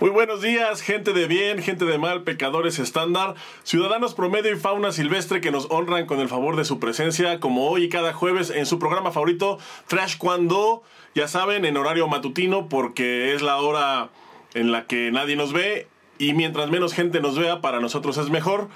Muy 0.00 0.10
buenos 0.10 0.42
días, 0.42 0.80
gente 0.80 1.12
de 1.12 1.26
bien, 1.26 1.60
gente 1.60 1.84
de 1.84 1.98
mal, 1.98 2.22
pecadores 2.22 2.78
estándar, 2.78 3.34
ciudadanos 3.64 4.14
promedio 4.14 4.52
y 4.52 4.56
fauna 4.56 4.92
silvestre 4.92 5.40
que 5.40 5.50
nos 5.50 5.66
honran 5.70 6.06
con 6.06 6.20
el 6.20 6.28
favor 6.28 6.54
de 6.54 6.64
su 6.64 6.78
presencia, 6.78 7.40
como 7.40 7.68
hoy 7.68 7.82
y 7.84 7.88
cada 7.88 8.12
jueves 8.12 8.50
en 8.50 8.64
su 8.64 8.78
programa 8.78 9.10
favorito, 9.10 9.58
Trash 9.88 10.16
Cuando, 10.16 10.84
ya 11.16 11.26
saben, 11.26 11.64
en 11.64 11.76
horario 11.76 12.06
matutino, 12.06 12.68
porque 12.68 13.34
es 13.34 13.42
la 13.42 13.56
hora 13.56 14.10
en 14.54 14.70
la 14.70 14.86
que 14.86 15.10
nadie 15.10 15.34
nos 15.34 15.52
ve 15.52 15.88
y 16.16 16.32
mientras 16.32 16.70
menos 16.70 16.94
gente 16.94 17.18
nos 17.18 17.36
vea, 17.36 17.60
para 17.60 17.80
nosotros 17.80 18.18
es 18.18 18.30
mejor. 18.30 18.68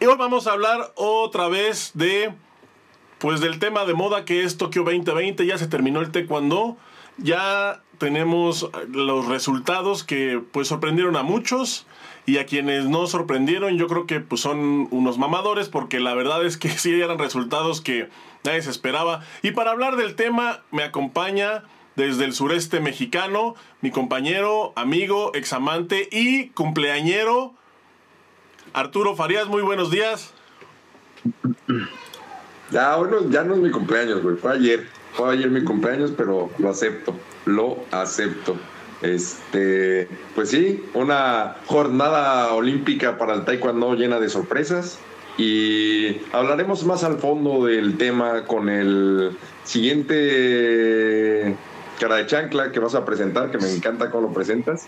Y 0.00 0.04
hoy 0.04 0.16
vamos 0.18 0.46
a 0.46 0.52
hablar 0.52 0.92
otra 0.96 1.48
vez 1.48 1.92
de, 1.94 2.34
pues 3.16 3.40
del 3.40 3.58
tema 3.58 3.86
de 3.86 3.94
moda 3.94 4.26
que 4.26 4.44
es 4.44 4.58
Tokio 4.58 4.84
2020, 4.84 5.46
ya 5.46 5.56
se 5.56 5.66
terminó 5.66 6.02
el 6.02 6.12
taekwondo, 6.12 6.76
ya 7.16 7.80
tenemos 7.98 8.70
los 8.88 9.26
resultados 9.26 10.04
que 10.04 10.42
pues 10.52 10.68
sorprendieron 10.68 11.16
a 11.16 11.22
muchos 11.22 11.86
y 12.26 12.38
a 12.38 12.46
quienes 12.46 12.86
no 12.86 13.06
sorprendieron 13.06 13.78
yo 13.78 13.86
creo 13.86 14.06
que 14.06 14.20
pues 14.20 14.40
son 14.40 14.88
unos 14.90 15.18
mamadores 15.18 15.68
porque 15.68 16.00
la 16.00 16.14
verdad 16.14 16.44
es 16.44 16.56
que 16.56 16.68
sí 16.78 17.00
eran 17.00 17.18
resultados 17.18 17.80
que 17.80 18.08
nadie 18.44 18.62
se 18.62 18.70
esperaba. 18.70 19.22
Y 19.42 19.52
para 19.52 19.70
hablar 19.70 19.96
del 19.96 20.14
tema 20.14 20.62
me 20.70 20.82
acompaña 20.82 21.64
desde 21.94 22.24
el 22.24 22.34
sureste 22.34 22.80
mexicano 22.80 23.54
mi 23.80 23.90
compañero, 23.90 24.72
amigo, 24.76 25.32
examante 25.34 26.08
y 26.12 26.48
cumpleañero 26.48 27.54
Arturo 28.72 29.16
Farías. 29.16 29.46
Muy 29.48 29.62
buenos 29.62 29.90
días. 29.90 30.34
Ya, 32.70 32.96
bueno, 32.96 33.30
ya 33.30 33.42
no 33.42 33.54
es 33.54 33.60
mi 33.60 33.70
cumpleaños, 33.70 34.22
güey, 34.22 34.36
fue 34.36 34.52
ayer. 34.52 34.86
Fue 35.12 35.32
ayer 35.32 35.48
mi 35.50 35.64
cumpleaños, 35.64 36.12
pero 36.14 36.50
lo 36.58 36.68
acepto, 36.68 37.14
lo 37.46 37.78
acepto. 37.90 38.56
Este, 39.02 40.08
pues 40.34 40.50
sí, 40.50 40.84
una 40.94 41.56
jornada 41.66 42.52
olímpica 42.52 43.18
para 43.18 43.34
el 43.34 43.44
taekwondo 43.44 43.94
llena 43.94 44.20
de 44.20 44.28
sorpresas 44.28 44.98
y 45.38 46.18
hablaremos 46.32 46.84
más 46.84 47.04
al 47.04 47.18
fondo 47.18 47.66
del 47.66 47.98
tema 47.98 48.44
con 48.44 48.68
el 48.68 49.36
siguiente 49.64 51.56
cara 52.00 52.16
de 52.16 52.26
chancla 52.26 52.72
que 52.72 52.80
vas 52.80 52.94
a 52.94 53.04
presentar, 53.04 53.50
que 53.50 53.58
me 53.58 53.70
encanta 53.70 54.10
cómo 54.10 54.28
lo 54.28 54.34
presentas. 54.34 54.86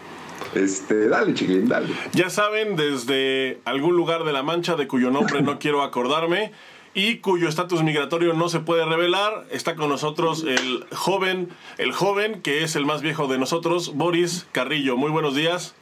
Este, 0.54 1.08
dale, 1.08 1.34
chiquín, 1.34 1.68
dale. 1.68 1.88
Ya 2.12 2.30
saben, 2.30 2.76
desde 2.76 3.58
algún 3.64 3.96
lugar 3.96 4.24
de 4.24 4.32
la 4.32 4.42
Mancha 4.42 4.76
de 4.76 4.88
cuyo 4.88 5.10
nombre 5.10 5.42
no 5.42 5.58
quiero 5.60 5.82
acordarme, 5.82 6.52
y 6.98 7.18
cuyo 7.18 7.48
estatus 7.48 7.84
migratorio 7.84 8.34
no 8.34 8.48
se 8.48 8.58
puede 8.58 8.84
revelar. 8.84 9.46
Está 9.52 9.76
con 9.76 9.88
nosotros 9.88 10.44
el 10.44 10.84
joven, 10.92 11.48
el 11.78 11.92
joven 11.92 12.42
que 12.42 12.64
es 12.64 12.74
el 12.74 12.86
más 12.86 13.02
viejo 13.02 13.28
de 13.28 13.38
nosotros, 13.38 13.94
Boris 13.94 14.48
Carrillo. 14.50 14.96
Muy 14.96 15.12
buenos 15.12 15.36
días. 15.36 15.76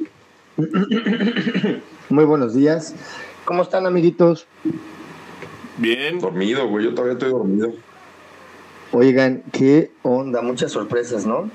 Muy 2.11 2.27
buenos 2.27 2.55
días. 2.55 2.95
¿Cómo 3.47 3.63
están, 3.63 3.87
amiguitos? 3.87 4.47
Bien. 5.79 6.19
Dormido, 6.19 6.69
güey, 6.69 6.85
yo 6.85 6.91
todavía 6.95 7.15
estoy 7.15 7.31
dormido. 7.31 7.73
Oigan, 8.93 9.43
qué 9.53 9.93
onda, 10.03 10.43
muchas 10.43 10.71
sorpresas, 10.73 11.25
¿no? 11.25 11.51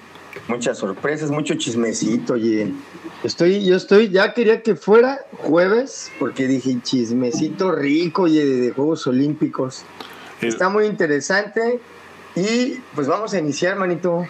Muchas 0.47 0.79
sorpresas, 0.79 1.29
mucho 1.29 1.53
chismecito, 1.53 2.33
oye. 2.33 2.73
Estoy, 3.23 3.63
yo 3.63 3.75
estoy, 3.75 4.09
ya 4.09 4.33
quería 4.33 4.63
que 4.63 4.75
fuera 4.75 5.19
jueves, 5.37 6.11
porque 6.17 6.47
dije 6.47 6.77
chismecito 6.81 7.71
rico, 7.71 8.23
oye, 8.23 8.45
de 8.45 8.71
Juegos 8.71 9.05
Olímpicos. 9.05 9.83
Está 10.41 10.69
muy 10.69 10.85
interesante. 10.85 11.79
Y 12.35 12.79
pues 12.95 13.07
vamos 13.07 13.33
a 13.33 13.39
iniciar, 13.39 13.77
manito. 13.77 14.25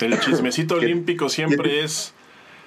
El 0.00 0.20
chismecito 0.20 0.74
olímpico 0.76 1.28
siempre 1.28 1.82
es, 1.82 2.12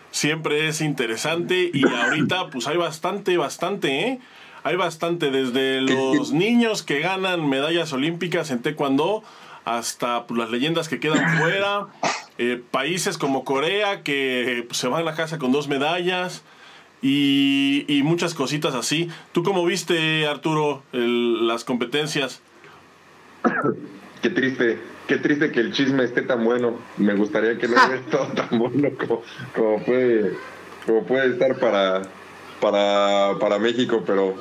siempre 0.09 0.67
es 0.67 0.81
interesante. 0.81 1.69
Y 1.71 1.87
ahorita, 1.87 2.49
pues 2.49 2.67
hay 2.67 2.77
bastante, 2.77 3.37
bastante, 3.37 4.07
¿eh? 4.07 4.19
Hay 4.63 4.75
bastante, 4.75 5.29
desde 5.29 5.81
los 6.15 6.31
niños 6.31 6.81
que 6.81 7.01
ganan 7.01 7.47
medallas 7.47 7.93
olímpicas 7.93 8.49
en 8.49 8.61
Taekwondo 8.61 9.23
hasta 9.65 10.25
pues, 10.25 10.39
las 10.39 10.49
leyendas 10.49 10.89
que 10.89 10.99
quedan 10.99 11.37
fuera, 11.37 11.87
eh, 12.43 12.59
países 12.71 13.19
como 13.19 13.45
Corea 13.45 14.01
que 14.01 14.65
pues, 14.67 14.79
se 14.79 14.87
van 14.87 15.01
a 15.01 15.05
la 15.05 15.13
casa 15.13 15.37
con 15.37 15.51
dos 15.51 15.67
medallas 15.67 16.41
y, 16.99 17.85
y 17.87 18.01
muchas 18.01 18.33
cositas 18.33 18.73
así. 18.73 19.09
¿Tú 19.31 19.43
cómo 19.43 19.63
viste, 19.63 20.25
Arturo, 20.25 20.81
las 20.91 21.63
competencias? 21.63 22.41
Qué 24.23 24.31
triste, 24.31 24.79
qué 25.07 25.17
triste 25.17 25.51
que 25.51 25.59
el 25.59 25.71
chisme 25.71 26.03
esté 26.03 26.23
tan 26.23 26.43
bueno. 26.43 26.79
Me 26.97 27.13
gustaría 27.13 27.59
que 27.59 27.67
no 27.67 27.73
hubiera 27.87 28.01
todo 28.09 28.25
tan 28.29 28.57
bueno 28.57 28.89
como, 28.97 29.21
como, 29.55 29.85
puede, 29.85 30.33
como 30.87 31.03
puede 31.05 31.33
estar 31.33 31.59
para, 31.59 32.01
para, 32.59 33.37
para 33.39 33.59
México, 33.59 34.03
pero 34.03 34.35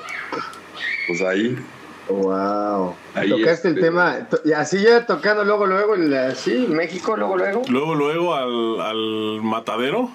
pues 1.06 1.20
ahí 1.20 1.54
Wow. 2.10 2.94
Tocaste 3.14 3.68
el 3.68 3.74
este, 3.74 3.74
tema, 3.74 4.28
y 4.44 4.52
así 4.52 4.82
ya 4.82 5.06
tocando 5.06 5.44
luego, 5.44 5.66
luego, 5.66 5.94
así, 6.28 6.66
México, 6.68 7.16
luego, 7.16 7.36
luego. 7.36 7.62
Luego, 7.68 7.94
luego 7.94 8.34
al, 8.34 8.80
al 8.80 9.42
matadero. 9.42 10.10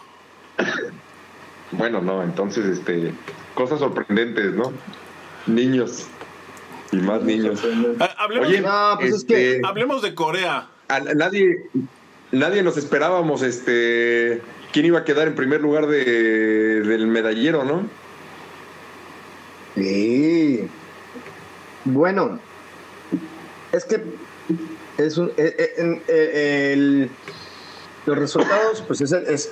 Bueno, 1.72 2.02
no, 2.02 2.24
entonces, 2.24 2.66
este, 2.66 3.14
cosas 3.54 3.80
sorprendentes, 3.80 4.54
¿no? 4.54 4.72
Niños 5.48 6.08
y 6.92 6.98
más 6.98 7.24
niños. 7.24 7.62
Ah, 8.00 8.16
hablemos, 8.18 8.50
pues 9.00 9.14
este, 9.14 9.62
hablemos 9.64 10.02
de 10.02 10.16
Corea. 10.16 10.68
nadie, 11.16 11.70
nadie 12.32 12.64
nos 12.64 12.78
esperábamos, 12.78 13.42
este, 13.42 14.42
quién 14.72 14.86
iba 14.86 15.00
a 15.00 15.04
quedar 15.04 15.28
en 15.28 15.36
primer 15.36 15.62
lugar 15.62 15.88
de, 15.88 16.82
del 16.82 17.08
medallero, 17.08 17.64
¿no? 17.64 17.84
Sí. 19.76 20.68
Bueno, 21.86 22.40
es 23.72 23.86
que 23.86 24.04
es 24.98 25.18
un, 25.18 25.32
eh, 25.38 25.56
eh, 25.78 26.02
eh, 26.08 27.10
los 28.08 28.18
resultados, 28.18 28.84
pues 28.88 29.02
es, 29.02 29.52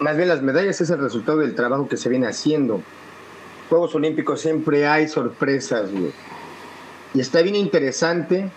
más 0.00 0.16
bien 0.16 0.28
las 0.28 0.42
medallas 0.42 0.80
es 0.80 0.90
el 0.90 0.98
resultado 0.98 1.38
del 1.38 1.54
trabajo 1.54 1.88
que 1.88 1.96
se 1.96 2.08
viene 2.08 2.26
haciendo. 2.26 2.82
Juegos 3.68 3.94
Olímpicos 3.94 4.40
siempre 4.40 4.86
hay 4.86 5.08
sorpresas, 5.08 5.90
Y 7.14 7.20
está 7.20 7.42
bien 7.42 7.54
interesante 7.54 8.50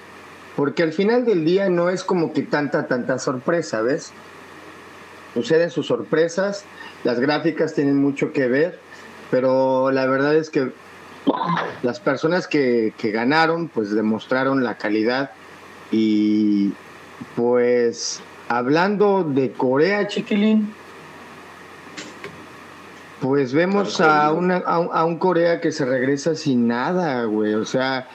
porque 0.56 0.82
al 0.84 0.94
final 0.94 1.24
del 1.24 1.46
día 1.46 1.70
no 1.70 1.90
es 1.90 2.04
como 2.04 2.34
que 2.34 2.42
tanta, 2.42 2.88
tanta 2.88 3.20
sorpresa, 3.20 3.82
¿ves? 3.82 4.12
Suceden 5.36 5.70
sus 5.70 5.88
sorpresas, 5.88 6.66
las 7.04 7.20
gráficas 7.20 7.74
tienen 7.74 7.98
mucho 7.98 8.34
que 8.34 8.48
ver, 8.48 8.80
pero 9.30 9.92
la 9.92 10.08
verdad 10.08 10.36
es 10.36 10.50
que 10.50 10.72
las 11.84 12.00
personas 12.00 12.48
que, 12.48 12.94
ganaron 13.02 13.68
pues 13.68 13.92
demostraron 13.92 14.64
la 14.64 14.78
calidad 14.78 15.32
y 15.92 16.72
pues 17.36 18.22
hablando 18.48 19.24
de 19.24 19.52
Corea, 19.52 20.08
chiquilín, 20.08 20.74
pues 23.20 23.54
vemos 23.54 24.02
a, 24.02 24.32
una, 24.32 24.58
a, 24.58 25.06
un 25.06 25.18
Corea 25.18 25.62
que 25.62 25.72
se 25.72 25.86
regresa 25.86 26.36
sin 26.36 26.68
nada, 26.68 27.24
güey. 27.26 27.54
O 27.54 27.66
sea, 27.66 28.08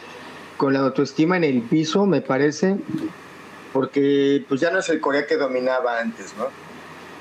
con 0.56 0.72
la 0.72 0.80
autoestima 0.80 1.36
en 1.36 1.44
el 1.44 1.62
piso, 1.62 2.06
me 2.06 2.20
parece. 2.20 2.76
Porque 3.72 4.44
pues 4.48 4.60
ya 4.60 4.70
no 4.70 4.80
es 4.80 4.88
el 4.88 5.00
Corea 5.00 5.26
que 5.26 5.36
dominaba 5.36 6.00
antes, 6.00 6.34
¿no? 6.36 6.46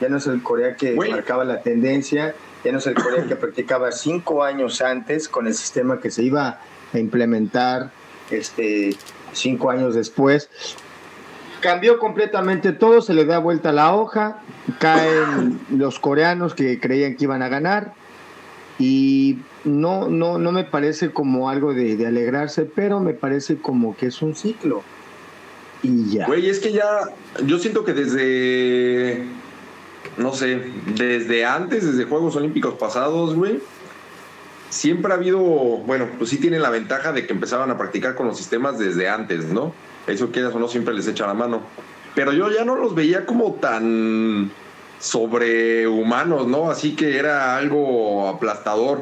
Ya 0.02 0.09
no 0.09 0.17
es 0.17 0.28
el 0.28 0.41
Corea 0.41 0.75
que 0.75 0.96
marcaba 0.96 1.46
la 1.46 1.62
tendencia 1.62 2.34
ya 2.65 2.71
no 2.71 2.79
es 2.79 2.87
el 2.87 2.95
Corea 2.95 3.23
que 3.27 3.35
practicaba 3.35 3.91
cinco 3.91 4.43
años 4.43 4.81
antes 4.81 5.29
con 5.29 5.45
el 5.45 5.53
sistema 5.53 5.99
que 5.99 6.09
se 6.09 6.23
iba 6.23 6.59
a 6.91 6.99
implementar 6.99 7.91
este, 8.31 8.95
cinco 9.33 9.69
años 9.69 9.93
después. 9.93 10.49
Cambió 11.61 11.99
completamente 11.99 12.73
todo, 12.73 13.01
se 13.01 13.13
le 13.13 13.25
da 13.25 13.37
vuelta 13.37 13.71
la 13.71 13.93
hoja, 13.93 14.41
caen 14.79 15.59
los 15.69 15.99
coreanos 15.99 16.55
que 16.55 16.79
creían 16.79 17.16
que 17.16 17.25
iban 17.25 17.43
a 17.43 17.49
ganar 17.49 17.93
y 18.79 19.37
no, 19.63 20.09
no, 20.09 20.40
no 20.40 20.51
me 20.51 20.63
parece 20.63 21.11
como 21.11 21.49
algo 21.49 21.72
de 21.75 22.03
alegrarse, 22.05 22.66
pero 22.66 22.99
me 22.99 23.13
parece 23.13 23.57
como 23.57 23.95
que 23.95 24.07
es 24.07 24.23
un 24.23 24.35
ciclo. 24.35 24.81
Y 25.84 26.09
ya. 26.09 26.25
Güey, 26.25 26.49
es 26.49 26.59
que 26.59 26.72
ya, 26.72 26.84
yo 27.45 27.59
siento 27.59 27.85
que 27.85 27.93
desde 27.93 29.28
no 30.17 30.34
sé, 30.34 30.62
desde 30.96 31.46
antes, 31.46 31.85
desde 31.85 32.06
Juegos 32.06 32.35
Olímpicos 32.35 32.76
pasados, 32.76 33.35
güey, 33.35 33.59
siempre 34.70 35.12
ha 35.12 35.16
habido, 35.16 35.40
bueno, 35.40 36.08
pues 36.17 36.29
sí 36.29 36.38
tienen 36.38 36.62
la 36.62 36.70
ventaja 36.70 37.12
de 37.12 37.26
que 37.26 37.34
empezaban 37.34 37.70
a 37.72 37.78
practicar 37.78 38.16
con 38.16 38.28
los 38.28 38.38
sistemas 38.38 38.78
desde 38.78 39.09
antes, 39.09 39.46
¿no? 39.46 39.73
Eso 40.08 40.32
quieras 40.32 40.53
o 40.53 40.59
no, 40.59 40.67
siempre 40.67 40.94
les 40.94 41.08
echa 41.08 41.28
la 41.28 41.34
mano. 41.34 41.62
Pero 42.14 42.32
yo 42.32 42.50
ya 42.50 42.64
no 42.64 42.76
los 42.76 42.96
veía 42.96 43.26
como 43.26 43.53
tan 43.53 44.52
sobrehumanos, 45.00 46.47
¿no? 46.47 46.70
Así 46.70 46.96
que 46.96 47.17
era 47.17 47.58
algo 47.58 48.29
aplastador. 48.29 49.02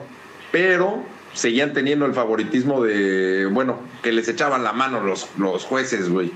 Pero 0.52 1.04
seguían 1.34 1.74
teniendo 1.74 2.06
el 2.06 2.14
favoritismo 2.14 2.84
de, 2.84 3.48
bueno, 3.48 3.80
que 4.02 4.12
les 4.12 4.28
echaban 4.28 4.64
la 4.64 4.74
mano 4.74 5.02
los, 5.02 5.28
los 5.38 5.66
jueces, 5.66 6.10
güey. 6.10 6.32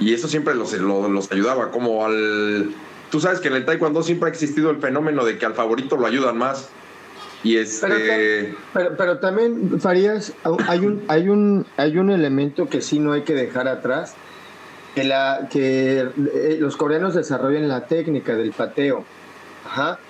Y 0.00 0.14
eso 0.14 0.28
siempre 0.28 0.54
los, 0.54 0.72
los 0.72 1.32
ayudaba, 1.32 1.70
como 1.70 2.04
al 2.04 2.72
tú 3.10 3.20
sabes 3.20 3.40
que 3.40 3.48
en 3.48 3.54
el 3.54 3.64
taekwondo 3.64 4.02
siempre 4.02 4.28
ha 4.28 4.32
existido 4.32 4.70
el 4.70 4.78
fenómeno 4.78 5.24
de 5.24 5.38
que 5.38 5.46
al 5.46 5.54
favorito 5.54 5.96
lo 5.96 6.06
ayudan 6.06 6.38
más. 6.38 6.70
Y 7.44 7.56
este... 7.56 8.54
Pero, 8.74 8.96
pero, 8.96 9.18
también, 9.18 9.80
Farías, 9.80 10.32
hay 10.66 10.80
un, 10.80 11.04
hay, 11.08 11.28
un, 11.28 11.66
hay 11.76 11.98
un 11.98 12.10
elemento 12.10 12.68
que 12.68 12.80
sí 12.80 12.98
no 12.98 13.12
hay 13.12 13.22
que 13.22 13.34
dejar 13.34 13.68
atrás, 13.68 14.14
que, 14.94 15.04
la, 15.04 15.48
que 15.50 16.00
eh, 16.00 16.56
los 16.58 16.76
coreanos 16.76 17.14
desarrollan 17.14 17.68
la 17.68 17.86
técnica 17.86 18.34
del 18.34 18.52
pateo. 18.52 19.04
Ajá. 19.64 20.00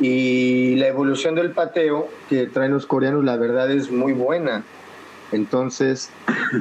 Y 0.00 0.74
la 0.76 0.88
evolución 0.88 1.36
del 1.36 1.52
pateo 1.52 2.08
que 2.28 2.46
traen 2.46 2.72
los 2.72 2.86
coreanos, 2.86 3.24
la 3.24 3.36
verdad 3.36 3.70
es 3.70 3.90
muy 3.90 4.12
buena. 4.12 4.64
Entonces, 5.30 6.10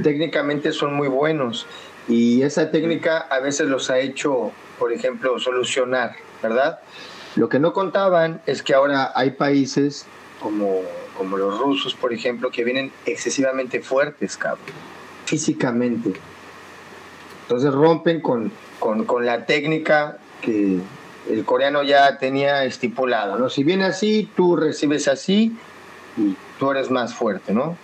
técnicamente 0.04 0.72
son 0.72 0.94
muy 0.94 1.08
buenos. 1.08 1.66
Y 2.08 2.42
esa 2.44 2.72
técnica 2.72 3.18
a 3.18 3.40
veces 3.40 3.68
los 3.68 3.90
ha 3.90 4.00
hecho, 4.00 4.52
por 4.82 4.92
ejemplo, 4.92 5.38
solucionar, 5.38 6.16
¿verdad? 6.42 6.80
Lo 7.36 7.50
que 7.50 7.60
no 7.60 7.72
contaban 7.72 8.42
es 8.48 8.64
que 8.64 8.74
ahora 8.74 9.12
hay 9.14 9.30
países 9.30 10.08
como, 10.42 10.82
como 11.16 11.38
los 11.38 11.60
rusos, 11.60 11.94
por 11.94 12.12
ejemplo, 12.14 12.50
que 12.50 12.64
vienen 12.64 12.92
excesivamente 13.06 13.82
fuertes, 13.82 14.38
cabrón, 14.38 14.66
físicamente. 15.26 16.14
Entonces 17.44 17.72
rompen 17.72 18.22
con, 18.22 18.52
con, 18.80 19.06
con 19.06 19.24
la 19.24 19.46
técnica 19.46 20.18
que 20.42 20.80
el 21.30 21.46
coreano 21.46 21.84
ya 21.84 22.18
tenía 22.18 22.64
estipulado, 22.64 23.38
¿no? 23.38 23.52
Si 23.52 23.64
viene 23.64 23.84
así, 23.84 24.32
tú 24.36 24.56
recibes 24.56 25.08
así 25.08 25.56
y 26.18 26.36
tú 26.58 26.72
eres 26.72 26.90
más 26.90 27.14
fuerte, 27.14 27.54
¿no? 27.54 27.78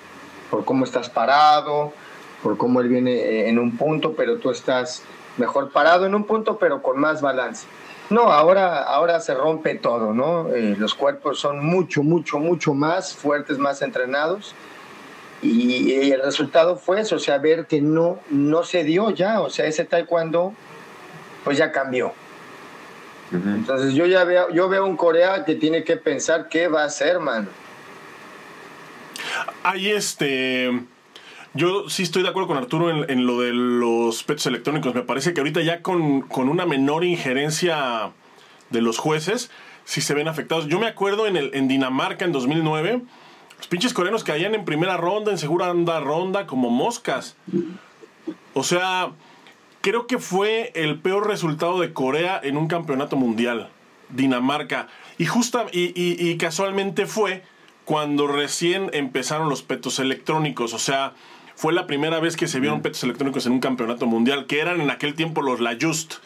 Por 0.49 0.65
cómo 0.65 0.83
estás 0.83 1.11
parado, 1.11 1.93
por 2.41 2.57
cómo 2.57 2.81
él 2.81 2.89
viene 2.89 3.49
en 3.49 3.59
un 3.59 3.77
punto, 3.77 4.15
pero 4.15 4.37
tú 4.37 4.49
estás 4.49 5.03
mejor 5.37 5.71
parado 5.71 6.05
en 6.05 6.15
un 6.15 6.25
punto, 6.25 6.57
pero 6.57 6.81
con 6.81 6.99
más 6.99 7.21
balance. 7.21 7.65
No, 8.09 8.31
ahora, 8.31 8.83
ahora 8.83 9.19
se 9.19 9.33
rompe 9.33 9.75
todo, 9.75 10.13
¿no? 10.13 10.47
Eh, 10.53 10.75
los 10.77 10.95
cuerpos 10.95 11.39
son 11.39 11.65
mucho, 11.65 12.03
mucho, 12.03 12.39
mucho 12.39 12.73
más 12.73 13.13
fuertes, 13.13 13.57
más 13.57 13.81
entrenados. 13.81 14.55
Y, 15.41 15.91
el 16.11 16.21
resultado 16.21 16.77
fue 16.77 17.01
eso, 17.01 17.17
o 17.17 17.19
sea, 17.19 17.37
ver 17.37 17.67
que 17.67 17.81
no, 17.81 18.19
no 18.29 18.63
se 18.63 18.83
dio 18.83 19.11
ya, 19.11 19.41
o 19.41 19.49
sea, 19.49 19.65
ese 19.65 19.85
taekwondo, 19.85 20.53
pues 21.43 21.57
ya 21.57 21.71
cambió. 21.71 22.13
Entonces 23.31 23.93
yo 23.93 24.05
ya 24.05 24.23
veo, 24.23 24.49
yo 24.51 24.69
veo 24.69 24.85
un 24.85 24.95
Corea 24.95 25.43
que 25.43 25.55
tiene 25.55 25.83
que 25.83 25.97
pensar 25.97 26.47
qué 26.47 26.69
va 26.69 26.83
a 26.83 26.85
hacer, 26.85 27.19
man. 27.19 27.49
Hay 29.63 29.91
este 29.91 30.81
yo 31.57 31.89
sí 31.89 32.03
estoy 32.03 32.23
de 32.23 32.29
acuerdo 32.29 32.47
con 32.47 32.57
Arturo 32.57 32.89
en, 32.89 33.25
lo 33.25 33.41
de 33.41 33.51
los 33.51 34.23
petos 34.23 34.45
electrónicos. 34.45 34.93
Me 34.93 35.01
parece 35.01 35.33
que 35.33 35.41
ahorita 35.41 35.61
ya 35.61 35.81
con, 35.81 36.25
una 36.29 36.65
menor 36.65 37.03
injerencia 37.03 38.11
de 38.69 38.81
los 38.81 38.97
jueces, 38.97 39.49
sí 39.83 40.01
se 40.01 40.13
ven 40.13 40.27
afectados. 40.27 40.67
Yo 40.67 40.79
me 40.79 40.87
acuerdo 40.87 41.27
en, 41.27 41.35
el, 41.35 41.51
en 41.53 41.67
Dinamarca 41.67 42.25
en 42.25 42.31
2009, 42.31 43.01
los 43.57 43.67
pinches 43.67 43.93
coreanos 43.93 44.23
caían 44.23 44.55
en 44.55 44.65
primera 44.65 44.97
ronda, 44.97 45.31
en 45.31 45.37
segunda 45.37 45.99
ronda, 45.99 46.45
como 46.45 46.69
moscas. 46.69 47.35
O 48.53 48.63
sea, 48.63 49.11
creo 49.81 50.05
que 50.05 50.19
fue 50.19 50.71
el 50.75 50.99
peor 50.99 51.27
resultado 51.27 51.79
de 51.79 51.91
Corea 51.91 52.39
en 52.43 52.57
un 52.57 52.67
campeonato 52.67 53.15
mundial. 53.15 53.69
Dinamarca. 54.09 54.87
Y, 55.17 55.25
justa, 55.25 55.65
y, 55.71 55.91
y 55.95 56.37
casualmente 56.37 57.07
fue 57.07 57.43
cuando 57.83 58.27
recién 58.27 58.89
empezaron 58.93 59.49
los 59.49 59.63
petos 59.63 59.99
electrónicos. 59.99 60.73
O 60.73 60.79
sea, 60.79 61.13
fue 61.57 61.73
la 61.73 61.87
primera 61.87 62.19
vez 62.19 62.37
que 62.37 62.47
se 62.47 62.59
vieron 62.59 62.83
petos 62.83 63.03
electrónicos 63.03 63.47
en 63.47 63.53
un 63.53 63.59
campeonato 63.59 64.05
mundial, 64.05 64.45
que 64.45 64.59
eran 64.59 64.79
en 64.79 64.91
aquel 64.91 65.15
tiempo 65.15 65.41
los 65.41 65.59
La 65.59 65.75
Just. 65.81 66.17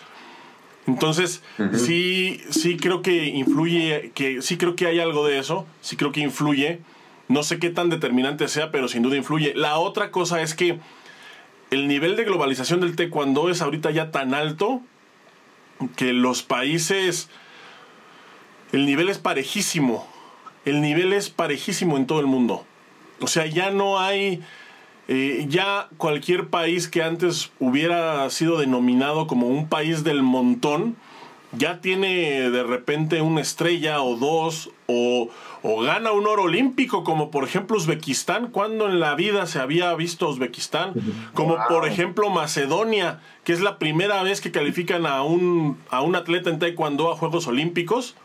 Entonces, 0.88 1.42
sí, 1.72 2.42
sí 2.50 2.76
creo 2.76 3.02
que 3.02 3.28
influye, 3.28 4.12
que 4.14 4.42
sí 4.42 4.58
creo 4.58 4.76
que 4.76 4.88
hay 4.88 5.00
algo 5.00 5.26
de 5.26 5.40
eso, 5.40 5.66
sí 5.80 5.96
creo 5.96 6.12
que 6.12 6.20
influye. 6.20 6.82
No 7.30 7.44
sé 7.44 7.60
qué 7.60 7.70
tan 7.70 7.90
determinante 7.90 8.50
sea, 8.50 8.72
pero 8.72 8.90
sin 8.90 9.04
duda 9.04 9.16
influye. 9.16 9.54
La 9.56 9.78
otra 9.78 10.12
cosa 10.12 10.42
es 10.42 10.54
que 10.54 10.80
el 11.70 11.88
nivel 11.88 12.18
de 12.18 12.26
globalización 12.26 12.82
del 12.82 12.98
taekwondo 12.98 13.50
es 13.50 13.62
ahorita 13.62 13.90
ya 13.92 14.12
tan 14.12 14.34
alto 14.34 14.82
que 15.96 16.12
los 16.12 16.44
países, 16.44 17.30
el 18.74 18.86
nivel 18.86 19.08
es 19.08 19.18
parejísimo. 19.18 20.06
El 20.66 20.82
nivel 20.82 21.14
es 21.14 21.30
parejísimo 21.30 21.96
en 21.96 22.06
todo 22.06 22.20
el 22.20 22.28
mundo. 22.28 22.66
O 23.22 23.28
sea, 23.28 23.46
ya 23.46 23.72
no 23.72 23.98
hay 23.98 24.44
eh, 25.14 25.46
ya 25.50 25.90
cualquier 25.98 26.48
país 26.48 26.88
que 26.88 27.04
antes 27.04 27.52
hubiera 27.60 28.30
sido 28.30 28.58
denominado 28.58 29.28
como 29.28 29.48
un 29.48 29.68
país 29.68 30.06
del 30.06 30.24
montón, 30.24 30.96
ya 31.52 31.82
tiene 31.82 32.50
de 32.50 32.64
repente 32.64 33.22
una 33.22 33.42
estrella 33.42 34.02
o 34.04 34.16
dos 34.16 34.70
o, 34.88 35.30
gana 35.84 36.14
un 36.14 36.28
oro 36.28 36.44
olímpico, 36.44 37.04
como 37.04 37.30
por 37.30 37.44
ejemplo 37.44 37.76
Uzbekistán, 37.76 38.52
cuando 38.52 38.88
en 38.88 39.02
la 39.02 39.14
vida 39.16 39.48
se 39.48 39.60
había 39.60 39.94
visto 39.96 40.30
Uzbekistán, 40.30 40.94
como 41.34 41.58
por 41.68 41.86
ejemplo 41.86 42.30
Macedonia, 42.30 43.20
que 43.44 43.52
es 43.52 43.60
la 43.60 43.80
primera 43.80 44.24
vez 44.24 44.40
que 44.40 44.52
califican 44.52 45.06
a 45.06 45.24
un, 45.24 45.78
a 45.90 46.00
un 46.00 46.16
atleta 46.16 46.50
en 46.50 46.60
taekwondo 46.60 47.12
a 47.12 47.18
Juegos 47.18 47.48
Olímpicos 47.48 48.16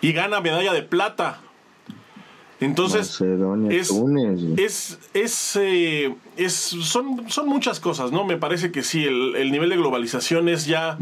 y 0.00 0.12
gana 0.12 0.40
medalla 0.40 0.72
de 0.72 0.82
plata. 0.82 1.40
Entonces, 2.60 3.20
es, 3.70 4.98
es, 5.12 5.56
eh, 5.56 6.14
es, 6.36 6.52
son, 6.54 7.28
son 7.28 7.48
muchas 7.48 7.80
cosas, 7.80 8.12
¿no? 8.12 8.24
Me 8.24 8.36
parece 8.36 8.70
que 8.70 8.82
sí, 8.82 9.04
el, 9.04 9.50
nivel 9.50 9.70
de 9.70 9.76
globalización 9.76 10.48
es 10.48 10.66
ya, 10.66 10.98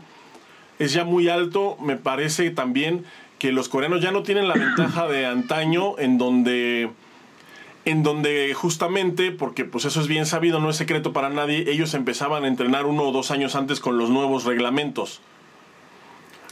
es 0.78 0.92
ya 0.92 1.04
muy 1.04 1.28
alto. 1.28 1.76
Me 1.80 1.96
parece 1.96 2.50
también 2.50 3.04
que 3.38 3.52
los 3.52 3.68
coreanos 3.68 4.00
ya 4.00 4.12
no 4.12 4.22
tienen 4.22 4.48
la 4.48 4.54
ventaja 4.54 5.06
de 5.08 5.26
antaño 5.26 5.98
en 5.98 6.18
donde 6.18 6.90
en 7.84 8.04
donde 8.04 8.54
justamente, 8.54 9.32
porque 9.32 9.64
pues 9.64 9.84
eso 9.84 10.00
es 10.00 10.06
bien 10.06 10.24
sabido, 10.24 10.60
no 10.60 10.70
es 10.70 10.76
secreto 10.76 11.12
para 11.12 11.30
nadie, 11.30 11.68
ellos 11.68 11.94
empezaban 11.94 12.44
a 12.44 12.48
entrenar 12.48 12.86
uno 12.86 13.02
o 13.02 13.12
dos 13.12 13.32
años 13.32 13.56
antes 13.56 13.80
con 13.80 13.98
los 13.98 14.08
nuevos 14.08 14.44
reglamentos. 14.44 15.20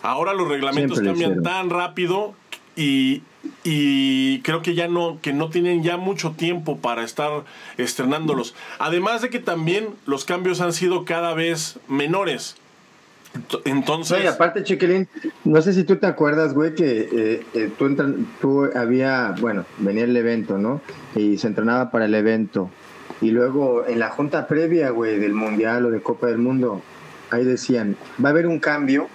Ahora 0.03 0.35
los 0.35 0.49
reglamentos 0.49 1.01
cambian 1.01 1.43
tan 1.43 1.71
rápido 1.71 2.35
y, 2.75 3.23
y 3.65 4.41
creo 4.43 4.63
que 4.63 4.75
ya 4.75 4.89
no 4.89 5.19
que 5.21 5.33
no 5.33 5.51
tienen 5.51 5.83
ya 5.83 5.97
mucho 5.97 6.33
tiempo 6.33 6.79
para 6.79 7.05
estar 7.05 7.45
estrenándolos. 7.79 8.55
Además 8.79 9.23
de 9.23 9.31
que 9.31 9.39
también 9.39 9.89
los 10.07 10.25
cambios 10.25 10.61
han 10.61 10.73
sido 10.73 11.05
cada 11.05 11.35
vez 11.35 11.79
menores. 11.89 12.57
Entonces. 13.65 14.27
aparte, 14.27 14.65
Chiquilín, 14.65 15.09
no 15.45 15.63
sé 15.63 15.73
si 15.73 15.85
tú 15.85 15.97
te 15.97 16.07
acuerdas, 16.07 16.53
güey, 16.53 16.75
que 16.75 17.09
eh, 17.13 17.47
eh, 17.55 17.71
tú, 17.79 17.95
tú 18.41 18.69
había, 18.75 19.35
bueno, 19.41 19.65
venía 19.79 20.05
el 20.05 20.17
evento, 20.17 20.59
¿no? 20.59 20.81
Y 21.15 21.39
se 21.39 21.47
entrenaba 21.47 21.91
para 21.91 22.07
el 22.07 22.15
evento. 22.15 22.71
Y 23.21 23.31
luego 23.31 23.87
en 23.87 24.01
la 24.01 24.11
junta 24.11 24.49
previa, 24.49 24.91
güey, 24.91 25.19
del 25.19 25.35
Mundial 25.35 25.87
o 25.87 25.91
de 25.91 26.01
Copa 26.01 26.27
del 26.27 26.39
Mundo, 26.39 26.83
ahí 27.31 27.45
decían, 27.45 27.97
va 28.23 28.31
a 28.31 28.33
haber 28.33 28.47
un 28.47 28.59
cambio 28.59 29.09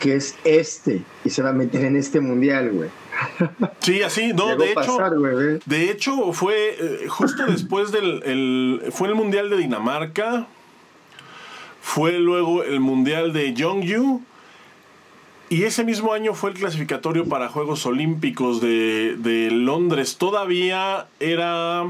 que 0.00 0.16
es 0.16 0.34
este 0.44 1.02
y 1.24 1.30
se 1.30 1.42
va 1.42 1.50
a 1.50 1.52
meter 1.52 1.84
en 1.84 1.96
este 1.96 2.20
Mundial, 2.20 2.70
güey. 2.72 2.90
Sí, 3.80 4.02
así, 4.02 4.32
no, 4.32 4.56
de 4.56 4.72
hecho, 4.72 4.98
de 5.66 5.90
hecho 5.90 6.32
fue 6.32 6.76
eh, 6.78 7.06
justo 7.08 7.46
después 7.48 7.92
del, 7.92 8.22
el, 8.24 8.92
fue 8.92 9.08
el 9.08 9.14
Mundial 9.14 9.50
de 9.50 9.58
Dinamarca, 9.58 10.46
fue 11.80 12.18
luego 12.18 12.62
el 12.62 12.80
Mundial 12.80 13.32
de 13.32 13.54
Jongju, 13.56 14.22
y 15.50 15.64
ese 15.64 15.84
mismo 15.84 16.12
año 16.12 16.34
fue 16.34 16.50
el 16.50 16.56
clasificatorio 16.56 17.26
para 17.26 17.48
Juegos 17.48 17.84
Olímpicos 17.86 18.60
de, 18.60 19.16
de 19.18 19.50
Londres. 19.50 20.16
Todavía 20.16 21.06
era 21.20 21.84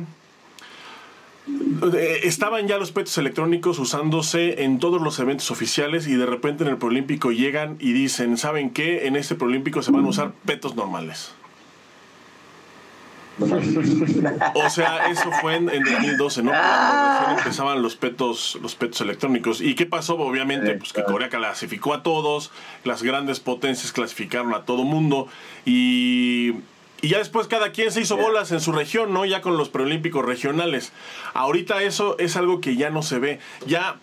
estaban 2.22 2.66
ya 2.66 2.78
los 2.78 2.92
petos 2.92 3.18
electrónicos 3.18 3.78
usándose 3.78 4.64
en 4.64 4.78
todos 4.78 5.02
los 5.02 5.18
eventos 5.18 5.50
oficiales 5.50 6.06
y 6.06 6.14
de 6.14 6.26
repente 6.26 6.64
en 6.64 6.70
el 6.70 6.78
Prolímpico 6.78 7.32
llegan 7.32 7.76
y 7.80 7.92
dicen, 7.92 8.38
¿saben 8.38 8.70
qué? 8.70 9.06
En 9.06 9.16
este 9.16 9.34
Prolímpico 9.34 9.82
se 9.82 9.90
van 9.90 10.04
a 10.04 10.08
usar 10.08 10.32
petos 10.46 10.74
normales. 10.74 11.34
o 14.54 14.70
sea, 14.70 15.10
eso 15.10 15.30
fue 15.40 15.56
en, 15.56 15.66
2012, 15.66 16.44
¿no? 16.44 16.52
Cuando 16.52 17.38
empezaban 17.38 17.82
los 17.82 17.96
petos, 17.96 18.56
los 18.62 18.76
petos 18.76 19.00
electrónicos. 19.00 19.60
¿Y 19.60 19.74
qué 19.74 19.86
pasó? 19.86 20.14
Obviamente, 20.16 20.74
pues 20.74 20.92
que 20.92 21.02
Corea 21.02 21.28
clasificó 21.28 21.94
a 21.94 22.02
todos, 22.04 22.52
las 22.84 23.02
grandes 23.02 23.40
potencias 23.40 23.92
clasificaron 23.92 24.54
a 24.54 24.64
todo 24.64 24.84
mundo 24.84 25.26
y 25.64 26.52
y 27.04 27.08
ya 27.08 27.18
después 27.18 27.48
cada 27.48 27.70
quien 27.70 27.92
se 27.92 28.00
hizo 28.00 28.16
bolas 28.16 28.50
en 28.50 28.60
su 28.60 28.72
región, 28.72 29.12
¿no? 29.12 29.26
Ya 29.26 29.42
con 29.42 29.58
los 29.58 29.68
preolímpicos 29.68 30.24
regionales. 30.24 30.90
Ahorita 31.34 31.82
eso 31.82 32.16
es 32.18 32.34
algo 32.34 32.62
que 32.62 32.76
ya 32.76 32.88
no 32.88 33.02
se 33.02 33.18
ve. 33.18 33.40
Ya, 33.66 33.96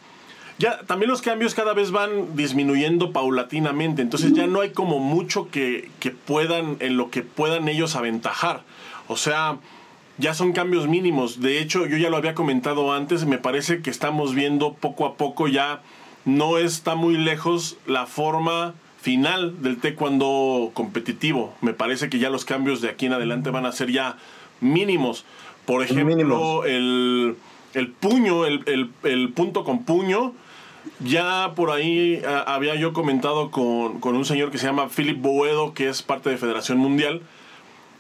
ya 0.60 0.82
también 0.82 1.10
los 1.10 1.24
cambios 1.24 1.56
cada 1.56 1.74
vez 1.74 1.90
van 1.90 2.36
disminuyendo 2.36 3.12
paulatinamente. 3.12 4.04
Entonces 4.04 4.34
ya 4.34 4.46
no 4.46 4.62
hay 4.62 4.70
como 4.70 5.00
mucho 5.00 5.50
que, 5.50 5.90
que 6.00 6.12
puedan, 6.12 6.78
en 6.80 6.96
lo 6.96 7.10
que 7.10 7.24
puedan 7.24 7.68
ellos 7.70 7.96
aventajar. 7.96 8.62
O 9.08 9.18
sea, 9.18 9.58
ya 10.20 10.36
son 10.36 10.54
cambios 10.54 10.88
mínimos. 10.88 11.42
De 11.42 11.60
hecho, 11.60 11.88
yo 11.88 11.98
ya 11.98 12.12
lo 12.12 12.18
había 12.18 12.36
comentado 12.36 12.94
antes, 12.94 13.26
me 13.26 13.40
parece 13.40 13.82
que 13.82 13.90
estamos 13.90 14.36
viendo 14.36 14.74
poco 14.74 15.08
a 15.08 15.16
poco 15.16 15.48
ya 15.48 15.82
no 16.24 16.60
está 16.60 16.94
muy 16.94 17.18
lejos 17.18 17.78
la 17.88 18.06
forma 18.06 18.76
final 19.02 19.64
del 19.64 19.80
taekwondo 19.80 20.72
competitivo. 20.74 21.56
Me 21.62 21.74
parece 21.74 22.10
que 22.10 22.20
ya 22.20 22.30
los 22.30 22.46
cambios 22.46 22.82
de 22.82 22.90
aquí 22.90 23.08
en 23.08 23.14
adelante 23.14 23.50
van 23.50 23.66
a 23.66 23.72
ser 23.72 23.92
ya 23.92 24.18
mínimos. 24.60 25.26
Por 25.66 25.84
ejemplo, 25.84 26.66
el, 26.66 27.36
puño, 28.00 28.46
el, 28.46 29.34
punto 29.36 29.64
con 29.64 29.84
puño. 29.86 30.34
Ya 31.00 31.54
por 31.56 31.72
ahí 31.72 32.22
había 32.46 32.76
yo 32.76 32.94
comentado 32.94 33.52
con, 33.52 34.00
con, 34.00 34.16
un 34.16 34.26
señor 34.26 34.52
que 34.52 34.58
se 34.58 34.66
llama 34.66 34.90
Philip 34.90 35.20
Boedo, 35.20 35.74
que 35.74 35.90
es 35.90 36.02
parte 36.02 36.30
de 36.30 36.38
Federación 36.38 36.78
Mundial, 36.78 37.22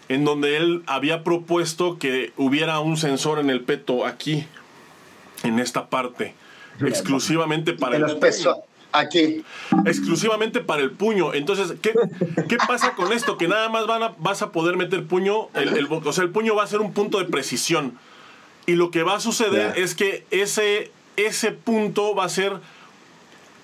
en 0.10 0.25
donde 0.25 0.58
él 0.58 0.84
había 0.88 1.24
propuesto 1.24 2.00
que 2.00 2.34
hubiera 2.38 2.79
un 2.79 2.98
sensor 2.98 3.39
en 3.39 3.51
el 3.51 3.62
peto 3.62 4.05
aquí, 4.05 4.46
en 5.43 5.60
esta 5.60 5.89
parte, 5.89 6.34
exclusivamente 6.79 7.74
para 7.74 7.98
el... 7.98 8.01
Los 8.03 8.15
aquí. 8.91 9.43
Exclusivamente 9.86 10.60
para 10.62 10.81
el 10.81 10.91
puño. 10.91 11.33
Entonces, 11.33 11.74
¿qué, 11.81 11.93
¿qué, 12.48 12.57
pasa 12.57 12.93
con 12.95 13.12
esto? 13.13 13.38
Que 13.38 13.48
nada 13.48 13.69
más 13.69 13.88
van 13.88 14.03
a, 14.03 14.13
vas 14.17 14.41
a 14.41 14.51
poder 14.51 14.77
meter 14.77 15.05
puño, 15.05 15.50
el, 15.53 15.88
o 15.89 16.13
sea, 16.13 16.24
el 16.24 16.29
puño 16.29 16.55
va 16.55 16.63
a 16.63 16.67
ser 16.67 16.81
un 16.81 16.93
punto 16.93 17.19
de 17.19 17.25
precisión. 17.25 17.98
Y 18.65 18.74
lo 18.74 18.91
que 18.91 19.03
va 19.03 19.15
a 19.15 19.19
suceder 19.19 19.77
es 19.77 19.95
que 19.95 20.25
ese, 20.31 20.91
ese 21.17 21.51
punto 21.51 22.15
va 22.15 22.25
a 22.25 22.29
ser 22.29 22.60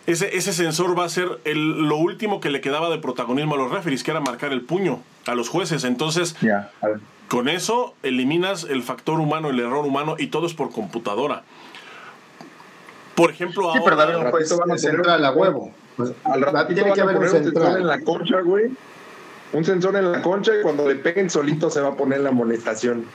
ese, 0.07 0.38
ese 0.38 0.53
sensor 0.53 0.98
va 0.98 1.03
a 1.03 1.10
ser 1.10 1.39
el, 1.43 1.88
lo 1.89 1.98
último 1.98 2.39
que 2.39 2.50
le 2.50 2.62
quedaba 2.62 2.89
de 2.89 2.98
protagonismo 2.98 3.55
a 3.55 3.57
los 3.57 3.69
referees, 3.69 4.03
que 4.03 4.12
era 4.12 4.22
marcar 4.22 4.53
el 4.53 4.62
puño 4.62 5.01
a 5.25 5.36
los 5.36 5.50
jueces. 5.50 5.84
Entonces, 5.84 6.36
con 7.27 7.50
eso 7.50 7.93
eliminas 8.03 8.63
el 8.63 8.84
factor 8.84 9.19
humano, 9.19 9.50
el 9.50 9.60
error 9.60 9.86
humano 9.86 10.15
y 10.17 10.27
todo 10.27 10.48
es 10.48 10.53
por 10.53 10.72
computadora. 10.72 11.43
Por 13.17 13.31
ejemplo, 13.31 13.74
sí, 13.74 13.79
ahora. 13.79 14.05
pero 14.05 14.19
un 14.19 14.29
juez 14.29 14.47
central 14.79 15.25
a 15.25 15.31
huevo. 15.31 15.74
Pues, 15.95 16.12
al 16.24 16.39
ratito 16.39 16.75
tiene 16.75 16.93
que 16.93 17.01
haber 17.01 17.17
un 17.17 17.27
sensor 17.27 17.79
en 17.79 17.88
la 17.88 18.00
concha, 18.01 18.41
güey. 18.41 18.65
Un 19.53 19.65
sensor 19.65 19.95
en 19.95 20.12
la 20.12 20.21
concha 20.21 20.51
y 20.55 20.62
cuando 20.62 20.88
le 20.88 20.95
peguen 20.97 21.27
solito 21.27 21.71
se 21.71 21.81
va 21.81 21.89
a 21.89 21.95
poner 21.95 22.19
la 22.19 22.29
amonestación. 22.29 23.05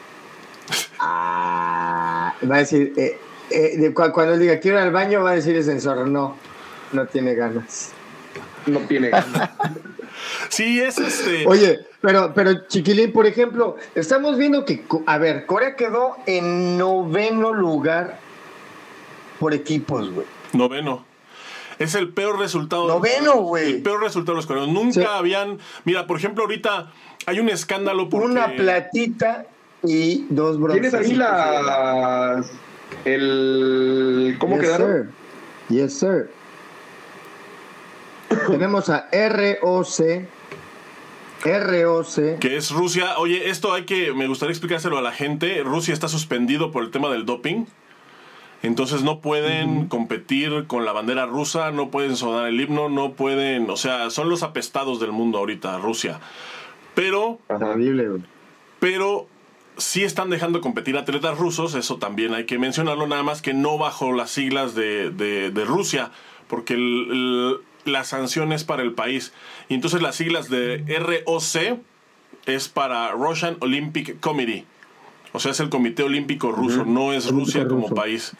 Ah, 0.98 2.34
va 2.50 2.56
a 2.56 2.58
decir, 2.58 2.92
eh, 2.96 3.16
eh, 3.50 3.92
cuando 3.94 4.36
diga 4.36 4.58
quiero 4.58 4.78
ir 4.78 4.82
al 4.82 4.90
baño, 4.90 5.22
va 5.22 5.30
a 5.30 5.34
decir 5.34 5.54
el 5.54 5.62
sensor, 5.62 6.08
no, 6.08 6.36
no 6.90 7.06
tiene 7.06 7.36
ganas. 7.36 7.92
No 8.66 8.80
tiene 8.80 9.10
ganas. 9.10 9.50
sí, 10.48 10.80
es 10.80 10.98
este. 10.98 11.46
Oye, 11.46 11.78
pero, 12.00 12.32
pero 12.34 12.66
Chiquilín, 12.66 13.12
por 13.12 13.26
ejemplo, 13.26 13.76
estamos 13.94 14.36
viendo 14.36 14.64
que, 14.64 14.84
a 15.06 15.18
ver, 15.18 15.46
Corea 15.46 15.76
quedó 15.76 16.16
en 16.26 16.76
noveno 16.76 17.52
lugar 17.52 18.18
por 19.42 19.54
equipos, 19.54 20.08
güey. 20.12 20.26
Noveno. 20.52 21.04
Es 21.80 21.96
el 21.96 22.10
peor 22.10 22.38
resultado. 22.38 22.86
Noveno, 22.86 23.38
güey. 23.38 23.72
El 23.72 23.82
peor 23.82 24.00
resultado 24.00 24.34
de 24.34 24.36
los 24.36 24.46
coreanos. 24.46 24.72
Nunca 24.72 25.16
habían. 25.16 25.58
Mira, 25.84 26.06
por 26.06 26.16
ejemplo, 26.16 26.44
ahorita 26.44 26.92
hay 27.26 27.40
un 27.40 27.48
escándalo 27.48 28.08
por 28.08 28.22
Una 28.22 28.54
platita 28.54 29.46
y 29.82 30.26
dos 30.30 30.60
bronces. 30.60 30.92
¿Tienes 30.92 31.10
ahí 31.10 31.16
la. 31.16 32.44
El. 33.04 34.36
¿Cómo 34.38 34.60
quedaron? 34.60 35.10
Yes, 35.70 35.98
sir. 35.98 36.30
Tenemos 38.46 38.88
a 38.90 39.08
ROC. 39.10 40.28
ROC. 41.44 42.38
Que 42.38 42.56
es 42.56 42.70
Rusia. 42.70 43.18
Oye, 43.18 43.50
esto 43.50 43.74
hay 43.74 43.86
que. 43.86 44.12
Me 44.12 44.28
gustaría 44.28 44.52
explicárselo 44.52 44.98
a 44.98 45.02
la 45.02 45.10
gente. 45.10 45.60
Rusia 45.64 45.92
está 45.92 46.06
suspendido 46.06 46.70
por 46.70 46.84
el 46.84 46.92
tema 46.92 47.10
del 47.10 47.26
doping. 47.26 47.64
Entonces 48.62 49.02
no 49.02 49.20
pueden 49.20 49.88
competir 49.88 50.66
con 50.68 50.84
la 50.84 50.92
bandera 50.92 51.26
rusa, 51.26 51.72
no 51.72 51.90
pueden 51.90 52.16
sonar 52.16 52.46
el 52.46 52.60
himno, 52.60 52.88
no 52.88 53.12
pueden, 53.14 53.68
o 53.68 53.76
sea, 53.76 54.10
son 54.10 54.28
los 54.30 54.44
apestados 54.44 55.00
del 55.00 55.10
mundo 55.10 55.38
ahorita, 55.38 55.78
Rusia. 55.78 56.20
Pero, 56.94 57.40
pero 58.78 59.26
sí 59.78 60.04
están 60.04 60.30
dejando 60.30 60.60
competir 60.60 60.96
atletas 60.96 61.38
rusos, 61.38 61.74
eso 61.74 61.96
también 61.96 62.34
hay 62.34 62.44
que 62.44 62.58
mencionarlo, 62.58 63.06
nada 63.08 63.24
más 63.24 63.42
que 63.42 63.52
no 63.52 63.78
bajo 63.78 64.12
las 64.12 64.30
siglas 64.30 64.74
de, 64.74 65.10
de, 65.10 65.64
Rusia, 65.64 66.12
porque 66.46 66.76
la 67.84 68.04
sanción 68.04 68.52
es 68.52 68.62
para 68.62 68.82
el 68.82 68.92
país. 68.92 69.32
Y 69.68 69.74
entonces 69.74 70.02
las 70.02 70.14
siglas 70.14 70.48
de 70.48 70.84
ROC 71.00 71.80
es 72.46 72.68
para 72.68 73.10
Russian 73.12 73.56
Olympic 73.60 74.20
Committee. 74.20 74.66
O 75.32 75.40
sea, 75.40 75.52
es 75.52 75.60
el 75.60 75.70
Comité 75.70 76.02
Olímpico 76.02 76.52
Ruso, 76.52 76.84
no 76.84 77.12
es 77.12 77.30
Rusia 77.30 77.66
como 77.66 77.88
país. 77.88 78.34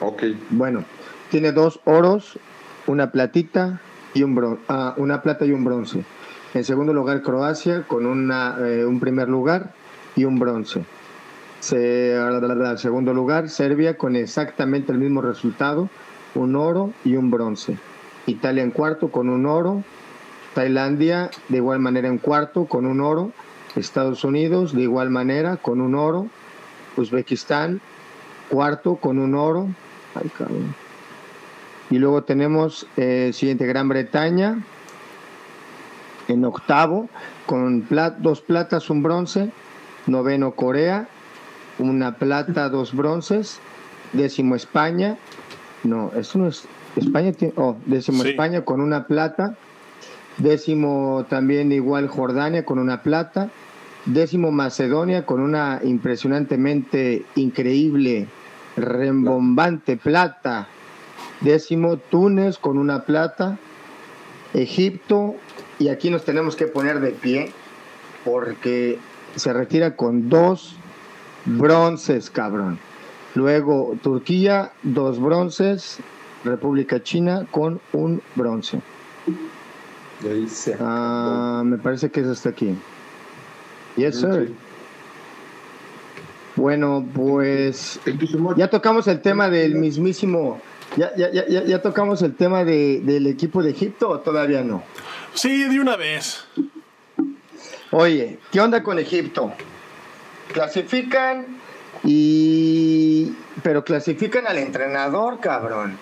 Ok. 0.00 0.24
Bueno, 0.50 0.84
tiene 1.30 1.52
dos 1.52 1.80
oros, 1.84 2.38
una 2.86 3.12
platita 3.12 3.80
y 4.14 4.22
un 4.22 4.34
bronce, 4.34 4.62
ah, 4.68 4.94
una 4.96 5.22
plata 5.22 5.44
y 5.44 5.52
un 5.52 5.64
bronce. 5.64 6.04
En 6.54 6.64
segundo 6.64 6.92
lugar, 6.92 7.22
Croacia 7.22 7.84
con 7.86 8.06
una, 8.06 8.56
eh, 8.60 8.84
un 8.84 8.98
primer 8.98 9.28
lugar 9.28 9.72
y 10.16 10.24
un 10.24 10.38
bronce. 10.38 10.84
En 11.70 12.78
segundo 12.78 13.12
lugar, 13.12 13.50
Serbia 13.50 13.98
con 13.98 14.16
exactamente 14.16 14.92
el 14.92 14.98
mismo 14.98 15.20
resultado, 15.20 15.90
un 16.34 16.56
oro 16.56 16.92
y 17.04 17.16
un 17.16 17.30
bronce. 17.30 17.76
Italia 18.26 18.62
en 18.62 18.70
cuarto 18.70 19.10
con 19.10 19.28
un 19.28 19.44
oro. 19.44 19.84
Tailandia 20.54 21.30
de 21.48 21.58
igual 21.58 21.78
manera 21.78 22.08
en 22.08 22.18
cuarto 22.18 22.64
con 22.64 22.86
un 22.86 23.00
oro. 23.00 23.32
Estados 23.76 24.24
Unidos 24.24 24.74
de 24.74 24.82
igual 24.82 25.10
manera 25.10 25.58
con 25.58 25.80
un 25.80 25.94
oro. 25.94 26.28
Uzbekistán 26.96 27.80
cuarto 28.48 28.96
con 28.96 29.18
un 29.18 29.34
oro. 29.34 29.68
Y 31.90 31.98
luego 31.98 32.22
tenemos 32.22 32.86
eh, 32.96 33.30
siguiente 33.32 33.66
Gran 33.66 33.88
Bretaña 33.88 34.58
en 36.28 36.44
octavo 36.44 37.08
con 37.46 37.86
dos 38.18 38.40
platas, 38.40 38.90
un 38.90 39.02
bronce. 39.02 39.50
Noveno 40.06 40.52
Corea, 40.52 41.08
una 41.78 42.16
plata, 42.16 42.68
dos 42.68 42.94
bronces. 42.94 43.58
Décimo 44.12 44.54
España. 44.54 45.18
No, 45.84 46.10
eso 46.16 46.38
no 46.38 46.48
es. 46.48 46.64
España 46.96 47.32
tiene. 47.32 47.54
Oh, 47.56 47.76
décimo 47.86 48.24
España 48.24 48.64
con 48.64 48.80
una 48.80 49.06
plata. 49.06 49.56
Décimo 50.38 51.26
también 51.28 51.70
igual 51.72 52.08
Jordania 52.08 52.64
con 52.64 52.78
una 52.78 53.02
plata. 53.02 53.50
Décimo 54.06 54.50
Macedonia 54.50 55.26
con 55.26 55.40
una 55.40 55.80
impresionantemente 55.84 57.24
increíble 57.34 58.26
rembombante 58.80 59.96
plata. 59.96 60.68
Décimo, 61.40 61.96
Túnez 61.96 62.58
con 62.58 62.78
una 62.78 63.04
plata. 63.04 63.58
Egipto, 64.52 65.36
y 65.78 65.88
aquí 65.88 66.10
nos 66.10 66.24
tenemos 66.24 66.56
que 66.56 66.66
poner 66.66 67.00
de 67.00 67.10
pie 67.10 67.52
porque 68.24 68.98
se 69.36 69.52
retira 69.52 69.96
con 69.96 70.28
dos 70.28 70.76
bronces, 71.44 72.30
cabrón. 72.30 72.78
Luego 73.34 73.96
Turquía, 74.02 74.72
dos 74.82 75.20
bronces. 75.20 76.00
República 76.44 77.02
China 77.02 77.46
con 77.50 77.80
un 77.92 78.22
bronce. 78.34 78.80
Ah, 80.80 81.62
me 81.64 81.78
parece 81.78 82.10
que 82.10 82.20
es 82.20 82.26
hasta 82.26 82.50
aquí. 82.50 82.74
Yes, 83.96 84.20
sir. 84.20 84.52
Bueno, 86.60 87.08
pues 87.14 87.98
ya 88.54 88.68
tocamos 88.68 89.08
el 89.08 89.22
tema 89.22 89.48
del 89.48 89.76
mismísimo, 89.76 90.60
ya, 90.94 91.10
ya, 91.16 91.30
ya, 91.32 91.64
ya 91.64 91.80
tocamos 91.80 92.20
el 92.20 92.36
tema 92.36 92.64
de, 92.64 93.00
del 93.00 93.26
equipo 93.28 93.62
de 93.62 93.70
Egipto 93.70 94.10
o 94.10 94.20
todavía 94.20 94.62
no. 94.62 94.82
Sí, 95.32 95.64
de 95.64 95.80
una 95.80 95.96
vez. 95.96 96.44
Oye, 97.92 98.40
¿qué 98.52 98.60
onda 98.60 98.82
con 98.82 98.98
Egipto? 98.98 99.54
Clasifican 100.52 101.46
y... 102.04 103.32
pero 103.62 103.82
clasifican 103.82 104.46
al 104.46 104.58
entrenador, 104.58 105.40
cabrón. 105.40 105.96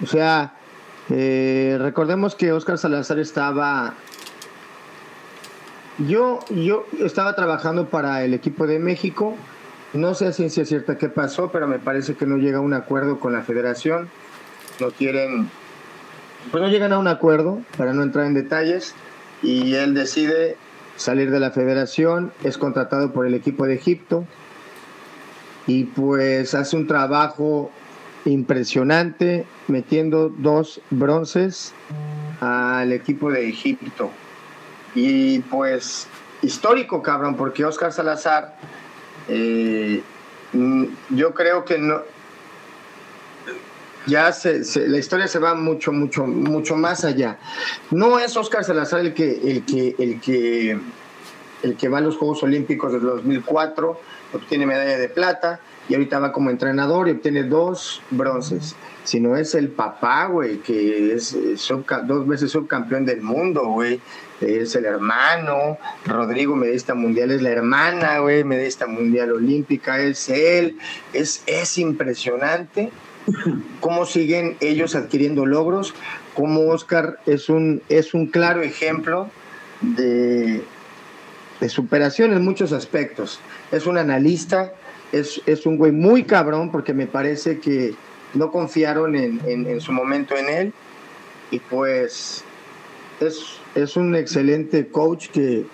O 0.00 0.06
sea, 0.06 0.54
eh, 1.10 1.76
recordemos 1.80 2.36
que 2.36 2.52
Oscar 2.52 2.78
Salazar 2.78 3.18
estaba 3.18 3.94
yo, 5.98 6.40
yo 6.50 6.86
estaba 7.00 7.34
trabajando 7.34 7.88
para 7.88 8.24
el 8.24 8.34
equipo 8.34 8.66
de 8.66 8.78
México. 8.78 9.36
No 9.92 10.14
sé 10.14 10.26
a 10.26 10.32
ciencia 10.32 10.64
cierta 10.64 10.98
qué 10.98 11.08
pasó, 11.08 11.52
pero 11.52 11.68
me 11.68 11.78
parece 11.78 12.14
que 12.14 12.26
no 12.26 12.36
llega 12.36 12.58
a 12.58 12.62
un 12.62 12.74
acuerdo 12.74 13.20
con 13.20 13.32
la 13.32 13.42
federación. 13.42 14.08
No 14.80 14.90
quieren, 14.90 15.50
pues 16.50 16.62
no 16.62 16.68
llegan 16.68 16.92
a 16.92 16.98
un 16.98 17.06
acuerdo, 17.06 17.60
para 17.78 17.92
no 17.92 18.02
entrar 18.02 18.26
en 18.26 18.34
detalles, 18.34 18.94
y 19.42 19.74
él 19.74 19.94
decide 19.94 20.56
salir 20.96 21.30
de 21.30 21.40
la 21.40 21.50
federación, 21.50 22.32
es 22.42 22.58
contratado 22.58 23.12
por 23.12 23.26
el 23.26 23.34
equipo 23.34 23.66
de 23.66 23.74
Egipto 23.74 24.24
y 25.66 25.84
pues 25.84 26.54
hace 26.54 26.76
un 26.76 26.86
trabajo 26.86 27.70
impresionante 28.24 29.44
metiendo 29.68 30.28
dos 30.28 30.80
bronces 30.90 31.72
al 32.40 32.92
equipo 32.92 33.30
de 33.30 33.48
Egipto. 33.48 34.10
Y 34.94 35.40
pues 35.40 36.06
histórico, 36.42 37.02
cabrón, 37.02 37.36
porque 37.36 37.64
Oscar 37.64 37.92
Salazar, 37.92 38.56
eh, 39.28 40.02
mm, 40.52 40.84
yo 41.10 41.34
creo 41.34 41.64
que 41.64 41.78
no... 41.78 42.02
ya 44.06 44.32
se, 44.32 44.62
la 44.86 44.98
historia 44.98 45.26
se 45.26 45.38
va 45.38 45.54
mucho, 45.54 45.92
mucho, 45.92 46.26
mucho 46.26 46.76
más 46.76 47.04
allá. 47.04 47.38
No 47.90 48.18
es 48.18 48.36
Oscar 48.36 48.64
Salazar 48.64 49.00
el 49.00 49.14
que, 49.14 49.30
el 49.50 49.64
que, 49.64 49.96
el 49.98 50.20
que, 50.20 50.78
el 51.64 51.76
que 51.76 51.88
va 51.88 51.98
a 51.98 52.00
los 52.00 52.16
Juegos 52.16 52.42
Olímpicos 52.42 52.92
del 52.92 53.02
2004, 53.02 54.00
obtiene 54.34 54.66
medalla 54.66 54.98
de 54.98 55.08
plata 55.08 55.60
y 55.88 55.94
ahorita 55.94 56.18
va 56.18 56.32
como 56.32 56.50
entrenador 56.50 57.08
y 57.08 57.12
obtiene 57.12 57.42
dos 57.44 58.02
bronces. 58.10 58.76
Sino 59.02 59.36
es 59.36 59.54
el 59.54 59.68
papá, 59.68 60.26
güey, 60.26 60.58
que 60.58 61.12
es 61.12 61.36
dos 62.06 62.26
veces 62.26 62.50
subcampeón 62.50 63.04
del 63.04 63.20
mundo, 63.20 63.66
güey. 63.68 64.00
Es 64.40 64.74
el 64.76 64.86
hermano, 64.86 65.78
Rodrigo, 66.06 66.56
medista 66.56 66.94
mundial, 66.94 67.30
es 67.30 67.42
la 67.42 67.50
hermana, 67.50 68.18
güey, 68.18 68.44
medista 68.44 68.86
mundial 68.86 69.32
olímpica, 69.32 70.00
es 70.00 70.28
él. 70.28 70.78
Es, 71.12 71.42
es 71.46 71.76
impresionante 71.78 72.90
cómo 73.80 74.06
siguen 74.06 74.56
ellos 74.60 74.94
adquiriendo 74.94 75.46
logros, 75.46 75.94
cómo 76.34 76.68
Oscar 76.68 77.18
es 77.26 77.48
un, 77.48 77.82
es 77.88 78.14
un 78.14 78.26
claro 78.26 78.62
ejemplo 78.62 79.30
de, 79.80 80.62
de 81.60 81.68
superación 81.68 82.32
en 82.32 82.42
muchos 82.44 82.72
aspectos. 82.72 83.40
Es 83.72 83.86
un 83.86 83.98
analista, 83.98 84.72
es, 85.12 85.40
es, 85.46 85.66
un 85.66 85.76
güey 85.76 85.92
muy 85.92 86.24
cabrón 86.24 86.70
porque 86.70 86.94
me 86.94 87.06
parece 87.06 87.58
que 87.60 87.94
no 88.34 88.50
confiaron 88.50 89.14
en, 89.14 89.40
en, 89.46 89.80
su 89.80 89.92
momento 89.92 90.36
en 90.36 90.48
él 90.48 90.72
y 91.50 91.60
pues 91.60 92.44
es, 93.20 93.60
es 93.74 93.96
un 93.96 94.16
excelente 94.16 94.88
coach 94.88 95.28
que 95.28 95.64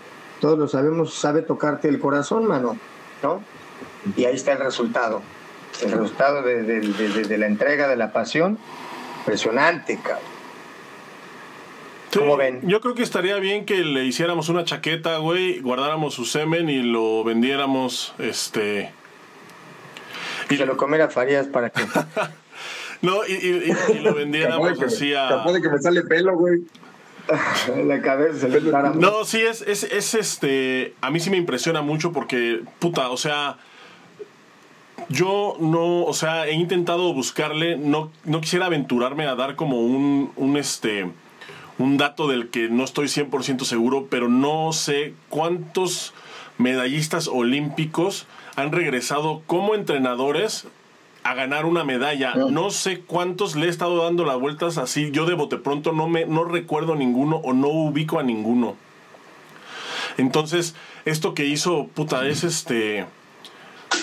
todos 0.41 0.59
lo 0.59 0.69
sabemos, 0.69 1.15
sabe 1.15 1.43
tocarte 1.43 1.89
el 1.89 1.99
corazón, 1.99 2.47
mano, 2.47 2.77
¿no? 3.23 3.43
Y 4.17 4.25
ahí 4.25 4.35
está 4.35 4.53
el 4.53 4.61
resultado 4.61 5.23
el 5.83 5.93
resultado 5.93 6.43
de, 6.43 7.39
la 7.39 7.47
entrega, 7.47 7.89
de 7.89 7.97
la 7.97 8.13
pasión, 8.13 8.59
impresionante, 9.21 9.99
cabrón. 10.03 10.30
¿Cómo 12.13 12.37
ven? 12.37 12.61
Yo 12.69 12.81
creo 12.81 12.95
que 12.95 13.03
estaría 13.03 13.37
bien 13.37 13.65
que 13.65 13.85
le 13.85 14.05
hiciéramos 14.05 14.49
una 14.49 14.65
chaqueta, 14.65 15.19
güey, 15.19 15.61
guardáramos 15.61 16.15
su 16.15 16.25
semen 16.25 16.69
y 16.69 16.83
lo 16.83 17.23
vendiéramos, 17.25 18.15
este... 18.19 18.93
Y 20.49 20.57
se 20.57 20.67
lo 20.67 20.77
comiera 20.77 21.09
Farías 21.09 21.47
para 21.47 21.71
que... 21.71 21.83
no, 23.03 23.25
y, 23.27 23.73
lo 24.01 24.15
vendiéramos 24.17 24.81
así 24.83 25.15
a... 25.15 25.29
Capaz 25.29 25.53
de 25.53 25.63
que 25.63 25.69
me 25.69 25.79
sale 25.79 26.03
pelo, 26.03 26.37
güey. 26.37 26.63
la 27.87 28.03
cabeza 28.03 28.49
No, 28.95 29.25
sí, 29.25 29.41
es, 29.41 29.63
es, 29.63 29.85
es 29.85 30.15
este... 30.15 30.95
A 31.01 31.11
mí 31.11 31.21
sí 31.21 31.31
me 31.31 31.37
impresiona 31.37 31.81
mucho 31.83 32.13
porque, 32.13 32.63
puta, 32.81 33.11
o 33.11 33.17
sea 33.17 33.59
yo 35.09 35.57
no, 35.59 36.05
o 36.05 36.13
sea, 36.13 36.47
he 36.47 36.53
intentado 36.53 37.13
buscarle, 37.13 37.77
no, 37.77 38.13
no 38.25 38.41
quisiera 38.41 38.67
aventurarme 38.67 39.27
a 39.27 39.35
dar 39.35 39.57
como 39.57 39.81
un, 39.81 40.31
un, 40.37 40.57
este, 40.57 41.11
un 41.81 41.97
dato 41.97 42.29
del 42.29 42.49
que 42.49 42.69
no 42.69 42.85
estoy 42.85 43.07
100% 43.07 43.65
seguro, 43.65 44.07
pero 44.11 44.29
no 44.29 44.73
sé 44.73 45.15
cuántos 45.29 46.13
medallistas 46.59 47.27
olímpicos 47.27 48.27
han 48.57 48.71
regresado 48.73 49.43
como 49.47 49.75
entrenadores 49.75 50.67
a 51.23 51.35
ganar 51.35 51.67
una 51.67 51.85
medalla. 51.85 52.35
No 52.35 52.71
sé 52.71 53.01
cuántos 53.01 53.57
le 53.57 53.67
he 53.67 53.69
estado 53.69 54.05
dando 54.05 54.25
las 54.25 54.39
vueltas 54.39 54.79
así. 54.79 55.11
Yo 55.11 55.27
de 55.27 55.35
bote 55.35 55.57
pronto 55.57 55.93
no 55.93 56.09
me 56.09 56.27
no 56.27 56.45
recuerdo 56.45 56.95
ninguno 56.97 57.37
o 57.37 57.53
no 57.53 57.69
ubico 57.69 58.19
a 58.19 58.23
ninguno. 58.23 58.77
Entonces, 60.17 60.75
esto 61.05 61.35
que 61.35 61.47
hizo, 61.47 61.87
puta, 61.89 62.27
es 62.27 62.45
este 62.45 63.07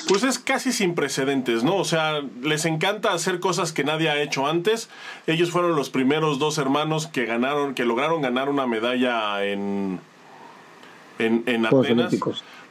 pues 0.08 0.24
es 0.24 0.39
casi 0.39 0.72
sin 0.72 0.96
precedentes, 0.96 1.63
¿no? 1.63 1.75
O 1.75 1.86
sea, 1.86 2.22
les 2.41 2.65
encanta 2.65 3.13
hacer 3.13 3.39
cosas 3.39 3.72
que 3.72 3.84
nadie 3.84 4.10
ha 4.10 4.22
hecho 4.22 4.48
antes. 4.48 4.89
Ellos 5.27 5.51
fueron 5.51 5.75
los 5.75 5.89
primeros 5.89 6.39
dos 6.39 6.58
hermanos 6.58 7.08
que 7.08 7.25
ganaron, 7.25 7.74
que 7.74 7.86
lograron 7.86 8.22
ganar 8.22 8.50
una 8.50 8.67
medalla 8.67 9.44
en, 9.44 10.00
en, 11.20 11.44
en 11.46 11.66
Atenas. 11.66 12.16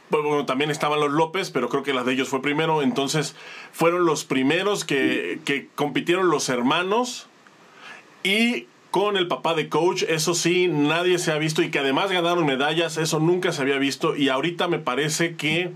Bueno, 0.09 0.45
también 0.45 0.71
estaban 0.71 0.99
los 0.99 1.11
López, 1.11 1.51
pero 1.51 1.69
creo 1.69 1.83
que 1.83 1.93
la 1.93 2.03
de 2.03 2.13
ellos 2.13 2.29
fue 2.29 2.41
primero. 2.41 2.81
Entonces, 2.81 3.35
fueron 3.71 4.05
los 4.05 4.23
primeros 4.23 4.85
que, 4.85 5.39
que 5.43 5.67
compitieron 5.75 6.29
los 6.29 6.49
hermanos. 6.49 7.27
Y 8.23 8.67
con 8.89 9.17
el 9.17 9.27
papá 9.27 9.53
de 9.53 9.67
coach, 9.69 10.03
eso 10.07 10.33
sí, 10.33 10.67
nadie 10.69 11.19
se 11.19 11.31
ha 11.31 11.37
visto. 11.37 11.61
Y 11.61 11.71
que 11.71 11.79
además 11.79 12.09
ganaron 12.09 12.45
medallas, 12.45 12.97
eso 12.97 13.19
nunca 13.19 13.51
se 13.51 13.61
había 13.61 13.77
visto. 13.77 14.15
Y 14.15 14.29
ahorita 14.29 14.67
me 14.69 14.79
parece 14.79 15.35
que 15.35 15.71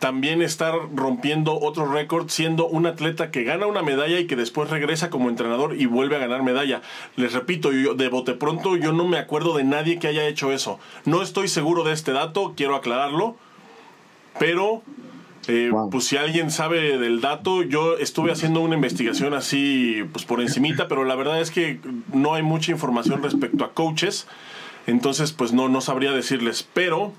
también 0.00 0.40
estar 0.42 0.74
rompiendo 0.94 1.60
otro 1.60 1.86
récord 1.86 2.30
siendo 2.30 2.66
un 2.66 2.86
atleta 2.86 3.30
que 3.30 3.44
gana 3.44 3.66
una 3.66 3.82
medalla 3.82 4.18
y 4.18 4.26
que 4.26 4.34
después 4.34 4.70
regresa 4.70 5.10
como 5.10 5.28
entrenador 5.28 5.76
y 5.78 5.86
vuelve 5.86 6.16
a 6.16 6.18
ganar 6.18 6.42
medalla. 6.42 6.80
Les 7.16 7.34
repito, 7.34 7.70
yo 7.70 7.94
de 7.94 8.08
bote 8.08 8.32
pronto 8.32 8.76
yo 8.76 8.92
no 8.92 9.06
me 9.06 9.18
acuerdo 9.18 9.56
de 9.56 9.62
nadie 9.62 9.98
que 9.98 10.08
haya 10.08 10.26
hecho 10.26 10.52
eso. 10.52 10.80
No 11.04 11.22
estoy 11.22 11.48
seguro 11.48 11.84
de 11.84 11.92
este 11.92 12.12
dato, 12.12 12.54
quiero 12.56 12.76
aclararlo, 12.76 13.36
pero 14.38 14.82
eh, 15.48 15.70
pues 15.90 16.04
si 16.04 16.16
alguien 16.16 16.50
sabe 16.50 16.96
del 16.96 17.20
dato, 17.20 17.62
yo 17.62 17.98
estuve 17.98 18.32
haciendo 18.32 18.60
una 18.62 18.76
investigación 18.76 19.34
así 19.34 20.02
pues 20.12 20.24
por 20.24 20.40
encimita, 20.40 20.88
pero 20.88 21.04
la 21.04 21.14
verdad 21.14 21.40
es 21.42 21.50
que 21.50 21.78
no 22.12 22.34
hay 22.34 22.42
mucha 22.42 22.72
información 22.72 23.22
respecto 23.22 23.64
a 23.64 23.72
coaches, 23.72 24.26
entonces 24.86 25.32
pues 25.32 25.52
no, 25.52 25.68
no 25.68 25.82
sabría 25.82 26.12
decirles, 26.12 26.66
pero 26.72 27.12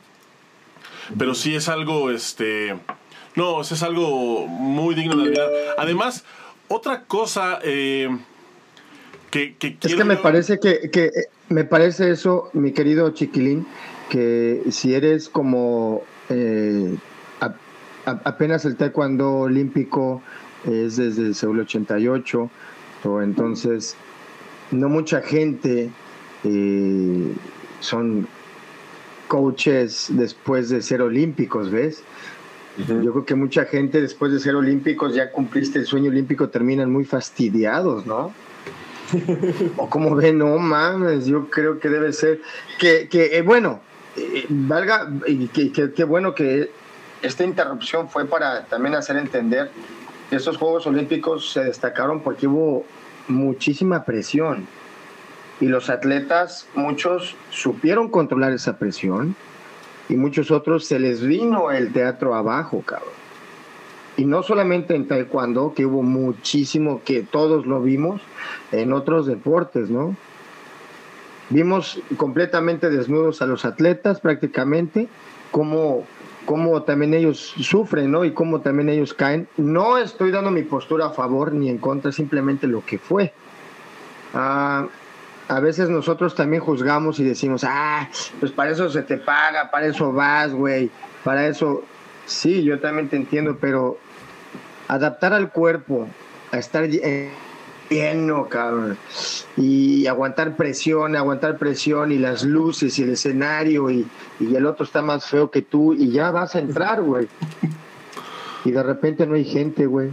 pero 1.17 1.35
sí 1.35 1.55
es 1.55 1.69
algo, 1.69 2.09
este, 2.11 2.75
no, 3.35 3.61
es 3.61 3.83
algo 3.83 4.47
muy 4.47 4.95
digno 4.95 5.15
de 5.15 5.23
admirar. 5.23 5.49
Además, 5.77 6.23
otra 6.67 7.03
cosa 7.05 7.59
eh, 7.63 8.09
que, 9.29 9.55
que 9.55 9.77
Es 9.81 9.95
que 9.95 10.03
me 10.03 10.17
parece 10.17 10.59
que, 10.59 10.89
que, 10.89 11.05
eh, 11.05 11.11
me 11.49 11.63
parece 11.63 12.11
eso, 12.11 12.49
mi 12.53 12.71
querido 12.71 13.11
chiquilín, 13.11 13.67
que 14.09 14.63
si 14.71 14.93
eres 14.93 15.29
como 15.29 16.03
eh, 16.29 16.95
apenas 18.05 18.65
el 18.65 18.75
taekwondo 18.77 19.31
olímpico 19.39 20.21
es 20.65 20.97
desde 20.97 21.23
el 21.23 21.35
Seúl 21.35 21.59
88, 21.59 22.49
o 23.03 23.21
entonces 23.21 23.95
no 24.71 24.89
mucha 24.89 25.21
gente 25.21 25.89
son 27.79 28.27
coaches 29.31 30.07
después 30.09 30.67
de 30.67 30.81
ser 30.81 31.01
olímpicos, 31.01 31.71
¿ves? 31.71 32.03
Yo 32.77 33.13
creo 33.13 33.25
que 33.25 33.35
mucha 33.35 33.63
gente 33.63 34.01
después 34.01 34.33
de 34.33 34.41
ser 34.41 34.55
olímpicos, 34.55 35.15
ya 35.15 35.31
cumpliste 35.31 35.79
el 35.79 35.85
sueño 35.85 36.11
olímpico, 36.11 36.49
terminan 36.49 36.91
muy 36.91 37.05
fastidiados, 37.05 38.05
¿no? 38.05 38.33
o 39.77 39.89
como 39.89 40.15
ven, 40.15 40.37
no 40.37 40.57
mames, 40.57 41.27
yo 41.27 41.49
creo 41.49 41.79
que 41.79 41.87
debe 41.87 42.11
ser 42.11 42.41
que, 42.77 43.07
que 43.07 43.37
eh, 43.37 43.41
bueno, 43.41 43.79
eh, 44.17 44.45
valga, 44.49 45.09
y 45.25 45.47
que, 45.47 46.03
bueno 46.03 46.35
que 46.35 46.69
esta 47.21 47.45
interrupción 47.45 48.09
fue 48.09 48.25
para 48.25 48.65
también 48.65 48.95
hacer 48.95 49.15
entender 49.15 49.71
que 50.29 50.35
estos 50.35 50.57
Juegos 50.57 50.85
Olímpicos 50.87 51.53
se 51.53 51.63
destacaron 51.63 52.19
porque 52.21 52.47
hubo 52.47 52.83
muchísima 53.29 54.03
presión 54.03 54.67
y 55.61 55.67
los 55.67 55.89
atletas, 55.89 56.67
muchos 56.73 57.35
supieron 57.51 58.09
controlar 58.09 58.51
esa 58.51 58.77
presión 58.77 59.35
y 60.09 60.15
muchos 60.15 60.49
otros 60.49 60.85
se 60.85 60.99
les 60.99 61.21
vino 61.21 61.71
el 61.71 61.93
teatro 61.93 62.35
abajo, 62.35 62.81
cabrón. 62.81 63.13
Y 64.17 64.25
no 64.25 64.43
solamente 64.43 64.95
en 64.95 65.07
taekwondo, 65.07 65.73
que 65.73 65.85
hubo 65.85 66.01
muchísimo, 66.01 67.01
que 67.05 67.21
todos 67.21 67.65
lo 67.65 67.81
vimos, 67.81 68.21
en 68.71 68.91
otros 68.91 69.27
deportes, 69.27 69.89
¿no? 69.89 70.15
Vimos 71.49 72.01
completamente 72.17 72.89
desnudos 72.89 73.41
a 73.41 73.45
los 73.45 73.63
atletas 73.63 74.19
prácticamente, 74.19 75.07
cómo, 75.51 76.05
cómo 76.45 76.81
también 76.83 77.13
ellos 77.13 77.53
sufren, 77.59 78.11
¿no? 78.11 78.25
Y 78.25 78.31
cómo 78.31 78.61
también 78.61 78.89
ellos 78.89 79.13
caen. 79.13 79.47
No 79.57 79.97
estoy 79.97 80.31
dando 80.31 80.49
mi 80.49 80.63
postura 80.63 81.07
a 81.07 81.09
favor 81.11 81.53
ni 81.53 81.69
en 81.69 81.77
contra, 81.77 82.11
simplemente 82.11 82.67
lo 82.67 82.83
que 82.83 82.97
fue. 82.97 83.33
Ah, 84.33 84.87
a 85.51 85.59
veces 85.59 85.89
nosotros 85.89 86.33
también 86.33 86.63
juzgamos 86.63 87.19
y 87.19 87.25
decimos, 87.25 87.65
ah, 87.65 88.07
pues 88.39 88.53
para 88.53 88.71
eso 88.71 88.89
se 88.89 89.03
te 89.03 89.17
paga, 89.17 89.69
para 89.69 89.87
eso 89.87 90.13
vas, 90.13 90.53
güey, 90.53 90.89
para 91.25 91.45
eso. 91.45 91.83
Sí, 92.25 92.63
yo 92.63 92.79
también 92.79 93.09
te 93.09 93.17
entiendo, 93.17 93.57
pero 93.59 93.97
adaptar 94.87 95.33
al 95.33 95.51
cuerpo 95.51 96.07
a 96.53 96.57
estar 96.57 96.87
lleno, 97.89 98.47
cabrón, 98.47 98.97
y 99.57 100.07
aguantar 100.07 100.55
presión, 100.55 101.17
aguantar 101.17 101.57
presión 101.57 102.13
y 102.13 102.17
las 102.17 102.45
luces 102.45 102.97
y 102.99 103.03
el 103.03 103.09
escenario 103.09 103.89
y, 103.89 104.07
y 104.39 104.55
el 104.55 104.65
otro 104.65 104.85
está 104.85 105.01
más 105.01 105.25
feo 105.25 105.51
que 105.51 105.61
tú 105.61 105.93
y 105.93 106.11
ya 106.11 106.31
vas 106.31 106.55
a 106.55 106.59
entrar, 106.59 107.01
güey. 107.01 107.27
Y 108.63 108.71
de 108.71 108.83
repente 108.83 109.27
no 109.27 109.35
hay 109.35 109.43
gente, 109.43 109.85
güey. 109.85 110.11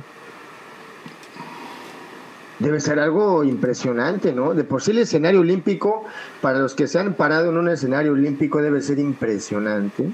Debe 2.58 2.80
ser 2.80 2.98
algo 2.98 3.44
impresionante, 3.44 4.32
¿no? 4.32 4.52
De 4.54 4.64
por 4.64 4.82
sí 4.82 4.90
el 4.90 4.98
escenario 4.98 5.40
olímpico, 5.40 6.04
para 6.40 6.58
los 6.58 6.74
que 6.74 6.88
se 6.88 6.98
han 6.98 7.14
parado 7.14 7.50
en 7.50 7.56
un 7.56 7.68
escenario 7.68 8.12
olímpico, 8.12 8.60
debe 8.60 8.80
ser 8.82 8.98
impresionante. 8.98 10.04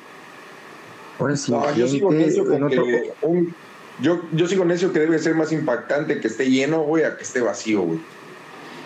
Ahora 1.18 1.36
sí, 1.36 1.52
no, 1.52 1.74
yo 1.74 1.88
sigo 1.88 2.10
que 2.10 3.12
un, 3.22 3.54
Yo, 4.00 4.20
yo 4.32 4.46
sigo 4.46 4.64
necio 4.64 4.92
que 4.92 4.98
debe 4.98 5.18
ser 5.18 5.34
más 5.34 5.52
impactante 5.52 6.20
que 6.20 6.26
esté 6.28 6.50
lleno, 6.50 6.82
güey, 6.82 7.04
a 7.04 7.16
que 7.16 7.22
esté 7.22 7.40
vacío, 7.40 7.82
güey. 7.82 8.00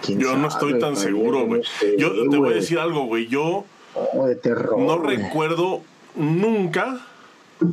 Yo 0.07 0.37
no 0.37 0.47
estoy 0.49 0.79
tan 0.79 0.97
seguro, 0.97 1.47
güey. 1.47 1.63
Yo 1.99 2.13
te 2.29 2.37
voy 2.37 2.53
a 2.53 2.57
decir 2.57 2.79
algo, 2.79 3.07
güey. 3.07 3.27
Yo 3.27 3.65
Oh, 3.95 4.27
de 4.27 4.37
terror. 4.37 4.79
no 4.79 4.99
güey. 5.01 5.17
recuerdo 5.17 5.81
nunca 6.15 7.01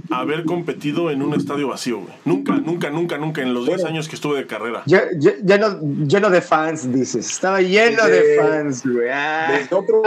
haber 0.10 0.46
competido 0.46 1.12
en 1.12 1.22
un 1.22 1.34
estadio 1.34 1.68
vacío, 1.68 2.00
güey. 2.00 2.14
Nunca, 2.26 2.54
nunca, 2.54 2.90
nunca, 2.90 3.18
nunca 3.18 3.42
en 3.42 3.54
los 3.54 3.66
10 3.66 3.82
Bueno. 3.82 3.90
años 3.96 4.10
que 4.10 4.16
estuve 4.16 4.38
de 4.40 4.48
carrera. 4.48 4.84
Lle- 4.86 5.12
lle- 5.20 5.38
Lleno, 5.44 5.80
lleno 6.08 6.30
de 6.30 6.42
fans, 6.42 6.92
dices. 6.92 7.30
Estaba 7.30 7.62
lleno 7.62 8.04
de 8.06 8.12
Desde- 8.12 8.38
fans, 8.42 8.84
güey. 8.86 9.10
Ah. 9.12 9.48
Desde 9.52 9.76
otro, 9.76 10.02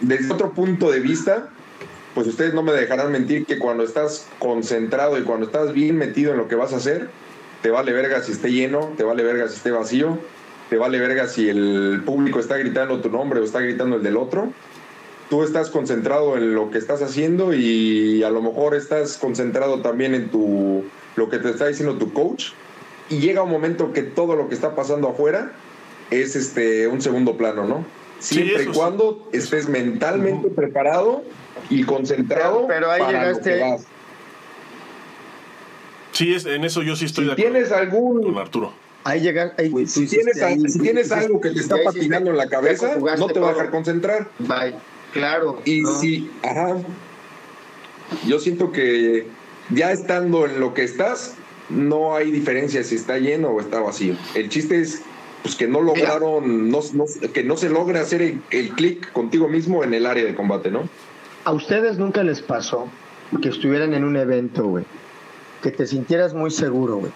desde 0.00 0.32
otro 0.32 0.52
punto 0.52 0.90
de 0.90 1.00
vista, 1.00 1.48
pues 2.14 2.26
ustedes 2.26 2.54
no 2.54 2.62
me 2.62 2.72
dejarán 2.72 3.12
mentir 3.12 3.44
que 3.46 3.58
cuando 3.58 3.84
estás 3.84 4.26
concentrado 4.38 5.18
y 5.18 5.22
cuando 5.22 5.46
estás 5.46 5.72
bien 5.72 5.96
metido 5.96 6.32
en 6.32 6.38
lo 6.38 6.48
que 6.48 6.54
vas 6.54 6.72
a 6.72 6.76
hacer, 6.76 7.08
te 7.62 7.70
vale 7.70 7.92
verga 7.92 8.22
si 8.22 8.32
esté 8.32 8.50
lleno, 8.50 8.92
te 8.96 9.04
vale 9.04 9.22
verga 9.22 9.46
si 9.48 9.56
esté 9.56 9.70
vacío, 9.70 10.18
te 10.70 10.76
vale 10.78 10.98
verga 10.98 11.28
si 11.28 11.48
el 11.48 12.02
público 12.06 12.40
está 12.40 12.56
gritando 12.56 13.00
tu 13.00 13.10
nombre 13.10 13.40
o 13.40 13.44
está 13.44 13.60
gritando 13.60 13.96
el 13.96 14.02
del 14.02 14.16
otro. 14.16 14.52
Tú 15.30 15.44
estás 15.44 15.70
concentrado 15.70 16.36
en 16.36 16.54
lo 16.56 16.70
que 16.70 16.78
estás 16.78 17.00
haciendo 17.02 17.54
y 17.54 18.22
a 18.24 18.30
lo 18.30 18.42
mejor 18.42 18.74
estás 18.74 19.16
concentrado 19.16 19.80
también 19.80 20.14
en 20.14 20.28
tu 20.28 20.82
lo 21.16 21.30
que 21.30 21.38
te 21.38 21.50
está 21.50 21.68
diciendo 21.68 21.96
tu 21.98 22.12
coach 22.12 22.48
y 23.08 23.18
llega 23.20 23.42
un 23.42 23.50
momento 23.50 23.92
que 23.92 24.02
todo 24.02 24.34
lo 24.34 24.48
que 24.48 24.54
está 24.56 24.74
pasando 24.74 25.08
afuera 25.08 25.52
es 26.10 26.34
este 26.34 26.88
un 26.88 27.00
segundo 27.00 27.36
plano, 27.36 27.64
¿no? 27.64 27.84
Siempre 28.18 28.64
y 28.64 28.66
sí. 28.66 28.70
cuando 28.74 29.28
estés 29.32 29.68
mentalmente 29.68 30.48
preparado 30.48 31.22
y 31.70 31.84
concentrado 31.84 32.66
Pero 32.66 32.90
ahí 32.90 33.00
para 33.00 33.12
llegaste- 33.32 33.50
lo 33.50 33.56
que 33.66 33.70
vas. 33.70 33.86
Sí, 36.12 36.34
es, 36.34 36.44
en 36.44 36.64
eso 36.64 36.82
yo 36.82 36.96
sí 36.96 37.04
estoy 37.04 37.24
Si 37.24 37.26
de 37.28 37.32
acuerdo 37.34 37.52
tienes 37.52 37.72
algún 37.72 38.22
con 38.24 38.36
Arturo. 38.38 38.72
Ahí 39.04 39.20
llega. 39.20 39.54
ahí- 39.56 39.70
tú 39.70 39.86
si 39.86 40.06
tienes, 40.08 40.42
ahí- 40.42 40.60
si 40.68 40.78
tienes 40.80 41.10
algo 41.12 41.40
que 41.40 41.50
te 41.50 41.60
está 41.60 41.76
patinando 41.84 42.30
en 42.32 42.36
la 42.36 42.48
cabeza, 42.48 42.96
no 43.16 43.26
te 43.28 43.38
va 43.40 43.50
a 43.50 43.52
dejar 43.52 43.70
concentrar. 43.70 44.28
Bye. 44.40 44.74
Claro. 45.12 45.60
Y 45.64 45.82
¿no? 45.82 45.98
si, 45.98 46.30
ajá, 46.42 46.76
yo 48.26 48.38
siento 48.38 48.72
que 48.72 49.26
ya 49.70 49.92
estando 49.92 50.46
en 50.46 50.60
lo 50.60 50.74
que 50.74 50.84
estás, 50.84 51.34
no 51.68 52.14
hay 52.14 52.30
diferencia 52.30 52.82
si 52.84 52.96
está 52.96 53.18
lleno 53.18 53.48
o 53.48 53.60
está 53.60 53.80
vacío. 53.80 54.16
El 54.34 54.48
chiste 54.48 54.80
es 54.80 55.02
pues, 55.42 55.54
que 55.54 55.66
no 55.66 55.80
lograron, 55.80 56.70
no, 56.70 56.80
no- 56.92 57.32
que 57.32 57.44
no 57.44 57.56
se 57.56 57.70
logra 57.70 58.00
hacer 58.00 58.22
el, 58.22 58.42
el 58.50 58.70
clic 58.70 59.12
contigo 59.12 59.48
mismo 59.48 59.84
en 59.84 59.94
el 59.94 60.06
área 60.06 60.24
de 60.24 60.34
combate, 60.34 60.70
¿no? 60.70 60.88
¿A 61.44 61.52
ustedes 61.52 61.98
nunca 61.98 62.22
les 62.22 62.42
pasó 62.42 62.88
que 63.40 63.48
estuvieran 63.48 63.94
en 63.94 64.04
un 64.04 64.16
evento, 64.16 64.64
güey? 64.64 64.84
Que 65.62 65.70
te 65.70 65.86
sintieras 65.86 66.34
muy 66.34 66.50
seguro, 66.50 66.96
güey. 66.96 67.12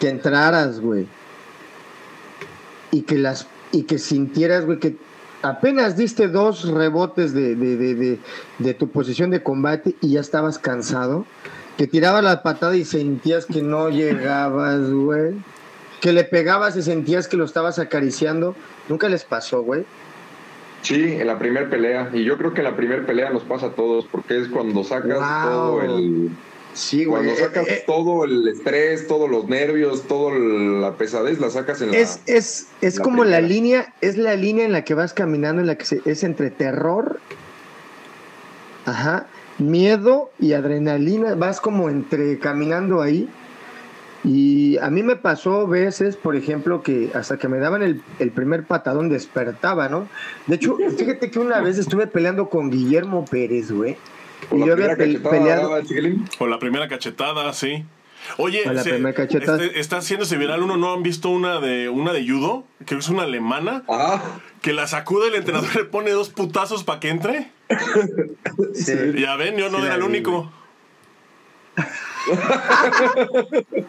Que 0.00 0.08
entraras, 0.08 0.80
güey. 0.80 1.06
Y 2.90 3.02
que 3.02 3.16
las 3.16 3.46
y 3.72 3.82
que 3.82 3.98
sintieras, 3.98 4.64
güey, 4.64 4.78
que 4.78 4.96
apenas 5.44 5.96
diste 5.96 6.28
dos 6.28 6.68
rebotes 6.68 7.32
de, 7.34 7.54
de, 7.54 7.76
de, 7.76 8.18
de, 8.58 8.74
tu 8.74 8.88
posición 8.88 9.30
de 9.30 9.42
combate 9.42 9.94
y 10.00 10.12
ya 10.12 10.20
estabas 10.20 10.58
cansado. 10.58 11.26
Que 11.76 11.86
tirabas 11.86 12.22
la 12.22 12.42
patada 12.42 12.76
y 12.76 12.84
sentías 12.84 13.46
que 13.46 13.62
no 13.62 13.88
llegabas, 13.90 14.90
güey. 14.90 15.34
Que 16.00 16.12
le 16.12 16.24
pegabas 16.24 16.76
y 16.76 16.82
sentías 16.82 17.28
que 17.28 17.36
lo 17.36 17.44
estabas 17.44 17.78
acariciando. 17.78 18.54
Nunca 18.88 19.08
les 19.08 19.24
pasó, 19.24 19.62
güey. 19.62 19.84
Sí, 20.82 21.02
en 21.02 21.26
la 21.26 21.38
primera 21.38 21.68
pelea. 21.70 22.10
Y 22.12 22.24
yo 22.24 22.36
creo 22.36 22.52
que 22.52 22.60
en 22.60 22.64
la 22.64 22.76
primera 22.76 23.04
pelea 23.06 23.30
nos 23.30 23.42
pasa 23.42 23.66
a 23.66 23.70
todos, 23.70 24.04
porque 24.06 24.38
es 24.38 24.48
cuando 24.48 24.84
sacas 24.84 25.18
Wow. 25.18 25.50
todo 25.50 25.82
el. 25.82 26.30
Sí, 26.74 27.04
güey. 27.04 27.22
Cuando 27.24 27.32
Eh, 27.40 27.44
sacas 27.46 27.68
eh, 27.68 27.84
todo 27.86 28.24
el 28.24 28.48
estrés, 28.48 29.06
todos 29.06 29.30
los 29.30 29.48
nervios, 29.48 30.02
toda 30.08 30.36
la 30.38 30.96
pesadez, 30.96 31.38
la 31.40 31.48
sacas 31.50 31.80
en 31.80 31.92
la. 31.92 31.96
Es, 31.98 32.20
es, 32.26 32.66
es 32.80 32.96
la 32.98 33.02
como 33.04 33.24
la 33.24 33.40
línea, 33.40 33.94
es 34.00 34.16
la 34.16 34.34
línea 34.34 34.64
en 34.64 34.72
la 34.72 34.82
que 34.84 34.94
vas 34.94 35.14
caminando, 35.14 35.60
en 35.60 35.68
la 35.68 35.76
que 35.78 35.84
se- 35.84 36.02
es 36.04 36.24
entre 36.24 36.50
terror, 36.50 37.20
ajá, 38.86 39.26
miedo 39.58 40.30
y 40.38 40.52
adrenalina, 40.52 41.34
vas 41.34 41.60
como 41.60 41.88
entre 41.88 42.38
caminando 42.38 43.00
ahí. 43.02 43.28
Y 44.26 44.78
a 44.78 44.88
mí 44.88 45.02
me 45.02 45.16
pasó 45.16 45.66
veces, 45.66 46.16
por 46.16 46.34
ejemplo, 46.34 46.82
que 46.82 47.10
hasta 47.12 47.36
que 47.36 47.46
me 47.46 47.58
daban 47.58 47.82
el, 47.82 48.02
el 48.18 48.30
primer 48.30 48.64
patadón 48.64 49.10
despertaba, 49.10 49.88
¿no? 49.90 50.08
De 50.46 50.56
hecho, 50.56 50.76
fíjate 50.98 51.30
que 51.30 51.38
una 51.38 51.60
vez 51.60 51.76
estuve 51.78 52.06
peleando 52.06 52.48
con 52.48 52.70
Guillermo 52.70 53.24
Pérez, 53.26 53.70
güey. 53.70 53.96
Y 54.52 54.58
la 54.58 54.74
primera 54.74 54.96
cachetada. 54.96 55.70
O 56.38 56.46
la 56.46 56.58
primera 56.58 56.88
cachetada, 56.88 57.52
sí. 57.52 57.84
Oye, 58.38 58.62
O 58.66 58.72
la 58.72 58.82
se- 58.82 58.90
primera 58.90 59.14
cachetada. 59.14 59.62
este- 59.62 59.80
está 59.80 59.98
haciéndose 59.98 60.36
viral 60.38 60.62
uno, 60.62 60.76
¿no 60.78 60.94
han 60.94 61.02
visto 61.02 61.28
una 61.30 61.60
de 61.60 61.88
una 61.90 62.12
de 62.12 62.26
judo? 62.26 62.64
Que 62.86 62.94
es 62.96 63.08
una 63.08 63.24
alemana, 63.24 63.82
Ah, 63.88 64.22
que 64.62 64.72
la 64.72 64.86
sacude 64.86 65.28
el 65.28 65.34
entrenador 65.34 65.74
le 65.76 65.84
pone 65.84 66.10
dos 66.10 66.30
putazos 66.30 66.84
para 66.84 67.00
que 67.00 67.08
entre. 67.10 67.50
Sí. 68.74 68.92
Ya 69.18 69.36
ven, 69.36 69.56
yo 69.56 69.68
no 69.70 69.78
Sí, 69.78 69.84
era 69.86 69.94
el 69.96 70.02
único. 70.02 70.50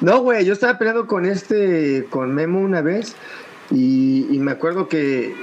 No, 0.00 0.20
güey, 0.20 0.44
yo 0.44 0.52
estaba 0.52 0.78
peleando 0.78 1.06
con 1.06 1.26
este, 1.26 2.06
con 2.10 2.34
Memo 2.34 2.60
una 2.60 2.80
vez 2.80 3.16
y, 3.70 4.26
y 4.30 4.38
me 4.38 4.52
acuerdo 4.52 4.88
que 4.88 5.34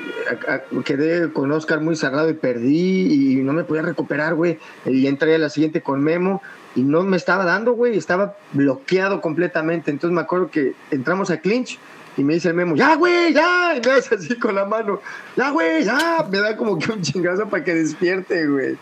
a- 0.48 0.54
a- 0.56 0.84
quedé 0.84 1.32
con 1.32 1.52
Oscar 1.52 1.80
muy 1.82 1.96
cerrado 1.96 2.30
y 2.30 2.34
perdí 2.34 3.34
y 3.34 3.36
no 3.38 3.54
me 3.54 3.64
podía 3.64 3.84
recuperar, 3.84 4.34
güey. 4.36 4.60
Y 4.86 5.08
entré 5.08 5.36
a 5.36 5.38
la 5.38 5.50
siguiente 5.50 5.82
con 5.82 6.02
Memo 6.04 6.42
y 6.76 6.82
no 6.84 7.04
me 7.04 7.18
estaba 7.18 7.46
dando, 7.46 7.74
güey, 7.74 7.98
estaba 7.98 8.36
bloqueado 8.54 9.22
completamente. 9.22 9.92
Entonces 9.92 10.16
me 10.16 10.22
acuerdo 10.22 10.50
que 10.50 10.74
entramos 10.92 11.30
a 11.30 11.38
clinch 11.40 11.78
y 12.18 12.24
me 12.24 12.34
dice 12.34 12.48
el 12.50 12.56
Memo, 12.56 12.76
ya, 12.76 12.96
güey, 12.96 13.34
ya, 13.34 13.76
y 13.78 13.82
me 13.86 13.92
hace 13.92 14.16
así 14.16 14.40
con 14.40 14.56
la 14.56 14.66
mano, 14.66 15.02
ya, 15.36 15.50
güey, 15.52 15.84
ya, 15.84 16.26
me 16.32 16.40
da 16.40 16.56
como 16.58 16.80
que 16.80 16.92
un 16.92 17.02
chingazo 17.02 17.48
para 17.50 17.64
que 17.64 17.74
despierte, 17.76 18.48
güey. 18.48 18.78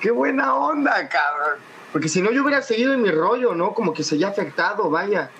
Qué 0.00 0.10
buena 0.10 0.54
onda, 0.54 0.92
cabrón. 1.08 1.58
Porque 1.92 2.08
si 2.08 2.20
no, 2.22 2.30
yo 2.30 2.42
hubiera 2.42 2.60
seguido 2.60 2.92
en 2.92 3.02
mi 3.02 3.10
rollo, 3.10 3.54
¿no? 3.54 3.72
Como 3.72 3.92
que 3.94 4.02
se 4.02 4.16
haya 4.16 4.28
afectado, 4.28 4.90
vaya. 4.90 5.30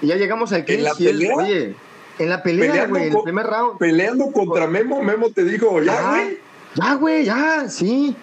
Y 0.00 0.06
ya 0.08 0.16
llegamos 0.16 0.52
al 0.52 0.64
¿En 0.68 0.84
la 0.84 0.90
clinch 0.92 1.00
y 1.00 1.06
él, 1.08 1.18
pelea? 1.18 1.34
oye, 1.36 1.74
en 2.18 2.28
la 2.28 2.42
pelea, 2.42 2.70
Peleando 2.70 2.90
güey, 2.90 3.02
en 3.02 3.08
el 3.08 3.14
con- 3.14 3.24
primer 3.24 3.46
round. 3.46 3.78
peleando 3.78 4.32
contra 4.32 4.66
Memo, 4.66 5.02
Memo 5.02 5.30
te 5.30 5.44
dijo, 5.44 5.80
ya, 5.82 6.10
güey. 6.10 6.38
Ya, 6.74 6.94
güey, 6.94 7.24
ya, 7.24 7.68
sí. 7.68 8.16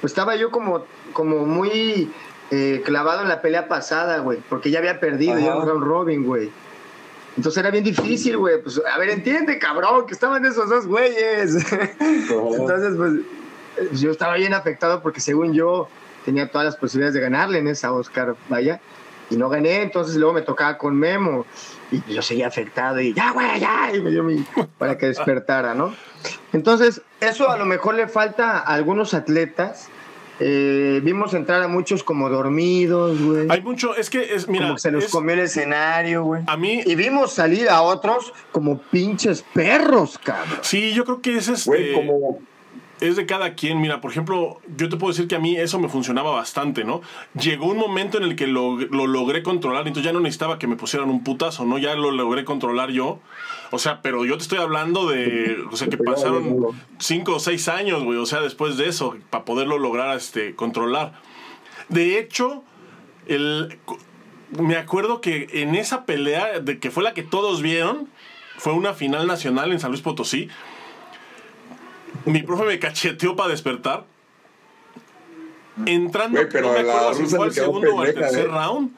Pues 0.00 0.12
estaba 0.12 0.36
yo 0.36 0.50
como, 0.50 0.84
como 1.12 1.44
muy 1.46 2.12
eh, 2.50 2.82
clavado 2.84 3.22
en 3.22 3.28
la 3.28 3.40
pelea 3.42 3.68
pasada, 3.68 4.18
güey, 4.18 4.38
porque 4.48 4.70
ya 4.70 4.78
había 4.78 5.00
perdido, 5.00 5.38
ya 5.38 5.56
un 5.56 5.66
round 5.66 5.84
robin, 5.84 6.24
güey. 6.24 6.50
Entonces 7.36 7.58
era 7.60 7.70
bien 7.70 7.82
difícil, 7.84 8.36
güey. 8.36 8.62
Pues, 8.62 8.80
a 8.92 8.98
ver, 8.98 9.10
entiende, 9.10 9.58
cabrón, 9.58 10.06
que 10.06 10.14
estaban 10.14 10.44
esos 10.44 10.68
dos 10.68 10.86
güeyes. 10.86 11.56
Entonces, 12.00 12.94
pues, 12.96 13.12
eh, 13.76 13.88
yo 13.94 14.10
estaba 14.12 14.34
bien 14.36 14.54
afectado 14.54 15.02
porque 15.02 15.20
según 15.20 15.52
yo 15.52 15.88
tenía 16.24 16.48
todas 16.50 16.64
las 16.64 16.76
posibilidades 16.76 17.14
de 17.14 17.20
ganarle 17.20 17.58
en 17.58 17.68
esa 17.68 17.92
Oscar, 17.92 18.36
vaya. 18.48 18.80
Y 19.30 19.36
no 19.36 19.48
gané, 19.48 19.82
entonces 19.82 20.16
luego 20.16 20.34
me 20.34 20.42
tocaba 20.42 20.78
con 20.78 20.96
Memo. 20.96 21.46
Y 22.08 22.14
yo 22.14 22.22
seguía 22.22 22.46
afectado 22.48 23.00
y 23.00 23.12
ya, 23.14 23.32
güey, 23.32 23.60
ya. 23.60 23.90
Y 23.94 24.00
me 24.00 24.10
dio 24.10 24.22
mi. 24.24 24.44
para 24.78 24.96
que 24.98 25.06
despertara, 25.06 25.74
¿no? 25.74 25.94
Entonces, 26.52 27.02
eso 27.20 27.50
a 27.50 27.56
lo 27.56 27.64
mejor 27.66 27.94
le 27.94 28.08
falta 28.08 28.58
a 28.58 28.74
algunos 28.74 29.14
atletas. 29.14 29.88
Eh, 30.40 31.00
vimos 31.04 31.32
entrar 31.32 31.62
a 31.62 31.68
muchos 31.68 32.02
como 32.02 32.28
dormidos, 32.28 33.22
güey. 33.22 33.46
Hay 33.50 33.62
mucho, 33.62 33.94
es 33.96 34.10
que 34.10 34.34
es, 34.34 34.48
mira, 34.48 34.64
como 34.64 34.74
que 34.74 34.80
se 34.80 34.90
los 34.90 35.04
es- 35.04 35.10
comió 35.12 35.34
el 35.34 35.40
escenario, 35.40 36.24
güey. 36.24 36.42
a 36.48 36.56
mí, 36.56 36.82
Y 36.84 36.96
vimos 36.96 37.32
salir 37.32 37.68
a 37.68 37.82
otros 37.82 38.32
como 38.50 38.78
pinches 38.78 39.44
perros, 39.54 40.18
cabrón. 40.18 40.58
sí, 40.62 40.92
yo 40.92 41.04
creo 41.04 41.20
que 41.22 41.36
es 41.36 41.46
este. 41.48 41.70
Güey, 41.70 41.92
como. 41.94 42.40
Es 43.00 43.16
de 43.16 43.26
cada 43.26 43.54
quien. 43.54 43.80
Mira, 43.80 44.00
por 44.00 44.10
ejemplo, 44.10 44.60
yo 44.76 44.88
te 44.88 44.96
puedo 44.96 45.12
decir 45.12 45.28
que 45.28 45.36
a 45.36 45.38
mí 45.38 45.56
eso 45.56 45.78
me 45.78 45.88
funcionaba 45.88 46.30
bastante, 46.30 46.84
¿no? 46.84 47.02
Llegó 47.40 47.66
un 47.66 47.78
momento 47.78 48.18
en 48.18 48.24
el 48.24 48.36
que 48.36 48.46
lo, 48.46 48.76
lo 48.76 49.06
logré 49.06 49.42
controlar, 49.42 49.86
entonces 49.86 50.04
ya 50.04 50.12
no 50.12 50.20
necesitaba 50.20 50.58
que 50.58 50.66
me 50.66 50.76
pusieran 50.76 51.10
un 51.10 51.24
putazo, 51.24 51.64
¿no? 51.64 51.78
Ya 51.78 51.94
lo 51.94 52.10
logré 52.10 52.44
controlar 52.44 52.90
yo. 52.90 53.20
O 53.70 53.78
sea, 53.78 54.02
pero 54.02 54.24
yo 54.24 54.36
te 54.36 54.42
estoy 54.42 54.58
hablando 54.58 55.08
de, 55.08 55.58
o 55.70 55.76
sea, 55.76 55.88
que 55.88 55.96
pasaron 55.98 56.68
cinco 56.98 57.36
o 57.36 57.40
seis 57.40 57.68
años, 57.68 58.04
güey, 58.04 58.18
o 58.18 58.26
sea, 58.26 58.40
después 58.40 58.76
de 58.76 58.88
eso, 58.88 59.16
para 59.30 59.44
poderlo 59.44 59.78
lograr 59.78 60.16
este, 60.16 60.54
controlar. 60.54 61.20
De 61.88 62.18
hecho, 62.18 62.62
el, 63.26 63.78
me 64.58 64.76
acuerdo 64.76 65.20
que 65.20 65.48
en 65.52 65.74
esa 65.74 66.04
pelea, 66.06 66.60
de 66.60 66.78
que 66.78 66.90
fue 66.90 67.02
la 67.02 67.14
que 67.14 67.22
todos 67.22 67.62
vieron, 67.62 68.08
fue 68.56 68.72
una 68.72 68.94
final 68.94 69.26
nacional 69.26 69.72
en 69.72 69.80
San 69.80 69.90
Luis 69.90 70.02
Potosí. 70.02 70.48
Mi 72.24 72.42
profe 72.42 72.64
me 72.64 72.78
cacheteó 72.78 73.36
para 73.36 73.50
despertar. 73.50 74.06
Entrando, 75.86 76.38
Güey, 76.38 76.50
pero 76.50 76.68
no 76.68 76.74
me 76.74 76.80
acuerdo 76.80 77.14
si 77.14 77.22
rusa 77.22 77.36
fue 77.36 77.46
al 77.46 77.52
segundo 77.52 77.96
o 77.96 78.00
al 78.00 78.14
tercer 78.14 78.46
¿eh? 78.46 78.48
round, 78.48 78.96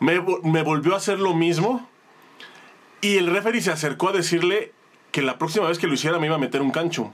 me, 0.00 0.20
me 0.42 0.62
volvió 0.62 0.94
a 0.94 0.96
hacer 0.96 1.20
lo 1.20 1.34
mismo. 1.34 1.88
Y 3.00 3.18
el 3.18 3.28
referee 3.28 3.60
se 3.60 3.70
acercó 3.70 4.08
a 4.08 4.12
decirle 4.12 4.72
que 5.10 5.22
la 5.22 5.38
próxima 5.38 5.68
vez 5.68 5.78
que 5.78 5.86
lo 5.86 5.94
hiciera 5.94 6.18
me 6.18 6.26
iba 6.26 6.36
a 6.36 6.38
meter 6.38 6.62
un 6.62 6.70
cancho. 6.70 7.12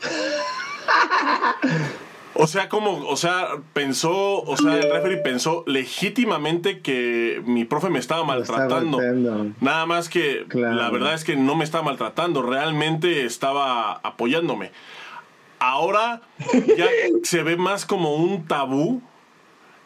O 2.38 2.46
sea, 2.46 2.68
como, 2.68 3.08
o 3.08 3.16
sea, 3.16 3.48
pensó, 3.72 4.42
o 4.42 4.56
sea, 4.56 4.76
el 4.76 4.90
referee 4.90 5.18
pensó 5.18 5.64
legítimamente 5.66 6.80
que 6.80 7.42
mi 7.46 7.64
profe 7.64 7.90
me 7.90 7.98
estaba 7.98 8.24
maltratando. 8.24 9.00
Nada 9.60 9.86
más 9.86 10.08
que 10.08 10.46
la 10.52 10.90
verdad 10.90 11.14
es 11.14 11.24
que 11.24 11.36
no 11.36 11.54
me 11.54 11.64
estaba 11.64 11.84
maltratando, 11.84 12.42
realmente 12.42 13.24
estaba 13.24 13.92
apoyándome. 13.92 14.70
Ahora 15.58 16.22
ya 16.76 16.86
se 17.22 17.42
ve 17.42 17.56
más 17.56 17.86
como 17.86 18.14
un 18.14 18.46
tabú 18.46 19.02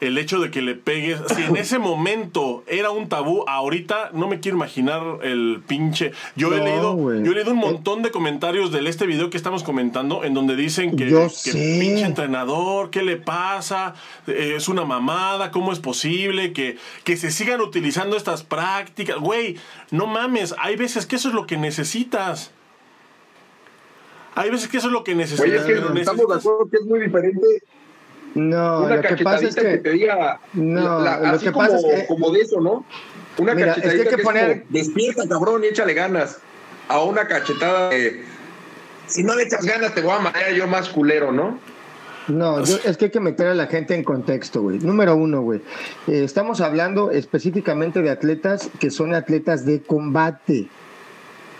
el 0.00 0.18
hecho 0.18 0.40
de 0.40 0.50
que 0.50 0.62
le 0.62 0.74
pegues. 0.74 1.20
Si 1.34 1.42
en 1.42 1.56
ese 1.56 1.78
momento 1.78 2.64
era 2.66 2.90
un 2.90 3.08
tabú, 3.08 3.44
ahorita 3.46 4.10
no 4.12 4.28
me 4.28 4.40
quiero 4.40 4.56
imaginar 4.56 5.18
el 5.22 5.62
pinche. 5.66 6.12
Yo 6.36 6.52
he 6.54 6.62
leído, 6.62 6.96
yo 7.22 7.32
he 7.32 7.34
leído 7.34 7.52
un 7.52 7.58
eh, 7.58 7.66
montón 7.66 8.02
de 8.02 8.10
comentarios 8.10 8.72
de 8.72 8.86
este 8.88 9.06
video 9.06 9.30
que 9.30 9.36
estamos 9.36 9.62
comentando, 9.62 10.24
en 10.24 10.34
donde 10.34 10.56
dicen 10.56 10.96
que, 10.96 11.06
que 11.06 11.52
pinche 11.52 12.04
entrenador, 12.04 12.90
¿qué 12.90 13.02
le 13.02 13.16
pasa? 13.16 13.94
Eh, 14.26 14.54
es 14.56 14.68
una 14.68 14.84
mamada, 14.84 15.50
¿cómo 15.50 15.72
es 15.72 15.78
posible 15.78 16.52
que, 16.52 16.76
que 17.04 17.16
se 17.16 17.30
sigan 17.30 17.60
utilizando 17.60 18.16
estas 18.16 18.42
prácticas? 18.42 19.18
Güey, 19.18 19.56
no 19.90 20.06
mames, 20.06 20.54
hay 20.58 20.76
veces 20.76 21.06
que 21.06 21.16
eso 21.16 21.28
es 21.28 21.34
lo 21.34 21.46
que 21.46 21.56
necesitas. 21.56 22.52
Hay 24.34 24.48
veces 24.50 24.68
que 24.68 24.78
eso 24.78 24.86
es 24.86 24.92
lo 24.92 25.04
que 25.04 25.14
necesitas. 25.14 25.44
Oye, 25.44 25.56
es 25.56 25.64
que 25.64 26.00
estamos 26.00 26.28
de 26.28 26.34
acuerdo 26.34 26.68
que 26.70 26.76
es 26.76 26.86
muy 26.86 27.00
diferente 27.00 27.46
no, 28.34 28.88
lo 28.88 29.00
que 29.02 29.24
pasa 29.24 29.46
es 29.46 29.54
que, 29.54 29.78
te 29.78 29.90
diga, 29.90 30.40
no, 30.52 31.00
lo 31.00 31.38
que 31.38 31.52
pasa 31.52 31.76
es 31.76 31.84
que, 31.84 32.06
como 32.06 32.30
de 32.30 32.40
eso, 32.40 32.60
¿no? 32.60 32.84
Una 33.38 33.54
cachetadita 33.56 34.16
que, 34.16 34.22
poner... 34.22 34.64
despierta, 34.68 35.28
cabrón, 35.28 35.64
y 35.64 35.68
échale 35.68 35.94
ganas. 35.94 36.38
A 36.88 37.02
una 37.04 37.28
cachetada 37.28 37.90
de, 37.90 38.24
si 39.10 39.24
no 39.24 39.34
le 39.34 39.42
echas 39.42 39.64
ganas, 39.64 39.94
te 39.94 40.02
voy 40.02 40.12
a 40.12 40.20
matar 40.20 40.52
yo 40.52 40.66
más 40.66 40.88
culero, 40.88 41.32
¿no? 41.32 41.58
No, 42.28 42.60
es 42.60 42.96
que 42.96 43.06
hay 43.06 43.10
que 43.10 43.20
meter 43.20 43.48
a 43.48 43.54
la 43.54 43.66
gente 43.66 43.94
en 43.94 44.04
contexto, 44.04 44.62
güey. 44.62 44.78
Número 44.78 45.16
uno, 45.16 45.42
güey. 45.42 45.60
Eh, 46.06 46.22
estamos 46.22 46.60
hablando 46.60 47.10
específicamente 47.10 48.02
de 48.02 48.10
atletas 48.10 48.70
que 48.78 48.90
son 48.90 49.14
atletas 49.14 49.66
de 49.66 49.82
combate. 49.82 50.68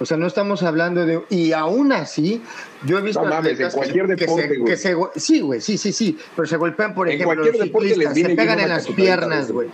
O 0.01 0.07
sea, 0.07 0.17
no 0.17 0.27
estamos 0.27 0.63
hablando 0.63 1.05
de. 1.05 1.23
Y 1.29 1.53
aún 1.53 1.93
así, 1.93 2.43
yo 2.85 2.99
he 2.99 3.03
visto. 3.03 3.23
No 3.23 3.29
mames, 3.29 3.61
en 3.61 3.71
cualquier 3.71 4.07
deporte. 4.07 4.65
Que 4.65 4.77
se, 4.77 4.97
sí, 5.17 5.41
güey, 5.41 5.61
sí, 5.61 5.77
sí, 5.77 5.93
sí. 5.93 6.19
Pero 6.35 6.49
se 6.49 6.57
golpean, 6.57 6.95
por 6.95 7.09
ejemplo, 7.09 7.35
los 7.35 7.57
ciclistas, 7.57 8.15
se 8.15 8.31
pegan 8.31 8.61
en 8.61 8.71
las 8.71 8.87
piernas, 8.87 9.53
güey. 9.53 9.69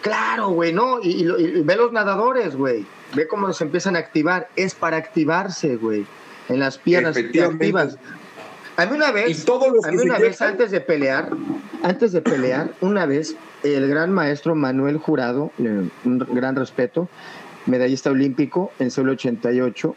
Claro, 0.00 0.50
güey, 0.50 0.72
¿no? 0.72 1.00
Y, 1.02 1.24
ve 1.62 1.76
los 1.76 1.90
nadadores, 1.90 2.54
güey. 2.54 2.86
Ve 3.14 3.26
cómo 3.26 3.52
se 3.52 3.64
empiezan 3.64 3.96
a 3.96 3.98
activar. 3.98 4.48
Es 4.54 4.76
para 4.76 4.96
activarse, 4.96 5.76
güey. 5.76 6.06
En 6.48 6.60
las 6.60 6.78
piernas 6.78 7.14
te 7.14 7.42
activas. 7.42 7.98
A 8.76 8.86
mí 8.86 8.96
una 8.96 9.12
vez, 9.12 9.44
a 9.48 9.90
mí 9.90 9.98
una 9.98 10.18
vez 10.18 10.42
antes 10.42 10.70
de 10.70 10.80
pelear, 10.80 11.30
antes 11.82 12.12
de 12.12 12.20
pelear, 12.20 12.74
una 12.80 13.06
vez 13.06 13.36
el 13.62 13.88
gran 13.88 14.12
maestro 14.12 14.54
Manuel 14.54 14.98
Jurado, 14.98 15.52
un 15.58 16.18
gran 16.32 16.56
respeto, 16.56 17.08
medallista 17.66 18.10
olímpico 18.10 18.72
en 18.78 18.90
solo 18.90 19.12
88. 19.12 19.96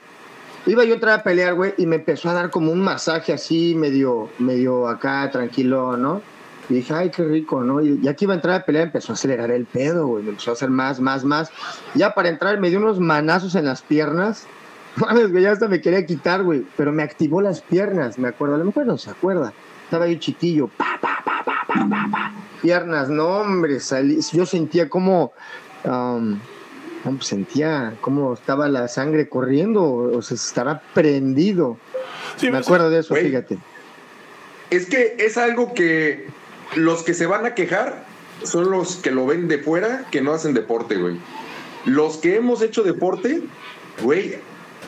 Iba 0.67 0.83
yo 0.83 0.91
a 0.91 0.95
entrar 0.95 1.19
a 1.19 1.23
pelear, 1.23 1.53
güey, 1.53 1.73
y 1.77 1.85
me 1.85 1.95
empezó 1.95 2.29
a 2.29 2.33
dar 2.33 2.49
como 2.49 2.71
un 2.71 2.81
masaje 2.81 3.31
así, 3.31 3.73
medio, 3.75 4.29
medio 4.37 4.87
acá, 4.87 5.29
tranquilo, 5.31 5.95
¿no? 5.95 6.21
Y 6.69 6.73
dije, 6.75 6.93
ay, 6.93 7.09
qué 7.09 7.23
rico, 7.23 7.63
¿no? 7.63 7.81
Y 7.81 8.01
ya 8.01 8.13
que 8.13 8.25
iba 8.25 8.33
a 8.33 8.35
entrar 8.35 8.61
a 8.61 8.65
pelear, 8.65 8.87
empezó 8.87 9.13
a 9.13 9.15
acelerar 9.15 9.51
el 9.51 9.65
pedo, 9.65 10.07
güey. 10.07 10.23
Me 10.23 10.31
empezó 10.31 10.51
a 10.51 10.53
hacer 10.53 10.69
más, 10.69 10.99
más, 10.99 11.23
más. 11.23 11.49
Ya 11.95 12.13
para 12.13 12.27
entrar, 12.27 12.59
me 12.59 12.69
dio 12.69 12.79
unos 12.79 12.99
manazos 12.99 13.55
en 13.55 13.65
las 13.65 13.81
piernas. 13.81 14.45
Mames, 14.97 15.31
güey, 15.31 15.43
ya 15.43 15.51
hasta 15.51 15.69
me 15.69 15.79
quería 15.79 16.05
quitar, 16.05 16.43
güey. 16.43 16.65
Pero 16.75 16.91
me 16.91 17.03
activó 17.03 17.41
las 17.41 17.61
piernas, 17.61 18.19
me 18.19 18.27
acuerdo. 18.27 18.55
A 18.55 18.57
lo 18.57 18.65
mejor 18.65 18.85
no 18.85 18.97
se 18.97 19.09
acuerda. 19.09 19.53
Estaba 19.85 20.07
yo 20.07 20.19
chiquillo. 20.19 20.67
Pa, 20.67 20.99
pa, 20.99 21.19
pa, 21.23 21.43
pa, 21.45 21.65
pa, 21.65 21.87
pa, 21.89 22.07
pa. 22.11 22.31
Piernas, 22.61 23.07
no, 23.07 23.27
hombre. 23.27 23.79
Salí. 23.79 24.19
Yo 24.33 24.45
sentía 24.45 24.89
como. 24.89 25.31
Um, 25.85 26.37
pues, 27.15 27.27
sentía 27.27 27.95
cómo 28.01 28.33
estaba 28.33 28.67
la 28.67 28.87
sangre 28.87 29.29
corriendo, 29.29 29.83
o 29.83 30.21
se 30.21 30.35
estará 30.35 30.81
prendido. 30.93 31.77
Me 32.41 32.57
acuerdo 32.57 32.89
de 32.89 32.99
eso, 32.99 33.15
fíjate. 33.15 33.57
Es 34.69 34.85
que 34.85 35.15
es 35.19 35.37
algo 35.37 35.73
que 35.73 36.27
los 36.75 37.03
que 37.03 37.13
se 37.13 37.25
van 37.25 37.45
a 37.45 37.55
quejar 37.55 38.05
son 38.43 38.69
los 38.69 38.97
que 38.97 39.11
lo 39.11 39.25
ven 39.25 39.47
de 39.47 39.59
fuera, 39.59 40.05
que 40.11 40.21
no 40.21 40.33
hacen 40.33 40.53
deporte, 40.53 40.95
güey. 40.95 41.17
Los 41.85 42.17
que 42.17 42.35
hemos 42.35 42.61
hecho 42.61 42.83
deporte, 42.83 43.41
güey, 44.03 44.37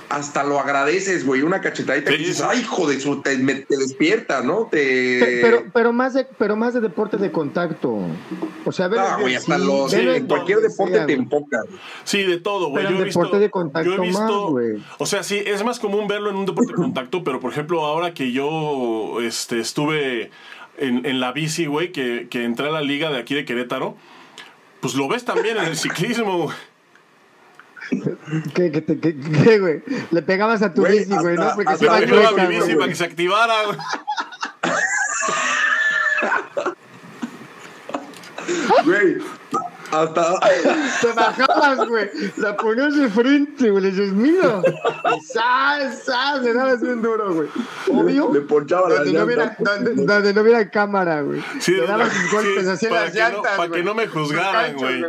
hasta 0.10 0.44
lo 0.44 0.60
agradeces, 0.60 1.26
güey, 1.26 1.44
una 1.44 1.62
cachetadita 1.62 2.12
y 2.14 2.18
dices, 2.18 2.42
ay, 2.42 2.62
hijo 2.62 2.88
de 2.88 3.00
su, 3.00 3.22
te, 3.22 3.38
despierta, 3.38 4.42
¿no? 4.42 4.68
Te... 4.72 5.40
Pero, 5.42 5.66
pero, 5.72 5.94
más 5.94 6.16
de, 6.16 6.26
pero 6.38 6.56
más 6.56 6.74
de 6.74 6.82
deporte 6.82 7.18
de 7.18 7.32
contacto. 7.32 8.00
O 8.66 8.72
sea, 8.72 8.88
ver, 8.88 9.00
ah, 9.00 9.18
güey, 9.22 9.36
hasta 9.36 9.58
los, 9.60 9.94
en 9.94 10.26
cualquier 10.26 10.62
deporte 10.62 11.00
te 11.06 11.14
enfoca. 11.14 11.62
Sí, 12.04 12.24
de 12.24 12.40
todo, 12.40 12.70
güey. 12.70 12.86
Yo 12.86 13.00
he 13.00 13.04
visto, 13.04 13.40
de 13.40 13.50
contacto 13.52 13.90
yo 13.90 14.04
he 14.04 14.08
visto, 14.08 14.56
o 14.98 15.06
sea, 15.06 15.22
sí, 15.22 15.42
es 15.46 15.64
más 15.64 15.80
común 15.80 16.08
verlo 16.08 16.32
en 16.32 16.38
un 16.38 16.46
deporte 16.46 16.72
de 16.72 16.76
contacto, 16.82 17.24
pero 17.24 17.40
por 17.40 17.52
ejemplo, 17.52 17.86
ahora 17.86 18.14
que 18.16 18.32
yo 18.32 19.22
este, 19.22 19.60
estuve 19.60 20.32
en, 20.78 21.06
en 21.06 21.20
la 21.20 21.32
bici, 21.34 21.68
güey, 21.68 21.92
que, 21.92 22.28
que 22.32 22.46
entré 22.46 22.68
a 22.68 22.72
la 22.72 22.82
liga 22.82 23.12
de 23.12 23.20
aquí 23.20 23.36
de 23.36 23.46
Querétaro, 23.46 23.96
pues 24.82 24.96
lo 24.96 25.08
ves 25.08 25.24
también 25.24 25.58
en 25.58 25.66
el 25.66 25.78
ciclismo, 25.78 26.46
güey. 26.46 26.56
¿Qué, 28.54 28.72
qué, 28.72 28.84
qué, 28.86 29.20
qué, 29.44 29.60
güey? 29.60 29.84
Le 30.12 30.22
pegabas 30.22 30.62
a 30.62 30.74
tu 30.74 30.86
bici, 30.86 31.16
güey, 31.16 31.36
¿no? 31.36 31.52
Porque 31.56 31.78
se 31.78 31.86
iba 31.86 32.06
chueca, 32.06 32.48
mi 32.48 32.56
bici 32.56 32.76
para 32.76 32.88
que 32.88 32.96
se 32.96 33.04
activara, 33.04 33.56
güey. 33.66 33.78
Güey, 38.86 39.18
hasta. 39.92 40.40
Te 41.02 41.12
bajabas, 41.14 41.88
güey. 41.88 42.10
La 42.38 42.56
ponías 42.56 42.96
de 42.96 43.10
frente, 43.10 43.70
güey. 43.70 43.84
Le 43.84 43.92
dices, 43.92 44.14
mira. 44.14 44.62
¡Sas, 45.26 46.04
sas! 46.04 46.42
Le 46.42 46.54
dabas 46.54 46.82
bien 46.82 47.02
duro, 47.02 47.34
güey. 47.34 47.50
Obvio. 47.92 48.32
Le 48.34 48.42
ponchaba 48.42 48.90
donde 48.90 49.12
la 49.12 49.20
no 49.20 49.26
hubiera, 49.26 49.56
donde, 49.58 50.06
donde, 50.06 50.34
no 50.34 50.42
hubiera 50.42 50.70
cámara, 50.70 51.22
güey. 51.22 51.44
Sí, 51.60 51.74
Le 51.74 51.88
dabas 51.88 52.12
sí, 52.14 52.20
golpes 52.32 52.68
así 52.68 52.86
en 52.86 52.94
las 52.94 53.14
llantas, 53.14 53.58
Para 53.58 53.72
que 53.72 53.84
no 53.84 53.96
me 53.96 54.08
juzgaran, 54.08 54.76
güey. 54.76 55.06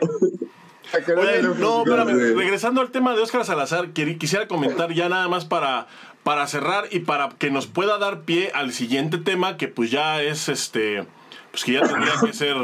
Oye, 0.92 1.42
no, 1.42 1.82
espérame, 1.84 2.36
regresando 2.36 2.80
al 2.80 2.90
tema 2.90 3.14
de 3.14 3.22
Óscar 3.22 3.44
Salazar, 3.44 3.90
quisiera 3.90 4.48
comentar 4.48 4.92
ya 4.92 5.08
nada 5.08 5.28
más 5.28 5.44
para, 5.44 5.86
para 6.22 6.46
cerrar 6.46 6.86
y 6.90 7.00
para 7.00 7.28
que 7.30 7.50
nos 7.50 7.66
pueda 7.66 7.98
dar 7.98 8.22
pie 8.22 8.50
al 8.54 8.72
siguiente 8.72 9.18
tema, 9.18 9.56
que 9.56 9.68
pues 9.68 9.90
ya 9.90 10.22
es 10.22 10.48
este, 10.48 11.06
pues 11.50 11.64
que 11.64 11.72
ya 11.72 11.82
tendría 11.82 12.14
que 12.24 12.32
ser, 12.32 12.56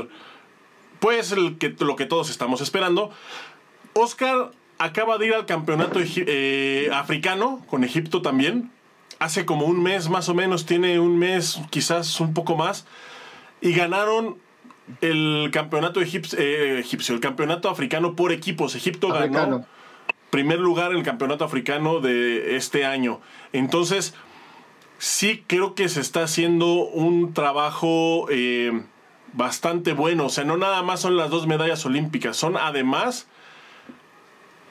pues 0.99 1.33
el 1.33 1.59
que, 1.59 1.75
lo 1.79 1.97
que 1.97 2.07
todos 2.07 2.31
estamos 2.31 2.61
esperando. 2.61 3.11
Óscar 3.93 4.51
acaba 4.79 5.19
de 5.19 5.27
ir 5.27 5.35
al 5.35 5.47
campeonato 5.47 6.01
eh, 6.03 6.91
africano, 6.93 7.65
con 7.69 7.85
Egipto 7.85 8.23
también, 8.23 8.71
hace 9.19 9.47
como 9.47 9.67
un 9.67 9.83
mes 9.83 10.09
más 10.09 10.29
o 10.29 10.35
menos, 10.35 10.67
tiene 10.67 11.01
un 11.01 11.19
mes, 11.19 11.61
quizás 11.71 12.21
un 12.21 12.35
poco 12.35 12.57
más, 12.57 12.87
y 13.61 13.73
ganaron 13.73 14.37
el 15.01 15.51
campeonato 15.53 16.01
eh, 16.01 16.79
egipcio, 16.79 17.15
el 17.15 17.21
campeonato 17.21 17.69
africano 17.69 18.15
por 18.15 18.33
equipos. 18.33 18.75
Egipto 18.75 19.09
ganó 19.09 19.67
primer 20.31 20.59
lugar 20.59 20.93
en 20.93 20.99
el 20.99 21.03
campeonato 21.03 21.45
africano 21.45 22.01
de 22.01 22.57
este 22.57 22.85
año. 22.85 23.21
Entonces, 23.53 24.15
sí 24.99 25.45
creo 25.47 25.75
que 25.75 25.89
se 25.89 26.01
está 26.01 26.25
haciendo 26.25 26.75
un 26.75 27.33
trabajo 27.33 28.27
eh, 28.31 28.83
bastante 29.33 29.93
bueno. 29.93 30.27
O 30.27 30.29
sea, 30.29 30.45
no 30.45 30.57
nada 30.57 30.83
más 30.83 31.01
son 31.01 31.17
las 31.17 31.31
dos 31.31 31.47
medallas 31.47 31.87
olímpicas, 31.87 32.37
son 32.37 32.57
además 32.57 33.29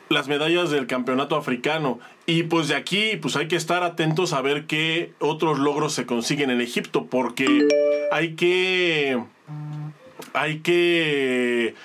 las 0.09 0.27
medallas 0.27 0.69
del 0.69 0.87
campeonato 0.87 1.35
africano. 1.35 1.99
Y 2.25 2.43
pues 2.43 2.67
de 2.67 2.75
aquí, 2.75 3.17
pues 3.17 3.35
hay 3.35 3.47
que 3.47 3.55
estar 3.55 3.83
atentos 3.83 4.33
a 4.33 4.41
ver 4.41 4.65
qué 4.67 5.13
otros 5.19 5.57
logros 5.57 5.93
se 5.93 6.05
consiguen 6.05 6.51
en 6.51 6.61
Egipto, 6.61 7.07
porque 7.07 7.67
hay 8.11 8.35
que 8.35 9.19
hay 10.35 10.59
que, 10.59 11.75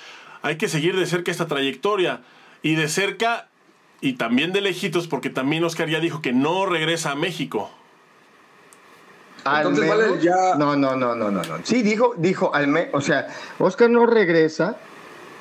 hay 0.41 0.57
que 0.57 0.67
seguir 0.67 0.95
de 0.97 1.05
cerca 1.05 1.31
esta 1.31 1.47
trayectoria. 1.47 2.21
Y 2.63 2.75
de 2.75 2.87
cerca, 2.87 3.47
y 4.01 4.13
también 4.13 4.53
de 4.53 4.61
lejitos, 4.61 5.07
porque 5.07 5.29
también 5.29 5.63
Oscar 5.63 5.89
ya 5.89 5.99
dijo 5.99 6.21
que 6.21 6.33
no 6.33 6.65
regresa 6.65 7.11
a 7.11 7.15
México. 7.15 7.71
Entonces, 9.45 9.89
vale, 9.89 10.21
ya... 10.21 10.55
No, 10.57 10.75
no, 10.75 10.95
no, 10.95 11.15
no, 11.15 11.31
no, 11.31 11.41
no. 11.41 11.57
Sí, 11.63 11.81
dijo, 11.81 12.13
dijo, 12.17 12.53
al 12.53 12.89
o 12.93 13.01
sea, 13.01 13.27
Oscar 13.57 13.89
no 13.89 14.05
regresa 14.05 14.77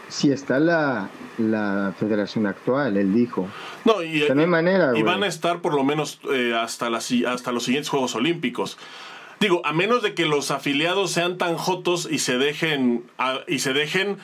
si 0.09 0.33
está 0.33 0.59
la, 0.59 1.09
la 1.38 1.94
federación 1.99 2.46
actual, 2.46 2.96
él 2.96 3.14
dijo. 3.14 3.49
No, 3.85 4.03
y, 4.03 4.27
no 4.35 4.40
hay 4.40 4.46
manera. 4.46 4.92
Y 4.96 5.03
van 5.03 5.23
a 5.23 5.27
estar 5.27 5.61
por 5.61 5.75
lo 5.75 5.85
menos 5.85 6.20
eh, 6.33 6.55
hasta, 6.55 6.90
las, 6.90 7.11
hasta 7.27 7.53
los 7.53 7.64
siguientes 7.64 7.88
Juegos 7.88 8.14
Olímpicos. 8.14 8.77
Digo, 9.40 9.62
a 9.64 9.72
menos 9.72 10.03
de 10.03 10.14
que 10.14 10.26
los 10.26 10.50
afiliados 10.50 11.11
sean 11.12 11.38
tan 11.38 11.57
jotos 11.57 12.07
y 12.11 12.18
se 12.18 12.37
dejen 12.37 13.05
y 13.48 13.61
se 13.61 13.72
dejen 13.72 14.18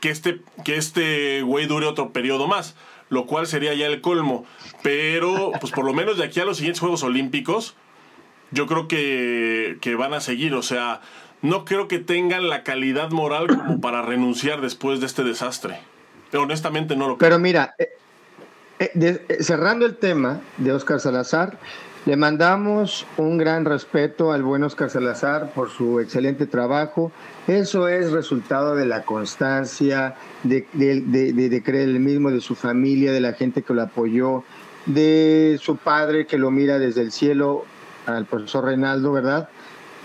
que 0.00 0.10
este 0.10 0.40
que 0.64 0.76
este 0.76 1.42
güey 1.42 1.66
dure 1.66 1.86
otro 1.86 2.12
periodo 2.12 2.48
más, 2.48 2.74
lo 3.08 3.26
cual 3.26 3.46
sería 3.46 3.72
ya 3.74 3.86
el 3.86 4.00
colmo. 4.00 4.44
Pero 4.82 5.52
pues 5.60 5.72
por 5.72 5.84
lo 5.84 5.92
menos 5.92 6.18
de 6.18 6.24
aquí 6.24 6.40
a 6.40 6.44
los 6.44 6.56
siguientes 6.56 6.80
Juegos 6.80 7.04
Olímpicos 7.04 7.76
yo 8.52 8.66
creo 8.66 8.86
que, 8.86 9.78
que 9.80 9.94
van 9.94 10.14
a 10.14 10.20
seguir. 10.20 10.54
O 10.54 10.62
sea, 10.62 11.00
no 11.40 11.64
creo 11.64 11.88
que 11.88 11.98
tengan 11.98 12.48
la 12.48 12.62
calidad 12.62 13.10
moral 13.10 13.48
como 13.48 13.80
para 13.80 14.02
renunciar 14.02 14.60
después 14.60 15.00
de 15.00 15.06
este 15.06 15.24
desastre. 15.24 15.80
Honestamente 16.32 16.96
no 16.96 17.08
lo 17.08 17.18
creo. 17.18 17.30
Pero 17.30 17.38
mira, 17.38 17.74
eh, 17.78 17.88
eh, 18.78 18.90
eh, 19.28 19.42
cerrando 19.42 19.84
el 19.84 19.96
tema 19.96 20.40
de 20.58 20.72
Oscar 20.72 21.00
Salazar, 21.00 21.58
le 22.04 22.16
mandamos 22.16 23.06
un 23.16 23.38
gran 23.38 23.64
respeto 23.64 24.32
al 24.32 24.42
buen 24.42 24.64
Oscar 24.64 24.90
Salazar 24.90 25.52
por 25.52 25.70
su 25.70 26.00
excelente 26.00 26.46
trabajo. 26.46 27.12
Eso 27.46 27.86
es 27.86 28.10
resultado 28.10 28.74
de 28.74 28.86
la 28.86 29.04
constancia, 29.04 30.16
de, 30.42 30.66
de, 30.72 31.62
creer 31.62 31.88
el 31.88 32.00
mismo, 32.00 32.30
de 32.32 32.40
su 32.40 32.56
familia, 32.56 33.12
de 33.12 33.20
la 33.20 33.34
gente 33.34 33.62
que 33.62 33.72
lo 33.72 33.82
apoyó, 33.82 34.42
de 34.86 35.58
su 35.60 35.76
padre 35.76 36.26
que 36.26 36.38
lo 36.38 36.50
mira 36.50 36.80
desde 36.80 37.02
el 37.02 37.12
cielo, 37.12 37.64
al 38.06 38.26
profesor 38.26 38.64
Reinaldo, 38.64 39.12
¿verdad? 39.12 39.48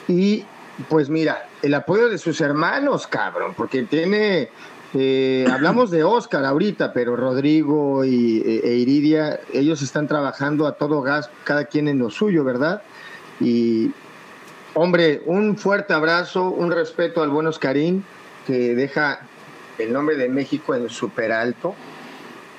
Y 0.08 0.46
pues 0.90 1.10
mira, 1.10 1.50
el 1.64 1.74
apoyo 1.74 2.10
de 2.10 2.20
sus 2.20 2.40
hermanos, 2.42 3.08
cabrón, 3.08 3.56
porque 3.58 3.82
tiene 3.84 4.50
eh, 4.93 5.45
hablamos 5.52 5.91
de 5.91 6.04
Oscar 6.04 6.45
ahorita, 6.45 6.93
pero 6.93 7.15
Rodrigo 7.15 8.06
y, 8.06 8.41
e, 8.45 8.69
e 8.69 8.76
Iridia, 8.78 9.39
ellos 9.54 9.82
están 9.82 10.08
trabajando 10.08 10.65
a 10.65 10.73
todo 10.73 11.02
gas, 11.02 11.30
cada 11.43 11.65
quien 11.65 11.88
en 11.88 12.00
lo 12.00 12.10
suyo, 12.10 12.43
¿verdad? 12.43 12.82
Y, 13.39 13.91
hombre, 14.73 15.21
un 15.26 15.58
fuerte 15.58 15.93
abrazo, 15.93 16.50
un 16.50 16.71
respeto 16.71 17.21
al 17.21 17.30
buen 17.30 17.47
Oscarín, 17.47 18.06
que 18.45 18.76
deja 18.76 19.19
el 19.78 19.91
nombre 19.93 20.15
de 20.15 20.30
México 20.30 20.73
en 20.73 20.89
súper 20.89 21.32
alto 21.32 21.76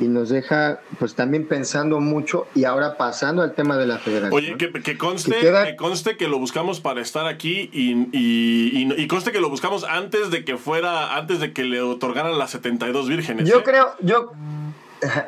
y 0.00 0.06
nos 0.06 0.28
deja 0.28 0.80
pues 0.98 1.14
también 1.14 1.46
pensando 1.46 2.00
mucho 2.00 2.46
y 2.54 2.64
ahora 2.64 2.96
pasando 2.96 3.42
al 3.42 3.54
tema 3.54 3.76
de 3.76 3.86
la 3.86 3.98
federación. 3.98 4.32
Oye, 4.32 4.56
que, 4.56 4.96
conste, 4.96 5.34
que, 5.40 5.76
conste 5.76 6.16
que 6.16 6.28
lo 6.28 6.38
buscamos 6.38 6.80
para 6.80 7.00
estar 7.00 7.26
aquí 7.26 7.68
y, 7.72 8.08
y, 8.12 9.08
conste 9.08 9.32
que 9.32 9.40
lo 9.40 9.48
buscamos 9.50 9.84
antes 9.84 10.30
de 10.30 10.44
que 10.44 10.56
fuera, 10.56 11.16
antes 11.16 11.40
de 11.40 11.52
que 11.52 11.64
le 11.64 11.80
otorgaran 11.80 12.38
las 12.38 12.50
72 12.50 13.08
vírgenes. 13.08 13.48
Yo 13.48 13.58
¿eh? 13.58 13.62
creo, 13.64 13.94
yo, 14.00 14.32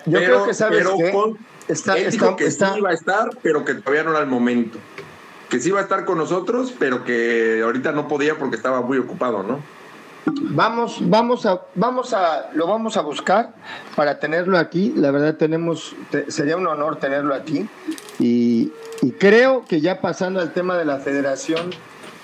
yo 0.06 0.18
creo 0.18 0.46
que 0.46 0.54
sabes 0.54 0.87
que 0.87 1.12
está, 1.72 1.98
está, 1.98 2.37
que 2.37 2.50
sí 2.50 2.64
iba 2.76 2.90
a 2.90 2.94
estar, 2.94 3.30
pero 3.42 3.64
que 3.64 3.74
todavía 3.74 4.04
no 4.04 4.11
era 4.11 4.20
el 4.20 4.26
momento. 4.26 4.78
Que 5.48 5.59
sí 5.59 5.70
iba 5.70 5.80
a 5.80 5.83
estar 5.83 6.04
con 6.04 6.16
nosotros, 6.16 6.72
pero 6.78 7.04
que 7.04 7.61
ahorita 7.64 7.90
no 7.90 8.06
podía 8.06 8.38
porque 8.38 8.54
estaba 8.54 8.83
muy 8.83 8.98
ocupado, 8.98 9.42
¿no? 9.42 9.59
Vamos, 10.26 10.98
vamos 11.00 11.46
a, 11.46 11.62
vamos 11.74 12.12
a, 12.12 12.50
lo 12.52 12.66
vamos 12.66 12.96
a 12.96 13.02
buscar 13.02 13.54
para 13.96 14.18
tenerlo 14.18 14.59
aquí. 14.59 14.92
La 14.96 15.11
verdad 15.11 15.37
tenemos, 15.37 15.94
sería 16.28 16.56
un 16.56 16.66
honor 16.66 16.96
tenerlo 16.96 17.35
aquí. 17.35 17.68
Y, 18.18 18.72
creo 19.18 19.64
que 19.66 19.80
ya 19.80 20.00
pasando 20.00 20.40
al 20.40 20.52
tema 20.52 20.76
de 20.76 20.85
la 20.85 20.98
federación, 20.98 21.70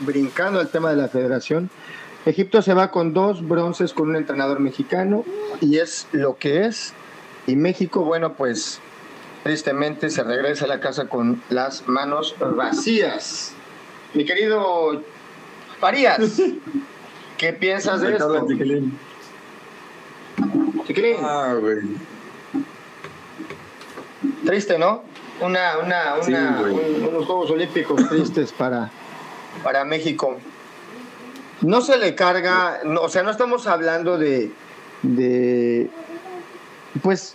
brincando 0.01 0.61
al 0.61 0.69
tema 0.69 0.91
de 0.91 0.97
la 0.97 1.09
federación, 1.09 1.71
Egipto 2.27 2.61
se 2.61 2.75
va 2.75 2.91
con 2.91 3.15
dos 3.15 3.47
bronces 3.47 3.95
con 3.95 4.11
un 4.11 4.17
entrenador 4.17 4.61
mexicano 4.61 5.25
y 5.61 5.79
es 5.79 6.07
lo 6.13 6.37
que 6.37 6.67
es. 6.67 6.93
Y 7.47 7.57
México, 7.57 8.05
bueno, 8.05 8.35
pues 8.35 8.81
tristemente 9.43 10.11
se 10.11 10.23
regresa 10.23 10.65
a 10.65 10.69
la 10.69 10.81
casa 10.81 11.09
con 11.09 11.43
las 11.49 11.87
manos 11.89 12.35
vacías. 12.41 13.53
Mi 14.13 14.25
querido 14.25 15.03
Farías. 15.81 16.21
¿Qué 17.39 17.53
piensas 17.53 18.01
de 18.01 18.13
esto? 18.13 18.47
Chiquilín. 18.49 18.99
Chiquilín. 20.87 21.17
Ah, 21.23 21.55
güey. 21.61 21.79
Triste, 24.45 24.79
¿no? 24.79 25.03
Una, 25.41 25.79
una, 25.79 26.15
una, 26.27 26.63
unos 26.63 27.27
Juegos 27.27 27.51
Olímpicos 27.51 28.09
tristes 28.09 28.53
para, 28.53 28.91
para 29.63 29.85
México. 29.85 30.39
No 31.61 31.81
se 31.81 31.99
le 31.99 32.15
carga, 32.15 32.81
o 33.01 33.09
sea, 33.09 33.23
no 33.23 33.31
estamos 33.31 33.67
hablando 33.67 34.19
de, 34.19 34.53
de, 35.03 35.91
pues, 37.03 37.35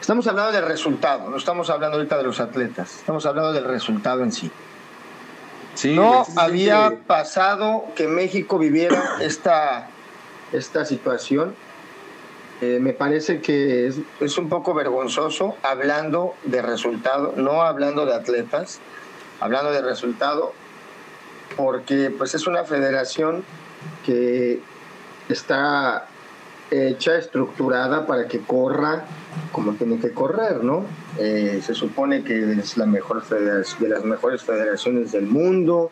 estamos 0.00 0.26
hablando 0.26 0.52
del 0.52 0.66
resultado, 0.66 1.30
no 1.30 1.36
estamos 1.36 1.68
hablando 1.70 1.96
ahorita 1.96 2.18
de 2.18 2.22
los 2.22 2.38
atletas, 2.38 2.96
estamos 2.96 3.24
hablando 3.24 3.52
del 3.52 3.64
resultado 3.64 4.22
en 4.22 4.32
sí 4.32 4.50
no 5.94 6.26
había 6.36 6.98
pasado 7.06 7.84
que 7.96 8.08
México 8.08 8.58
viviera 8.58 9.02
esta, 9.20 9.88
esta 10.52 10.84
situación. 10.84 11.54
Eh, 12.60 12.78
me 12.80 12.92
parece 12.92 13.40
que 13.40 13.86
es, 13.86 14.00
es, 14.20 14.36
un 14.36 14.50
poco 14.50 14.74
vergonzoso 14.74 15.56
hablando 15.62 16.34
de 16.44 16.60
resultado, 16.60 17.32
no 17.36 17.62
hablando 17.62 18.04
de 18.04 18.14
atletas, 18.14 18.80
hablando 19.40 19.72
de 19.72 19.80
resultado, 19.80 20.52
porque 21.56 22.10
pues 22.16 22.34
es 22.34 22.46
una 22.46 22.64
federación 22.64 23.44
que 24.04 24.60
está 25.30 26.06
hecha, 26.70 27.16
estructurada 27.16 28.06
para 28.06 28.28
que 28.28 28.40
corra 28.40 29.04
como 29.52 29.72
tiene 29.72 29.98
que 29.98 30.12
correr, 30.12 30.62
¿no? 30.62 30.84
Eh, 31.18 31.60
se 31.64 31.74
supone 31.74 32.22
que 32.22 32.52
es 32.52 32.76
la 32.76 32.86
mejor 32.86 33.26
de 33.28 33.88
las 33.88 34.04
mejores 34.04 34.42
federaciones 34.42 35.12
del 35.12 35.26
mundo. 35.26 35.90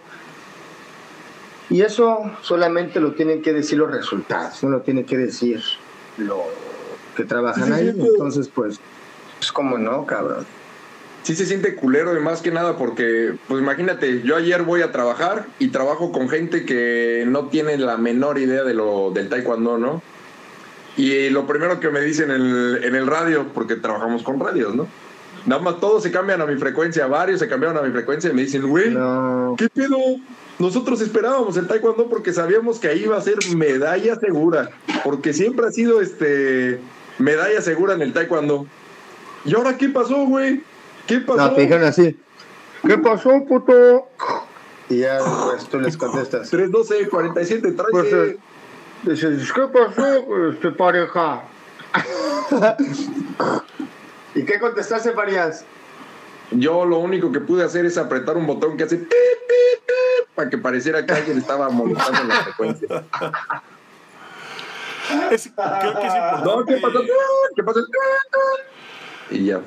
Y 1.71 1.83
eso 1.83 2.31
solamente 2.43 3.01
lo 3.01 3.13
tienen 3.13 3.43
que 3.43 3.53
decir 3.53 3.79
los 3.79 3.91
resultados, 3.91 4.63
no 4.63 4.71
lo 4.71 4.81
tiene 4.81 5.05
que 5.05 5.19
decir 5.19 5.63
lo 6.17 6.45
que 7.17 7.25
trabajan 7.25 7.73
ahí. 7.73 7.89
Entonces, 7.89 8.49
pues, 8.49 8.81
es 9.41 9.53
como 9.53 9.77
no, 9.77 10.07
cabrón. 10.07 10.47
Sí 11.25 11.35
se 11.35 11.45
siente 11.45 11.75
culero 11.75 12.17
y 12.17 12.21
más 12.21 12.41
que 12.41 12.51
nada 12.51 12.79
porque, 12.79 13.35
pues 13.49 13.61
imagínate, 13.61 14.23
yo 14.23 14.37
ayer 14.37 14.63
voy 14.63 14.81
a 14.81 14.93
trabajar 14.93 15.47
y 15.59 15.69
trabajo 15.69 16.11
con 16.11 16.31
gente 16.31 16.65
que 16.65 17.25
no 17.27 17.49
tiene 17.49 17.77
la 17.77 17.99
menor 17.99 18.39
idea 18.39 18.63
de 18.63 18.73
lo 18.73 19.11
del 19.11 19.29
taekwondo, 19.29 19.77
¿no? 19.77 20.01
Y 20.97 21.29
lo 21.29 21.47
primero 21.47 21.81
que 21.81 21.91
me 21.91 22.01
dicen 22.01 22.31
en 22.31 22.41
el, 22.41 22.85
en 22.85 22.95
el 22.95 23.07
radio, 23.07 23.47
porque 23.53 23.77
trabajamos 23.77 24.23
con 24.23 24.41
radios, 24.41 24.75
¿no? 24.75 24.89
Nada 25.47 25.63
más 25.63 25.81
todos 25.81 26.03
se 26.03 26.11
cambian 26.11 26.41
a 26.41 26.47
mi 26.47 26.57
frecuencia, 26.57 27.07
varios 27.07 27.41
se 27.41 27.49
cambiaron 27.49 27.79
a 27.79 27.83
mi 27.83 27.91
frecuencia 27.91 28.31
y 28.31 28.35
me 28.35 28.43
dicen, 28.43 28.69
güey, 28.69 28.97
¿qué 29.57 29.69
pedo? 29.69 29.97
Nosotros 30.59 31.01
esperábamos 31.01 31.57
el 31.57 31.67
taekwondo 31.67 32.09
porque 32.09 32.33
sabíamos 32.33 32.79
que 32.79 32.89
ahí 32.89 33.05
iba 33.05 33.17
a 33.17 33.21
ser 33.21 33.37
medalla 33.55 34.17
segura, 34.17 34.71
porque 35.05 35.33
siempre 35.33 35.67
ha 35.67 35.71
sido 35.71 36.01
este 36.01 36.81
medalla 37.19 37.63
segura 37.63 37.95
en 37.95 38.03
el 38.03 38.13
taekwondo. 38.13 38.67
¿Y 39.45 39.55
ahora 39.55 39.77
qué 39.77 39.89
pasó, 39.89 40.27
güey? 40.27 40.63
¿Qué 41.07 41.21
pasó? 41.21 41.39
No, 41.39 41.55
te 41.55 41.63
dijeron 41.63 41.85
así. 41.85 42.19
¿Qué 42.87 42.99
pasó, 42.99 43.45
puto? 43.47 44.09
Y 44.89 44.99
ya 44.99 45.19
pues, 45.47 45.69
tú 45.69 45.81
les 45.81 45.97
contestas. 45.97 46.51
312 46.51 47.09
47 47.09 47.73
trae. 47.73 47.87
Pues, 47.91 48.13
eh, 48.13 48.39
Dices, 49.03 49.53
¿qué 49.53 49.63
pasó, 49.69 50.51
este, 50.51 50.73
pareja? 50.73 51.43
¿Y 54.39 54.45
qué 54.45 54.61
contestaste, 54.61 55.13
Farías? 55.13 55.65
Yo 56.53 56.85
lo 56.85 56.99
único 56.99 57.33
que 57.33 57.41
pude 57.41 57.65
hacer 57.65 57.85
es 57.85 57.99
apretar 57.99 58.37
un 58.37 58.47
botón 58.47 58.77
que 58.77 58.85
hace 58.85 59.05
para 60.37 60.49
que 60.49 60.59
pareciera 60.59 61.05
que 61.05 61.13
alguien 61.13 61.39
estaba 61.39 61.69
molestando 61.71 62.23
la 62.23 62.45
frecuencia. 62.45 63.05
creo 65.09 65.29
que 65.29 65.35
es 65.35 65.47
importante. 65.47 66.75
¿qué 66.75 66.81
pasó? 66.81 67.01
¿Qué 67.57 67.63
pasó? 67.65 67.81
Y 69.33 69.47
ya. 69.47 69.61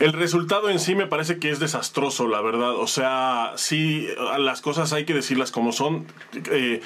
El 0.00 0.12
resultado 0.12 0.68
en 0.68 0.80
sí 0.80 0.94
me 0.94 1.06
parece 1.06 1.38
que 1.38 1.50
es 1.50 1.58
desastroso, 1.58 2.28
la 2.28 2.42
verdad. 2.42 2.74
O 2.74 2.86
sea, 2.86 3.52
sí, 3.56 4.06
las 4.38 4.60
cosas 4.60 4.92
hay 4.92 5.06
que 5.06 5.14
decirlas 5.14 5.50
como 5.50 5.72
son. 5.72 6.06
Eh, 6.50 6.82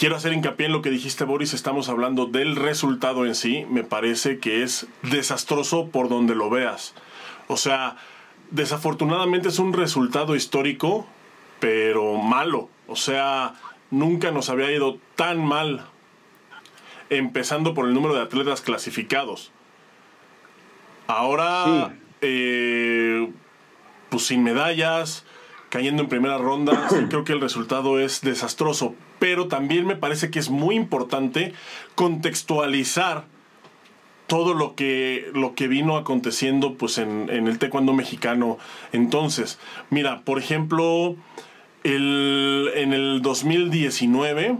Quiero 0.00 0.16
hacer 0.16 0.32
hincapié 0.32 0.64
en 0.64 0.72
lo 0.72 0.80
que 0.80 0.88
dijiste, 0.88 1.24
Boris. 1.24 1.52
Estamos 1.52 1.90
hablando 1.90 2.24
del 2.24 2.56
resultado 2.56 3.26
en 3.26 3.34
sí. 3.34 3.66
Me 3.68 3.84
parece 3.84 4.38
que 4.38 4.62
es 4.62 4.86
desastroso 5.02 5.88
por 5.88 6.08
donde 6.08 6.34
lo 6.34 6.48
veas. 6.48 6.94
O 7.48 7.58
sea, 7.58 7.96
desafortunadamente 8.50 9.50
es 9.50 9.58
un 9.58 9.74
resultado 9.74 10.34
histórico, 10.36 11.06
pero 11.58 12.14
malo. 12.14 12.70
O 12.86 12.96
sea, 12.96 13.56
nunca 13.90 14.30
nos 14.30 14.48
había 14.48 14.72
ido 14.72 14.96
tan 15.16 15.44
mal. 15.44 15.84
Empezando 17.10 17.74
por 17.74 17.86
el 17.86 17.92
número 17.92 18.14
de 18.14 18.22
atletas 18.22 18.62
clasificados. 18.62 19.52
Ahora, 21.08 21.94
eh, 22.22 23.30
pues 24.08 24.24
sin 24.24 24.44
medallas, 24.44 25.26
cayendo 25.70 26.02
en 26.02 26.08
primera 26.08 26.36
ronda, 26.36 26.88
creo 27.08 27.24
que 27.24 27.32
el 27.32 27.40
resultado 27.40 27.98
es 27.98 28.20
desastroso 28.20 28.94
pero 29.20 29.46
también 29.46 29.86
me 29.86 29.94
parece 29.94 30.32
que 30.32 30.40
es 30.40 30.50
muy 30.50 30.74
importante 30.74 31.52
contextualizar 31.94 33.26
todo 34.26 34.54
lo 34.54 34.74
que, 34.74 35.30
lo 35.34 35.54
que 35.54 35.68
vino 35.68 35.96
aconteciendo 35.96 36.74
pues, 36.74 36.98
en, 36.98 37.28
el 37.28 37.58
taekwondo 37.58 37.92
mexicano. 37.92 38.58
Entonces, 38.92 39.60
mira, 39.90 40.22
por 40.22 40.38
ejemplo, 40.38 41.16
en 41.84 42.92
el 42.92 43.20
2019 43.22 44.56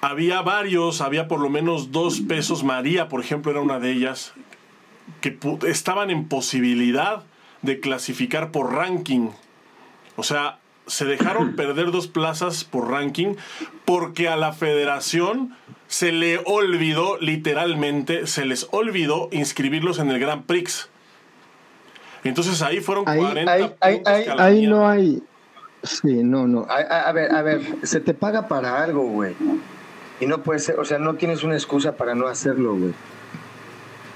había 0.00 0.42
varios, 0.42 1.00
había 1.00 1.28
por 1.28 1.40
lo 1.40 1.48
menos 1.48 1.92
dos 1.92 2.20
pesos, 2.20 2.64
María, 2.64 3.08
por 3.08 3.20
ejemplo, 3.20 3.52
era 3.52 3.60
una 3.60 3.78
de 3.78 3.92
ellas, 3.92 4.32
que 5.20 5.38
estaban 5.68 6.10
en 6.10 6.28
posibilidad 6.28 7.24
de 7.66 7.80
clasificar 7.80 8.50
por 8.52 8.72
ranking. 8.72 9.28
O 10.16 10.22
sea, 10.22 10.58
se 10.86 11.04
dejaron 11.04 11.54
perder 11.56 11.90
dos 11.90 12.06
plazas 12.08 12.64
por 12.64 12.88
ranking 12.90 13.34
porque 13.84 14.28
a 14.28 14.36
la 14.36 14.52
federación 14.52 15.54
se 15.88 16.10
le 16.12 16.40
olvidó, 16.46 17.18
literalmente, 17.20 18.26
se 18.26 18.44
les 18.44 18.66
olvidó 18.72 19.28
inscribirlos 19.32 19.98
en 19.98 20.10
el 20.10 20.18
Grand 20.18 20.44
Prix. 20.46 20.88
Entonces 22.24 22.60
ahí 22.62 22.80
fueron 22.80 23.04
40 23.04 23.52
ahí, 23.52 23.62
puntos 23.62 23.78
ahí, 23.80 24.24
que 24.24 24.30
a 24.30 24.34
la 24.34 24.44
ahí 24.44 24.58
mierda. 24.60 24.76
no 24.76 24.88
hay. 24.88 25.22
Sí, 25.82 26.24
no, 26.24 26.48
no. 26.48 26.66
A, 26.68 26.78
a- 26.78 27.08
a 27.08 27.12
ver, 27.12 27.32
a 27.32 27.42
ver, 27.42 27.60
se 27.84 28.00
te 28.00 28.14
paga 28.14 28.48
para 28.48 28.82
algo, 28.82 29.02
güey. 29.02 29.34
Y 30.18 30.26
no 30.26 30.42
puede 30.42 30.58
ser, 30.58 30.80
o 30.80 30.84
sea, 30.84 30.98
no 30.98 31.14
tienes 31.14 31.44
una 31.44 31.54
excusa 31.54 31.96
para 31.96 32.14
no 32.16 32.26
hacerlo, 32.26 32.74
güey. 32.74 32.92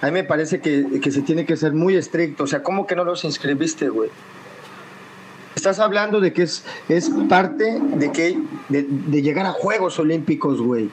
A 0.03 0.07
mí 0.07 0.13
me 0.13 0.25
parece 0.25 0.61
que, 0.61 1.01
que 1.03 1.11
se 1.11 1.23
tiene 1.23 1.45
que 1.45 1.57
ser 1.57 1.73
muy 1.73 1.95
estricto. 1.97 2.45
O 2.45 2.47
sea, 2.47 2.63
¿cómo 2.63 2.87
que 2.87 2.97
no 2.97 3.05
los 3.05 3.25
inscribiste, 3.25 3.89
güey? 3.89 4.11
Estás 5.55 5.79
hablando 5.79 6.21
de 6.21 6.33
que 6.33 6.43
es, 6.43 6.65
es 6.89 7.11
parte 7.29 7.79
de 7.81 8.13
que 8.13 8.39
de, 8.69 8.87
de 8.89 9.23
llegar 9.23 9.45
a 9.47 9.53
Juegos 9.53 9.99
Olímpicos, 9.99 10.61
güey. 10.61 10.91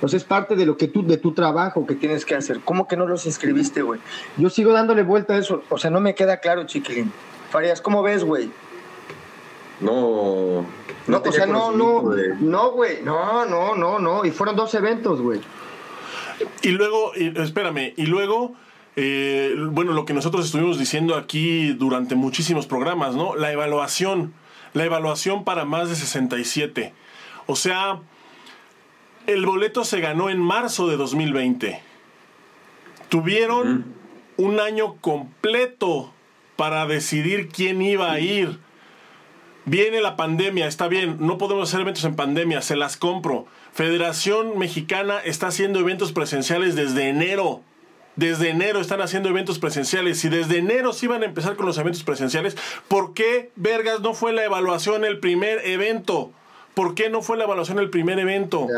O 0.00 0.08
sea, 0.08 0.16
es 0.16 0.24
parte 0.24 0.56
de 0.56 0.64
lo 0.66 0.76
que 0.76 0.88
tú, 0.88 1.04
de 1.06 1.16
tu 1.16 1.32
trabajo 1.32 1.86
que 1.86 1.94
tienes 1.94 2.24
que 2.24 2.34
hacer. 2.34 2.60
¿Cómo 2.64 2.86
que 2.86 2.96
no 2.96 3.06
los 3.06 3.26
inscribiste, 3.26 3.82
güey? 3.82 4.00
Yo 4.36 4.48
sigo 4.48 4.72
dándole 4.72 5.02
vuelta 5.02 5.34
a 5.34 5.38
eso. 5.38 5.62
O 5.68 5.78
sea, 5.78 5.90
no 5.90 6.00
me 6.00 6.14
queda 6.14 6.38
claro, 6.38 6.64
chiquilín. 6.64 7.12
Farías, 7.50 7.80
¿cómo 7.80 8.02
ves, 8.02 8.24
güey? 8.24 8.50
No. 9.80 10.64
No, 11.06 11.18
o 11.18 11.20
tenía 11.22 11.38
sea, 11.38 11.46
no, 11.46 11.72
no, 11.72 12.10
de- 12.10 12.34
no, 12.40 12.72
güey, 12.72 13.02
no, 13.02 13.44
no, 13.46 13.74
no, 13.76 13.98
no. 13.98 14.24
Y 14.24 14.30
fueron 14.30 14.56
dos 14.56 14.74
eventos, 14.74 15.20
güey. 15.20 15.40
Y 16.62 16.70
luego, 16.70 17.12
y- 17.16 17.38
espérame, 17.40 17.92
y 17.96 18.06
luego, 18.06 18.54
eh, 18.96 19.54
bueno, 19.70 19.92
lo 19.92 20.04
que 20.04 20.14
nosotros 20.14 20.44
estuvimos 20.46 20.78
diciendo 20.78 21.14
aquí 21.16 21.72
durante 21.72 22.14
muchísimos 22.14 22.66
programas, 22.66 23.14
¿no? 23.14 23.34
La 23.36 23.52
evaluación, 23.52 24.32
la 24.72 24.84
evaluación 24.84 25.44
para 25.44 25.64
más 25.64 25.88
de 25.88 25.96
67. 25.96 26.92
O 27.46 27.56
sea, 27.56 28.00
el 29.26 29.44
boleto 29.46 29.84
se 29.84 30.00
ganó 30.00 30.30
en 30.30 30.38
marzo 30.40 30.88
de 30.88 30.96
2020. 30.96 31.80
Tuvieron 33.08 33.84
un 34.36 34.60
año 34.60 34.96
completo 35.00 36.12
para 36.56 36.86
decidir 36.86 37.48
quién 37.48 37.80
iba 37.82 38.10
a 38.12 38.20
ir. 38.20 38.58
Viene 39.68 40.00
la 40.00 40.14
pandemia, 40.14 40.68
está 40.68 40.86
bien, 40.86 41.16
no 41.18 41.38
podemos 41.38 41.68
hacer 41.68 41.80
eventos 41.80 42.04
en 42.04 42.14
pandemia, 42.14 42.62
se 42.62 42.76
las 42.76 42.96
compro. 42.96 43.46
Federación 43.72 44.56
Mexicana 44.58 45.18
está 45.24 45.48
haciendo 45.48 45.80
eventos 45.80 46.12
presenciales 46.12 46.76
desde 46.76 47.08
enero. 47.08 47.62
Desde 48.14 48.50
enero 48.50 48.80
están 48.80 49.00
haciendo 49.00 49.28
eventos 49.28 49.58
presenciales. 49.58 50.20
Si 50.20 50.28
desde 50.28 50.58
enero 50.58 50.92
se 50.92 51.06
iban 51.06 51.24
a 51.24 51.26
empezar 51.26 51.56
con 51.56 51.66
los 51.66 51.78
eventos 51.78 52.04
presenciales, 52.04 52.56
¿por 52.86 53.12
qué, 53.12 53.50
Vergas, 53.56 54.00
no 54.00 54.14
fue 54.14 54.32
la 54.32 54.44
evaluación 54.44 55.04
el 55.04 55.18
primer 55.18 55.66
evento? 55.66 56.30
¿Por 56.74 56.94
qué 56.94 57.10
no 57.10 57.20
fue 57.20 57.36
la 57.36 57.44
evaluación 57.44 57.80
el 57.80 57.90
primer 57.90 58.20
evento? 58.20 58.68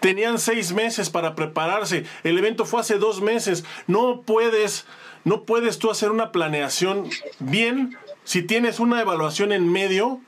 Tenían 0.00 0.40
seis 0.40 0.72
meses 0.72 1.10
para 1.10 1.36
prepararse. 1.36 2.06
El 2.24 2.36
evento 2.38 2.64
fue 2.64 2.80
hace 2.80 2.98
dos 2.98 3.22
meses. 3.22 3.64
No 3.86 4.22
puedes, 4.22 4.84
no 5.22 5.44
puedes 5.44 5.78
tú 5.78 5.92
hacer 5.92 6.10
una 6.10 6.32
planeación 6.32 7.08
bien 7.38 7.96
si 8.24 8.42
tienes 8.42 8.80
una 8.80 9.00
evaluación 9.00 9.52
en 9.52 9.70
medio 9.70 10.20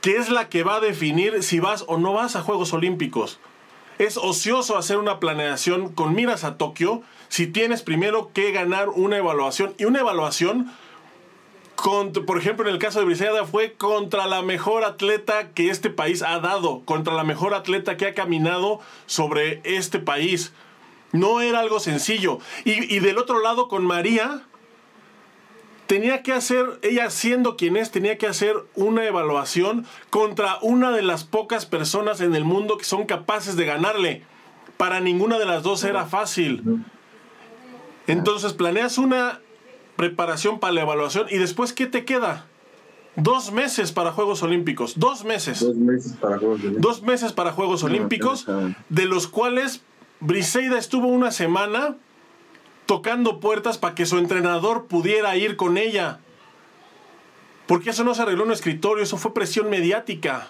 que 0.00 0.16
es 0.16 0.28
la 0.28 0.48
que 0.48 0.62
va 0.64 0.76
a 0.76 0.80
definir 0.80 1.42
si 1.42 1.60
vas 1.60 1.84
o 1.86 1.96
no 1.96 2.12
vas 2.12 2.36
a 2.36 2.42
Juegos 2.42 2.72
Olímpicos. 2.74 3.38
Es 3.98 4.16
ocioso 4.18 4.76
hacer 4.76 4.98
una 4.98 5.18
planeación 5.20 5.92
con 5.92 6.14
miras 6.14 6.44
a 6.44 6.58
Tokio 6.58 7.02
si 7.28 7.46
tienes 7.46 7.82
primero 7.82 8.30
que 8.34 8.52
ganar 8.52 8.88
una 8.90 9.16
evaluación. 9.16 9.72
Y 9.78 9.84
una 9.86 10.00
evaluación, 10.00 10.70
contra- 11.76 12.24
por 12.24 12.36
ejemplo, 12.38 12.68
en 12.68 12.74
el 12.74 12.80
caso 12.80 12.98
de 12.98 13.06
Briseida, 13.06 13.46
fue 13.46 13.72
contra 13.74 14.26
la 14.26 14.42
mejor 14.42 14.84
atleta 14.84 15.50
que 15.52 15.70
este 15.70 15.90
país 15.90 16.22
ha 16.22 16.38
dado, 16.40 16.82
contra 16.84 17.14
la 17.14 17.24
mejor 17.24 17.54
atleta 17.54 17.96
que 17.96 18.06
ha 18.06 18.14
caminado 18.14 18.80
sobre 19.06 19.60
este 19.64 19.98
país. 20.00 20.52
No 21.12 21.40
era 21.40 21.60
algo 21.60 21.80
sencillo. 21.80 22.40
Y, 22.64 22.94
y 22.94 22.98
del 22.98 23.16
otro 23.18 23.40
lado, 23.40 23.68
con 23.68 23.84
María, 23.86 24.42
tenía 25.86 26.22
que 26.22 26.32
hacer, 26.32 26.78
ella 26.82 27.10
siendo 27.10 27.56
quien 27.56 27.76
es, 27.76 27.90
tenía 27.90 28.18
que 28.18 28.26
hacer 28.26 28.56
una 28.74 29.04
evaluación 29.04 29.86
contra 30.10 30.58
una 30.62 30.90
de 30.90 31.02
las 31.02 31.24
pocas 31.24 31.66
personas 31.66 32.20
en 32.20 32.34
el 32.34 32.44
mundo 32.44 32.78
que 32.78 32.84
son 32.84 33.06
capaces 33.06 33.56
de 33.56 33.64
ganarle. 33.64 34.22
Para 34.76 35.00
ninguna 35.00 35.38
de 35.38 35.46
las 35.46 35.62
dos 35.62 35.84
era 35.84 36.06
fácil. 36.06 36.84
Entonces 38.06 38.52
planeas 38.52 38.98
una 38.98 39.40
preparación 39.96 40.58
para 40.58 40.72
la 40.72 40.82
evaluación 40.82 41.26
y 41.30 41.38
después 41.38 41.72
¿qué 41.72 41.86
te 41.86 42.04
queda? 42.04 42.46
Dos 43.16 43.52
meses 43.52 43.92
para 43.92 44.10
Juegos 44.10 44.42
Olímpicos. 44.42 44.98
Dos 44.98 45.24
meses. 45.24 45.60
Dos 45.60 45.76
meses 45.76 46.12
para 46.14 46.38
Juegos 46.38 46.60
Olímpicos. 46.60 46.82
Dos 46.82 47.02
meses 47.02 47.32
para 47.32 47.52
Juegos 47.52 47.84
Olímpicos, 47.84 48.46
de 48.88 49.04
los 49.04 49.28
cuales 49.28 49.82
Briseida 50.18 50.78
estuvo 50.78 51.06
una 51.06 51.30
semana 51.30 51.96
tocando 52.86 53.40
puertas 53.40 53.78
para 53.78 53.94
que 53.94 54.06
su 54.06 54.18
entrenador 54.18 54.86
pudiera 54.86 55.36
ir 55.36 55.56
con 55.56 55.78
ella. 55.78 56.20
Porque 57.66 57.90
eso 57.90 58.04
no 58.04 58.14
se 58.14 58.22
arregló 58.22 58.42
en 58.42 58.48
un 58.48 58.54
escritorio, 58.54 59.02
eso 59.02 59.16
fue 59.16 59.34
presión 59.34 59.70
mediática. 59.70 60.48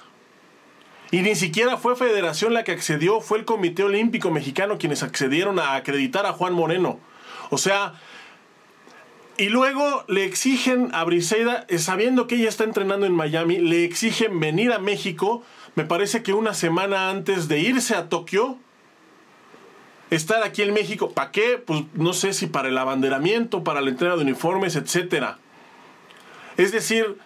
Y 1.10 1.20
ni 1.22 1.36
siquiera 1.36 1.76
fue 1.76 1.94
Federación 1.94 2.54
la 2.54 2.64
que 2.64 2.72
accedió, 2.72 3.20
fue 3.20 3.38
el 3.38 3.44
Comité 3.44 3.84
Olímpico 3.84 4.30
Mexicano 4.30 4.78
quienes 4.78 5.02
accedieron 5.02 5.60
a 5.60 5.76
acreditar 5.76 6.26
a 6.26 6.32
Juan 6.32 6.54
Moreno. 6.54 6.98
O 7.50 7.58
sea, 7.58 7.94
y 9.36 9.48
luego 9.48 10.04
le 10.08 10.24
exigen 10.24 10.90
a 10.92 11.04
Briseida, 11.04 11.66
eh, 11.68 11.78
sabiendo 11.78 12.26
que 12.26 12.36
ella 12.36 12.48
está 12.48 12.64
entrenando 12.64 13.06
en 13.06 13.12
Miami, 13.12 13.58
le 13.58 13.84
exigen 13.84 14.40
venir 14.40 14.72
a 14.72 14.78
México, 14.78 15.44
me 15.74 15.84
parece 15.84 16.22
que 16.22 16.32
una 16.32 16.54
semana 16.54 17.10
antes 17.10 17.48
de 17.48 17.60
irse 17.60 17.94
a 17.94 18.08
Tokio, 18.08 18.58
estar 20.10 20.42
aquí 20.42 20.62
en 20.62 20.74
México. 20.74 21.10
¿Para 21.10 21.30
qué? 21.30 21.62
Pues 21.64 21.84
no 21.94 22.12
sé 22.12 22.32
si 22.32 22.46
para 22.46 22.68
el 22.68 22.78
abanderamiento, 22.78 23.64
para 23.64 23.80
la 23.80 23.90
entrega 23.90 24.16
de 24.16 24.22
uniformes, 24.22 24.76
etcétera. 24.76 25.38
Es 26.56 26.72
decir, 26.72 27.18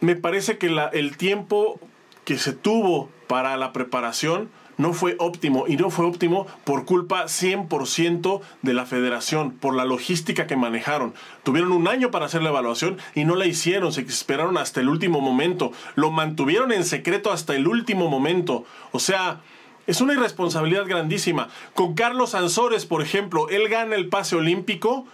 me 0.00 0.16
parece 0.16 0.58
que 0.58 0.66
el 0.92 1.16
tiempo 1.16 1.80
que 2.24 2.38
se 2.38 2.52
tuvo 2.52 3.10
para 3.26 3.56
la 3.56 3.72
preparación 3.72 4.50
no 4.78 4.92
fue 4.92 5.16
óptimo 5.18 5.64
y 5.66 5.76
no 5.76 5.90
fue 5.90 6.06
óptimo 6.06 6.46
por 6.64 6.86
culpa 6.86 7.24
100% 7.24 8.40
de 8.62 8.74
la 8.74 8.86
federación, 8.86 9.50
por 9.50 9.74
la 9.74 9.84
logística 9.84 10.46
que 10.46 10.56
manejaron. 10.56 11.14
Tuvieron 11.42 11.72
un 11.72 11.88
año 11.88 12.10
para 12.10 12.26
hacer 12.26 12.42
la 12.42 12.50
evaluación 12.50 12.96
y 13.14 13.24
no 13.24 13.34
la 13.34 13.46
hicieron, 13.46 13.92
se 13.92 14.02
esperaron 14.02 14.56
hasta 14.56 14.80
el 14.80 14.88
último 14.88 15.20
momento, 15.20 15.72
lo 15.96 16.10
mantuvieron 16.10 16.72
en 16.72 16.84
secreto 16.84 17.32
hasta 17.32 17.54
el 17.56 17.66
último 17.66 18.08
momento. 18.08 18.64
O 18.92 19.00
sea, 19.00 19.40
es 19.88 20.02
una 20.02 20.12
irresponsabilidad 20.12 20.86
grandísima. 20.86 21.48
Con 21.74 21.94
Carlos 21.94 22.34
Ansores, 22.34 22.86
por 22.86 23.02
ejemplo, 23.02 23.48
él 23.48 23.68
gana 23.68 23.96
el 23.96 24.08
pase 24.08 24.36
olímpico 24.36 25.06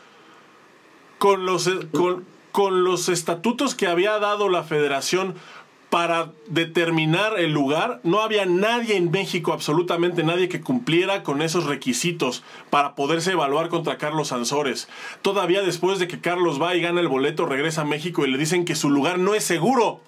con 1.19 1.47
los, 1.47 1.71
con, 1.93 2.27
con 2.51 2.83
los 2.83 3.09
estatutos 3.09 3.77
que 3.77 3.87
había 3.87 4.19
dado 4.19 4.49
la 4.49 4.65
federación 4.65 5.37
para 5.91 6.33
determinar 6.49 7.39
el 7.39 7.53
lugar, 7.53 8.01
no 8.03 8.21
había 8.21 8.47
nadie 8.47 8.97
en 8.97 9.13
México, 9.13 9.53
absolutamente 9.53 10.25
nadie 10.25 10.49
que 10.49 10.61
cumpliera 10.61 11.23
con 11.23 11.41
esos 11.41 11.67
requisitos 11.67 12.43
para 12.69 12.97
poderse 12.97 13.31
evaluar 13.31 13.69
contra 13.69 13.97
Carlos 13.97 14.33
Ansores. 14.33 14.89
Todavía 15.23 15.63
después 15.63 16.01
de 16.01 16.09
que 16.09 16.21
Carlos 16.21 16.61
va 16.61 16.75
y 16.75 16.81
gana 16.81 17.01
el 17.01 17.07
boleto, 17.07 17.47
regresa 17.47 17.83
a 17.83 17.85
México 17.85 18.27
y 18.27 18.31
le 18.33 18.39
dicen 18.39 18.65
que 18.65 18.75
su 18.75 18.91
lugar 18.91 19.21
no 19.21 19.37
es 19.37 19.45
seguro. 19.45 20.01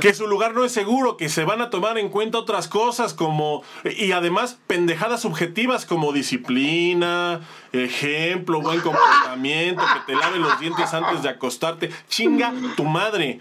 Que 0.00 0.14
su 0.14 0.26
lugar 0.26 0.54
no 0.54 0.64
es 0.64 0.72
seguro, 0.72 1.16
que 1.16 1.28
se 1.28 1.44
van 1.44 1.60
a 1.60 1.70
tomar 1.70 1.98
en 1.98 2.08
cuenta 2.08 2.38
otras 2.38 2.68
cosas 2.68 3.14
como 3.14 3.62
y 3.84 4.12
además 4.12 4.58
pendejadas 4.66 5.22
subjetivas 5.22 5.86
como 5.86 6.12
disciplina, 6.12 7.40
ejemplo, 7.72 8.60
buen 8.60 8.80
comportamiento, 8.80 9.82
que 9.82 10.12
te 10.12 10.18
laves 10.18 10.40
los 10.40 10.58
dientes 10.60 10.92
antes 10.94 11.22
de 11.22 11.28
acostarte. 11.28 11.90
Chinga 12.08 12.52
tu 12.76 12.84
madre. 12.84 13.40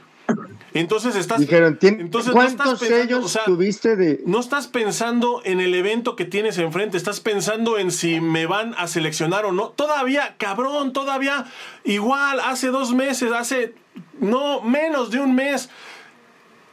Entonces 0.74 1.18
estás 1.18 1.42
Dijeron, 1.42 1.78
"Tien- 1.78 2.00
entonces 2.00 2.34
no 2.34 2.42
estás 2.42 2.56
¿cuántos 2.68 2.80
pensando, 2.80 3.04
sellos 3.04 3.26
o 3.26 3.28
sea, 3.28 3.44
tuviste 3.44 3.98
de...? 3.98 4.22
no 4.26 4.39
estás 4.39 4.68
pensando 4.68 5.42
en 5.44 5.60
el 5.60 5.74
evento 5.76 6.16
que 6.16 6.24
tienes 6.24 6.58
enfrente, 6.58 6.96
estás 6.96 7.20
pensando 7.20 7.78
en 7.78 7.92
si 7.92 8.22
me 8.22 8.46
van 8.46 8.74
a 8.78 8.88
seleccionar 8.88 9.44
o 9.46 9.52
no. 9.52 9.70
Todavía, 9.70 10.36
cabrón, 10.38 10.94
todavía 10.94 11.46
igual, 11.84 12.39
hace 12.39 12.68
dos 12.68 12.94
meses, 12.94 13.34
hace 13.34 13.76
no 14.20 14.62
menos 14.62 15.12
de 15.12 15.20
un 15.20 15.36
mes, 15.36 15.70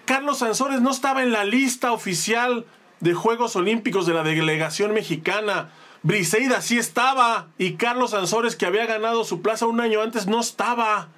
Carlos 0.04 0.38
Sansores 0.38 0.80
no 0.80 0.90
estaba 0.90 1.22
en 1.22 1.32
la 1.32 1.44
lista 1.44 1.92
oficial 1.92 2.64
de 3.00 3.14
Juegos 3.14 3.56
Olímpicos 3.56 4.06
de 4.06 4.14
la 4.14 4.22
delegación 4.22 4.92
mexicana. 4.92 5.70
Briseida 6.02 6.60
sí 6.62 6.78
estaba 6.78 7.48
y 7.58 7.74
Carlos 7.74 8.12
Sansores, 8.12 8.56
que 8.56 8.66
había 8.66 8.86
ganado 8.86 9.24
su 9.24 9.42
plaza 9.42 9.66
un 9.66 9.80
año 9.80 10.00
antes, 10.00 10.26
no 10.26 10.40
estaba. 10.40 11.08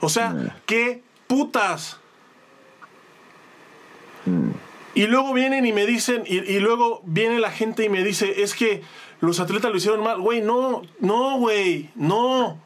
O 0.00 0.08
sea, 0.08 0.56
qué 0.66 1.02
putas. 1.26 1.98
Y 4.94 5.06
luego 5.06 5.34
vienen 5.34 5.66
y 5.66 5.72
me 5.72 5.86
dicen, 5.86 6.24
y, 6.26 6.38
y 6.38 6.60
luego 6.60 7.02
viene 7.04 7.38
la 7.40 7.50
gente 7.50 7.84
y 7.84 7.88
me 7.88 8.02
dice, 8.04 8.42
es 8.42 8.54
que 8.54 8.82
los 9.20 9.40
atletas 9.40 9.70
lo 9.70 9.76
hicieron 9.76 10.02
mal. 10.02 10.20
Güey, 10.20 10.40
no, 10.40 10.82
no, 11.00 11.38
güey, 11.38 11.90
no. 11.94 12.58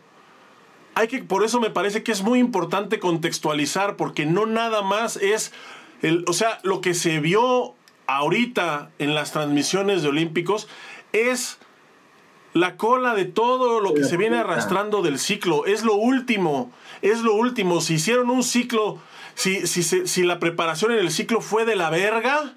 Hay 0.98 1.06
que, 1.06 1.18
por 1.22 1.44
eso 1.44 1.60
me 1.60 1.70
parece 1.70 2.02
que 2.02 2.10
es 2.10 2.22
muy 2.22 2.40
importante 2.40 2.98
contextualizar, 2.98 3.94
porque 3.94 4.26
no 4.26 4.46
nada 4.46 4.82
más 4.82 5.16
es, 5.16 5.52
el, 6.02 6.24
o 6.26 6.32
sea, 6.32 6.58
lo 6.64 6.80
que 6.80 6.92
se 6.92 7.20
vio 7.20 7.76
ahorita 8.08 8.90
en 8.98 9.14
las 9.14 9.30
transmisiones 9.30 10.02
de 10.02 10.08
Olímpicos 10.08 10.66
es 11.12 11.58
la 12.52 12.76
cola 12.76 13.14
de 13.14 13.26
todo 13.26 13.78
lo 13.78 13.94
que 13.94 14.02
se 14.02 14.16
viene 14.16 14.38
arrastrando 14.38 15.00
del 15.00 15.20
ciclo. 15.20 15.66
Es 15.66 15.84
lo 15.84 15.94
último, 15.94 16.72
es 17.00 17.20
lo 17.20 17.34
último. 17.34 17.80
Si 17.80 17.94
hicieron 17.94 18.28
un 18.28 18.42
ciclo, 18.42 18.98
si, 19.36 19.68
si, 19.68 19.84
si 19.84 20.22
la 20.24 20.40
preparación 20.40 20.90
en 20.90 20.98
el 20.98 21.12
ciclo 21.12 21.40
fue 21.40 21.64
de 21.64 21.76
la 21.76 21.90
verga, 21.90 22.56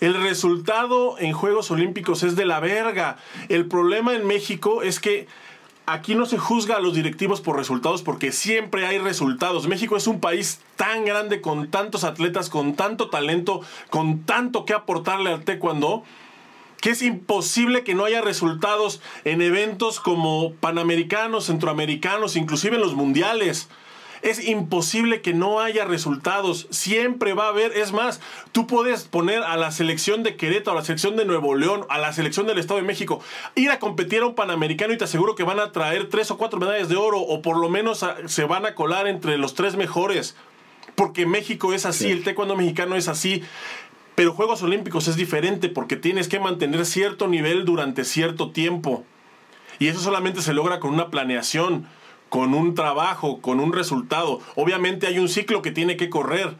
el 0.00 0.12
resultado 0.22 1.18
en 1.18 1.32
Juegos 1.32 1.70
Olímpicos 1.70 2.22
es 2.22 2.36
de 2.36 2.44
la 2.44 2.60
verga. 2.60 3.16
El 3.48 3.64
problema 3.64 4.14
en 4.14 4.26
México 4.26 4.82
es 4.82 5.00
que 5.00 5.26
aquí 5.92 6.14
no 6.14 6.24
se 6.24 6.38
juzga 6.38 6.76
a 6.76 6.80
los 6.80 6.94
directivos 6.94 7.40
por 7.40 7.56
resultados 7.56 8.02
porque 8.02 8.30
siempre 8.32 8.86
hay 8.86 8.98
resultados. 8.98 9.66
México 9.66 9.96
es 9.96 10.06
un 10.06 10.20
país 10.20 10.60
tan 10.76 11.04
grande 11.04 11.40
con 11.40 11.68
tantos 11.68 12.04
atletas, 12.04 12.48
con 12.48 12.74
tanto 12.74 13.10
talento, 13.10 13.60
con 13.90 14.22
tanto 14.24 14.64
que 14.64 14.72
aportarle 14.72 15.30
al 15.30 15.44
taekwondo 15.44 16.04
que 16.80 16.90
es 16.90 17.02
imposible 17.02 17.84
que 17.84 17.94
no 17.94 18.06
haya 18.06 18.22
resultados 18.22 19.02
en 19.24 19.42
eventos 19.42 20.00
como 20.00 20.54
panamericanos, 20.54 21.44
centroamericanos, 21.46 22.36
inclusive 22.36 22.76
en 22.76 22.80
los 22.80 22.94
mundiales. 22.94 23.68
Es 24.22 24.46
imposible 24.46 25.22
que 25.22 25.32
no 25.32 25.60
haya 25.60 25.84
resultados. 25.84 26.66
Siempre 26.70 27.32
va 27.32 27.46
a 27.46 27.48
haber. 27.48 27.76
Es 27.76 27.92
más, 27.92 28.20
tú 28.52 28.66
puedes 28.66 29.04
poner 29.04 29.42
a 29.42 29.56
la 29.56 29.70
selección 29.70 30.22
de 30.22 30.36
Querétaro, 30.36 30.76
a 30.76 30.80
la 30.80 30.86
selección 30.86 31.16
de 31.16 31.24
Nuevo 31.24 31.54
León, 31.54 31.86
a 31.88 31.98
la 31.98 32.12
selección 32.12 32.46
del 32.46 32.58
Estado 32.58 32.80
de 32.80 32.86
México, 32.86 33.20
ir 33.54 33.70
a 33.70 33.78
competir 33.78 34.22
a 34.22 34.26
un 34.26 34.34
panamericano 34.34 34.92
y 34.92 34.98
te 34.98 35.04
aseguro 35.04 35.34
que 35.34 35.42
van 35.42 35.60
a 35.60 35.72
traer 35.72 36.08
tres 36.08 36.30
o 36.30 36.38
cuatro 36.38 36.60
medallas 36.60 36.88
de 36.88 36.96
oro 36.96 37.20
o 37.20 37.40
por 37.40 37.56
lo 37.56 37.68
menos 37.68 38.04
se 38.26 38.44
van 38.44 38.66
a 38.66 38.74
colar 38.74 39.06
entre 39.06 39.38
los 39.38 39.54
tres 39.54 39.76
mejores. 39.76 40.36
Porque 40.94 41.24
México 41.24 41.72
es 41.72 41.86
así, 41.86 42.10
el 42.10 42.24
taekwondo 42.24 42.56
mexicano 42.56 42.96
es 42.96 43.08
así. 43.08 43.42
Pero 44.14 44.34
Juegos 44.34 44.62
Olímpicos 44.62 45.08
es 45.08 45.16
diferente 45.16 45.70
porque 45.70 45.96
tienes 45.96 46.28
que 46.28 46.40
mantener 46.40 46.84
cierto 46.84 47.26
nivel 47.26 47.64
durante 47.64 48.04
cierto 48.04 48.50
tiempo. 48.50 49.04
Y 49.78 49.88
eso 49.88 50.00
solamente 50.00 50.42
se 50.42 50.52
logra 50.52 50.78
con 50.78 50.92
una 50.92 51.08
planeación, 51.08 51.86
con 52.30 52.54
un 52.54 52.74
trabajo, 52.74 53.42
con 53.42 53.60
un 53.60 53.74
resultado. 53.74 54.40
Obviamente 54.54 55.06
hay 55.06 55.18
un 55.18 55.28
ciclo 55.28 55.60
que 55.60 55.72
tiene 55.72 55.98
que 55.98 56.08
correr. 56.08 56.54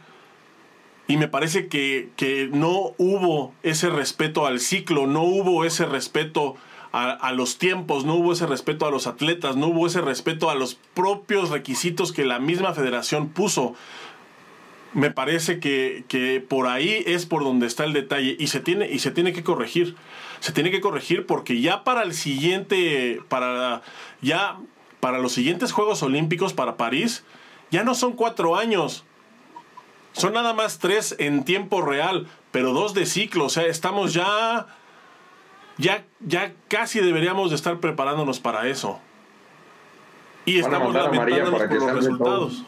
Y 1.07 1.17
me 1.17 1.27
parece 1.27 1.69
que, 1.69 2.11
que 2.17 2.51
no 2.53 2.93
hubo 2.99 3.55
ese 3.63 3.89
respeto 3.89 4.47
al 4.47 4.61
ciclo, 4.61 5.07
no 5.07 5.23
hubo 5.23 5.65
ese 5.65 5.87
respeto 5.87 6.57
a, 6.93 7.11
a, 7.11 7.33
los 7.33 7.59
tiempos, 7.59 8.05
no 8.05 8.15
hubo 8.17 8.33
ese 8.33 8.47
respeto 8.47 8.87
a 8.87 8.91
los 8.91 9.07
atletas, 9.07 9.57
no 9.57 9.69
hubo 9.69 9.87
ese 9.87 10.01
respeto 10.01 10.51
a 10.51 10.55
los 10.55 10.75
propios 10.75 11.51
requisitos 11.51 12.13
que 12.13 12.25
la 12.25 12.39
misma 12.39 12.75
federación 12.75 13.29
puso 13.29 13.75
me 14.93 15.11
parece 15.11 15.61
que, 15.61 16.05
que, 16.09 16.45
por 16.47 16.67
ahí 16.67 17.03
es 17.07 17.27
por 17.27 17.45
donde 17.45 17.67
está 17.67 17.85
el 17.85 17.93
detalle 17.93 18.37
y 18.39 18.49
se 18.49 18.61
tiene 18.61 18.91
y 18.91 18.99
se 18.99 19.11
tiene 19.11 19.33
que 19.33 19.45
corregir 19.45 19.95
se 20.41 20.53
tiene 20.53 20.71
que 20.71 20.81
corregir 20.81 21.27
porque 21.27 21.61
ya 21.61 21.85
para 21.85 22.03
el 22.03 22.13
siguiente 22.13 23.21
para 23.29 23.83
ya 24.21 24.59
para 25.01 25.19
los 25.19 25.33
siguientes 25.33 25.73
Juegos 25.73 26.03
Olímpicos 26.03 26.53
para 26.53 26.77
París 26.77 27.25
ya 27.71 27.85
no 27.85 27.95
son 27.95 28.13
cuatro 28.13 28.57
años 28.57 29.05
son 30.13 30.35
nada 30.35 30.53
más 30.55 30.79
tres 30.79 31.17
en 31.19 31.45
tiempo 31.45 31.83
real 31.83 32.29
pero 32.51 32.73
dos 32.73 32.95
de 32.95 33.07
ciclo 33.07 33.47
o 33.47 33.51
sea 33.51 33.67
estamos 33.67 34.13
ya 34.13 34.67
ya 35.79 36.05
ya 36.21 36.53
casi 36.69 37.01
deberíamos 37.01 37.51
de 37.51 37.57
estar 37.57 37.79
preparándonos 37.81 38.41
para 38.41 38.69
eso 38.69 39.01
y 40.45 40.59
estamos 40.59 40.95
lamentándonos 40.95 41.63
por 41.63 41.73
los 41.73 41.93
resultados 41.93 42.65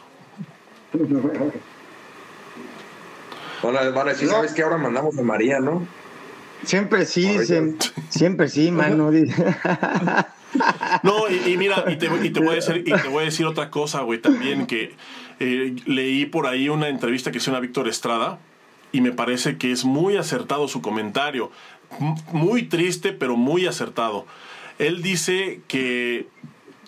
Van 3.63 3.77
a, 3.77 3.89
van 3.89 4.07
a 4.07 4.11
decir, 4.11 4.27
no. 4.27 4.35
¿sabes 4.35 4.53
qué? 4.53 4.61
Ahora 4.61 4.77
mandamos 4.77 5.17
a 5.17 5.23
María, 5.23 5.59
¿no? 5.59 5.87
Siempre 6.63 7.05
sí, 7.05 7.37
dicen. 7.37 7.77
Siempre 8.09 8.47
sí, 8.47 8.71
mano. 8.71 9.09
no, 11.03 11.29
y, 11.29 11.57
mira, 11.57 11.85
y 11.89 11.95
te, 11.97 12.07
voy 12.07 12.51
a 13.21 13.25
decir, 13.25 13.45
otra 13.45 13.69
cosa, 13.69 14.01
güey, 14.01 14.19
también 14.19 14.65
que 14.65 14.95
eh, 15.39 15.75
leí 15.85 16.25
por 16.25 16.47
ahí 16.47 16.69
una 16.69 16.87
entrevista 16.87 17.31
que 17.31 17.37
hicieron 17.37 17.57
a 17.57 17.61
Víctor 17.61 17.87
Estrada 17.87 18.39
y 18.91 19.01
me 19.01 19.11
parece 19.11 19.57
que 19.57 19.71
es 19.71 19.85
muy 19.85 20.17
acertado 20.17 20.67
su 20.67 20.81
comentario. 20.81 21.51
Muy 22.31 22.63
triste, 22.63 23.13
pero 23.13 23.37
muy 23.37 23.67
acertado. 23.67 24.25
Él 24.79 25.01
dice 25.01 25.61
que 25.67 26.27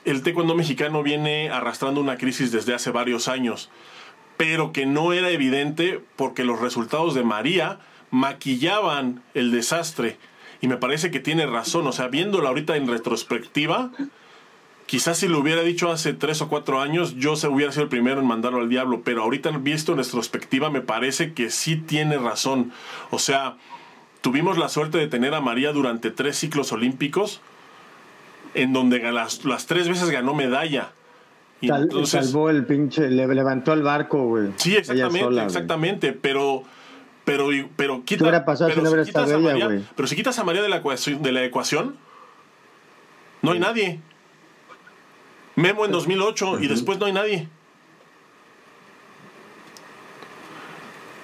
el 0.03 0.23
taekwondo 0.23 0.55
mexicano 0.55 1.03
viene 1.03 1.49
arrastrando 1.49 2.01
una 2.01 2.17
crisis 2.17 2.51
desde 2.51 2.73
hace 2.73 2.91
varios 2.91 3.27
años 3.27 3.69
pero 4.37 4.71
que 4.71 4.85
no 4.85 5.13
era 5.13 5.29
evidente 5.29 6.01
porque 6.15 6.43
los 6.43 6.59
resultados 6.59 7.13
de 7.13 7.23
María 7.23 7.79
maquillaban 8.11 9.23
el 9.33 9.51
desastre. 9.51 10.17
Y 10.61 10.67
me 10.67 10.77
parece 10.77 11.11
que 11.11 11.19
tiene 11.19 11.45
razón, 11.45 11.85
o 11.87 11.91
sea, 11.91 12.07
viéndolo 12.07 12.47
ahorita 12.47 12.75
en 12.75 12.87
retrospectiva, 12.87 13.91
quizás 14.85 15.17
si 15.17 15.27
lo 15.27 15.39
hubiera 15.39 15.61
dicho 15.61 15.91
hace 15.91 16.13
tres 16.13 16.41
o 16.41 16.49
cuatro 16.49 16.81
años, 16.81 17.15
yo 17.15 17.35
se 17.35 17.47
hubiera 17.47 17.71
sido 17.71 17.83
el 17.83 17.89
primero 17.89 18.21
en 18.21 18.27
mandarlo 18.27 18.59
al 18.59 18.69
diablo, 18.69 19.01
pero 19.03 19.23
ahorita 19.23 19.51
visto 19.51 19.91
en 19.91 19.99
retrospectiva 19.99 20.69
me 20.69 20.81
parece 20.81 21.33
que 21.33 21.49
sí 21.49 21.75
tiene 21.75 22.17
razón. 22.17 22.71
O 23.11 23.19
sea, 23.19 23.57
tuvimos 24.21 24.57
la 24.57 24.69
suerte 24.69 24.97
de 24.97 25.07
tener 25.07 25.33
a 25.33 25.41
María 25.41 25.71
durante 25.71 26.11
tres 26.11 26.37
ciclos 26.37 26.71
olímpicos, 26.71 27.41
en 28.53 28.73
donde 28.73 28.99
las, 29.11 29.43
las 29.43 29.65
tres 29.65 29.89
veces 29.89 30.09
ganó 30.09 30.33
medalla 30.33 30.91
y 31.61 31.67
Sal, 31.67 31.83
entonces, 31.83 32.25
salvó 32.25 32.49
el 32.49 32.65
pinche, 32.65 33.09
le 33.09 33.27
levantó 33.27 33.73
el 33.73 33.81
barco, 33.81 34.23
güey. 34.25 34.49
Sí, 34.57 34.75
exactamente, 34.75 35.19
sola, 35.19 35.45
exactamente, 35.45 36.13
pero 36.13 36.63
pero 37.25 37.49
pero 37.75 38.03
quita, 38.05 38.19
¿Qué 38.19 38.23
hubiera 38.23 38.45
pasado 38.45 38.69
pero, 38.69 38.85
si 38.85 38.95
no 38.95 39.03
quitas 39.03 39.31
a 39.31 39.37
María, 39.39 39.81
pero 39.95 40.07
si 40.07 40.15
quitas 40.15 40.39
a 40.39 40.43
María 40.43 40.61
de 40.61 40.69
la 40.69 40.77
ecuación, 40.77 41.21
de 41.21 41.31
la 41.31 41.43
ecuación 41.43 41.97
no 43.41 43.51
hay 43.51 43.59
nadie. 43.59 43.99
Memo 45.55 45.85
en 45.85 45.91
2008 45.91 46.51
uh 46.51 46.55
-huh. 46.55 46.63
y 46.63 46.67
después 46.67 46.99
no 46.99 47.05
hay 47.05 47.13
nadie. 47.13 47.47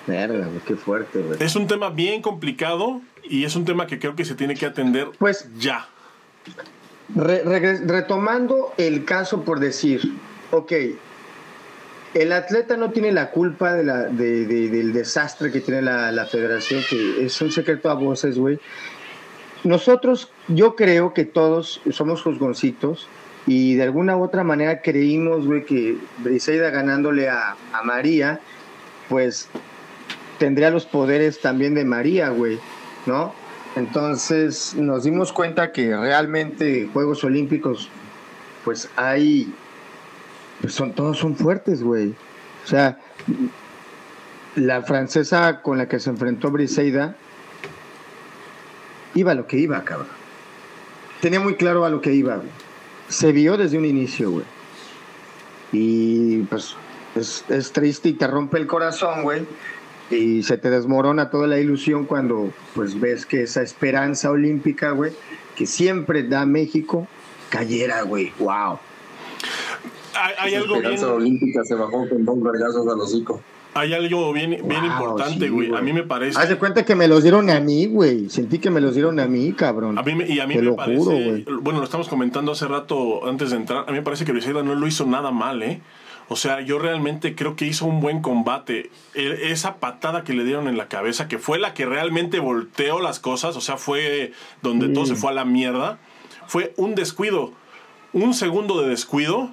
Verga, 0.07 0.47
qué 0.67 0.75
fuerte, 0.75 1.19
güey. 1.19 1.41
Es 1.41 1.55
un 1.55 1.67
tema 1.67 1.89
bien 1.89 2.21
complicado 2.21 3.01
y 3.23 3.45
es 3.45 3.55
un 3.55 3.65
tema 3.65 3.87
que 3.87 3.99
creo 3.99 4.15
que 4.15 4.25
se 4.25 4.35
tiene 4.35 4.55
que 4.55 4.65
atender 4.65 5.09
pues, 5.17 5.49
ya. 5.57 5.87
Re, 7.15 7.43
re, 7.43 7.79
retomando 7.85 8.73
el 8.77 9.05
caso 9.05 9.43
por 9.43 9.59
decir, 9.59 10.01
ok, 10.51 10.71
el 12.13 12.31
atleta 12.31 12.77
no 12.77 12.91
tiene 12.91 13.11
la 13.11 13.31
culpa 13.31 13.73
de 13.73 13.83
la, 13.83 14.03
de, 14.03 14.45
de, 14.45 14.69
del 14.69 14.93
desastre 14.93 15.51
que 15.51 15.61
tiene 15.61 15.81
la, 15.81 16.11
la, 16.11 16.25
federación, 16.25 16.81
que 16.89 17.25
es 17.25 17.41
un 17.41 17.51
secreto 17.51 17.89
a 17.89 17.93
voces, 17.93 18.37
güey. 18.37 18.59
Nosotros, 19.63 20.31
yo 20.47 20.75
creo 20.75 21.13
que 21.13 21.23
todos 21.25 21.81
somos 21.91 22.21
juzgoncitos 22.21 23.07
y 23.47 23.75
de 23.75 23.83
alguna 23.83 24.17
u 24.17 24.23
otra 24.23 24.43
manera 24.43 24.81
creímos, 24.81 25.45
güey, 25.45 25.65
que 25.65 25.97
Briseida 26.19 26.69
ganándole 26.69 27.29
a, 27.29 27.55
a 27.73 27.83
María, 27.83 28.39
pues 29.07 29.49
tendría 30.39 30.71
los 30.71 30.85
poderes 30.85 31.39
también 31.39 31.75
de 31.75 31.85
María, 31.85 32.29
güey, 32.29 32.59
¿no? 33.05 33.33
Entonces 33.75 34.75
nos 34.75 35.03
dimos 35.03 35.31
cuenta 35.31 35.71
que 35.71 35.95
realmente 35.95 36.89
Juegos 36.91 37.23
Olímpicos, 37.23 37.89
pues 38.65 38.89
hay, 38.95 39.53
pues 40.61 40.73
son, 40.73 40.93
todos 40.93 41.17
son 41.17 41.35
fuertes, 41.35 41.83
güey. 41.83 42.09
O 42.63 42.67
sea, 42.67 42.99
la 44.55 44.83
francesa 44.83 45.61
con 45.61 45.77
la 45.77 45.87
que 45.87 45.99
se 45.99 46.09
enfrentó 46.09 46.51
Briseida 46.51 47.15
iba 49.15 49.31
a 49.31 49.35
lo 49.35 49.47
que 49.47 49.57
iba, 49.57 49.83
cabrón. 49.83 50.07
Tenía 51.21 51.39
muy 51.39 51.55
claro 51.55 51.85
a 51.85 51.89
lo 51.89 52.01
que 52.01 52.13
iba, 52.13 52.35
güey. 52.37 52.49
Se 53.09 53.31
vio 53.31 53.57
desde 53.57 53.77
un 53.77 53.85
inicio, 53.85 54.31
güey. 54.31 54.45
Y 55.71 56.43
pues 56.43 56.75
es, 57.15 57.43
es 57.49 57.71
triste 57.71 58.09
y 58.09 58.13
te 58.13 58.27
rompe 58.27 58.57
el 58.57 58.67
corazón, 58.67 59.23
güey 59.23 59.45
y 60.11 60.43
se 60.43 60.57
te 60.57 60.69
desmorona 60.69 61.29
toda 61.29 61.47
la 61.47 61.59
ilusión 61.59 62.05
cuando 62.05 62.51
pues 62.75 62.99
ves 62.99 63.25
que 63.25 63.43
esa 63.43 63.61
esperanza 63.61 64.29
olímpica, 64.29 64.91
güey, 64.91 65.13
que 65.55 65.65
siempre 65.65 66.23
da 66.23 66.45
México, 66.45 67.07
cayera, 67.49 68.01
güey. 68.03 68.33
Wow. 68.39 68.79
Hay, 70.39 70.55
algo 70.55 70.79
bien 70.79 71.03
olímpica 71.03 71.63
se 71.63 71.75
bajó 71.75 72.07
con 72.09 72.25
dos 72.25 72.41
vergazos 72.41 72.87
al 72.87 72.99
hocico. 72.99 73.41
hay 73.73 73.93
algo 73.93 74.33
bien, 74.33 74.49
bien 74.51 74.81
Wow, 74.81 74.85
importante, 74.85 75.45
sí, 75.45 75.49
güey. 75.49 75.73
a 75.75 75.81
mí 75.81 75.93
me 75.93 76.03
parece 76.03 76.37
Haz 76.39 76.49
de 76.49 76.57
cuenta 76.57 76.83
que 76.83 76.95
me 76.95 77.07
los 77.07 77.23
dieron 77.23 77.49
a 77.49 77.59
mí, 77.59 77.85
güey. 77.85 78.29
Sentí 78.29 78.59
que 78.59 78.69
me 78.69 78.81
los 78.81 78.93
dieron 78.93 79.19
a 79.19 79.27
mí, 79.27 79.53
cabrón. 79.53 79.97
A 79.97 80.03
mí 80.03 80.13
me- 80.15 80.27
y 80.27 80.39
a 80.39 80.47
mí 80.47 80.55
Te 80.55 80.59
me 80.61 80.65
lo 80.67 80.75
parece, 80.75 80.97
juro, 80.97 81.11
güey. 81.15 81.45
bueno, 81.61 81.79
lo 81.79 81.85
estamos 81.85 82.07
comentando 82.09 82.51
hace 82.51 82.67
rato 82.67 83.25
antes 83.27 83.51
de 83.51 83.55
entrar, 83.57 83.85
a 83.87 83.91
mí 83.91 83.93
me 83.97 84.01
parece 84.03 84.25
que 84.25 84.31
Briseida 84.33 84.61
no 84.63 84.75
lo 84.75 84.87
hizo 84.87 85.05
nada 85.05 85.31
mal, 85.31 85.63
¿eh? 85.63 85.81
O 86.27 86.35
sea, 86.37 86.61
yo 86.61 86.79
realmente 86.79 87.35
creo 87.35 87.57
que 87.57 87.65
hizo 87.65 87.85
un 87.85 87.99
buen 87.99 88.21
combate. 88.21 88.89
E- 89.15 89.51
esa 89.51 89.75
patada 89.77 90.23
que 90.23 90.33
le 90.33 90.45
dieron 90.45 90.67
en 90.69 90.77
la 90.77 90.87
cabeza, 90.87 91.27
que 91.27 91.37
fue 91.39 91.59
la 91.59 91.73
que 91.73 91.85
realmente 91.85 92.39
volteó 92.39 93.01
las 93.01 93.19
cosas, 93.19 93.57
o 93.57 93.61
sea, 93.61 93.75
fue 93.77 94.31
donde 94.61 94.87
todo 94.89 95.05
se 95.05 95.15
fue 95.15 95.31
a 95.31 95.33
la 95.33 95.43
mierda, 95.45 95.97
fue 96.47 96.73
un 96.77 96.95
descuido. 96.95 97.51
Un 98.13 98.33
segundo 98.33 98.81
de 98.81 98.89
descuido. 98.89 99.49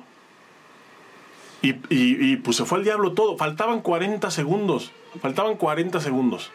Y, 1.63 1.71
y- 1.71 2.33
y, 2.33 2.37
pues 2.37 2.57
se 2.57 2.65
fue 2.65 2.79
al 2.79 2.85
diablo 2.85 3.13
todo. 3.13 3.37
Faltaban 3.37 3.81
40 3.81 4.31
segundos. 4.31 4.93
Faltaban 5.21 5.57
40 5.57 6.01
segundos. 6.01 6.51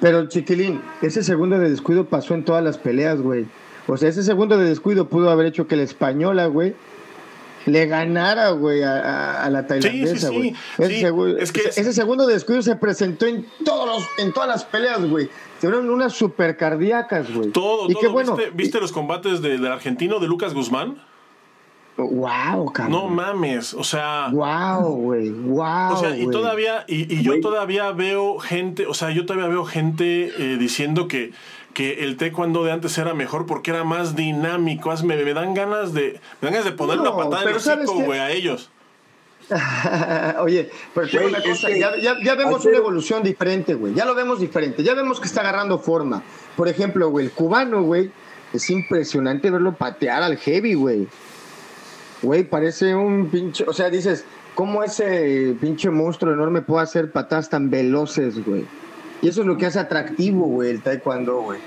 Pero 0.00 0.28
chiquilín, 0.28 0.80
ese 1.02 1.22
segundo 1.22 1.58
de 1.58 1.68
descuido 1.70 2.06
pasó 2.06 2.34
en 2.34 2.44
todas 2.44 2.62
las 2.64 2.78
peleas, 2.78 3.20
güey. 3.20 3.46
O 3.86 3.96
sea, 3.96 4.08
ese 4.08 4.22
segundo 4.22 4.56
de 4.56 4.64
descuido 4.68 5.08
pudo 5.08 5.30
haber 5.30 5.46
hecho 5.46 5.66
que 5.66 5.76
la 5.76 5.82
española, 5.82 6.46
güey, 6.46 6.74
le 7.66 7.86
ganara, 7.86 8.50
güey, 8.50 8.82
a, 8.82 8.92
a- 9.00 9.44
a 9.44 9.50
la 9.50 9.66
tailandesa, 9.66 10.28
sí, 10.28 10.34
güey. 10.34 10.50
sí, 10.50 10.56
ese, 10.82 10.94
sí. 11.00 11.04
segu- 11.04 11.36
Es 11.38 11.52
que 11.52 11.60
ese- 11.60 11.68
es- 11.70 11.78
ese 11.78 11.92
segundo 11.92 12.26
de 12.26 12.34
descuido 12.34 12.62
se 12.62 12.76
presentó 12.76 13.26
en 13.26 13.46
todos 13.64 13.86
los, 13.86 14.08
en 14.18 14.32
todas 14.32 14.48
las 14.48 14.64
peleas, 14.64 15.04
güey. 15.04 15.28
Se 15.60 15.68
fueron 15.68 15.90
unas 15.90 16.12
super 16.14 16.56
cardíacas, 16.56 17.32
güey. 17.34 17.50
Todo, 17.50 17.88
y 17.90 17.92
todo. 17.92 18.00
qué 18.00 18.08
bueno. 18.08 18.36
¿Viste, 18.36 18.50
viste 18.54 18.80
los 18.80 18.92
combates 18.92 19.42
de- 19.42 19.58
del 19.58 19.66
argentino 19.72 20.18
de 20.20 20.28
Lucas 20.28 20.54
Guzmán? 20.54 20.96
Wow, 21.96 22.72
cabrón. 22.72 22.90
No 22.92 23.08
mames, 23.08 23.72
o 23.72 23.84
sea. 23.84 24.28
Wow, 24.32 24.96
güey. 24.96 25.30
Wow. 25.30 25.92
O 25.92 25.96
sea, 25.96 26.16
y 26.16 26.28
todavía, 26.28 26.84
y, 26.88 27.14
y 27.14 27.22
yo 27.22 27.40
todavía 27.40 27.92
veo 27.92 28.38
gente, 28.40 28.86
o 28.86 28.94
sea, 28.94 29.10
yo 29.10 29.26
todavía 29.26 29.48
veo 29.48 29.64
gente 29.64 30.32
eh, 30.36 30.56
diciendo 30.58 31.06
que, 31.06 31.32
que 31.72 32.02
el 32.04 32.16
taekwondo 32.16 32.64
de 32.64 32.72
antes 32.72 32.98
era 32.98 33.14
mejor 33.14 33.46
porque 33.46 33.70
era 33.70 33.84
más 33.84 34.16
dinámico. 34.16 34.92
Me, 35.04 35.16
me 35.22 35.34
dan 35.34 35.54
ganas 35.54 35.92
de, 35.92 36.20
me 36.40 36.46
dan 36.46 36.54
ganas 36.54 36.64
de 36.64 36.72
poner 36.72 36.96
No, 36.96 37.02
una 37.02 37.16
patada 37.16 37.42
en 37.42 37.44
pero 37.44 37.56
el 37.58 37.62
¿sabes 37.62 37.88
hocico, 37.88 38.04
güey, 38.06 38.18
a 38.18 38.30
ellos. 38.32 38.70
Oye, 40.40 40.70
pero 40.94 41.06
Güey, 41.12 41.26
una 41.26 41.42
cosa, 41.42 41.68
que 41.68 41.78
ya, 41.78 41.96
ya- 41.96 42.16
ya 42.22 42.34
vemos 42.34 42.60
hacer- 42.60 42.70
una 42.70 42.78
evolución 42.78 43.22
diferente, 43.22 43.74
güey. 43.74 43.94
Ya 43.94 44.04
lo 44.04 44.14
vemos 44.14 44.40
diferente. 44.40 44.82
Ya 44.82 44.94
vemos 44.94 45.20
que 45.20 45.26
está 45.26 45.42
agarrando 45.42 45.78
forma. 45.78 46.22
Por 46.56 46.66
ejemplo, 46.68 47.10
güey, 47.10 47.26
el 47.26 47.32
cubano, 47.32 47.82
güey, 47.82 48.10
es 48.52 48.70
impresionante 48.70 49.50
verlo 49.50 49.74
patear 49.74 50.22
al 50.22 50.38
heavy, 50.38 50.74
güey. 50.74 51.06
Güey, 52.24 52.44
parece 52.44 52.94
un 52.94 53.28
pinche. 53.28 53.64
O 53.68 53.74
sea, 53.74 53.90
dices, 53.90 54.24
¿cómo 54.54 54.82
ese 54.82 55.54
pinche 55.60 55.90
monstruo 55.90 56.32
enorme 56.32 56.62
puede 56.62 56.82
hacer 56.82 57.10
patadas 57.12 57.50
tan 57.50 57.68
veloces, 57.68 58.42
güey? 58.44 58.64
Y 59.20 59.28
eso 59.28 59.42
es 59.42 59.46
lo 59.46 59.58
que 59.58 59.66
hace 59.66 59.78
atractivo, 59.78 60.46
güey, 60.46 60.70
el 60.70 60.82
taekwondo, 60.82 61.42
güey. 61.42 61.60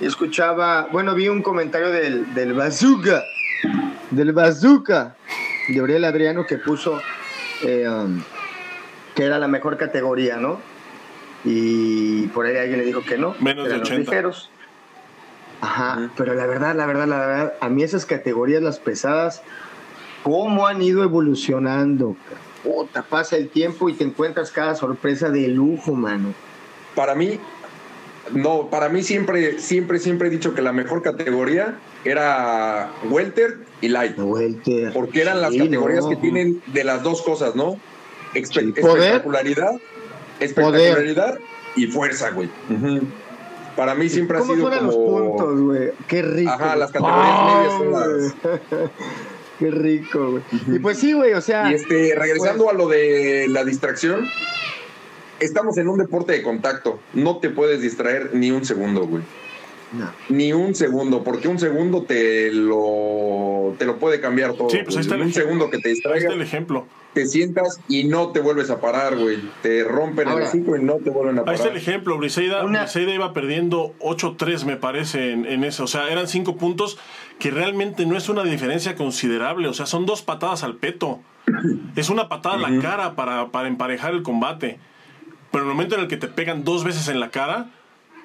Y 0.00 0.06
escuchaba, 0.06 0.88
bueno, 0.92 1.14
vi 1.14 1.28
un 1.28 1.42
comentario 1.42 1.90
del, 1.90 2.34
del 2.34 2.52
bazooka, 2.52 3.24
del 4.10 4.32
bazooka, 4.32 5.16
de 5.68 5.74
Gabriel 5.74 6.04
Adriano 6.04 6.46
que 6.46 6.58
puso 6.58 7.00
eh, 7.62 7.88
um, 7.88 8.22
que 9.14 9.24
era 9.24 9.38
la 9.38 9.48
mejor 9.48 9.76
categoría, 9.78 10.36
¿no? 10.36 10.60
Y 11.44 12.26
por 12.28 12.46
ahí 12.46 12.56
alguien 12.56 12.78
le 12.78 12.84
dijo 12.84 13.02
que 13.02 13.16
no. 13.16 13.34
Menos 13.40 13.64
que 13.64 13.70
de 13.70 13.76
eran 13.76 13.80
los 13.80 13.88
80. 13.90 14.10
ligeros. 14.10 14.50
Ajá, 15.60 16.10
pero 16.16 16.34
la 16.34 16.46
verdad, 16.46 16.76
la 16.76 16.86
verdad, 16.86 17.08
la 17.08 17.18
verdad, 17.18 17.52
a 17.60 17.68
mí 17.68 17.82
esas 17.82 18.06
categorías, 18.06 18.62
las 18.62 18.78
pesadas, 18.78 19.42
¿cómo 20.22 20.66
han 20.66 20.82
ido 20.82 21.02
evolucionando? 21.02 22.16
Puta, 22.64 23.02
pasa 23.02 23.36
el 23.36 23.48
tiempo 23.48 23.88
y 23.88 23.94
te 23.94 24.04
encuentras 24.04 24.50
cada 24.50 24.74
sorpresa 24.74 25.30
de 25.30 25.48
lujo, 25.48 25.94
mano. 25.94 26.34
Para 26.94 27.14
mí, 27.14 27.38
no, 28.32 28.68
para 28.68 28.88
mí 28.88 29.02
siempre, 29.02 29.58
siempre, 29.58 29.98
siempre 29.98 30.28
he 30.28 30.30
dicho 30.30 30.54
que 30.54 30.62
la 30.62 30.72
mejor 30.72 31.02
categoría 31.02 31.78
era 32.04 32.90
Welter 33.08 33.58
y 33.80 33.88
Light. 33.88 34.16
Vuelta. 34.16 34.70
Porque 34.92 35.22
eran 35.22 35.40
las 35.40 35.54
categorías 35.54 36.04
no. 36.04 36.10
que 36.10 36.16
tienen 36.16 36.62
de 36.66 36.84
las 36.84 37.02
dos 37.02 37.22
cosas, 37.22 37.54
¿no? 37.54 37.76
Expe- 38.34 38.74
Sí. 38.74 38.80
Poder. 38.80 39.02
Espectacularidad, 39.04 39.72
espectacularidad 40.40 41.38
y 41.76 41.86
fuerza, 41.86 42.30
güey. 42.30 42.48
Para 43.76 43.94
mí 43.94 44.08
siempre 44.08 44.38
ha 44.38 44.40
¿Cómo 44.40 44.54
sido 44.54 44.68
como... 44.70 44.82
los 44.82 44.96
puntos, 44.96 45.60
güey? 45.60 45.90
Qué 46.08 46.22
rico. 46.22 46.50
Ajá, 46.50 46.74
las 46.76 46.90
categorías 46.90 47.44
medias 47.44 47.72
son 47.78 47.92
las-. 47.92 48.34
Qué 49.58 49.70
rico, 49.70 50.30
güey. 50.32 50.42
Y 50.76 50.78
pues 50.78 50.98
sí, 50.98 51.12
güey, 51.12 51.32
o 51.34 51.40
sea. 51.40 51.70
Y 51.70 51.74
este, 51.74 52.14
regresando 52.16 52.64
pues- 52.64 52.74
a 52.74 52.78
lo 52.78 52.88
de 52.88 53.46
la 53.48 53.64
distracción, 53.64 54.28
estamos 55.40 55.76
en 55.78 55.88
un 55.88 55.98
deporte 55.98 56.32
de 56.32 56.42
contacto. 56.42 57.00
No 57.14 57.38
te 57.38 57.50
puedes 57.50 57.80
distraer 57.80 58.30
ni 58.34 58.50
un 58.50 58.64
segundo, 58.64 59.06
güey. 59.06 59.22
No. 59.90 60.10
Ni 60.28 60.52
un 60.52 60.74
segundo, 60.74 61.24
porque 61.24 61.48
un 61.48 61.58
segundo 61.58 62.02
te 62.02 62.52
lo, 62.52 63.74
te 63.78 63.86
lo 63.86 63.96
puede 63.98 64.20
cambiar 64.20 64.52
todo. 64.52 64.68
Sí, 64.68 64.80
pues 64.84 64.96
ahí 64.96 65.00
está 65.00 65.14
el 65.14 65.22
un 65.22 65.28
ejemplo. 65.28 65.42
segundo 65.44 65.70
que 65.70 65.78
te 65.78 65.88
Ahí 65.88 65.94
distraiga, 65.94 66.18
está 66.18 66.34
el 66.34 66.42
ejemplo. 66.42 66.86
te 67.14 67.24
sientas 67.26 67.80
y 67.88 68.04
no 68.04 68.30
te 68.32 68.40
vuelves 68.40 68.68
a 68.68 68.82
parar, 68.82 69.16
güey. 69.16 69.38
Te 69.62 69.84
rompen 69.84 70.28
Ahora- 70.28 70.42
el 70.42 70.48
hocico 70.50 70.76
y 70.76 70.82
no 70.82 70.96
te 70.96 71.08
vuelven 71.08 71.38
a 71.38 71.40
Ahí 71.40 71.44
parar. 71.46 71.60
está 71.60 71.70
el 71.70 71.78
ejemplo. 71.78 72.18
Briseida, 72.18 72.66
Una- 72.66 72.82
Briseida 72.82 73.14
iba 73.14 73.32
perdiendo 73.32 73.94
8-3, 74.00 74.66
me 74.66 74.76
parece, 74.76 75.32
en, 75.32 75.46
en 75.46 75.64
eso. 75.64 75.84
O 75.84 75.88
sea, 75.88 76.10
eran 76.12 76.28
5 76.28 76.58
puntos 76.58 76.98
que 77.38 77.50
realmente 77.50 78.06
no 78.06 78.16
es 78.16 78.28
una 78.28 78.42
diferencia 78.42 78.96
considerable. 78.96 79.68
O 79.68 79.74
sea, 79.74 79.86
son 79.86 80.06
dos 80.06 80.22
patadas 80.22 80.62
al 80.62 80.76
peto. 80.76 81.20
Es 81.96 82.10
una 82.10 82.28
patada 82.28 82.56
a 82.56 82.70
la 82.70 82.80
cara 82.80 83.14
para, 83.14 83.48
para 83.48 83.68
emparejar 83.68 84.12
el 84.12 84.22
combate. 84.22 84.78
Pero 85.50 85.64
en 85.64 85.70
el 85.70 85.74
momento 85.74 85.94
en 85.94 86.02
el 86.02 86.08
que 86.08 86.16
te 86.16 86.28
pegan 86.28 86.64
dos 86.64 86.84
veces 86.84 87.08
en 87.08 87.20
la 87.20 87.30
cara, 87.30 87.70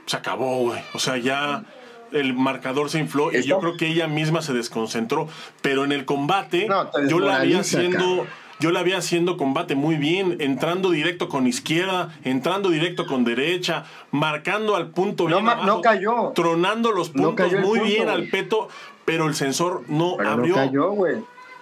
se 0.06 0.18
acabó, 0.18 0.58
güey. 0.58 0.82
O 0.94 1.00
sea, 1.00 1.18
ya 1.18 1.64
el 2.12 2.34
marcador 2.34 2.90
se 2.90 3.00
infló 3.00 3.32
y 3.32 3.44
yo 3.44 3.60
creo 3.60 3.78
que 3.78 3.88
ella 3.88 4.08
misma 4.08 4.42
se 4.42 4.54
desconcentró. 4.54 5.28
Pero 5.62 5.86
en 5.86 5.92
el 5.92 6.06
combate, 6.06 6.68
No, 6.68 6.90
yo 7.08 7.20
la 7.20 7.40
vi 7.40 7.54
haciendo. 7.54 8.26
Yo 8.64 8.72
la 8.72 8.82
vi 8.82 8.94
haciendo 8.94 9.36
combate 9.36 9.76
muy 9.76 9.96
bien, 9.98 10.38
entrando 10.40 10.90
directo 10.90 11.28
con 11.28 11.48
izquierda, 11.48 12.18
entrando 12.24 12.70
directo 12.70 13.06
con 13.06 13.26
derecha, 13.26 13.84
marcando 14.12 14.78
al 14.78 14.88
punto 14.92 15.28
No 15.28 15.36
bien 15.36 15.50
abajo, 15.50 15.66
no 15.68 15.82
cayó. 15.82 16.32
tronando 16.34 16.94
los 16.94 17.10
puntos 17.10 17.52
muy 17.52 17.62
punto, 17.80 17.84
bien 17.84 18.08
al 18.08 18.30
peto, 18.30 18.70
pero 19.04 19.28
el 19.28 19.36
sensor 19.36 19.82
no 19.90 20.16
Pero 20.16 20.30
abrió. 20.30 20.56
no 20.56 20.66
cayó, 20.66 20.92
güey. 20.92 21.16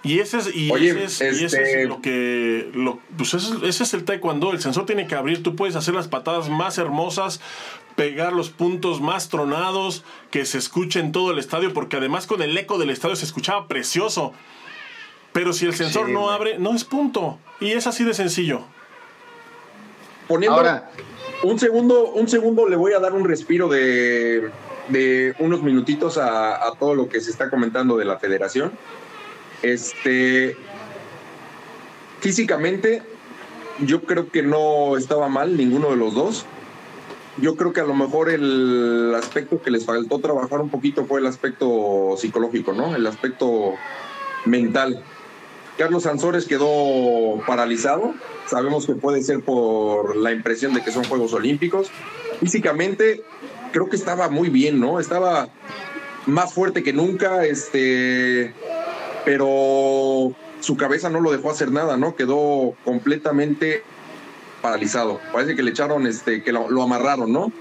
Y 0.04 0.20
ese 0.20 0.38
es, 0.38 0.54
y 0.54 0.70
Oye, 0.70 0.90
ese 0.90 1.28
es, 1.30 1.40
y 1.40 1.44
ese 1.44 1.56
este- 1.56 1.82
es 1.82 1.88
lo 1.88 2.00
que. 2.00 2.70
Lo, 2.72 3.00
pues 3.16 3.34
ese, 3.34 3.52
es- 3.56 3.62
ese 3.64 3.82
es 3.82 3.94
el 3.94 4.04
taekwondo. 4.04 4.52
El 4.52 4.60
sensor 4.60 4.86
tiene 4.86 5.08
que 5.08 5.16
abrir. 5.16 5.42
Tú 5.42 5.56
puedes 5.56 5.74
hacer 5.74 5.94
las 5.94 6.06
patadas 6.06 6.48
más 6.50 6.78
hermosas, 6.78 7.40
pegar 7.96 8.32
los 8.32 8.50
puntos 8.50 9.00
más 9.00 9.28
tronados, 9.28 10.04
que 10.30 10.44
se 10.44 10.58
escuche 10.58 11.00
en 11.00 11.10
todo 11.10 11.32
el 11.32 11.40
estadio, 11.40 11.72
porque 11.74 11.96
además 11.96 12.28
con 12.28 12.42
el 12.42 12.56
eco 12.56 12.78
del 12.78 12.90
estadio 12.90 13.16
se 13.16 13.24
escuchaba 13.24 13.66
precioso. 13.66 14.32
Pero 15.32 15.52
si 15.52 15.66
el 15.66 15.74
sensor 15.74 16.06
Sí, 16.06 16.12
no 16.12 16.22
güey. 16.22 16.34
abre, 16.34 16.58
no 16.58 16.74
es 16.74 16.84
punto. 16.84 17.38
Y 17.60 17.72
es 17.72 17.86
así 17.86 18.04
de 18.04 18.14
sencillo. 18.14 18.60
Poniendo 20.28 20.56
Ahora, 20.58 20.90
un 21.42 21.58
segundo, 21.58 22.10
un 22.12 22.28
segundo 22.28 22.68
le 22.68 22.76
voy 22.76 22.92
a 22.92 23.00
dar 23.00 23.12
un 23.12 23.24
respiro 23.24 23.68
de, 23.68 24.50
de 24.88 25.34
unos 25.38 25.62
minutitos 25.62 26.18
a, 26.18 26.66
a 26.66 26.72
todo 26.78 26.94
lo 26.94 27.08
que 27.08 27.20
se 27.20 27.30
está 27.30 27.50
comentando 27.50 27.96
de 27.96 28.04
la 28.04 28.18
federación. 28.18 28.72
Este, 29.62 30.56
físicamente, 32.20 33.02
yo 33.80 34.02
creo 34.02 34.30
que 34.30 34.42
no 34.42 34.96
estaba 34.96 35.28
mal 35.28 35.56
ninguno 35.56 35.90
de 35.90 35.96
los 35.96 36.14
dos. 36.14 36.46
Yo 37.38 37.56
creo 37.56 37.72
que 37.72 37.80
a 37.80 37.84
lo 37.84 37.94
mejor 37.94 38.28
el 38.28 39.14
aspecto 39.16 39.62
que 39.62 39.70
les 39.70 39.86
faltó 39.86 40.18
trabajar 40.18 40.60
un 40.60 40.68
poquito 40.68 41.06
fue 41.06 41.20
el 41.20 41.26
aspecto 41.26 42.14
psicológico, 42.18 42.72
¿no? 42.74 42.94
El 42.94 43.06
aspecto 43.06 43.74
mental. 44.44 45.02
Carlos 45.78 46.04
Sansores 46.04 46.46
quedó 46.46 47.42
paralizado. 47.46 48.14
Sabemos 48.46 48.86
que 48.86 48.94
puede 48.94 49.22
ser 49.22 49.40
por 49.40 50.16
la 50.16 50.32
impresión 50.32 50.74
de 50.74 50.82
que 50.82 50.90
son 50.90 51.04
Juegos 51.04 51.32
Olímpicos. 51.32 51.90
Físicamente, 52.40 53.22
creo 53.72 53.88
que 53.88 53.96
estaba 53.96 54.28
muy 54.28 54.48
bien, 54.48 54.80
¿no? 54.80 55.00
Estaba 55.00 55.48
más 56.26 56.52
fuerte 56.52 56.82
que 56.82 56.92
nunca, 56.92 57.44
este, 57.44 58.52
pero 59.24 60.34
su 60.60 60.76
cabeza 60.76 61.08
no 61.08 61.20
lo 61.20 61.32
dejó 61.32 61.50
hacer 61.50 61.72
nada, 61.72 61.96
¿no? 61.96 62.14
Quedó 62.14 62.74
completamente 62.84 63.82
paralizado. 64.60 65.20
Parece 65.32 65.56
que 65.56 65.62
le 65.62 65.70
echaron, 65.70 66.06
este, 66.06 66.42
que 66.42 66.52
lo, 66.52 66.70
lo 66.70 66.82
amarraron, 66.82 67.32
¿no? 67.32 67.52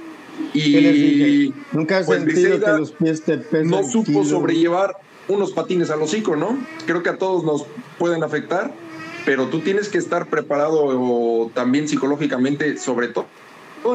¿qué 0.54 0.82
les 0.82 0.96
Y? 0.96 1.54
Nunca 1.72 2.00
has 2.00 2.06
pues, 2.06 2.20
sentido 2.20 2.50
Briseida 2.50 2.74
que 2.74 2.80
los 2.80 2.92
pies 2.92 3.24
te 3.24 3.64
no 3.64 3.84
supo 3.84 4.24
sobrellevar 4.24 4.98
unos 5.28 5.52
patines 5.52 5.90
al 5.92 6.02
hocico, 6.02 6.36
¿no? 6.36 6.58
Creo 6.86 7.04
que 7.04 7.10
a 7.10 7.18
todos 7.18 7.44
nos 7.44 7.66
pueden 7.98 8.24
afectar, 8.24 8.74
pero 9.26 9.48
tú 9.48 9.60
tienes 9.60 9.90
que 9.90 9.98
estar 9.98 10.28
preparado 10.28 10.84
o 10.84 11.52
también 11.54 11.88
psicológicamente, 11.88 12.78
sobre 12.78 13.08
todo 13.10 13.28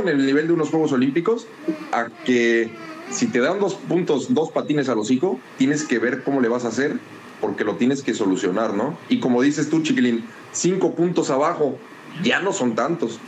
en 0.01 0.09
el 0.09 0.25
nivel 0.25 0.47
de 0.49 0.53
unos 0.53 0.71
Juegos 0.71 0.93
Olímpicos, 0.93 1.47
a 1.93 2.07
que 2.25 2.71
si 3.11 3.27
te 3.27 3.41
dan 3.41 3.61
dos 3.61 3.75
puntos, 3.75 4.35
dos 4.35 4.51
patines 4.51 4.89
al 4.89 4.99
hocico, 4.99 5.39
tienes 5.59 5.85
que 5.85 5.99
ver 5.99 6.23
cómo 6.25 6.41
le 6.41 6.49
vas 6.49 6.65
a 6.65 6.69
hacer, 6.69 6.99
porque 7.41 7.65
lo 7.65 7.77
tienes 7.77 8.03
que 8.03 8.15
solucionar, 8.15 8.75
¿no? 8.75 8.99
Y 9.09 9.21
como 9.21 9.43
dices 9.43 9.69
tú, 9.69 9.83
Chiquilín, 9.83 10.25
cinco 10.53 10.95
puntos 10.95 11.31
abajo, 11.31 11.77
ya 12.23 12.41
no 12.41 12.53
son 12.53 12.75
tantos. 12.75 13.21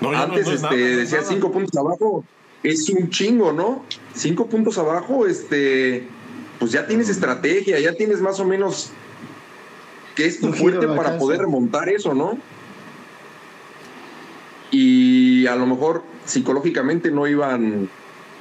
No, 0.00 0.12
ya 0.12 0.18
no- 0.18 0.34
Antes 0.34 0.46
no 0.46 0.52
es 0.52 0.62
este, 0.62 0.76
decía 0.96 1.22
cinco 1.22 1.50
puntos 1.50 1.76
abajo, 1.76 2.24
es 2.62 2.88
un 2.90 3.10
chingo, 3.10 3.52
¿no? 3.52 3.84
Cinco 4.14 4.46
puntos 4.46 4.78
abajo, 4.78 5.26
este, 5.26 6.06
pues 6.58 6.72
ya 6.72 6.86
tienes 6.86 7.08
estrategia, 7.08 7.78
ya 7.78 7.94
tienes 7.94 8.20
más 8.20 8.40
o 8.40 8.44
menos 8.44 8.90
que 10.14 10.26
es 10.26 10.40
tu 10.40 10.52
fuerte 10.52 10.86
para 10.88 11.18
poder 11.18 11.40
remontar 11.40 11.88
eso, 11.88 12.14
¿no? 12.14 12.38
Y 14.70 15.46
a 15.46 15.56
lo 15.56 15.66
mejor 15.66 16.02
psicológicamente 16.24 17.10
no 17.10 17.26
iban, 17.26 17.88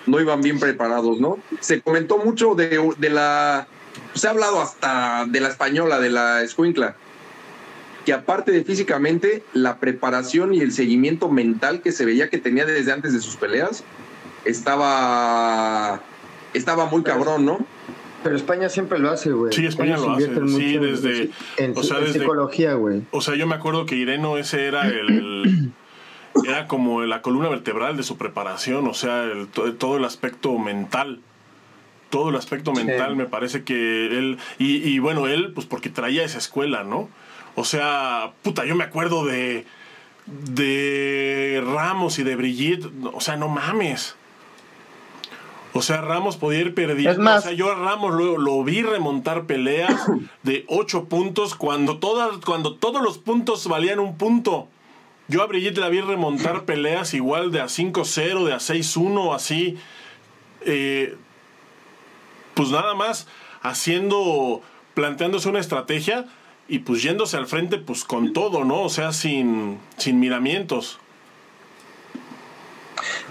no 0.06 0.20
iban 0.20 0.42
bien 0.42 0.60
preparados, 0.60 1.20
¿no? 1.20 1.40
Se 1.60 1.82
comentó 1.82 2.18
mucho 2.18 2.56
de, 2.56 2.94
de 2.98 3.10
la. 3.10 3.68
Se 4.14 4.28
ha 4.28 4.32
hablado 4.32 4.62
hasta 4.62 5.26
de 5.28 5.40
la 5.40 5.50
española, 5.50 6.00
de 6.00 6.10
la 6.10 6.42
escuincla 6.42 6.96
que 8.06 8.14
aparte 8.14 8.52
de 8.52 8.64
físicamente, 8.64 9.44
la 9.54 9.80
preparación 9.80 10.54
y 10.54 10.60
el 10.60 10.72
seguimiento 10.72 11.30
mental 11.30 11.82
que 11.82 11.92
se 11.92 12.06
veía 12.06 12.30
que 12.30 12.38
tenía 12.38 12.66
desde 12.66 12.92
antes 12.92 13.14
de 13.14 13.22
sus 13.22 13.38
peleas, 13.38 13.84
estaba, 14.46 16.02
estaba 16.54 16.86
muy 16.88 17.04
cabrón, 17.04 17.46
¿no? 17.46 17.66
Pero 18.24 18.36
España 18.36 18.70
siempre 18.70 19.00
lo 19.00 19.10
hace, 19.10 19.32
güey. 19.32 19.54
Sí, 19.54 19.66
España 19.66 19.98
lo 19.98 20.12
hace. 20.12 20.48
Sí, 20.48 20.78
desde. 20.78 21.30
En, 21.58 21.78
o 21.78 21.84
sea, 21.84 22.00
desde, 22.00 22.20
psicología, 22.20 22.74
güey. 22.74 23.04
O 23.12 23.22
sea, 23.22 23.36
yo 23.36 23.48
me 23.48 23.56
acuerdo 23.56 23.86
que 23.86 23.96
Ireno 23.96 24.38
ese 24.38 24.66
era 24.66 24.88
el. 24.88 25.72
era 26.48 26.68
como 26.68 27.04
la 27.04 27.22
columna 27.22 27.50
vertebral 27.50 27.96
de 27.98 28.04
su 28.04 28.18
preparación, 28.18 28.88
o 28.88 28.94
sea, 28.94 29.24
el, 29.26 29.48
todo 29.50 29.98
el 29.98 30.06
aspecto 30.06 30.58
mental 30.58 31.20
todo 32.10 32.30
el 32.30 32.36
aspecto 32.36 32.74
mental 32.74 33.16
me 33.16 33.26
parece 33.26 33.64
que 33.64 34.06
él 34.06 34.38
y, 34.60 34.88
y, 34.88 35.00
bueno 35.00 35.28
él 35.28 35.52
pues 35.52 35.66
porque 35.66 35.90
traía 35.90 36.24
esa 36.24 36.38
escuela 36.38 36.84
no 36.84 37.10
o 37.56 37.66
sea, 37.66 38.32
puta, 38.42 38.66
yo 38.66 38.76
me 38.76 38.84
acuerdo 38.84 39.26
de, 39.26 39.66
de 40.26 41.64
Ramos 41.66 42.18
y 42.20 42.24
de 42.24 42.36
Brigitte. 42.36 42.90
O 43.14 43.22
sea, 43.22 43.38
no 43.38 43.48
mames. 43.48 44.16
O 45.74 45.82
sea, 45.82 46.02
Ramos 46.02 46.38
podía 46.38 46.62
ir 46.62 46.76
perdiendo. 46.76 47.36
o 47.36 47.42
sea, 47.42 47.52
yo 47.52 47.72
a 47.72 47.76
Ramos 47.76 48.14
lo, 48.14 48.38
lo, 48.38 48.64
vi 48.64 48.84
remontar 48.84 49.46
peleas 49.46 50.06
de 50.44 50.66
8 50.68 51.06
puntos 51.06 51.56
cuando, 51.56 51.98
todas, 51.98 52.38
cuando 52.46 52.76
todos 52.76 53.02
los 53.02 53.18
puntos 53.18 53.68
valían 53.68 54.00
un 54.00 54.18
punto. 54.18 54.68
Yo 55.28 55.42
a 55.42 55.48
Brigitte 55.48 55.80
la 55.80 55.90
vi 55.90 56.02
remontar 56.02 56.66
peleas 56.66 57.14
igual 57.14 57.52
de 57.52 57.62
a 57.62 57.66
5-0, 57.66 58.44
de 58.46 58.54
a 58.54 58.58
6-1, 58.58 59.34
así. 59.34 59.78
Eh, 60.62 61.18
pues 62.54 62.70
nada 62.70 62.94
más 62.94 63.28
haciendo, 63.62 64.62
planteándose 64.94 65.50
una 65.50 65.60
estrategia 65.60 66.26
y 66.68 66.80
pues 66.80 67.02
yéndose 67.02 67.38
al 67.38 67.48
frente 67.48 67.78
pues 67.78 68.04
con 68.04 68.34
todo, 68.34 68.64
¿no? 68.64 68.82
O 68.82 68.90
sea, 68.90 69.12
sin, 69.12 69.80
sin 69.98 70.20
miramientos. 70.20 71.00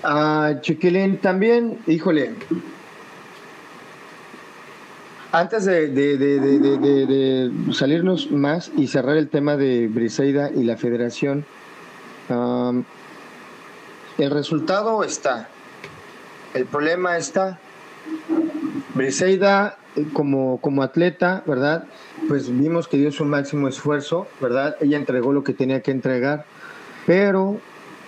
Ah, 0.02 0.54
Chiquilín, 0.60 1.18
también, 1.18 1.78
híjole, 1.86 2.34
antes 5.32 5.64
de, 5.64 7.50
salirnos 7.72 8.30
más 8.30 8.70
y 8.76 8.86
cerrar 8.86 9.16
el 9.16 9.28
tema 9.28 9.56
de 9.56 9.88
Briseida 9.88 10.50
y 10.50 10.62
la 10.62 10.76
federación, 10.76 11.46
el 14.18 14.30
resultado 14.30 15.04
está, 15.04 15.48
el 16.52 16.66
problema 16.66 17.16
está. 17.16 17.58
Briseida 18.94 19.78
como, 20.12 20.60
como 20.60 20.82
atleta, 20.82 21.42
¿verdad? 21.46 21.84
Pues 22.28 22.50
vimos 22.50 22.86
que 22.86 22.98
dio 22.98 23.10
su 23.10 23.24
máximo 23.24 23.68
esfuerzo, 23.68 24.26
¿verdad? 24.38 24.76
Ella 24.80 24.98
entregó 24.98 25.32
lo 25.32 25.44
que 25.44 25.54
tenía 25.54 25.80
que 25.80 25.92
entregar, 25.92 26.44
pero 27.06 27.58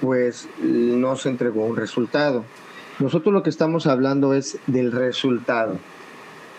pues 0.04 0.46
no 0.60 1.16
se 1.16 1.30
entregó 1.30 1.64
un 1.64 1.76
resultado. 1.76 2.44
Nosotros 2.98 3.32
lo 3.32 3.42
que 3.42 3.48
estamos 3.48 3.86
hablando 3.86 4.34
es 4.34 4.58
del 4.66 4.92
resultado. 4.92 5.78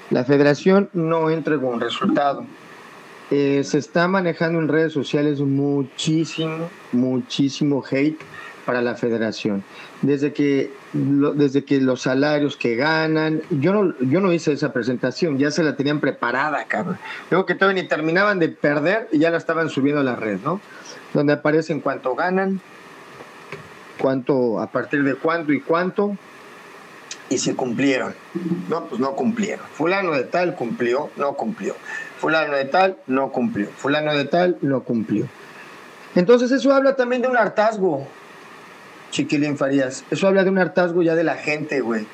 La 0.10 0.26
federación 0.26 0.90
no 0.94 1.30
entregó 1.30 1.70
un 1.70 1.80
resultado. 1.80 2.44
Eh, 3.30 3.62
se 3.64 3.78
está 3.78 4.08
manejando 4.08 4.60
en 4.60 4.68
redes 4.68 4.94
sociales 4.94 5.42
muchísimo, 5.42 6.70
muchísimo 6.92 7.84
hate 7.90 8.20
para 8.66 8.82
la 8.82 8.96
federación. 8.96 9.64
Desde 10.02 10.34
que, 10.34 10.72
desde 10.94 11.66
que 11.66 11.80
los 11.80 12.02
salarios 12.02 12.58
que 12.58 12.76
ganan, 12.76 13.44
yo 13.52 13.74
no, 13.74 13.94
yo 14.00 14.22
no 14.22 14.34
hice 14.34 14.54
esa 14.54 14.74
presentación, 14.74 15.38
ya 15.38 15.52
se 15.52 15.64
la 15.64 15.76
tenían 15.76 16.00
preparada, 16.00 16.66
cabrón. 16.66 16.98
Luego 17.30 17.46
que 17.46 17.54
todavía 17.54 17.84
ni 17.84 17.88
terminaban 17.88 18.40
de 18.40 18.50
perder 18.50 19.08
y 19.12 19.20
ya 19.20 19.30
la 19.30 19.38
estaban 19.38 19.70
subiendo 19.70 20.02
a 20.02 20.04
la 20.04 20.16
red, 20.16 20.40
¿no? 20.44 20.60
Donde 21.14 21.34
aparecen 21.34 21.80
cuánto 21.80 22.16
ganan, 22.16 22.60
cuánto, 24.00 24.60
a 24.60 24.68
partir 24.72 25.04
de 25.04 25.16
cuánto 25.16 25.54
y 25.54 25.62
cuánto, 25.62 26.18
y 27.30 27.38
si 27.38 27.54
cumplieron. 27.54 28.14
No, 28.70 28.86
pues 28.86 29.00
no 29.02 29.16
cumplieron. 29.16 29.66
Fulano 29.74 30.12
de 30.12 30.24
tal 30.24 30.56
cumplió, 30.56 31.10
no 31.16 31.34
cumplió. 31.34 31.76
Fulano 32.20 32.56
de 32.56 32.66
tal 32.66 32.98
no 33.08 33.32
cumplió. 33.32 33.68
Fulano 33.70 34.14
de 34.14 34.26
tal 34.26 34.58
no 34.62 34.84
cumplió. 34.84 35.28
Entonces 36.16 36.52
eso 36.52 36.74
habla 36.74 36.96
también 36.96 37.22
de 37.22 37.28
un 37.28 37.38
hartazgo, 37.38 38.08
Chiquilín 39.12 39.58
Farías. 39.58 40.06
Eso 40.12 40.28
habla 40.28 40.44
de 40.44 40.50
un 40.50 40.58
hartazgo 40.58 41.02
ya 41.02 41.16
de 41.16 41.24
la 41.24 41.36
gente, 41.36 41.82
güey. 41.82 42.08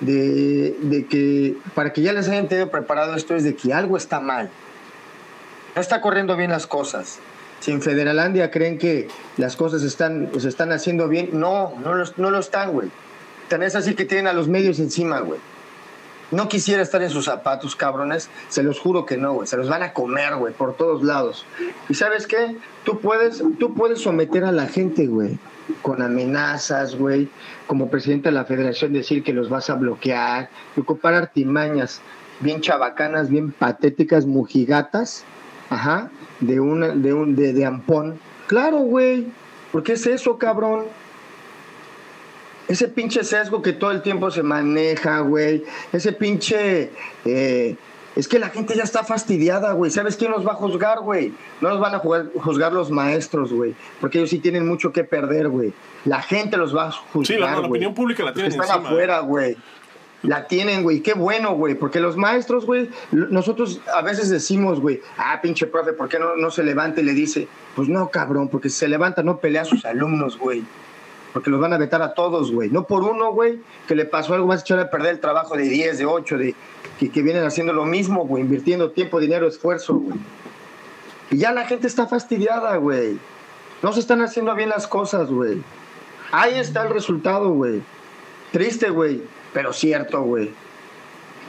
De, 0.00 1.06
que 1.10 1.56
para 1.74 1.92
que 1.92 2.02
ya 2.02 2.12
les 2.12 2.28
hayan 2.28 2.46
tenido 2.46 2.70
preparado 2.70 3.16
esto 3.16 3.34
es 3.34 3.42
de 3.42 3.56
que 3.56 3.72
algo 3.72 3.96
está 3.96 4.20
mal. 4.20 4.48
No 5.74 5.80
está 5.80 6.00
corriendo 6.00 6.36
bien 6.36 6.50
las 6.50 6.68
cosas. 6.68 7.18
Si 7.60 7.72
en 7.72 7.82
Federalandia 7.82 8.50
creen 8.50 8.78
que 8.78 9.08
las 9.36 9.56
cosas 9.56 9.82
están, 9.82 10.30
se 10.38 10.48
están 10.48 10.72
haciendo 10.72 11.08
bien, 11.08 11.30
no, 11.32 11.74
no 11.82 11.94
lo, 11.94 12.04
no 12.16 12.30
lo 12.30 12.38
están, 12.38 12.72
güey. 12.72 12.90
Tan 13.48 13.62
es 13.62 13.74
así 13.74 13.94
que 13.94 14.04
tienen 14.04 14.26
a 14.26 14.32
los 14.32 14.48
medios 14.48 14.78
encima, 14.78 15.20
güey. 15.20 15.40
No 16.30 16.48
quisiera 16.48 16.82
estar 16.82 17.02
en 17.02 17.10
sus 17.10 17.24
zapatos, 17.24 17.74
cabrones. 17.74 18.28
Se 18.48 18.62
los 18.62 18.78
juro 18.78 19.06
que 19.06 19.16
no, 19.16 19.32
güey. 19.32 19.46
Se 19.46 19.56
los 19.56 19.68
van 19.68 19.82
a 19.82 19.94
comer, 19.94 20.36
güey, 20.36 20.52
por 20.52 20.76
todos 20.76 21.02
lados. 21.02 21.46
¿Y 21.88 21.94
sabes 21.94 22.26
qué? 22.26 22.56
Tú 22.84 23.00
puedes, 23.00 23.42
tú 23.58 23.74
puedes 23.74 24.00
someter 24.00 24.44
a 24.44 24.52
la 24.52 24.66
gente, 24.66 25.06
güey 25.06 25.38
con 25.82 26.02
amenazas, 26.02 26.96
güey, 26.96 27.28
como 27.66 27.90
presidente 27.90 28.28
de 28.28 28.34
la 28.34 28.44
federación 28.44 28.92
decir 28.92 29.22
que 29.22 29.32
los 29.32 29.48
vas 29.48 29.70
a 29.70 29.74
bloquear, 29.74 30.50
y 30.76 30.80
ocupar 30.80 31.14
artimañas 31.14 32.00
bien 32.40 32.60
chabacanas, 32.60 33.28
bien 33.28 33.52
patéticas, 33.52 34.26
mujigatas, 34.26 35.24
ajá, 35.70 36.10
de 36.40 36.60
una, 36.60 36.88
de 36.88 37.12
un, 37.12 37.36
de, 37.36 37.52
de 37.52 37.64
ampón. 37.64 38.18
Claro, 38.46 38.78
güey, 38.78 39.26
porque 39.72 39.92
es 39.92 40.06
eso, 40.06 40.38
cabrón. 40.38 40.86
Ese 42.68 42.88
pinche 42.88 43.24
sesgo 43.24 43.62
que 43.62 43.72
todo 43.72 43.90
el 43.90 44.02
tiempo 44.02 44.30
se 44.30 44.42
maneja, 44.42 45.20
güey. 45.20 45.64
Ese 45.92 46.12
pinche 46.12 46.90
eh, 47.24 47.76
es 48.14 48.26
que 48.28 48.38
la 48.38 48.50
gente 48.50 48.74
ya 48.74 48.82
está 48.82 49.04
fastidiada, 49.04 49.72
güey. 49.72 49.90
¿Sabes 49.90 50.16
quién 50.16 50.32
nos 50.32 50.46
va 50.46 50.52
a 50.52 50.56
juzgar, 50.56 51.00
güey? 51.00 51.32
No 51.60 51.68
nos 51.70 51.80
van 51.80 51.94
a 51.94 51.98
juzgar 52.00 52.72
los 52.72 52.90
maestros, 52.90 53.52
güey. 53.52 53.74
Porque 54.00 54.18
ellos 54.18 54.30
sí 54.30 54.40
tienen 54.40 54.66
mucho 54.66 54.92
que 54.92 55.04
perder, 55.04 55.48
güey. 55.48 55.72
La 56.04 56.20
gente 56.20 56.56
los 56.56 56.76
va 56.76 56.88
a 56.88 56.90
juzgar. 56.90 57.36
Sí, 57.36 57.40
la, 57.40 57.60
opinión 57.60 57.94
pública 57.94 58.24
la 58.24 58.34
tienen. 58.34 58.52
Están 58.52 58.84
afuera, 58.84 59.20
güey. 59.20 59.56
La 60.22 60.46
tienen, 60.46 60.82
güey. 60.82 61.00
Qué 61.00 61.14
bueno, 61.14 61.54
güey. 61.54 61.74
Porque 61.74 62.00
los 62.00 62.16
maestros, 62.16 62.66
güey, 62.66 62.90
nosotros 63.12 63.80
a 63.94 64.02
veces 64.02 64.28
decimos, 64.30 64.80
güey, 64.80 65.00
ah, 65.16 65.40
pinche 65.40 65.66
profe, 65.66 65.92
¿por 65.92 66.08
qué 66.08 66.18
no, 66.18 66.36
no 66.36 66.50
se 66.50 66.64
levanta 66.64 67.00
y 67.00 67.04
le 67.04 67.12
dice? 67.12 67.48
Pues 67.76 67.88
no, 67.88 68.08
cabrón, 68.10 68.48
porque 68.48 68.68
si 68.68 68.76
se 68.76 68.88
levanta 68.88 69.22
no 69.22 69.38
pelea 69.38 69.62
a 69.62 69.66
sus 69.66 69.84
alumnos, 69.84 70.38
güey 70.38 70.64
porque 71.32 71.50
los 71.50 71.60
van 71.60 71.72
a 71.72 71.78
vetar 71.78 72.02
a 72.02 72.14
todos, 72.14 72.52
güey. 72.52 72.70
No 72.70 72.84
por 72.84 73.04
uno, 73.04 73.32
güey, 73.32 73.60
que 73.86 73.94
le 73.94 74.04
pasó 74.04 74.34
algo 74.34 74.46
más 74.46 74.62
echar 74.62 74.78
a 74.80 74.90
perder 74.90 75.12
el 75.12 75.20
trabajo 75.20 75.56
de 75.56 75.68
10, 75.68 75.98
de 75.98 76.06
8, 76.06 76.38
de, 76.38 76.54
que, 76.98 77.10
que 77.10 77.22
vienen 77.22 77.44
haciendo 77.44 77.72
lo 77.72 77.84
mismo, 77.84 78.26
güey, 78.26 78.42
invirtiendo 78.42 78.90
tiempo, 78.90 79.20
dinero, 79.20 79.46
esfuerzo, 79.46 79.94
güey. 79.94 80.18
Y 81.30 81.38
ya 81.38 81.52
la 81.52 81.66
gente 81.66 81.86
está 81.86 82.06
fastidiada, 82.06 82.76
güey. 82.76 83.18
No 83.82 83.92
se 83.92 84.00
están 84.00 84.22
haciendo 84.22 84.54
bien 84.54 84.70
las 84.70 84.86
cosas, 84.86 85.30
güey. 85.30 85.62
Ahí 86.32 86.58
está 86.58 86.82
el 86.82 86.90
resultado, 86.90 87.50
güey. 87.50 87.82
Triste, 88.50 88.90
güey, 88.90 89.22
pero 89.52 89.72
cierto, 89.72 90.22
güey. 90.22 90.50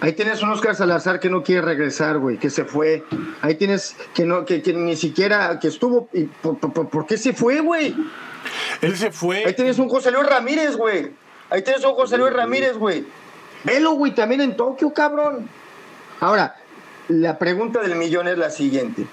Ahí 0.02 0.14
tienes 0.14 0.42
un 0.42 0.50
Oscar 0.50 0.76
Salazar 0.76 1.20
que 1.20 1.30
no 1.30 1.44
quiere 1.44 1.62
regresar, 1.62 2.20
güey, 2.20 2.38
que 2.38 2.50
se 2.50 2.64
fue. 2.64 3.04
Ahí 3.42 3.56
tienes 3.56 3.98
que 4.14 4.24
no, 4.24 4.46
que, 4.46 4.62
ni 4.74 4.96
siquiera, 4.96 5.60
que 5.60 5.68
estuvo. 5.68 6.08
Y 6.14 6.24
por, 6.24 6.58
por, 6.58 7.06
qué 7.06 7.18
se 7.18 7.34
fue, 7.34 7.60
güey? 7.60 7.96
Él 8.82 8.96
se 8.96 9.12
fue. 9.12 9.44
Ahí 9.46 9.54
tienes 9.54 9.78
un 9.78 9.90
José 9.90 10.12
Luis 10.12 10.26
Ramírez, 10.26 10.78
güey. 10.78 11.12
Ahí 11.50 11.62
tienes 11.64 11.84
un 11.84 11.96
José 11.96 12.18
Luis 12.18 12.32
Ramírez, 12.32 12.78
güey. 12.78 13.06
Velo, 13.66 13.94
güey, 13.94 14.16
también 14.16 14.40
en 14.40 14.56
Tokio, 14.56 14.94
cabrón. 14.94 15.50
Ahora, 16.22 16.56
la 17.10 17.38
pregunta 17.38 17.82
del 17.82 17.96
millón 17.96 18.30
es 18.30 18.38
la 18.38 18.52
siguiente. 18.52 19.06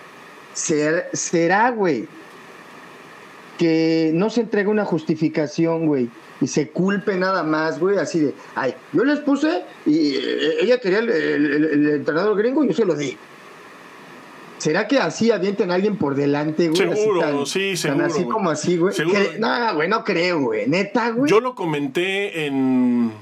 ¿Será, 0.55 1.71
güey, 1.71 2.09
que 3.59 4.11
no 4.15 4.31
se 4.31 4.43
entregue 4.43 4.69
una 4.69 4.85
justificación, 4.85 5.87
güey, 5.87 6.09
y 6.41 6.47
se 6.47 6.69
culpe 6.69 7.17
nada 7.17 7.43
más, 7.43 7.79
güey, 7.79 7.99
así 7.99 8.21
de, 8.21 8.35
ay, 8.55 8.75
yo 8.93 9.05
les 9.05 9.21
puse 9.21 9.65
y 9.87 10.17
eh, 10.17 10.63
ella 10.63 10.79
quería 10.79 10.99
el, 10.99 11.89
entrenador 11.95 12.37
gringo 12.37 12.65
y 12.65 12.69
yo 12.69 12.75
se 12.75 12.85
lo 12.85 12.95
di. 12.95 13.17
¿Será 14.59 14.89
que 14.89 14.99
así 14.99 15.31
avienten 15.31 15.71
a 15.71 15.75
alguien 15.75 15.97
por 15.97 16.15
delante, 16.15 16.69
güey? 16.69 16.77
Seguro, 16.77 17.45
sí, 17.45 17.77
seguro. 17.77 18.07
así 18.07 18.25
como 18.25 18.51
así, 18.51 18.79
güey. 18.79 18.95
No, 19.39 19.75
güey, 19.75 19.89
no 19.89 20.03
creo, 20.03 20.41
güey. 20.41 20.67
Neta, 20.67 21.11
güey. 21.11 21.31
Yo 21.31 21.41
lo 21.41 21.55
comenté 21.55 22.47
en 22.47 23.13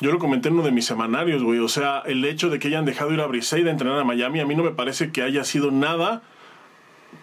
yo 0.00 0.12
lo 0.12 0.18
comenté 0.18 0.48
en 0.48 0.54
uno 0.54 0.62
de 0.62 0.70
mis 0.70 0.86
semanarios, 0.86 1.42
güey. 1.42 1.58
O 1.58 1.68
sea, 1.68 2.02
el 2.06 2.24
hecho 2.24 2.50
de 2.50 2.58
que 2.58 2.68
hayan 2.68 2.84
dejado 2.84 3.12
ir 3.12 3.20
a 3.20 3.26
Briseida 3.26 3.68
a 3.68 3.72
entrenar 3.72 3.98
a 3.98 4.04
Miami, 4.04 4.40
a 4.40 4.46
mí 4.46 4.54
no 4.54 4.62
me 4.62 4.70
parece 4.70 5.10
que 5.10 5.22
haya 5.22 5.44
sido 5.44 5.70
nada 5.70 6.22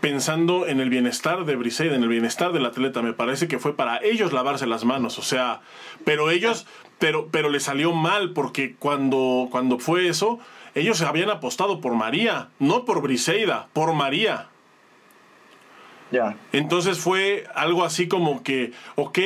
pensando 0.01 0.67
en 0.67 0.79
el 0.79 0.89
bienestar 0.89 1.45
de 1.45 1.55
Briseida, 1.55 1.95
en 1.95 2.03
el 2.03 2.09
bienestar 2.09 2.53
del 2.53 2.65
atleta. 2.65 3.01
Me 3.01 3.13
parece 3.13 3.47
que 3.47 3.59
fue 3.59 3.75
para 3.75 3.97
ellos 4.03 4.33
lavarse 4.33 4.67
las 4.67 4.85
manos, 4.85 5.17
o 5.19 5.21
sea, 5.21 5.61
pero 6.03 6.29
ellos, 6.29 6.67
pero, 6.99 7.27
pero 7.31 7.49
le 7.49 7.59
salió 7.59 7.93
mal 7.93 8.33
porque 8.33 8.75
cuando, 8.77 9.47
cuando 9.51 9.79
fue 9.79 10.07
eso, 10.07 10.39
ellos 10.75 11.01
habían 11.01 11.29
apostado 11.29 11.81
por 11.81 11.95
María, 11.95 12.49
no 12.59 12.85
por 12.85 13.01
Briseida, 13.01 13.67
por 13.73 13.93
María. 13.93 14.49
Ya. 16.11 16.37
Entonces 16.51 16.99
fue 16.99 17.45
algo 17.55 17.83
así 17.83 18.07
como 18.07 18.43
que, 18.43 18.73
ok, 18.95 19.19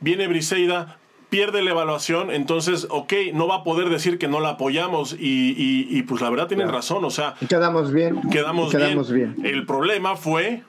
viene 0.00 0.28
Briseida, 0.28 0.97
pierde 1.30 1.62
la 1.62 1.70
evaluación, 1.72 2.30
entonces, 2.30 2.86
ok, 2.90 3.12
no 3.34 3.46
va 3.46 3.56
a 3.56 3.64
poder 3.64 3.90
decir 3.90 4.18
que 4.18 4.28
no 4.28 4.40
la 4.40 4.50
apoyamos 4.50 5.12
y, 5.12 5.50
y- 5.56 5.86
y, 5.90 6.02
pues 6.04 6.22
la 6.22 6.30
verdad 6.30 6.46
tienen 6.48 6.68
razón, 6.70 7.04
o 7.04 7.10
sea, 7.10 7.34
quedamos 7.48 7.92
bien. 7.92 8.20
quedamos 8.30 8.72
bien. 9.12 9.34
bien. 9.36 9.54
El 9.54 9.66
problema 9.66 10.16
fue 10.16 10.62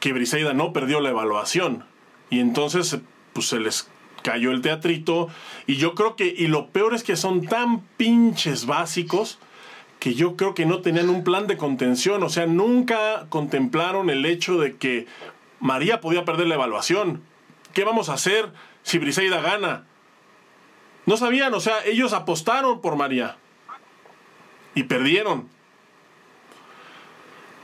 que 0.00 0.12
Briseida 0.12 0.52
no 0.54 0.72
perdió 0.72 1.00
la 1.00 1.10
evaluación 1.10 1.84
y 2.30 2.40
entonces 2.40 2.98
pues 3.32 3.46
se 3.48 3.58
les 3.60 3.88
cayó 4.22 4.50
el 4.50 4.60
teatrito 4.60 5.28
y 5.66 5.76
yo 5.76 5.94
creo 5.94 6.16
que 6.16 6.26
y 6.36 6.46
lo 6.48 6.68
peor 6.68 6.94
es 6.94 7.02
que 7.02 7.16
son 7.16 7.42
tan 7.46 7.80
pinches 7.96 8.66
básicos 8.66 9.38
que 10.00 10.14
yo 10.14 10.36
creo 10.36 10.54
que 10.54 10.66
no 10.66 10.80
tenían 10.80 11.08
un 11.08 11.24
plan 11.24 11.46
de 11.48 11.56
contención, 11.56 12.22
o 12.22 12.28
sea, 12.28 12.46
nunca 12.46 13.26
contemplaron 13.28 14.10
el 14.10 14.24
hecho 14.26 14.58
de 14.58 14.76
que 14.76 15.06
María 15.58 16.00
podía 16.00 16.24
perder 16.24 16.46
la 16.46 16.54
evaluación. 16.54 17.20
¿Qué 17.74 17.82
vamos 17.84 18.08
a 18.08 18.14
hacer 18.14 18.50
si 18.88 18.98
Briseida 18.98 19.42
gana? 19.42 19.84
No 21.04 21.16
sabían, 21.18 21.52
o 21.52 21.60
sea, 21.60 21.84
ellos 21.84 22.14
apostaron 22.14 22.80
por 22.80 22.96
María 22.96 23.36
y 24.74 24.84
perdieron. 24.84 25.48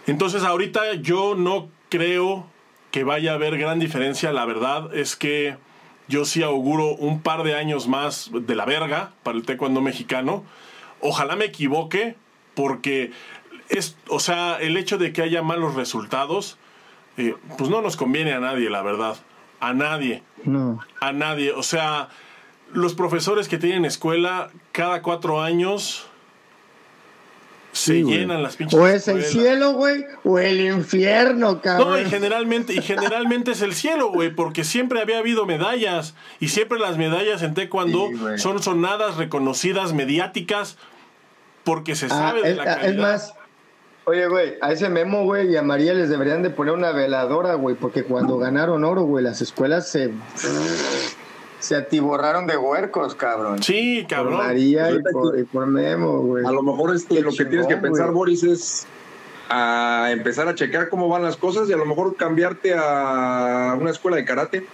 Entonces 0.06 0.42
ahorita 0.44 0.94
yo 0.94 1.34
no 1.34 1.70
creo 1.88 2.46
que 2.90 3.04
vaya 3.04 3.32
a 3.32 3.34
haber 3.36 3.56
gran 3.56 3.78
diferencia. 3.78 4.32
La 4.32 4.44
verdad 4.44 4.94
es 4.94 5.16
que 5.16 5.56
yo 6.08 6.26
sí 6.26 6.42
auguro 6.42 6.88
un 6.94 7.22
par 7.22 7.42
de 7.42 7.54
años 7.54 7.88
más 7.88 8.30
de 8.32 8.54
la 8.54 8.66
verga 8.66 9.12
para 9.22 9.38
el 9.38 9.46
taekwondo 9.46 9.80
mexicano. 9.80 10.44
Ojalá 11.00 11.36
me 11.36 11.46
equivoque 11.46 12.16
porque 12.54 13.12
es, 13.70 13.96
o 14.08 14.20
sea, 14.20 14.58
el 14.60 14.76
hecho 14.76 14.98
de 14.98 15.14
que 15.14 15.22
haya 15.22 15.42
malos 15.42 15.74
resultados, 15.74 16.58
eh, 17.16 17.34
pues 17.56 17.70
no 17.70 17.80
nos 17.80 17.96
conviene 17.96 18.34
a 18.34 18.40
nadie, 18.40 18.68
la 18.68 18.82
verdad. 18.82 19.16
A 19.60 19.72
nadie 19.72 20.22
No. 20.44 20.80
a 21.00 21.12
nadie. 21.12 21.52
O 21.52 21.62
sea, 21.62 22.08
los 22.72 22.94
profesores 22.94 23.48
que 23.48 23.58
tienen 23.58 23.84
escuela 23.84 24.50
cada 24.72 25.00
cuatro 25.02 25.40
años 25.42 26.06
se 27.72 27.94
Sí, 27.94 28.04
llenan 28.04 28.42
las 28.42 28.54
pinches. 28.56 28.78
O 28.78 28.86
es 28.86 29.08
el 29.08 29.24
cielo, 29.24 29.72
güey, 29.72 30.04
o 30.22 30.38
el 30.38 30.60
infierno, 30.60 31.60
cabrón. 31.60 31.90
No, 31.90 32.00
y 32.00 32.04
generalmente, 32.08 32.72
y 32.72 32.80
generalmente 32.82 33.50
es 33.50 33.62
el 33.62 33.74
cielo, 33.74 34.12
güey, 34.12 34.32
porque 34.32 34.62
siempre 34.62 35.00
había 35.00 35.18
habido 35.18 35.44
medallas. 35.44 36.14
Y 36.38 36.48
siempre 36.48 36.78
las 36.78 36.98
medallas 36.98 37.42
en 37.42 37.54
taekwondo 37.54 38.08
Sí, 38.10 38.38
son 38.38 38.62
sonadas, 38.62 39.16
reconocidas, 39.16 39.92
mediáticas, 39.92 40.76
porque 41.64 41.96
se 41.96 42.06
Ah, 42.06 42.10
sabe 42.10 42.42
de 42.42 42.54
la 42.54 42.62
ah, 42.62 42.66
calidad. 42.76 42.90
es 42.90 42.96
más, 42.96 43.34
oye, 44.04 44.26
güey, 44.28 44.54
a 44.60 44.72
ese 44.72 44.88
Memo, 44.88 45.24
güey, 45.24 45.52
y 45.52 45.56
a 45.56 45.62
María 45.62 45.94
les 45.94 46.08
deberían 46.08 46.42
de 46.42 46.50
poner 46.50 46.74
una 46.74 46.92
veladora, 46.92 47.54
güey, 47.54 47.76
porque 47.76 48.04
cuando 48.04 48.38
ganaron 48.38 48.84
oro, 48.84 49.02
güey, 49.02 49.24
las 49.24 49.40
escuelas 49.40 49.88
se, 49.88 50.10
se 51.58 51.76
atiborraron 51.76 52.46
de 52.46 52.56
huercos, 52.56 53.14
cabrón. 53.14 53.62
Sí, 53.62 54.00
Por 54.02 54.16
cabrón. 54.16 54.38
María 54.38 54.90
y 54.90 55.02
por, 55.02 55.38
y 55.38 55.44
por 55.44 55.66
Memo, 55.66 56.20
güey. 56.20 56.44
A 56.44 56.50
lo 56.50 56.62
mejor 56.62 56.94
este, 56.94 57.20
lo 57.20 57.32
que 57.32 57.44
tienes 57.44 57.66
que 57.66 57.76
pensar, 57.76 58.06
güey. 58.06 58.16
Boris, 58.16 58.42
es 58.44 58.86
a 59.48 60.08
empezar 60.10 60.48
a 60.48 60.54
checar 60.54 60.88
cómo 60.88 61.08
van 61.08 61.22
las 61.22 61.36
cosas 61.36 61.68
y 61.68 61.72
a 61.72 61.76
lo 61.76 61.84
mejor 61.84 62.16
cambiarte 62.16 62.74
a 62.74 63.76
una 63.78 63.90
escuela 63.90 64.16
de 64.16 64.24
karate. 64.24 64.66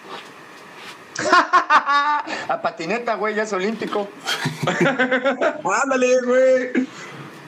a 2.49 2.61
patineta, 2.63 3.15
güey, 3.17 3.35
ya 3.35 3.43
es 3.43 3.53
olímpico. 3.53 4.09
¡Ándale, 5.83 6.21
güey! 6.23 6.87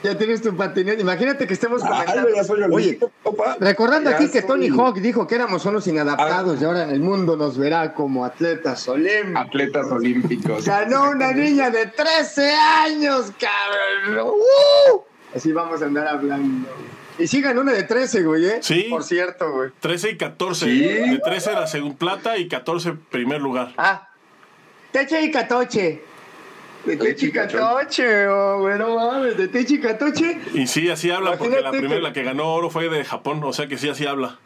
Ya 0.03 0.17
tienes 0.17 0.41
tu 0.41 0.55
patineta. 0.55 1.01
Imagínate 1.01 1.47
que 1.47 1.53
estemos 1.53 1.81
Ay, 1.83 1.89
comentando. 1.89 2.29
ya 2.35 2.43
soy 2.43 2.61
Oye, 2.63 2.99
papá. 3.23 3.57
recordando 3.59 4.09
Ya 4.09 4.17
aquí 4.17 4.29
que 4.29 4.41
soy 4.41 4.47
Tony 4.47 4.67
Hawk 4.69 4.97
dijo 4.99 5.25
que 5.25 5.35
éramos 5.35 5.65
unos 5.65 5.87
inadaptados 5.87 6.61
y 6.61 6.65
ahora 6.65 6.83
en 6.83 6.89
el 6.89 6.99
mundo 6.99 7.37
nos 7.37 7.57
verá 7.57 7.93
como 7.93 8.25
atletas 8.25 8.87
olímpicos. 8.89 9.41
Atletas 9.47 9.85
olímpicos. 9.87 10.65
Ganó 10.65 11.11
una 11.11 11.31
niña 11.31 11.69
de 11.69 11.85
13 11.87 12.51
años, 12.53 13.31
cabrón. 13.39 14.27
¡Uh! 14.27 15.01
Así 15.35 15.51
vamos 15.51 15.81
a 15.81 15.85
andar 15.85 16.07
hablando. 16.07 16.67
Y 17.17 17.27
sí 17.27 17.41
ganó 17.41 17.61
una 17.61 17.71
de 17.73 17.83
13, 17.83 18.23
güey, 18.23 18.45
¿eh? 18.45 18.59
Sí. 18.61 18.87
Por 18.89 19.03
cierto, 19.03 19.51
güey. 19.51 19.69
13 19.79 20.09
y 20.11 20.17
14. 20.17 20.65
Sí. 20.65 20.79
De 20.79 21.19
13 21.23 21.51
era 21.51 21.67
según 21.67 21.95
plata 21.95 22.37
y 22.37 22.47
14 22.47 22.93
primer 23.09 23.39
lugar. 23.39 23.71
Ah. 23.77 24.09
Teche 24.91 25.21
y 25.21 25.31
Catoche. 25.31 26.03
De 26.85 26.97
Teche 26.97 27.13
Teche 27.13 27.25
y 27.25 27.29
y 27.29 27.31
Catoche, 27.31 28.27
oh, 28.27 28.59
güey, 28.59 28.77
no 28.77 28.95
mames. 28.95 29.37
De 29.37 29.47
Teche 29.47 29.75
y 29.75 29.79
Catoche. 29.79 30.39
Y 30.53 30.67
sí, 30.67 30.89
así 30.89 31.09
habla, 31.11 31.37
porque 31.37 31.61
la 31.61 31.71
primera, 31.71 31.95
que- 31.95 32.01
la 32.01 32.13
que 32.13 32.23
ganó 32.23 32.53
oro 32.53 32.69
fue 32.69 32.89
de 32.89 33.05
Japón, 33.05 33.41
o 33.43 33.53
sea 33.53 33.67
que 33.67 33.77
sí, 33.77 33.87
así 33.89 34.05
habla. 34.05 34.37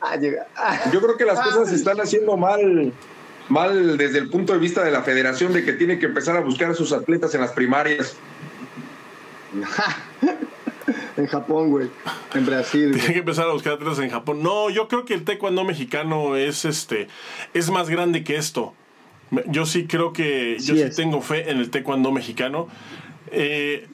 Ah, 0.00 0.16
llega. 0.16 0.46
Ah. 0.56 0.78
Yo 0.92 1.00
creo 1.00 1.16
que 1.16 1.24
las 1.24 1.40
cosas 1.40 1.64
se 1.68 1.74
Ay. 1.74 1.76
están 1.78 2.00
haciendo 2.00 2.36
mal, 2.36 2.92
mal 3.48 3.96
desde 3.96 4.18
el 4.18 4.28
punto 4.28 4.52
de 4.52 4.58
vista 4.58 4.84
de 4.84 4.90
la 4.90 5.02
federación, 5.02 5.52
de 5.54 5.64
que 5.64 5.72
tiene 5.72 5.98
que 5.98 6.06
empezar 6.06 6.36
a 6.36 6.40
buscar 6.40 6.70
a 6.70 6.74
sus 6.74 6.92
atletas 6.92 7.34
en 7.34 7.40
las 7.40 7.52
primarias. 7.52 8.16
En 11.16 11.26
Japón, 11.26 11.70
güey. 11.70 11.90
En 12.34 12.46
Brasil, 12.46 12.90
Tiene 12.92 12.98
güey. 13.00 13.12
que 13.14 13.18
empezar 13.18 13.48
a 13.48 13.52
buscar 13.52 13.72
atletas 13.74 13.98
en 13.98 14.08
Japón. 14.08 14.40
No, 14.42 14.70
yo 14.70 14.86
creo 14.86 15.04
que 15.04 15.14
el 15.14 15.24
taekwondo 15.24 15.64
mexicano 15.64 16.36
es 16.36 16.64
este 16.64 17.08
es 17.54 17.70
más 17.70 17.90
grande 17.90 18.22
que 18.22 18.36
esto. 18.36 18.72
Yo 19.46 19.66
sí 19.66 19.86
creo 19.86 20.12
que 20.12 20.56
yo 20.58 20.74
Sí 20.74 20.84
tengo 20.96 21.20
fe 21.20 21.50
en 21.50 21.58
el 21.58 21.70
taekwondo 21.70 22.12
mexicano. 22.12 22.68
Eh, 23.30 23.86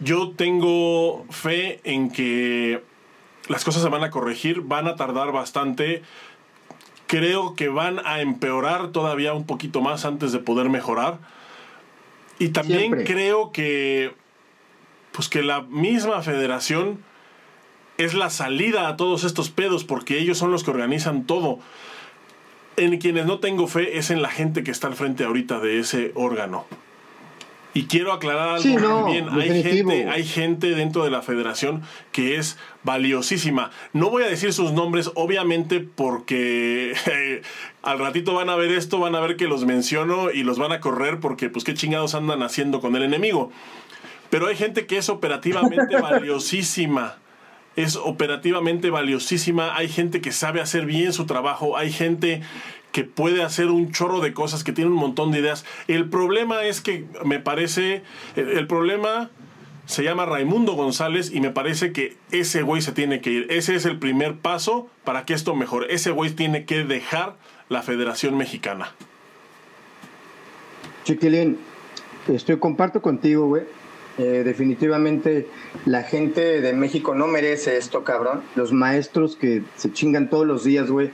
yo 0.00 0.30
tengo 0.30 1.26
fe 1.30 1.80
en 1.84 2.10
que 2.10 2.82
las 3.48 3.64
cosas 3.64 3.82
se 3.82 3.88
van 3.88 4.02
a 4.02 4.10
corregir, 4.10 4.62
van 4.62 4.88
a 4.88 4.96
tardar 4.96 5.32
bastante. 5.32 6.02
Creo 7.06 7.54
que 7.54 7.68
van 7.68 8.00
a 8.04 8.20
empeorar 8.20 8.92
todavía 8.92 9.34
un 9.34 9.44
poquito 9.44 9.80
más 9.80 10.04
antes 10.04 10.32
de 10.32 10.38
poder 10.38 10.68
mejorar. 10.70 11.18
Y 12.38 12.48
también 12.48 12.80
Siempre. 12.80 13.04
creo 13.04 13.52
que 13.52 14.14
pues 15.12 15.28
que 15.28 15.42
la 15.42 15.62
misma 15.62 16.22
federación 16.22 17.02
es 17.98 18.14
la 18.14 18.30
salida 18.30 18.88
a 18.88 18.96
todos 18.96 19.24
estos 19.24 19.50
pedos 19.50 19.84
porque 19.84 20.18
ellos 20.18 20.38
son 20.38 20.50
los 20.50 20.64
que 20.64 20.70
organizan 20.70 21.26
todo. 21.26 21.58
En 22.80 22.96
quienes 22.98 23.26
no 23.26 23.40
tengo 23.40 23.66
fe 23.66 23.98
es 23.98 24.10
en 24.10 24.22
la 24.22 24.30
gente 24.30 24.62
que 24.62 24.70
está 24.70 24.86
al 24.86 24.94
frente 24.94 25.24
ahorita 25.24 25.60
de 25.60 25.80
ese 25.80 26.12
órgano. 26.14 26.66
Y 27.72 27.84
quiero 27.84 28.12
aclarar 28.12 28.48
algo 28.48 28.62
Sí, 28.62 28.74
no, 28.74 29.04
también. 29.04 29.28
Hay 29.28 29.62
gente, 29.62 30.08
hay 30.08 30.24
gente 30.24 30.74
dentro 30.74 31.04
de 31.04 31.10
la 31.10 31.22
federación 31.22 31.82
que 32.10 32.36
es 32.36 32.58
valiosísima. 32.82 33.70
No 33.92 34.10
voy 34.10 34.24
a 34.24 34.28
decir 34.28 34.52
sus 34.52 34.72
nombres, 34.72 35.10
obviamente, 35.14 35.80
porque 35.80 36.94
eh, 37.06 37.42
al 37.82 37.98
ratito 37.98 38.34
van 38.34 38.48
a 38.48 38.56
ver 38.56 38.72
esto, 38.72 38.98
van 38.98 39.14
a 39.14 39.20
ver 39.20 39.36
que 39.36 39.46
los 39.46 39.64
menciono 39.66 40.30
y 40.30 40.42
los 40.42 40.58
van 40.58 40.72
a 40.72 40.80
correr 40.80 41.20
porque, 41.20 41.48
pues, 41.48 41.64
qué 41.64 41.74
chingados 41.74 42.14
andan 42.14 42.42
haciendo 42.42 42.80
con 42.80 42.96
el 42.96 43.02
enemigo. 43.02 43.52
Pero 44.30 44.46
hay 44.46 44.56
gente 44.56 44.86
que 44.86 44.96
es 44.96 45.08
operativamente 45.08 45.96
valiosísima. 46.00 47.18
Es 47.76 47.96
operativamente 47.96 48.90
valiosísima. 48.90 49.76
Hay 49.76 49.88
gente 49.88 50.20
que 50.20 50.32
sabe 50.32 50.60
hacer 50.60 50.86
bien 50.86 51.12
su 51.12 51.26
trabajo. 51.26 51.76
Hay 51.76 51.92
gente 51.92 52.42
que 52.92 53.04
puede 53.04 53.42
hacer 53.42 53.66
un 53.66 53.92
chorro 53.92 54.20
de 54.20 54.32
cosas, 54.32 54.64
que 54.64 54.72
tiene 54.72 54.90
un 54.90 54.96
montón 54.96 55.30
de 55.30 55.40
ideas. 55.40 55.64
El 55.88 56.08
problema 56.08 56.64
es 56.64 56.80
que 56.80 57.06
me 57.24 57.38
parece. 57.38 58.02
El, 58.36 58.66
problema 58.66 59.30
se 59.86 60.02
llama 60.02 60.26
Raimundo 60.26 60.72
González 60.74 61.32
y 61.32 61.40
me 61.40 61.50
parece 61.50 61.92
que 61.92 62.16
ese 62.30 62.62
güey 62.62 62.82
se 62.82 62.92
tiene 62.92 63.20
que 63.20 63.30
ir. 63.30 63.46
Ese 63.50 63.74
es 63.74 63.84
el 63.84 63.98
primer 63.98 64.36
paso 64.36 64.88
para 65.04 65.24
que 65.24 65.34
esto 65.34 65.54
mejore. 65.54 65.92
Ese 65.94 66.10
güey 66.10 66.30
tiene 66.30 66.64
que 66.64 66.84
dejar 66.84 67.36
la 67.68 67.82
Federación 67.82 68.36
Mexicana. 68.36 68.92
Chiquilín, 71.04 71.58
estoy 72.28 72.58
comparto 72.58 73.00
contigo, 73.00 73.46
güey. 73.46 73.62
Eh, 74.20 74.42
definitivamente 74.44 75.48
la 75.86 76.02
gente 76.02 76.60
de 76.60 76.74
México 76.74 77.14
no 77.14 77.26
merece 77.26 77.78
esto, 77.78 78.04
cabrón. 78.04 78.42
Los 78.54 78.70
maestros 78.70 79.34
que 79.34 79.62
se 79.76 79.94
chingan 79.94 80.28
todos 80.28 80.46
los 80.46 80.62
días, 80.62 80.90
güey, 80.90 81.10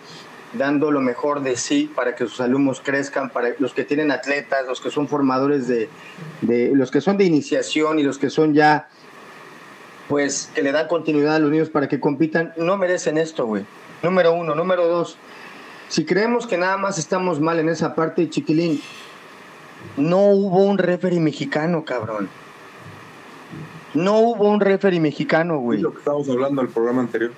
dando 0.54 0.90
lo 0.90 1.00
mejor 1.00 1.42
de 1.42 1.54
sí 1.54 1.88
para 1.94 2.16
que 2.16 2.26
sus 2.26 2.40
alumnos 2.40 2.80
crezcan, 2.80 3.30
para 3.30 3.50
los 3.60 3.74
que 3.74 3.84
tienen 3.84 4.10
atletas, 4.10 4.66
los 4.66 4.80
que 4.80 4.90
son 4.90 5.06
formadores 5.06 5.68
de, 5.68 5.88
de 6.40 6.72
los 6.74 6.90
que 6.90 7.00
son 7.00 7.16
de 7.16 7.22
iniciación 7.22 8.00
y 8.00 8.02
los 8.02 8.18
que 8.18 8.28
son 8.28 8.54
ya, 8.54 8.88
pues, 10.08 10.50
que 10.52 10.62
le 10.62 10.72
dan 10.72 10.88
continuidad 10.88 11.36
a 11.36 11.38
los 11.38 11.52
niños 11.52 11.70
para 11.70 11.86
que 11.86 12.00
compitan, 12.00 12.54
no 12.56 12.76
merecen 12.76 13.18
esto, 13.18 13.46
güey. 13.46 13.64
Número 14.02 14.32
uno. 14.32 14.56
Número 14.56 14.88
dos, 14.88 15.16
si 15.88 16.04
creemos 16.04 16.48
que 16.48 16.58
nada 16.58 16.76
más 16.76 16.98
estamos 16.98 17.40
mal 17.40 17.60
en 17.60 17.68
esa 17.68 17.94
parte, 17.94 18.28
chiquilín, 18.28 18.82
no 19.96 20.22
hubo 20.26 20.64
un 20.64 20.76
referee 20.76 21.20
mexicano, 21.20 21.84
cabrón. 21.84 22.28
No 23.96 24.18
hubo 24.18 24.48
un 24.48 24.60
referee 24.60 25.00
mexicano, 25.00 25.58
güey. 25.58 25.80
lo 25.80 25.92
que 25.92 25.98
estábamos 25.98 26.28
hablando 26.28 26.60
en 26.60 26.68
el 26.68 26.72
programa 26.72 27.00
anterior. 27.02 27.32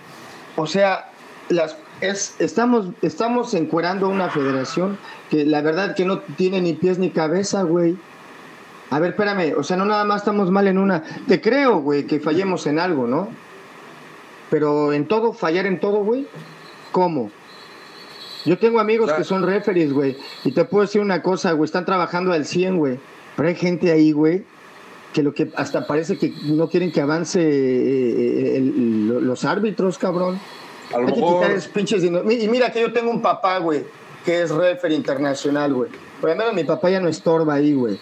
o 0.57 0.67
sea, 0.67 1.11
las, 1.49 1.77
es, 2.01 2.37
estamos, 2.39 2.91
estamos 3.03 3.55
encuerando 3.55 4.09
una 4.09 4.31
federación 4.31 4.99
que 5.31 5.45
la 5.45 5.63
verdad 5.63 5.95
que 5.95 6.05
no 6.05 6.21
tiene 6.21 6.61
ni 6.61 6.75
pies 6.75 6.99
ni 6.99 7.11
cabeza, 7.11 7.63
güey. 7.63 7.97
A 8.91 8.99
ver, 8.99 9.11
espérame, 9.11 9.55
o 9.57 9.63
sea, 9.63 9.77
no 9.77 9.85
nada 9.85 10.05
más 10.05 10.23
estamos 10.23 10.51
mal 10.51 10.67
en 10.67 10.79
una. 10.79 11.03
Te 11.27 11.41
creo, 11.41 11.81
güey, 11.81 12.07
que 12.07 12.21
fallemos 12.21 12.67
en 12.67 12.79
algo, 12.79 13.07
¿no? 13.07 13.29
Pero 14.51 14.93
en 14.93 15.07
todo, 15.07 15.33
fallar 15.33 15.67
en 15.67 15.79
todo, 15.79 16.05
güey. 16.05 16.27
¿Cómo? 16.93 17.31
Yo 18.47 18.59
tengo 18.59 18.81
amigos 18.81 19.13
que 19.13 19.25
son 19.25 19.43
referees, 19.43 19.93
güey. 19.93 20.17
Y 20.45 20.53
te 20.53 20.65
puedo 20.65 20.83
decir 20.83 21.03
una 21.03 21.23
cosa, 21.23 21.53
güey. 21.53 21.67
Están 21.67 21.85
trabajando 21.85 22.33
al 22.33 22.47
100, 22.47 22.79
güey. 22.79 22.99
Pero 23.37 23.49
hay 23.49 23.57
gente 23.57 23.93
ahí, 23.93 24.13
güey, 24.13 24.45
que 25.13 25.23
lo 25.23 25.33
que 25.33 25.51
hasta 25.57 25.87
parece 25.87 26.19
que 26.19 26.33
no 26.45 26.69
quieren 26.69 26.93
que 26.93 27.01
avance 27.01 27.41
eh, 27.41 28.57
eh, 28.57 28.61
los 28.61 29.45
árbitros, 29.45 29.99
cabrón. 29.99 30.39
Hay 30.95 31.07
que 31.07 31.13
quitar 31.15 31.51
esos 31.51 31.69
pinches. 31.69 32.05
Y 32.05 32.49
mira 32.49 32.73
que 32.73 32.81
yo 32.81 32.93
tengo 32.93 33.11
un 33.11 33.23
papá, 33.23 33.59
güey, 33.59 33.85
que 34.25 34.43
es 34.43 34.51
referee 34.51 34.97
internacional, 34.97 35.73
güey. 35.75 35.91
Por 36.21 36.31
lo 36.31 36.37
menos 36.37 36.55
mi 36.55 36.65
papá 36.65 36.91
ya 36.91 37.01
no 37.01 37.09
estorba 37.09 37.55
ahí, 37.55 37.75
güey. 37.75 37.99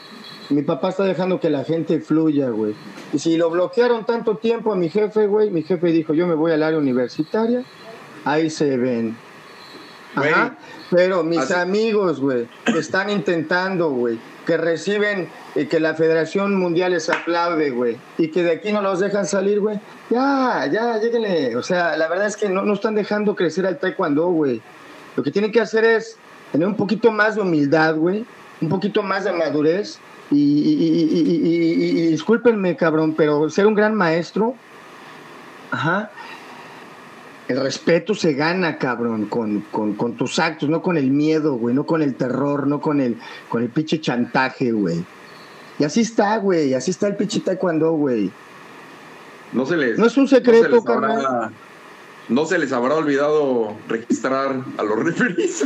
Mi 0.48 0.62
papá 0.62 0.90
está 0.90 1.04
dejando 1.04 1.40
que 1.40 1.50
la 1.50 1.64
gente 1.64 2.00
fluya, 2.00 2.50
güey. 2.50 2.74
Y 3.12 3.18
si 3.18 3.36
lo 3.36 3.50
bloquearon 3.50 4.06
tanto 4.06 4.36
tiempo 4.36 4.72
a 4.72 4.76
mi 4.76 4.88
jefe, 4.88 5.26
güey, 5.26 5.50
mi 5.50 5.62
jefe 5.62 5.88
dijo, 5.88 6.14
yo 6.14 6.26
me 6.26 6.34
voy 6.34 6.52
al 6.52 6.62
área 6.62 6.78
universitaria, 6.78 7.64
ahí 8.24 8.48
se 8.50 8.76
ven. 8.76 9.16
Ajá. 10.14 10.56
Pero 10.90 11.24
mis 11.24 11.50
amigos, 11.50 12.20
güey, 12.20 12.46
están 12.78 13.10
intentando, 13.10 13.90
güey, 13.90 14.18
que 14.46 14.56
reciben 14.56 15.28
y 15.54 15.66
que 15.66 15.80
la 15.80 15.94
Federación 15.94 16.54
Mundial 16.54 16.92
les 16.92 17.10
aplaude, 17.10 17.70
güey, 17.70 17.98
y 18.16 18.28
que 18.28 18.42
de 18.42 18.52
aquí 18.52 18.72
no 18.72 18.80
los 18.80 19.00
dejan 19.00 19.26
salir, 19.26 19.60
güey. 19.60 19.78
Ya, 20.08 20.66
ya, 20.72 20.98
lléguenle. 20.98 21.56
O 21.56 21.62
sea, 21.62 21.96
la 21.96 22.08
verdad 22.08 22.26
es 22.26 22.36
que 22.36 22.48
no, 22.48 22.62
no 22.62 22.74
están 22.74 22.94
dejando 22.94 23.34
crecer 23.36 23.66
al 23.66 23.78
taekwondo, 23.78 24.28
güey. 24.28 24.62
Lo 25.16 25.22
que 25.22 25.30
tienen 25.30 25.52
que 25.52 25.60
hacer 25.60 25.84
es 25.84 26.16
tener 26.52 26.68
un 26.68 26.76
poquito 26.76 27.10
más 27.10 27.34
de 27.34 27.42
humildad, 27.42 27.96
güey, 27.96 28.24
un 28.60 28.68
poquito 28.68 29.02
más 29.02 29.24
de 29.24 29.32
madurez 29.32 29.98
y, 30.30 32.08
discúlpenme, 32.10 32.76
cabrón, 32.76 33.14
pero 33.14 33.50
ser 33.50 33.66
un 33.66 33.74
gran 33.74 33.94
maestro, 33.94 34.54
ajá, 35.70 36.10
el 37.48 37.60
respeto 37.60 38.14
se 38.14 38.34
gana, 38.34 38.78
cabrón, 38.78 39.26
con, 39.26 40.16
tus 40.16 40.38
actos, 40.38 40.68
no 40.68 40.82
con 40.82 40.96
el 40.96 41.10
miedo, 41.10 41.54
güey, 41.54 41.74
no 41.74 41.86
con 41.86 42.02
el 42.02 42.14
terror, 42.14 42.66
no 42.66 42.80
con 42.80 43.00
el, 43.00 43.16
con 43.48 43.62
el 43.62 43.68
pinche 43.68 44.00
chantaje, 44.00 44.72
güey. 44.72 45.04
Y 45.78 45.84
así 45.84 46.00
está, 46.00 46.36
güey, 46.38 46.74
así 46.74 46.90
está 46.90 47.06
el 47.06 47.16
pinche 47.16 47.40
taekwondo, 47.40 47.92
güey. 47.92 48.30
No 49.52 49.66
se 49.66 49.76
les. 49.76 49.98
No 49.98 50.06
es 50.06 50.16
un 50.16 50.26
secreto, 50.26 50.82
cabrón 50.82 51.52
no 52.28 52.44
se 52.44 52.58
les 52.58 52.72
habrá 52.72 52.96
olvidado 52.96 53.76
registrar 53.88 54.56
a 54.78 54.82
los 54.82 55.04
referees. 55.04 55.64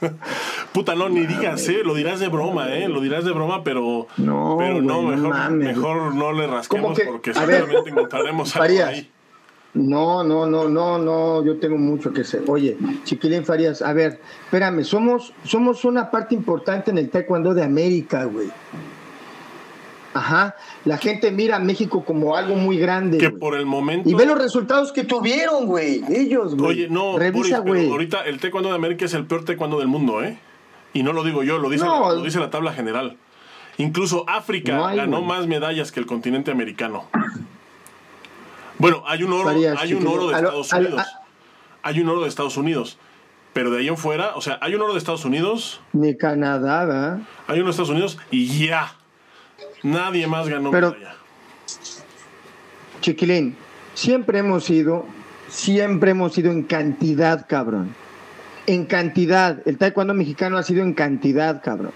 Puta, 0.72 0.94
no, 0.94 1.08
ni 1.08 1.26
digas, 1.26 1.68
¿eh? 1.68 1.82
Lo 1.84 1.94
dirás 1.94 2.20
de 2.20 2.28
broma, 2.28 2.74
¿eh? 2.74 2.88
Lo 2.88 3.00
dirás 3.00 3.24
de 3.24 3.32
broma, 3.32 3.62
pero 3.62 4.08
no, 4.16 4.56
pero 4.58 4.82
no, 4.82 5.02
mejor, 5.02 5.50
mejor 5.50 6.14
no 6.14 6.32
le 6.32 6.46
rasquemos 6.46 6.98
porque 7.06 7.32
seguramente 7.32 7.90
encontraremos 7.90 8.56
algo 8.56 8.84
ahí. 8.84 9.10
No, 9.78 10.24
no, 10.24 10.44
no, 10.44 10.68
no, 10.68 10.98
no, 10.98 11.44
yo 11.44 11.58
tengo 11.58 11.78
mucho 11.78 12.12
que 12.12 12.24
ser. 12.24 12.42
Oye, 12.48 12.76
Chiquilín 13.04 13.44
Farías, 13.44 13.80
a 13.80 13.92
ver, 13.92 14.20
espérame, 14.44 14.82
somos, 14.82 15.32
somos 15.44 15.84
una 15.84 16.10
parte 16.10 16.34
importante 16.34 16.90
en 16.90 16.98
el 16.98 17.10
taekwondo 17.10 17.54
de 17.54 17.62
América, 17.62 18.24
güey. 18.24 18.48
Ajá. 20.14 20.56
La 20.84 20.98
gente 20.98 21.30
mira 21.30 21.56
a 21.56 21.58
México 21.60 22.04
como 22.04 22.34
algo 22.34 22.56
muy 22.56 22.76
grande. 22.76 23.18
Que 23.18 23.30
por 23.30 23.54
el 23.54 23.66
momento. 23.66 24.08
Y 24.08 24.14
ve 24.14 24.26
los 24.26 24.38
resultados 24.38 24.90
que 24.90 25.04
tuvieron, 25.04 25.66
güey. 25.66 26.02
Ellos, 26.08 26.56
güey. 26.56 26.70
Oye, 26.70 26.88
no, 26.88 27.16
Revisa, 27.16 27.60
güey. 27.60 27.88
Ahorita 27.88 28.22
el 28.22 28.40
taekwondo 28.40 28.70
de 28.70 28.74
América 28.74 29.04
es 29.04 29.14
el 29.14 29.26
peor 29.26 29.44
taekwondo 29.44 29.78
del 29.78 29.88
mundo, 29.88 30.24
¿eh? 30.24 30.38
Y 30.92 31.04
no 31.04 31.12
lo 31.12 31.22
digo 31.22 31.44
yo, 31.44 31.58
lo 31.58 31.70
dice, 31.70 31.84
lo 31.84 32.22
dice 32.22 32.40
la 32.40 32.50
tabla 32.50 32.72
general. 32.72 33.16
Incluso 33.76 34.24
África 34.28 34.92
ganó 34.94 35.22
más 35.22 35.46
medallas 35.46 35.92
que 35.92 36.00
el 36.00 36.06
continente 36.06 36.50
americano. 36.50 37.04
Bueno, 38.78 39.02
hay 39.06 39.22
un 39.22 39.32
oro, 39.32 39.48
hay 39.78 39.94
un 39.94 40.06
oro 40.06 40.28
de 40.28 40.34
Estados 40.36 40.72
Unidos. 40.72 41.06
hay 41.82 42.00
un 42.00 42.08
oro 42.08 42.22
de 42.22 42.28
Estados 42.28 42.56
Unidos. 42.56 42.98
Pero 43.52 43.70
de 43.70 43.80
ahí 43.80 43.88
en 43.88 43.96
fuera, 43.96 44.36
o 44.36 44.40
sea, 44.40 44.58
hay 44.60 44.74
un 44.74 44.82
oro 44.82 44.92
de 44.92 44.98
Estados 44.98 45.24
Unidos. 45.24 45.80
Ni 45.92 46.16
Canadá, 46.16 46.84
¿verdad? 46.84 47.18
Hay 47.46 47.58
uno 47.58 47.66
de 47.66 47.70
Estados 47.70 47.90
Unidos 47.90 48.18
y 48.30 48.66
ya. 48.66 48.94
Nadie 49.82 50.26
más 50.26 50.48
ganó 50.48 50.70
Pero, 50.70 50.94
Chiquilín, 53.00 53.56
siempre 53.94 54.40
hemos 54.40 54.68
ido, 54.70 55.06
siempre 55.48 56.12
hemos 56.12 56.36
ido 56.36 56.50
en 56.52 56.62
cantidad, 56.62 57.46
cabrón. 57.48 57.94
En 58.66 58.86
cantidad. 58.86 59.60
El 59.66 59.78
taekwondo 59.78 60.14
mexicano 60.14 60.58
ha 60.58 60.62
sido 60.62 60.82
en 60.82 60.94
cantidad, 60.94 61.62
cabrón. 61.62 61.92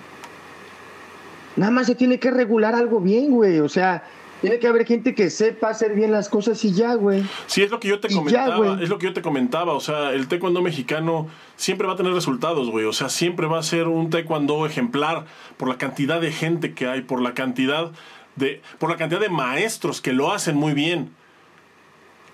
Nada 1.56 1.70
más 1.70 1.86
se 1.86 1.94
tiene 1.94 2.18
que 2.18 2.30
regular 2.30 2.74
algo 2.74 3.00
bien, 3.00 3.30
güey. 3.30 3.60
O 3.60 3.68
sea, 3.68 4.04
tiene 4.42 4.58
que 4.58 4.66
haber 4.66 4.84
gente 4.84 5.14
que 5.14 5.30
sepa 5.30 5.68
hacer 5.68 5.94
bien 5.94 6.10
las 6.10 6.28
cosas 6.28 6.62
y 6.64 6.72
ya, 6.72 6.94
güey. 6.94 7.22
Sí, 7.46 7.62
es 7.62 7.70
lo 7.70 7.78
que 7.78 7.86
yo 7.86 8.00
te 8.00 8.12
comentaba. 8.12 8.82
es 8.82 8.88
lo 8.88 8.98
que 8.98 9.06
yo 9.06 9.12
te 9.12 9.22
comentaba. 9.22 9.72
O 9.72 9.80
sea, 9.80 10.10
el 10.10 10.26
taekwondo 10.26 10.60
mexicano 10.62 11.28
siempre 11.54 11.86
va 11.86 11.92
a 11.92 11.96
tener 11.96 12.12
resultados, 12.12 12.68
güey. 12.68 12.84
O 12.84 12.92
sea, 12.92 13.08
siempre 13.08 13.46
va 13.46 13.60
a 13.60 13.62
ser 13.62 13.86
un 13.86 14.10
taekwondo 14.10 14.66
ejemplar 14.66 15.26
por 15.56 15.68
la 15.68 15.78
cantidad 15.78 16.20
de 16.20 16.32
gente 16.32 16.74
que 16.74 16.88
hay, 16.88 17.02
por 17.02 17.22
la 17.22 17.34
cantidad 17.34 17.92
de, 18.34 18.60
por 18.80 18.90
la 18.90 18.96
cantidad 18.96 19.20
de 19.20 19.28
maestros 19.28 20.00
que 20.00 20.12
lo 20.12 20.32
hacen 20.32 20.56
muy 20.56 20.72
bien. 20.72 21.12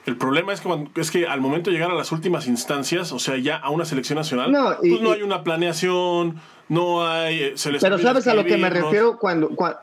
El 0.07 0.17
problema 0.17 0.55
es 0.55 0.63
que, 0.63 0.89
es 0.97 1.11
que 1.11 1.27
al 1.27 1.43
momento 1.43 1.69
de 1.69 1.77
llegar 1.77 1.91
a 1.91 1.95
las 1.95 2.11
últimas 2.11 2.47
instancias, 2.47 3.13
o 3.13 3.19
sea, 3.19 3.37
ya 3.37 3.59
a 3.59 3.69
una 3.69 3.85
selección 3.85 4.17
nacional, 4.17 4.51
no, 4.51 4.77
pues 4.81 5.03
no 5.03 5.13
hay 5.13 5.21
una 5.21 5.45
planeación, 5.45 6.41
no 6.71 7.07
hay... 7.07 7.43
Eh, 7.43 7.55
Pero 7.79 7.99
sabes 7.99 8.27
a 8.27 8.33
lo 8.33 8.47
que 8.47 8.57
me 8.57 8.71
refiero 8.71 9.19
cuando, 9.19 9.51
cuando, 9.51 9.81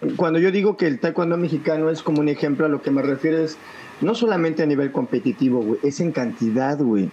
yo 0.00 0.50
digo 0.50 0.76
que 0.76 0.86
el 0.86 1.00
taekwondo 1.00 1.36
mexicano 1.36 1.90
es 1.90 2.02
como 2.02 2.20
un 2.20 2.28
ejemplo, 2.28 2.66
a 2.66 2.68
lo 2.68 2.82
que 2.82 2.90
me 2.90 3.02
refiero 3.02 3.38
es 3.38 3.56
no 4.00 4.14
solamente 4.14 4.62
a 4.62 4.66
nivel 4.66 4.92
competitivo, 4.92 5.60
güey, 5.60 5.80
es 5.82 6.00
en 6.00 6.12
cantidad, 6.12 6.78
güey. 6.78 7.10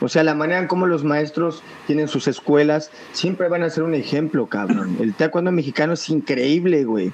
O 0.00 0.08
sea, 0.08 0.22
la 0.22 0.34
manera 0.34 0.60
en 0.60 0.68
cómo 0.68 0.86
los 0.86 1.04
maestros 1.04 1.62
tienen 1.86 2.08
sus 2.08 2.28
escuelas 2.28 2.90
siempre 3.12 3.48
van 3.48 3.62
a 3.62 3.70
ser 3.70 3.82
un 3.82 3.94
ejemplo, 3.94 4.46
cabrón. 4.46 4.96
El 5.00 5.14
taekwondo 5.14 5.50
mexicano 5.50 5.94
es 5.94 6.08
increíble, 6.08 6.84
güey. 6.84 7.12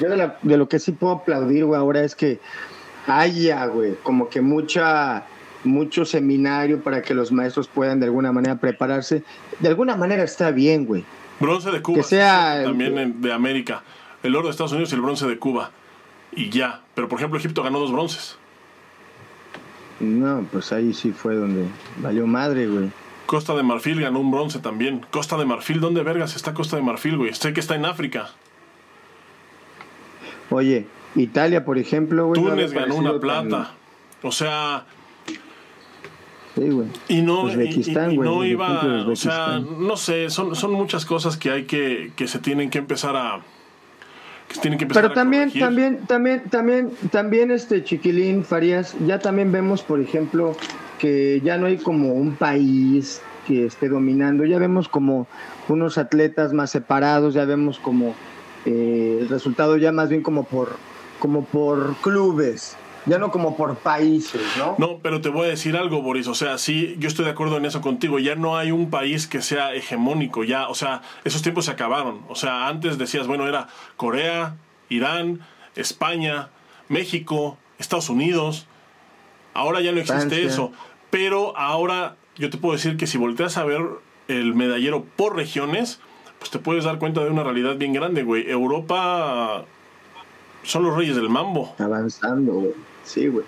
Yo 0.00 0.08
de, 0.08 0.56
lo 0.56 0.68
que 0.68 0.78
sí 0.78 0.92
puedo 0.92 1.14
aplaudir, 1.14 1.64
güey, 1.64 1.78
ahora 1.78 2.04
es 2.04 2.14
que 2.14 2.38
haya, 3.06 3.66
güey, 3.66 3.96
como 4.02 4.28
que 4.28 4.40
mucha 4.40 5.26
mucho 5.62 6.06
seminario 6.06 6.80
para 6.80 7.02
que 7.02 7.12
los 7.12 7.32
maestros 7.32 7.68
puedan 7.68 8.00
de 8.00 8.06
alguna 8.06 8.32
manera 8.32 8.56
prepararse. 8.56 9.22
De 9.58 9.68
alguna 9.68 9.96
manera 9.96 10.22
está 10.22 10.50
bien, 10.52 10.86
güey. 10.86 11.04
Bronce 11.40 11.70
de 11.70 11.82
Cuba. 11.82 11.98
Que 11.98 12.04
sea 12.04 12.62
también 12.64 13.20
de 13.20 13.32
América. 13.32 13.82
El 14.22 14.36
oro 14.36 14.46
de 14.46 14.50
Estados 14.50 14.72
Unidos 14.72 14.92
y 14.92 14.94
el 14.94 15.00
bronce 15.00 15.26
de 15.26 15.38
Cuba. 15.38 15.70
Y 16.32 16.50
ya. 16.50 16.82
Pero 16.94 17.08
por 17.08 17.18
ejemplo, 17.18 17.38
Egipto 17.38 17.62
ganó 17.62 17.80
dos 17.80 17.90
bronces. 17.90 18.36
No, 19.98 20.46
pues 20.52 20.72
ahí 20.72 20.94
sí 20.94 21.12
fue 21.12 21.34
donde 21.34 21.66
valió 21.98 22.26
madre, 22.26 22.66
güey. 22.66 22.90
Costa 23.26 23.54
de 23.54 23.62
Marfil 23.62 24.00
ganó 24.00 24.20
un 24.20 24.30
bronce 24.30 24.58
también. 24.58 25.06
Costa 25.10 25.36
de 25.36 25.44
Marfil, 25.44 25.80
¿dónde 25.80 26.02
vergas 26.02 26.36
está 26.36 26.52
Costa 26.54 26.76
de 26.76 26.82
Marfil, 26.82 27.16
güey? 27.16 27.34
Sé 27.34 27.52
que 27.52 27.60
está 27.60 27.76
en 27.76 27.84
África. 27.84 28.30
Oye, 30.50 30.86
Italia, 31.14 31.64
por 31.64 31.78
ejemplo, 31.78 32.26
güey. 32.26 32.42
Túnez 32.42 32.72
ganó 32.72 32.96
una 32.96 33.18
plata. 33.18 33.72
O 34.22 34.32
sea. 34.32 34.84
Sí, 36.54 36.68
güey. 36.68 36.88
Y 37.08 37.22
no, 37.22 37.48
y, 37.48 38.16
no 38.16 38.44
iba. 38.44 39.06
O 39.06 39.16
sea, 39.16 39.60
no 39.60 39.96
sé, 39.96 40.30
son, 40.30 40.56
son 40.56 40.72
muchas 40.72 41.04
cosas 41.04 41.36
que 41.36 41.50
hay 41.50 41.64
que, 41.64 42.12
que 42.16 42.26
se 42.26 42.38
tienen 42.38 42.70
que 42.70 42.78
empezar 42.78 43.16
a. 43.16 43.40
Que 44.48 44.58
tienen 44.58 44.78
que 44.78 44.84
empezar 44.84 45.04
Pero 45.04 45.14
también, 45.14 45.52
también, 45.52 46.00
también, 46.06 46.42
también, 46.50 46.90
también, 47.12 47.50
este 47.52 47.84
Chiquilín 47.84 48.44
Farías, 48.44 48.96
ya 49.06 49.20
también 49.20 49.52
vemos, 49.52 49.82
por 49.82 50.00
ejemplo, 50.00 50.56
que 50.98 51.40
ya 51.44 51.56
no 51.56 51.66
hay 51.66 51.78
como 51.78 52.12
un 52.12 52.34
país 52.34 53.22
que 53.46 53.66
esté 53.66 53.88
dominando, 53.88 54.44
ya 54.44 54.58
vemos 54.58 54.88
como 54.88 55.28
unos 55.68 55.98
atletas 55.98 56.52
más 56.52 56.70
separados, 56.70 57.32
ya 57.32 57.44
vemos 57.44 57.78
como 57.78 58.14
eh, 58.66 59.18
el 59.20 59.28
resultado 59.28 59.76
ya 59.76 59.92
más 59.92 60.08
bien 60.08 60.22
como 60.22 60.44
por, 60.44 60.76
como 61.18 61.44
por 61.44 61.94
clubes, 62.02 62.76
ya 63.06 63.18
no 63.18 63.30
como 63.30 63.56
por 63.56 63.76
países, 63.76 64.42
¿no? 64.58 64.74
No, 64.78 64.98
pero 64.98 65.20
te 65.20 65.28
voy 65.28 65.46
a 65.46 65.50
decir 65.50 65.76
algo, 65.76 66.02
Boris. 66.02 66.26
O 66.26 66.34
sea, 66.34 66.58
sí, 66.58 66.96
yo 66.98 67.08
estoy 67.08 67.24
de 67.24 67.30
acuerdo 67.30 67.56
en 67.56 67.64
eso 67.64 67.80
contigo. 67.80 68.18
Ya 68.18 68.34
no 68.34 68.56
hay 68.56 68.70
un 68.72 68.90
país 68.90 69.26
que 69.26 69.40
sea 69.42 69.74
hegemónico. 69.74 70.44
Ya, 70.44 70.68
o 70.68 70.74
sea, 70.74 71.02
esos 71.24 71.42
tiempos 71.42 71.64
se 71.66 71.70
acabaron. 71.70 72.22
O 72.28 72.34
sea, 72.34 72.68
antes 72.68 72.98
decías, 72.98 73.26
bueno, 73.26 73.48
era 73.48 73.68
Corea, 73.96 74.56
Irán, 74.88 75.40
España, 75.76 76.50
México, 76.88 77.56
Estados 77.78 78.10
Unidos. 78.10 78.66
Ahora 79.54 79.80
ya 79.80 79.92
no 79.92 80.00
existe 80.00 80.44
eso. 80.44 80.72
Pero 81.10 81.56
ahora 81.56 82.16
yo 82.36 82.50
te 82.50 82.58
puedo 82.58 82.74
decir 82.74 82.96
que 82.96 83.06
si 83.06 83.18
volteas 83.18 83.56
a 83.56 83.64
ver 83.64 83.82
el 84.28 84.54
medallero 84.54 85.04
por 85.16 85.36
regiones, 85.36 86.00
pues 86.38 86.50
te 86.50 86.58
puedes 86.58 86.84
dar 86.84 86.98
cuenta 86.98 87.22
de 87.24 87.30
una 87.30 87.42
realidad 87.44 87.76
bien 87.76 87.92
grande, 87.92 88.22
güey. 88.22 88.48
Europa 88.48 89.64
son 90.62 90.84
los 90.84 90.96
reyes 90.96 91.16
del 91.16 91.28
mambo. 91.28 91.74
Avanzando, 91.78 92.52
güey. 92.52 92.89
Sí, 93.10 93.26
güey. 93.26 93.44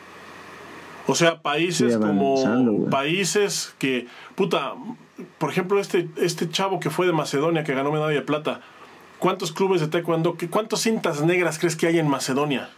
O 1.06 1.14
sea, 1.14 1.40
países 1.40 1.94
Sí, 1.94 2.00
como 2.00 2.88
países 2.90 3.74
que, 3.78 4.08
puta, 4.34 4.74
por 5.38 5.50
ejemplo, 5.50 5.80
este, 5.80 6.08
este 6.16 6.48
chavo 6.48 6.80
que 6.80 6.90
fue 6.90 7.06
de 7.06 7.12
Macedonia, 7.12 7.62
que 7.62 7.74
ganó 7.74 7.92
medalla 7.92 8.14
de 8.14 8.22
plata, 8.22 8.60
¿cuántos 9.18 9.52
clubes 9.52 9.80
de 9.80 9.86
taekwondo, 9.86 10.36
cuántas 10.50 10.80
cintas 10.80 11.22
negras 11.22 11.58
crees 11.58 11.76
que 11.76 11.86
hay 11.86 11.98
en 11.98 12.08
Macedonia? 12.08 12.70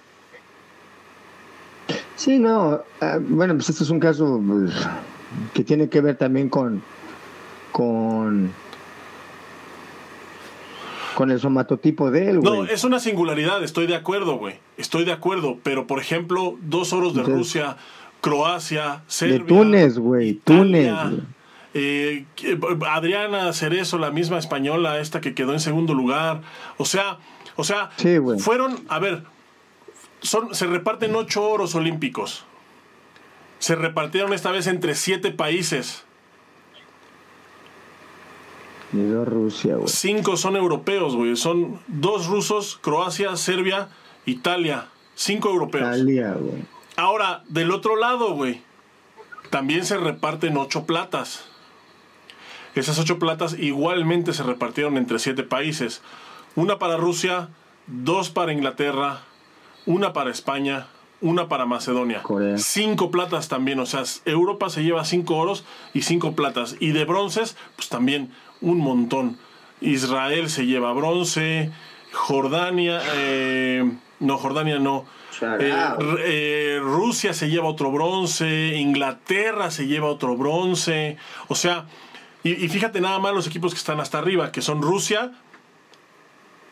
Sí, 2.16 2.38
no. 2.38 2.82
ah, 3.00 3.18
bueno, 3.20 3.54
pues 3.54 3.70
este 3.70 3.84
es 3.84 3.90
un 3.90 4.00
caso 4.00 4.40
pues, 4.46 4.72
que 5.54 5.64
tiene 5.64 5.88
que 5.88 6.02
ver 6.02 6.16
también 6.16 6.50
con. 6.50 6.82
con. 7.72 8.52
Con 11.14 11.30
el 11.30 11.40
somatotipo 11.40 12.10
de 12.10 12.30
él, 12.30 12.40
güey. 12.40 12.52
No, 12.58 12.64
es 12.64 12.84
una 12.84 12.98
singularidad, 13.00 13.62
estoy 13.62 13.86
de 13.86 13.94
acuerdo, 13.96 14.36
güey. 14.36 14.56
Estoy 14.76 15.04
de 15.04 15.12
acuerdo, 15.12 15.58
pero 15.62 15.86
por 15.86 16.00
ejemplo, 16.00 16.56
dos 16.62 16.92
oros 16.92 17.14
de 17.14 17.20
Entonces- 17.20 17.38
Rusia, 17.38 17.76
Croacia, 18.20 19.02
Serbia. 19.06 19.46
Túnez, 19.46 19.98
güey, 19.98 20.34
Túnez, 20.34 20.92
eh, 21.74 22.24
Adriana 22.88 23.52
Cerezo, 23.52 23.98
la 23.98 24.10
misma 24.10 24.38
española, 24.38 24.98
esta 25.00 25.20
que 25.20 25.34
quedó 25.34 25.52
en 25.52 25.60
segundo 25.60 25.92
lugar. 25.94 26.40
O 26.78 26.84
sea, 26.84 27.18
o 27.56 27.64
sea, 27.64 27.90
Sí, 27.96 28.16
fueron, 28.38 28.84
a 28.88 28.98
ver, 28.98 29.24
son, 30.22 30.54
se 30.54 30.66
reparten 30.66 31.14
ocho 31.14 31.42
oros 31.48 31.74
olímpicos. 31.74 32.44
Se 33.58 33.74
repartieron 33.76 34.32
esta 34.32 34.50
vez 34.50 34.66
entre 34.66 34.94
siete 34.94 35.30
países. 35.30 36.04
Dos 38.94 39.28
Rusia, 39.28 39.76
güey. 39.76 39.88
Cinco 39.88 40.36
son 40.36 40.56
europeos, 40.56 41.16
güey. 41.16 41.36
Son 41.36 41.80
dos 41.88 42.26
rusos, 42.26 42.78
Croacia, 42.80 43.36
Serbia, 43.36 43.88
Italia. 44.24 44.86
Cinco 45.14 45.50
europeos. 45.50 45.88
Italia, 45.88 46.36
güey. 46.38 46.62
Ahora, 46.96 47.42
del 47.48 47.72
otro 47.72 47.96
lado, 47.96 48.34
güey, 48.34 48.62
también 49.50 49.84
se 49.84 49.96
reparten 49.96 50.56
ocho 50.56 50.84
platas. 50.84 51.44
Esas 52.74 52.98
ocho 52.98 53.18
platas 53.18 53.56
igualmente 53.58 54.32
se 54.32 54.42
repartieron 54.42 54.96
entre 54.96 55.18
siete 55.18 55.42
países. 55.42 56.02
Una 56.54 56.78
para 56.78 56.96
Rusia, 56.96 57.48
dos 57.86 58.30
para 58.30 58.52
Inglaterra, 58.52 59.22
una 59.86 60.12
para 60.12 60.30
España, 60.30 60.86
una 61.20 61.48
para 61.48 61.66
Macedonia. 61.66 62.22
Corea. 62.22 62.58
Cinco 62.58 63.10
platas 63.10 63.48
también, 63.48 63.78
o 63.80 63.86
sea, 63.86 64.02
Europa 64.24 64.70
se 64.70 64.82
lleva 64.82 65.04
cinco 65.04 65.36
oros 65.36 65.64
y 65.94 66.02
cinco 66.02 66.34
platas. 66.34 66.76
Y 66.80 66.92
de 66.92 67.04
bronces, 67.04 67.56
pues 67.76 67.88
también 67.88 68.30
un 68.64 68.78
montón. 68.78 69.38
Israel 69.80 70.48
se 70.48 70.66
lleva 70.66 70.92
bronce, 70.92 71.70
Jordania, 72.12 73.00
eh, 73.16 73.84
no, 74.20 74.38
Jordania 74.38 74.78
no. 74.78 75.04
Eh, 75.40 75.74
eh, 76.24 76.78
Rusia 76.80 77.34
se 77.34 77.50
lleva 77.50 77.68
otro 77.68 77.90
bronce, 77.90 78.76
Inglaterra 78.76 79.70
se 79.70 79.86
lleva 79.86 80.06
otro 80.06 80.36
bronce, 80.36 81.16
o 81.48 81.54
sea, 81.54 81.86
y, 82.44 82.52
y 82.64 82.68
fíjate 82.68 83.00
nada 83.00 83.18
más 83.18 83.34
los 83.34 83.46
equipos 83.46 83.72
que 83.72 83.78
están 83.78 84.00
hasta 84.00 84.18
arriba, 84.18 84.52
que 84.52 84.62
son 84.62 84.80
Rusia 84.80 85.32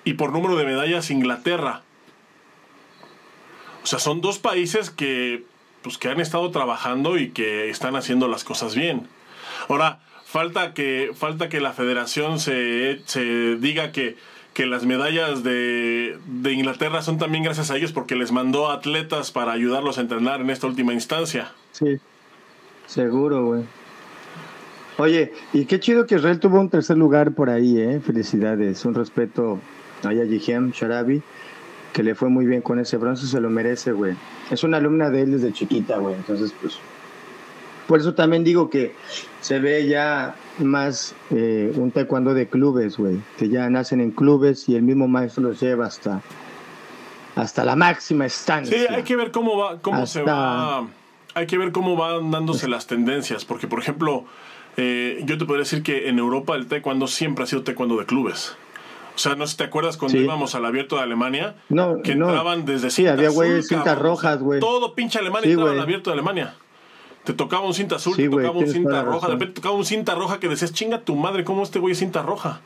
y 0.05 0.14
por 0.14 0.32
número 0.32 0.57
de 0.57 0.64
medallas 0.64 1.11
Inglaterra. 1.11 1.82
O 3.82 3.86
sea, 3.86 3.99
son 3.99 4.20
dos 4.20 4.38
países 4.38 4.90
que, 4.90 5.45
pues, 5.82 5.99
que 5.99 6.09
han 6.09 6.20
estado 6.20 6.51
trabajando 6.51 7.18
y 7.18 7.30
que 7.30 7.68
están 7.68 7.97
haciendo 7.97 8.28
las 8.28 8.45
cosas 8.45 8.74
bien. 8.76 9.09
Ahora, 9.68 10.01
falta 10.32 10.72
que, 10.72 11.10
falta 11.14 11.50
que 11.50 11.60
la 11.60 11.74
federación 11.74 12.40
se, 12.40 13.02
se 13.04 13.56
diga 13.56 13.92
que, 13.92 14.16
que 14.54 14.64
las 14.64 14.86
medallas 14.86 15.42
de, 15.44 16.18
de 16.26 16.52
Inglaterra 16.52 17.02
son 17.02 17.18
también 17.18 17.44
gracias 17.44 17.70
a 17.70 17.76
ellos 17.76 17.92
porque 17.92 18.16
les 18.16 18.32
mandó 18.32 18.70
atletas 18.70 19.30
para 19.30 19.52
ayudarlos 19.52 19.98
a 19.98 20.00
entrenar 20.00 20.40
en 20.40 20.48
esta 20.48 20.66
última 20.66 20.94
instancia. 20.94 21.52
Sí. 21.72 21.98
Seguro, 22.86 23.44
güey. 23.44 23.64
Oye, 24.96 25.32
y 25.52 25.66
qué 25.66 25.78
chido 25.78 26.06
que 26.06 26.14
Israel 26.14 26.40
tuvo 26.40 26.60
un 26.60 26.70
tercer 26.70 26.96
lugar 26.96 27.34
por 27.34 27.50
ahí, 27.50 27.78
¿eh? 27.78 28.00
Felicidades. 28.00 28.86
Un 28.86 28.94
respeto 28.94 29.60
a 30.02 30.14
Yihem 30.14 30.70
Sharabi, 30.70 31.22
que 31.92 32.02
le 32.02 32.14
fue 32.14 32.30
muy 32.30 32.46
bien 32.46 32.62
con 32.62 32.78
ese 32.78 32.96
bronce, 32.96 33.26
se 33.26 33.38
lo 33.38 33.50
merece, 33.50 33.92
güey. 33.92 34.14
Es 34.50 34.64
una 34.64 34.78
alumna 34.78 35.10
de 35.10 35.22
él 35.22 35.32
desde 35.32 35.52
chiquita, 35.52 35.98
güey. 35.98 36.14
Entonces, 36.14 36.54
pues. 36.58 36.78
Por 37.93 38.01
eso 38.01 38.14
también 38.14 38.43
digo 38.43 38.70
que 38.70 38.95
se 39.43 39.59
ve 39.59 39.86
ya 39.86 40.34
más 40.59 41.14
eh, 41.30 41.70
un 41.76 41.90
taekwondo 41.90 42.32
de 42.32 42.49
clubes, 42.49 42.97
güey. 42.97 43.18
Que 43.36 43.51
ya 43.51 43.68
nacen 43.68 44.01
en 44.01 44.12
clubes 44.12 44.66
y 44.66 44.76
el 44.76 44.82
mismo 44.82 45.09
maestro 45.09 45.43
los 45.43 45.61
lleva 45.61 45.84
hasta, 45.84 46.22
hasta 47.36 47.66
la 47.66 47.76
máxima 47.76 48.24
estancia. 48.24 48.74
Sí, 48.78 48.86
hay 48.88 49.03
que 49.03 49.14
ver 49.14 49.30
cómo 49.30 49.59
va, 49.59 49.78
cómo 49.80 50.07
se 50.07 50.22
va, 50.22 50.86
hay 51.34 51.47
que 51.47 51.59
ver 51.59 51.70
cómo 51.70 51.95
van 51.95 52.30
dándose 52.30 52.66
las 52.66 52.86
tendencias, 52.86 53.45
porque 53.45 53.66
por 53.68 53.78
ejemplo, 53.80 54.24
eh, 54.78 55.20
yo 55.26 55.36
te 55.36 55.45
podría 55.45 55.64
decir 55.64 55.82
que 55.82 56.09
en 56.09 56.18
Europa 56.18 56.57
el 56.57 56.68
taekwondo 56.68 57.07
siempre 57.09 57.45
ha 57.45 57.47
sido 57.47 57.62
taekwondo 57.62 57.99
de 57.99 58.07
clubes. 58.07 58.57
O 59.14 59.18
sea, 59.18 59.34
no 59.34 59.45
sé 59.47 59.51
si 59.51 59.57
te 59.59 59.64
acuerdas 59.64 59.99
cuando 59.99 60.16
Sí. 60.16 60.24
íbamos 60.24 60.55
al 60.55 60.64
abierto 60.64 60.97
de 60.97 61.03
Alemania, 61.03 61.57
No, 61.68 62.01
que 62.03 62.14
no. 62.14 62.28
entraban 62.28 62.64
desde 62.64 62.90
Sí, 62.90 63.07
había 63.07 63.28
güeyes 63.28 63.68
cintas 63.68 63.99
rojas, 63.99 64.38
güey. 64.40 64.61
Todo 64.61 64.95
pinche 64.95 65.18
Alemania 65.18 65.45
Sí, 65.45 65.51
entraba 65.53 65.72
al 65.72 65.80
abierto 65.80 66.09
de 66.09 66.14
Alemania. 66.14 66.55
Te 67.24 67.32
tocaba 67.34 67.64
un 67.66 67.74
cinta 67.74 67.96
azul, 67.96 68.14
Sí, 68.16 68.22
te 68.22 68.28
tocaba 68.30 68.50
un 68.58 68.66
cinta 68.66 69.02
roja, 69.02 69.26
de 69.28 69.32
repente 69.34 69.54
tocaba 69.54 69.74
un 69.76 69.84
cinta 69.84 70.14
roja 70.14 70.40
que 70.40 70.48
decías, 70.48 70.72
chinga 70.72 71.00
tu 71.02 71.14
madre, 71.14 71.44
¿cómo 71.44 71.62
este 71.62 71.78
güey 71.78 71.92
es 71.92 71.98
cinta 71.98 72.22
roja? 72.22 72.60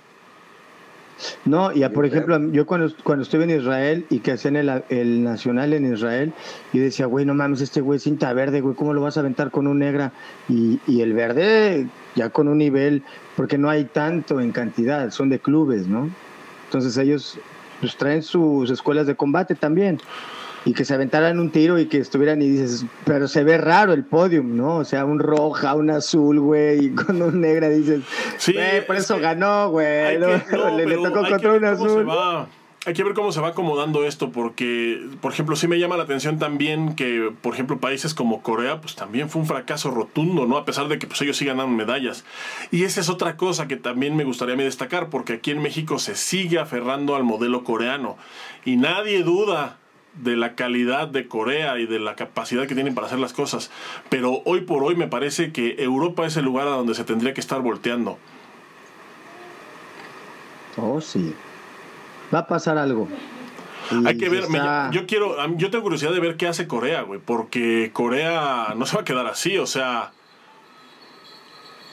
No, 1.46 1.72
y 1.72 1.82
a- 1.82 1.90
por 1.92 2.04
ejemplo, 2.04 2.38
yo 2.52 2.66
cuando, 2.66 2.92
cuando 3.02 3.22
estuve 3.22 3.44
en 3.44 3.50
Israel 3.59 4.04
y 4.11 4.18
que 4.18 4.32
hacían 4.32 4.54
el, 4.57 4.82
el 4.90 5.24
nacional 5.24 5.72
en 5.72 5.90
Israel, 5.92 6.32
yo 6.74 6.82
decía, 6.82 7.07
güey, 7.07 7.24
no 7.24 7.32
mames, 7.34 7.62
este 7.62 7.80
güey 7.80 7.96
es 7.96 8.02
cinta 8.02 8.32
verde, 8.34 8.61
güey, 8.61 8.74
¿cómo 8.74 8.92
lo 8.92 9.00
vas 9.00 9.16
a 9.16 9.20
aventar 9.20 9.50
con 9.50 9.66
un 9.66 9.78
negra? 9.78 10.12
Y, 10.48 10.78
y 10.86 11.00
el 11.00 11.14
verde 11.14 11.86
ya 12.16 12.28
con 12.28 12.48
un 12.48 12.59
nivel, 12.59 13.02
porque 13.34 13.57
no 13.57 13.70
hay 13.70 13.84
tanto 13.86 14.40
en 14.40 14.52
cantidad, 14.52 15.11
son 15.11 15.30
de 15.30 15.38
clubes, 15.38 15.86
¿no? 15.86 16.11
Entonces 16.66 16.96
ellos 16.98 17.38
pues 17.80 17.96
traen 17.96 18.22
sus 18.22 18.70
escuelas 18.70 19.07
de 19.07 19.14
combate 19.14 19.54
también. 19.54 19.98
Y 20.66 20.74
que 20.74 20.84
se 20.84 20.92
aventaran 20.94 21.38
un 21.38 21.50
tiro 21.50 21.78
y 21.78 21.86
que 21.86 21.98
estuvieran 21.98 22.42
y 22.42 22.48
dices, 22.48 22.84
pero 23.04 23.28
se 23.28 23.44
ve 23.44 23.56
raro 23.56 23.92
el 23.92 24.04
podium, 24.04 24.56
¿no? 24.56 24.78
O 24.78 24.84
sea, 24.84 25.04
un 25.04 25.20
roja, 25.20 25.74
un 25.74 25.90
azul, 25.90 26.40
güey, 26.40 26.86
y 26.86 26.90
con 26.90 27.22
un 27.22 27.40
negra 27.40 27.68
dices, 27.68 28.00
Sí, 28.36 28.52
güey, 28.52 28.84
por 28.84 28.96
es 28.96 29.04
eso 29.04 29.18
ganó, 29.20 29.70
güey. 29.70 30.18
¿no? 30.18 30.26
que- 30.26 30.42
no, 30.56 30.76
le, 30.76 30.86
le 30.86 30.96
tocó 30.96 31.22
contra 31.26 31.52
un 31.52 31.64
azul. 31.64 32.06
hay 32.84 32.94
que 32.94 33.04
ver 33.04 33.14
cómo 33.14 33.30
se 33.30 33.40
va 33.40 33.48
acomodando 33.48 34.04
esto, 34.04 34.32
porque, 34.32 35.06
por 35.20 35.32
ejemplo, 35.32 35.54
sí 35.54 35.68
me 35.68 35.78
llama 35.78 35.96
la 35.96 36.02
atención 36.02 36.40
también 36.40 36.96
que, 36.96 37.32
por 37.42 37.54
ejemplo, 37.54 37.78
países 37.78 38.12
como 38.12 38.42
Corea, 38.42 38.80
pues 38.80 38.96
también 38.96 39.30
fue 39.30 39.42
un 39.42 39.46
fracaso 39.46 39.92
rotundo, 39.92 40.46
¿no? 40.46 40.56
A 40.56 40.64
pesar 40.64 40.88
de 40.88 40.98
que 40.98 41.06
pues, 41.06 41.22
ellos 41.22 41.36
sí 41.36 41.44
ganaron 41.44 41.76
medallas. 41.76 42.24
Y 42.72 42.82
esa 42.82 43.00
es 43.00 43.08
otra 43.08 43.36
cosa 43.36 43.68
que 43.68 43.76
también 43.76 44.16
me 44.16 44.24
gustaría 44.24 44.54
a 44.54 44.56
mí 44.58 44.64
destacar, 44.64 45.10
porque 45.10 45.34
aquí 45.34 45.52
en 45.52 45.62
México 45.62 46.00
se 46.00 46.16
sigue 46.16 46.58
aferrando 46.58 47.14
al 47.14 47.22
modelo 47.22 47.62
coreano. 47.62 48.16
Y 48.64 48.74
nadie 48.76 49.22
duda 49.22 49.78
de 50.22 50.36
la 50.36 50.55
calidad 50.55 51.09
de 51.09 51.28
Corea 51.28 51.78
y 51.78 51.86
de 51.86 51.98
la 51.98 52.14
capacidad 52.16 52.66
que 52.66 52.74
tienen 52.74 52.94
para 52.94 53.06
hacer 53.06 53.18
las 53.18 53.32
cosas. 53.32 53.70
Pero 54.09 54.43
hoy 54.44 54.62
por 54.62 54.82
hoy 54.82 54.97
me 54.97 55.06
parece 55.09 55.52
que 55.52 55.76
Europa 55.82 56.26
es 56.26 56.36
el 56.36 56.44
lugar 56.44 56.66
a 56.68 56.72
donde 56.72 56.94
se 56.94 57.05
tendría 57.05 57.34
que 57.34 57.40
estar 57.40 57.60
volteando. 57.60 58.18
Oh, 60.76 61.01
sí. 61.01 61.34
Va 62.34 62.40
a 62.40 62.47
pasar 62.47 62.76
algo. 62.78 63.09
Y 63.90 64.06
Hay 64.06 64.18
que 64.18 64.28
ver, 64.28 64.48
me- 64.48 64.59
yo 64.90 65.06
quiero, 65.06 65.36
yo 65.56 65.70
tengo 65.70 65.84
curiosidad 65.84 66.12
de 66.12 66.20
ver 66.20 66.36
qué 66.36 66.48
hace 66.48 66.66
Corea, 66.66 67.02
güey, 67.02 67.20
porque 67.24 67.90
Corea 67.93 68.74
no 68.76 68.84
se 68.84 68.97
va 68.97 69.02
a 69.02 69.05
quedar 69.05 69.26
así, 69.26 69.59
o 69.59 69.66
sea, 69.66 70.10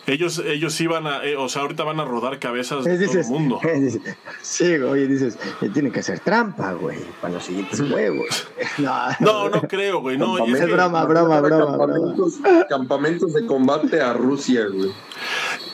ellos, 0.07 0.41
ellos 0.45 0.79
iban 0.81 1.07
a, 1.07 1.23
eh, 1.23 1.35
o 1.37 1.47
sea, 1.49 1.61
ahorita 1.61 1.83
van 1.83 1.99
a 1.99 2.05
rodar 2.05 2.39
cabezas 2.39 2.83
de 2.83 2.91
Eh, 2.95 2.97
todo 2.97 3.07
dices, 3.07 3.27
el 3.27 3.31
mundo. 3.33 3.59
eh, 3.67 3.79
dices, 3.79 4.01
sí, 4.41 4.75
oye, 4.75 5.07
dices, 5.07 5.37
tiene 5.73 5.91
que 5.91 5.99
hacer 6.01 6.19
trampa, 6.19 6.73
güey, 6.73 6.97
para 7.21 7.35
los 7.35 7.43
siguientes 7.45 7.81
juegos. 7.81 8.47
No, 8.77 8.91
No, 9.19 9.49
no 9.49 9.61
creo, 9.61 10.01
güey, 10.01 10.17
no, 10.17 10.37
es 10.45 10.59
que- 10.59 10.65
broma, 10.65 11.05
broma, 11.05 11.39
broma, 11.41 11.77
Campamentos, 11.77 12.39
campamentos 12.69 13.33
de 13.33 13.45
combate 13.45 14.01
a 14.01 14.13
Rusia, 14.13 14.65
güey. 14.71 14.91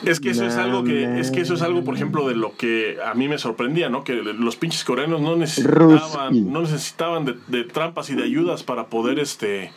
Es 0.04 0.20
que 0.20 0.30
eso 0.30 0.46
es 0.46 0.56
algo 0.56 0.84
que, 0.84 1.18
es 1.20 1.30
que 1.30 1.40
eso 1.40 1.54
es 1.54 1.62
algo, 1.62 1.82
por 1.84 1.94
ejemplo, 1.94 2.28
de 2.28 2.34
lo 2.34 2.56
que 2.56 2.98
a 3.04 3.14
mí 3.14 3.28
me 3.28 3.38
sorprendía, 3.38 3.88
¿no? 3.90 4.04
Que 4.04 4.14
los 4.14 4.56
pinches 4.56 4.84
coreanos 4.84 5.20
no 5.20 5.36
necesitaban, 5.36 6.52
no 6.52 6.62
necesitaban 6.62 7.24
de, 7.24 7.34
de 7.48 7.64
trampas 7.64 8.08
y 8.10 8.14
de 8.14 8.22
ayudas 8.24 8.62
para 8.62 8.86
poder, 8.86 9.18
este, 9.18 9.72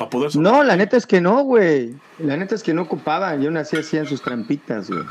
para 0.00 0.10
poder. 0.10 0.34
No, 0.36 0.64
la 0.64 0.76
neta 0.76 0.96
es 0.96 1.06
que 1.06 1.20
no, 1.20 1.42
güey. 1.44 1.94
La 2.18 2.36
neta 2.36 2.54
es 2.54 2.62
que 2.62 2.72
no 2.74 2.82
ocupaban, 2.82 3.42
y 3.42 3.46
aún 3.46 3.56
así 3.58 3.76
hacían 3.76 4.06
sus 4.06 4.22
trampitas, 4.22 4.90
güey. 4.90 5.04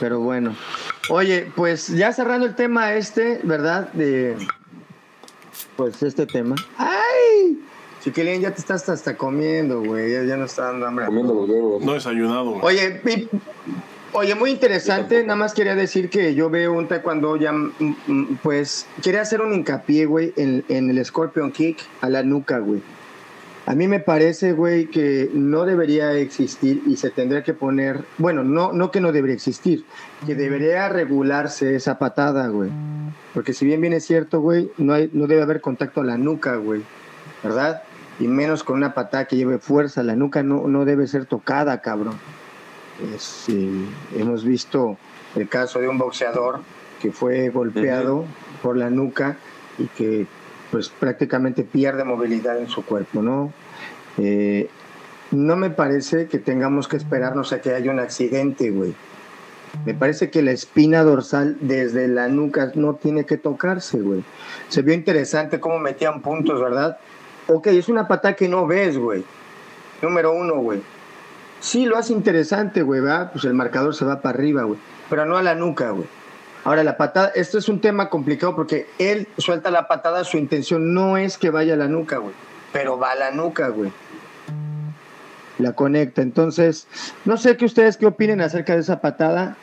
Pero 0.00 0.20
bueno. 0.20 0.56
Oye, 1.10 1.50
pues 1.54 1.88
ya 1.88 2.12
cerrando 2.12 2.46
el 2.46 2.54
tema 2.54 2.94
este, 2.94 3.40
¿verdad? 3.44 3.92
De. 3.92 4.36
Pues 5.76 6.02
este 6.02 6.26
tema. 6.26 6.56
¡Ay! 6.78 7.60
Chiquilín, 8.02 8.40
ya 8.40 8.50
te 8.52 8.60
estás 8.60 8.88
hasta 8.88 9.16
comiendo, 9.16 9.82
güey. 9.82 10.12
Ya, 10.12 10.22
ya 10.24 10.36
no 10.36 10.44
está 10.46 10.64
dando 10.66 10.86
hambre. 10.86 11.06
Comiendo 11.06 11.34
los 11.34 11.48
huevos. 11.48 11.82
No 11.84 11.92
desayunado, 11.94 12.52
güey. 12.52 12.62
Oye, 12.64 12.90
pi- 13.04 13.28
oye, 14.12 14.34
muy 14.34 14.50
interesante. 14.50 15.22
Nada 15.22 15.36
más 15.36 15.54
quería 15.54 15.74
decir 15.74 16.08
que 16.08 16.34
yo 16.34 16.48
veo 16.50 16.72
un 16.72 16.88
taekwondo 16.88 17.36
ya, 17.36 17.52
mm, 17.52 17.72
mm, 18.06 18.38
pues, 18.42 18.86
quería 19.02 19.22
hacer 19.22 19.40
un 19.40 19.52
hincapié, 19.54 20.06
güey, 20.06 20.32
en, 20.36 20.64
en 20.68 20.88
el 20.90 21.04
Scorpion 21.04 21.50
Kick 21.52 21.78
a 22.00 22.08
la 22.08 22.22
nuca, 22.22 22.58
güey. 22.58 22.80
A 23.66 23.74
mí 23.74 23.88
me 23.88 23.98
parece, 23.98 24.52
güey, 24.52 24.86
que 24.86 25.28
no 25.34 25.64
debería 25.64 26.12
existir 26.12 26.84
y 26.86 26.96
se 26.96 27.10
tendría 27.10 27.42
que 27.42 27.52
poner, 27.52 28.04
bueno, 28.16 28.44
no, 28.44 28.72
no 28.72 28.92
que 28.92 29.00
no 29.00 29.10
debería 29.10 29.34
existir, 29.34 29.84
que 30.24 30.36
debería 30.36 30.88
regularse 30.88 31.74
esa 31.74 31.98
patada, 31.98 32.46
güey. 32.46 32.70
Porque 33.34 33.52
si 33.52 33.66
bien 33.66 33.80
bien 33.80 33.92
es 33.92 34.06
cierto, 34.06 34.40
güey, 34.40 34.70
no, 34.78 34.94
hay, 34.94 35.10
no 35.12 35.26
debe 35.26 35.42
haber 35.42 35.60
contacto 35.60 36.00
a 36.00 36.04
la 36.04 36.16
nuca, 36.16 36.54
güey, 36.54 36.82
¿verdad? 37.42 37.82
Y 38.20 38.28
menos 38.28 38.62
con 38.62 38.76
una 38.76 38.94
patada 38.94 39.24
que 39.24 39.34
lleve 39.34 39.58
fuerza, 39.58 40.04
la 40.04 40.14
nuca 40.14 40.44
no, 40.44 40.68
no 40.68 40.84
debe 40.84 41.08
ser 41.08 41.26
tocada, 41.26 41.80
cabrón. 41.80 42.14
Este, 43.16 43.68
hemos 44.16 44.44
visto 44.44 44.96
el 45.34 45.48
caso 45.48 45.80
de 45.80 45.88
un 45.88 45.98
boxeador 45.98 46.60
que 47.02 47.10
fue 47.10 47.48
golpeado 47.48 48.26
por 48.62 48.76
la 48.76 48.90
nuca 48.90 49.36
y 49.76 49.86
que 49.86 50.26
pues 50.70 50.88
prácticamente 50.88 51.62
pierde 51.62 52.04
movilidad 52.04 52.58
en 52.58 52.68
su 52.68 52.84
cuerpo, 52.84 53.22
¿no? 53.22 53.52
Eh, 54.18 54.68
no 55.30 55.56
me 55.56 55.70
parece 55.70 56.26
que 56.26 56.38
tengamos 56.38 56.88
que 56.88 56.96
esperarnos 56.96 57.52
a 57.52 57.60
que 57.60 57.74
haya 57.74 57.90
un 57.90 57.98
accidente, 57.98 58.70
güey. 58.70 58.94
Me 59.84 59.94
parece 59.94 60.30
que 60.30 60.42
la 60.42 60.52
espina 60.52 61.02
dorsal 61.02 61.58
desde 61.60 62.08
la 62.08 62.28
nuca 62.28 62.72
no 62.74 62.94
tiene 62.94 63.26
que 63.26 63.36
tocarse, 63.36 64.00
güey. 64.00 64.24
Se 64.68 64.82
vio 64.82 64.94
interesante 64.94 65.60
cómo 65.60 65.78
metían 65.78 66.22
puntos, 66.22 66.60
¿verdad? 66.60 66.98
Ok, 67.48 67.68
es 67.68 67.88
una 67.88 68.08
pata 68.08 68.34
que 68.34 68.48
no 68.48 68.66
ves, 68.66 68.96
güey. 68.96 69.24
Número 70.02 70.32
uno, 70.32 70.56
güey. 70.56 70.80
Sí, 71.60 71.84
lo 71.84 71.96
hace 71.96 72.12
interesante, 72.12 72.82
güey, 72.82 73.00
¿verdad? 73.00 73.32
Pues 73.32 73.44
el 73.44 73.54
marcador 73.54 73.94
se 73.94 74.04
va 74.04 74.20
para 74.20 74.38
arriba, 74.38 74.62
güey. 74.62 74.78
Pero 75.10 75.26
no 75.26 75.36
a 75.36 75.42
la 75.42 75.54
nuca, 75.54 75.90
güey. 75.90 76.06
Ahora, 76.66 76.82
la 76.82 76.96
patada, 76.96 77.30
esto 77.36 77.58
es 77.58 77.68
un 77.68 77.80
tema 77.80 78.10
complicado 78.10 78.56
porque 78.56 78.88
él 78.98 79.28
suelta 79.38 79.70
la 79.70 79.86
patada, 79.86 80.24
su 80.24 80.36
intención 80.36 80.94
no 80.94 81.16
es 81.16 81.38
que 81.38 81.50
vaya 81.50 81.74
a 81.74 81.76
la 81.76 81.86
nuca, 81.86 82.16
güey, 82.16 82.34
pero 82.72 82.98
va 82.98 83.12
a 83.12 83.14
la 83.14 83.30
nuca, 83.30 83.68
güey. 83.68 83.92
La 85.60 85.74
conecta. 85.74 86.22
Entonces, 86.22 86.88
no 87.24 87.36
sé 87.36 87.56
qué 87.56 87.66
ustedes 87.66 87.96
qué 87.96 88.06
opinen 88.06 88.40
acerca 88.40 88.74
de 88.74 88.80
esa 88.80 89.00
patada. 89.00 89.56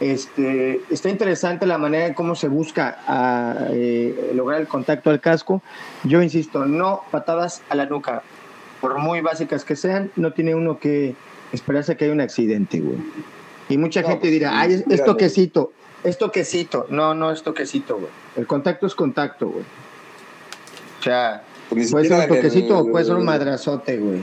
Este, 0.00 0.80
está 0.90 1.08
interesante 1.10 1.64
la 1.64 1.78
manera 1.78 2.08
en 2.08 2.14
cómo 2.14 2.34
se 2.34 2.48
busca 2.48 2.98
a, 3.06 3.68
eh, 3.70 4.32
lograr 4.34 4.60
el 4.60 4.66
contacto 4.66 5.10
al 5.10 5.20
casco. 5.20 5.62
Yo 6.02 6.22
insisto, 6.22 6.64
no 6.66 7.02
patadas 7.12 7.62
a 7.68 7.76
la 7.76 7.86
nuca. 7.86 8.24
Por 8.80 8.98
muy 8.98 9.20
básicas 9.20 9.64
que 9.64 9.76
sean, 9.76 10.10
no 10.16 10.32
tiene 10.32 10.56
uno 10.56 10.80
que 10.80 11.14
esperarse 11.52 11.96
que 11.96 12.06
haya 12.06 12.12
un 12.12 12.20
accidente, 12.20 12.80
güey. 12.80 12.98
Y 13.68 13.78
mucha 13.78 14.02
gente 14.02 14.22
pues, 14.22 14.32
dirá, 14.32 14.58
ay, 14.58 14.82
es 14.90 15.04
toquecito. 15.04 15.70
Es 16.04 16.16
toquecito. 16.18 16.86
No, 16.90 17.14
no 17.14 17.30
es 17.32 17.42
toquecito, 17.42 17.96
güey. 17.96 18.10
El 18.36 18.46
contacto 18.46 18.86
es 18.86 18.94
contacto, 18.94 19.48
güey. 19.48 19.64
O 21.00 21.02
sea, 21.02 21.42
Pues 21.68 21.90
puede 21.90 22.08
ser 22.08 22.20
un 22.20 22.28
toquecito 22.36 22.80
el- 22.80 22.88
o 22.88 22.90
puede 22.92 23.04
ser 23.04 23.14
un 23.16 23.24
madrazote, 23.24 23.96
güey. 23.98 24.22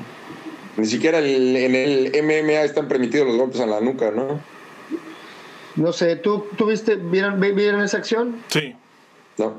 Ni 0.77 0.85
siquiera 0.85 1.19
el- 1.19 1.55
en 1.55 1.75
el 1.75 2.11
MMA 2.15 2.63
están 2.63 2.87
permitidos 2.87 3.27
los 3.27 3.37
golpes 3.37 3.61
a 3.61 3.65
la 3.65 3.79
nuca, 3.81 4.11
¿no? 4.11 4.39
No 5.75 5.91
sé, 5.93 6.15
¿tú, 6.15 6.45
tú 6.57 6.67
viste, 6.67 6.95
vieron, 6.95 7.39
vi- 7.39 7.51
vieron 7.51 7.81
esa 7.81 7.97
acción? 7.97 8.37
Sí. 8.47 8.75
No. 9.37 9.53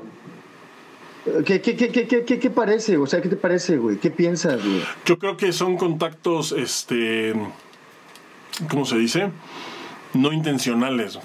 ¿Qué, 1.45 1.61
qué, 1.61 1.75
qué, 1.75 1.89
qué, 1.91 2.07
qué, 2.07 2.23
qué- 2.23 2.39
qué 2.39 2.49
parece? 2.49 2.97
O 2.97 3.05
sea, 3.05 3.21
¿qué 3.21 3.29
te 3.29 3.35
parece, 3.35 3.77
güey? 3.77 3.97
¿Qué 3.97 4.09
piensas, 4.09 4.63
güey? 4.63 4.81
Yo 5.05 5.19
creo 5.19 5.37
que 5.37 5.51
son 5.51 5.77
contactos, 5.77 6.51
este, 6.53 7.33
¿cómo 8.69 8.85
se 8.85 8.97
dice? 8.97 9.29
No 10.13 10.31
intencionales. 10.31 11.19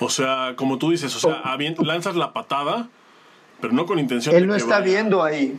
O 0.00 0.08
sea, 0.10 0.54
como 0.56 0.78
tú 0.78 0.90
dices, 0.90 1.14
o 1.16 1.18
sea, 1.20 1.42
avien- 1.42 1.76
lanzas 1.84 2.14
la 2.16 2.32
patada, 2.32 2.88
pero 3.60 3.72
no 3.72 3.84
con 3.86 3.98
intención 3.98 4.34
Él 4.34 4.42
de 4.42 4.46
no 4.46 4.52
que 4.54 4.58
está 4.60 4.78
vaya. 4.78 4.84
viendo 4.84 5.22
ahí. 5.24 5.58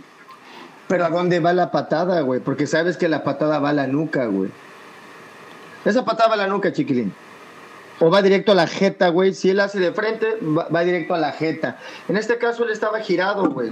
Pero 0.88 1.06
¿a 1.06 1.10
dónde 1.10 1.40
va 1.40 1.54
la 1.54 1.72
patada, 1.72 2.22
güey? 2.22 2.40
Porque 2.40 2.66
sabes 2.66 2.98
que 2.98 3.10
la 3.10 3.24
patada 3.24 3.60
va 3.60 3.70
a 3.70 3.74
la 3.74 3.88
nuca, 3.88 4.26
güey. 4.26 4.50
Esa 5.86 6.04
patada 6.06 6.30
va 6.30 6.34
a 6.36 6.38
la 6.38 6.48
nuca, 6.48 6.72
chiquilín. 6.74 7.14
O 8.00 8.10
va 8.10 8.22
directo 8.22 8.54
a 8.54 8.56
la 8.56 8.66
jeta, 8.66 9.10
güey. 9.10 9.34
Si 9.34 9.50
él 9.50 9.60
hace 9.60 9.78
de 9.80 9.92
frente, 9.92 10.38
va, 10.42 10.68
va 10.74 10.82
directo 10.86 11.14
a 11.14 11.18
la 11.18 11.34
jeta. 11.34 11.78
En 12.08 12.16
este 12.18 12.38
caso 12.38 12.64
él 12.64 12.72
estaba 12.72 13.00
girado, 13.02 13.50
güey. 13.50 13.72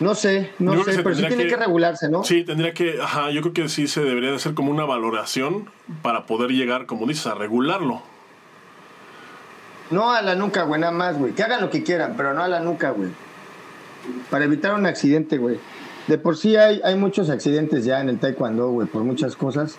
No 0.00 0.14
sé, 0.16 0.50
no 0.58 0.74
Yo 0.74 0.82
sé, 0.84 1.00
pero 1.02 1.14
sí 1.14 1.20
tiene 1.26 1.44
que, 1.44 1.50
que- 1.50 1.56
regularse, 1.56 2.08
¿no? 2.08 2.24
Sí, 2.24 2.42
tendría 2.44 2.72
que, 2.74 3.00
ajá, 3.00 3.30
yo 3.30 3.40
creo 3.40 3.52
que 3.52 3.68
sí 3.68 3.86
se 3.86 4.00
debería 4.02 4.30
de 4.30 4.36
hacer 4.36 4.54
como 4.54 4.70
una 4.72 4.84
valoración 4.84 5.68
para 6.02 6.26
poder 6.26 6.50
llegar, 6.50 6.86
como 6.86 7.06
dices, 7.06 7.26
a 7.26 7.34
regularlo. 7.34 8.02
No 9.92 10.10
a 10.10 10.22
la 10.22 10.34
nuca, 10.34 10.62
güey, 10.62 10.80
nada 10.80 10.92
más, 10.92 11.18
güey. 11.18 11.32
Que 11.32 11.42
hagan 11.42 11.60
lo 11.60 11.70
que 11.70 11.82
quieran, 11.82 12.14
pero 12.16 12.34
no 12.34 12.42
a 12.42 12.48
la 12.48 12.60
nuca, 12.60 12.90
güey. 12.90 13.10
Para 14.30 14.44
evitar 14.44 14.74
un 14.74 14.86
accidente, 14.86 15.38
güey. 15.38 15.58
De 16.08 16.18
por 16.18 16.36
sí 16.36 16.56
hay, 16.56 16.80
hay 16.82 16.96
muchos 16.96 17.30
accidentes 17.30 17.84
ya 17.84 18.00
en 18.00 18.08
el 18.08 18.18
taekwondo, 18.18 18.70
güey, 18.70 18.88
por 18.88 19.04
muchas 19.04 19.36
cosas. 19.36 19.76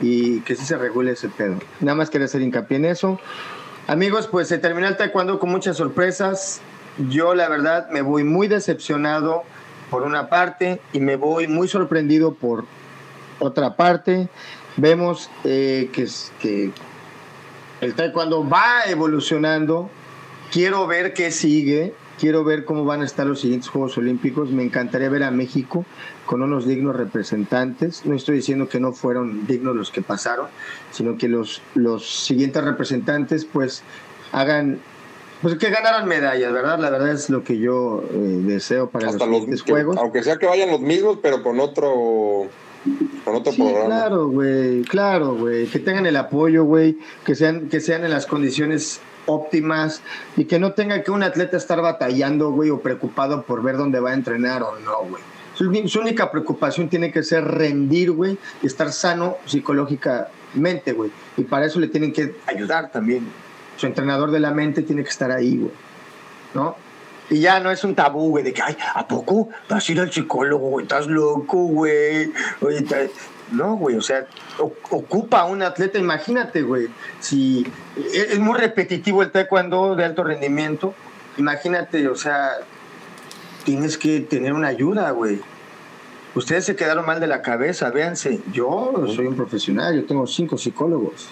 Y 0.00 0.40
que 0.40 0.54
sí 0.54 0.64
se 0.64 0.76
regule 0.76 1.12
ese 1.12 1.28
pedo. 1.28 1.56
Nada 1.80 1.96
más 1.96 2.10
quería 2.10 2.26
hacer 2.26 2.42
hincapié 2.42 2.76
en 2.76 2.84
eso. 2.84 3.18
Amigos, 3.86 4.28
pues 4.28 4.48
se 4.48 4.58
terminó 4.58 4.86
el 4.86 4.96
taekwondo 4.96 5.38
con 5.38 5.50
muchas 5.50 5.76
sorpresas. 5.76 6.60
Yo, 7.08 7.34
la 7.34 7.48
verdad, 7.48 7.88
me 7.90 8.02
voy 8.02 8.22
muy 8.22 8.48
decepcionado 8.48 9.42
por 9.90 10.02
una 10.02 10.28
parte 10.28 10.80
y 10.92 11.00
me 11.00 11.16
voy 11.16 11.48
muy 11.48 11.68
sorprendido 11.68 12.34
por 12.34 12.64
otra 13.38 13.76
parte. 13.76 14.28
Vemos 14.76 15.30
eh, 15.44 15.90
que, 15.92 16.70
el 17.84 17.94
taekwondo 17.94 18.48
va 18.48 18.84
evolucionando. 18.88 19.90
Quiero 20.52 20.86
ver 20.86 21.12
qué 21.14 21.30
sigue. 21.30 21.94
Quiero 22.18 22.44
ver 22.44 22.64
cómo 22.64 22.84
van 22.84 23.02
a 23.02 23.04
estar 23.04 23.26
los 23.26 23.40
siguientes 23.40 23.68
Juegos 23.68 23.98
Olímpicos. 23.98 24.50
Me 24.50 24.62
encantaría 24.62 25.08
ver 25.08 25.24
a 25.24 25.30
México 25.32 25.84
con 26.26 26.42
unos 26.42 26.64
dignos 26.66 26.94
representantes. 26.94 28.06
No 28.06 28.14
estoy 28.14 28.36
diciendo 28.36 28.68
que 28.68 28.78
no 28.78 28.92
fueron 28.92 29.46
dignos 29.48 29.74
los 29.74 29.90
que 29.90 30.00
pasaron, 30.00 30.46
sino 30.92 31.16
que 31.18 31.28
los, 31.28 31.60
los 31.74 32.08
siguientes 32.24 32.62
representantes 32.62 33.44
pues 33.44 33.82
hagan, 34.30 34.78
pues 35.42 35.56
que 35.56 35.70
ganaran 35.70 36.06
medallas, 36.06 36.52
¿verdad? 36.52 36.78
La 36.78 36.90
verdad 36.90 37.10
es 37.10 37.30
lo 37.30 37.42
que 37.42 37.58
yo 37.58 38.04
eh, 38.12 38.16
deseo 38.44 38.88
para 38.88 39.08
Hasta 39.08 39.26
los 39.26 39.48
los 39.48 39.62
que- 39.64 39.72
Juegos. 39.72 39.96
aunque 39.96 40.22
sea 40.22 40.36
que 40.36 40.46
vayan 40.46 40.70
los 40.70 40.80
mismos, 40.80 41.18
pero 41.20 41.42
con 41.42 41.58
otro 41.58 42.46
otro 43.26 43.52
Sí, 43.52 43.62
programa. 43.62 43.86
claro, 43.86 44.28
güey, 44.28 44.82
claro, 44.82 45.34
güey. 45.34 45.66
Que 45.66 45.78
tengan 45.78 46.06
el 46.06 46.16
apoyo, 46.16 46.64
güey. 46.64 46.98
Que 47.24 47.34
sean, 47.34 47.68
que 47.68 47.80
sean 47.80 48.04
en 48.04 48.10
las 48.10 48.26
condiciones 48.26 49.00
óptimas 49.26 50.02
y 50.36 50.44
que 50.44 50.58
no 50.58 50.72
tenga 50.72 51.02
que 51.02 51.10
un 51.10 51.22
atleta 51.22 51.56
estar 51.56 51.80
batallando, 51.80 52.50
güey, 52.50 52.70
o 52.70 52.80
preocupado 52.80 53.42
por 53.42 53.62
ver 53.62 53.76
dónde 53.78 53.98
va 54.00 54.10
a 54.10 54.14
entrenar 54.14 54.62
o 54.62 54.78
no, 54.80 54.98
güey. 55.08 55.22
Su, 55.54 55.72
su 55.88 56.00
única 56.00 56.30
preocupación 56.30 56.88
tiene 56.88 57.12
que 57.12 57.22
ser 57.22 57.44
rendir, 57.44 58.10
güey, 58.10 58.36
y 58.62 58.66
estar 58.66 58.92
sano 58.92 59.36
psicológicamente, 59.46 60.92
güey. 60.92 61.10
Y 61.36 61.44
para 61.44 61.66
eso 61.66 61.80
le 61.80 61.88
tienen 61.88 62.12
que 62.12 62.34
ayudar 62.46 62.90
también. 62.90 63.26
Su 63.76 63.86
entrenador 63.86 64.30
de 64.30 64.40
la 64.40 64.50
mente 64.52 64.82
tiene 64.82 65.02
que 65.02 65.10
estar 65.10 65.30
ahí, 65.30 65.56
güey. 65.58 65.72
¿No? 66.54 66.76
Y 67.30 67.40
ya 67.40 67.60
no 67.60 67.70
es 67.70 67.82
un 67.84 67.94
tabú, 67.94 68.30
güey, 68.30 68.44
de 68.44 68.52
que, 68.52 68.62
ay, 68.62 68.76
¿a 68.94 69.08
poco 69.08 69.48
vas 69.68 69.88
a 69.88 69.92
ir 69.92 70.00
al 70.00 70.12
psicólogo, 70.12 70.68
güey? 70.68 70.84
Estás 70.84 71.06
loco, 71.06 71.56
güey. 71.58 72.32
Oye, 72.60 72.84
no, 73.52 73.76
güey, 73.76 73.96
o 73.96 74.02
sea, 74.02 74.26
ocupa 74.58 75.40
a 75.40 75.44
un 75.46 75.62
atleta, 75.62 75.98
imagínate, 75.98 76.62
güey. 76.62 76.88
Si 77.20 77.66
es, 77.96 78.32
es 78.32 78.38
muy 78.38 78.58
repetitivo 78.58 79.22
el 79.22 79.30
taekwondo 79.30 79.96
de 79.96 80.04
alto 80.04 80.24
rendimiento, 80.24 80.94
imagínate, 81.38 82.08
o 82.08 82.16
sea, 82.16 82.52
tienes 83.64 83.98
que 83.98 84.20
tener 84.20 84.52
una 84.52 84.68
ayuda, 84.68 85.10
güey. 85.10 85.40
Ustedes 86.34 86.64
se 86.64 86.74
quedaron 86.74 87.06
mal 87.06 87.20
de 87.20 87.28
la 87.28 87.42
cabeza, 87.42 87.90
véanse. 87.90 88.40
Yo 88.52 88.92
soy 89.14 89.26
un 89.26 89.36
profesional, 89.36 89.94
yo 89.94 90.04
tengo 90.04 90.26
cinco 90.26 90.58
psicólogos. 90.58 91.28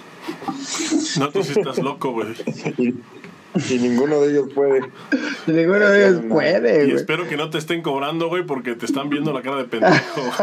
No, 1.18 1.28
tú 1.30 1.42
sí 1.42 1.58
estás 1.58 1.78
loco, 1.78 2.12
güey. 2.12 2.34
Y, 3.54 3.74
y 3.74 3.78
ninguno 3.78 4.20
de 4.20 4.30
ellos 4.32 4.48
puede. 4.54 4.80
Ninguno 5.46 5.88
de 5.88 6.08
ellos 6.08 6.22
No. 6.24 6.34
puede, 6.34 6.82
Y 6.84 6.86
güey. 6.86 6.96
espero 6.96 7.28
que 7.28 7.36
no 7.36 7.50
te 7.50 7.58
estén 7.58 7.82
cobrando, 7.82 8.28
güey, 8.28 8.44
porque 8.46 8.74
te 8.74 8.86
están 8.86 9.10
viendo 9.10 9.32
la 9.32 9.42
cara 9.42 9.56
de 9.56 9.64
pendejo. 9.64 10.20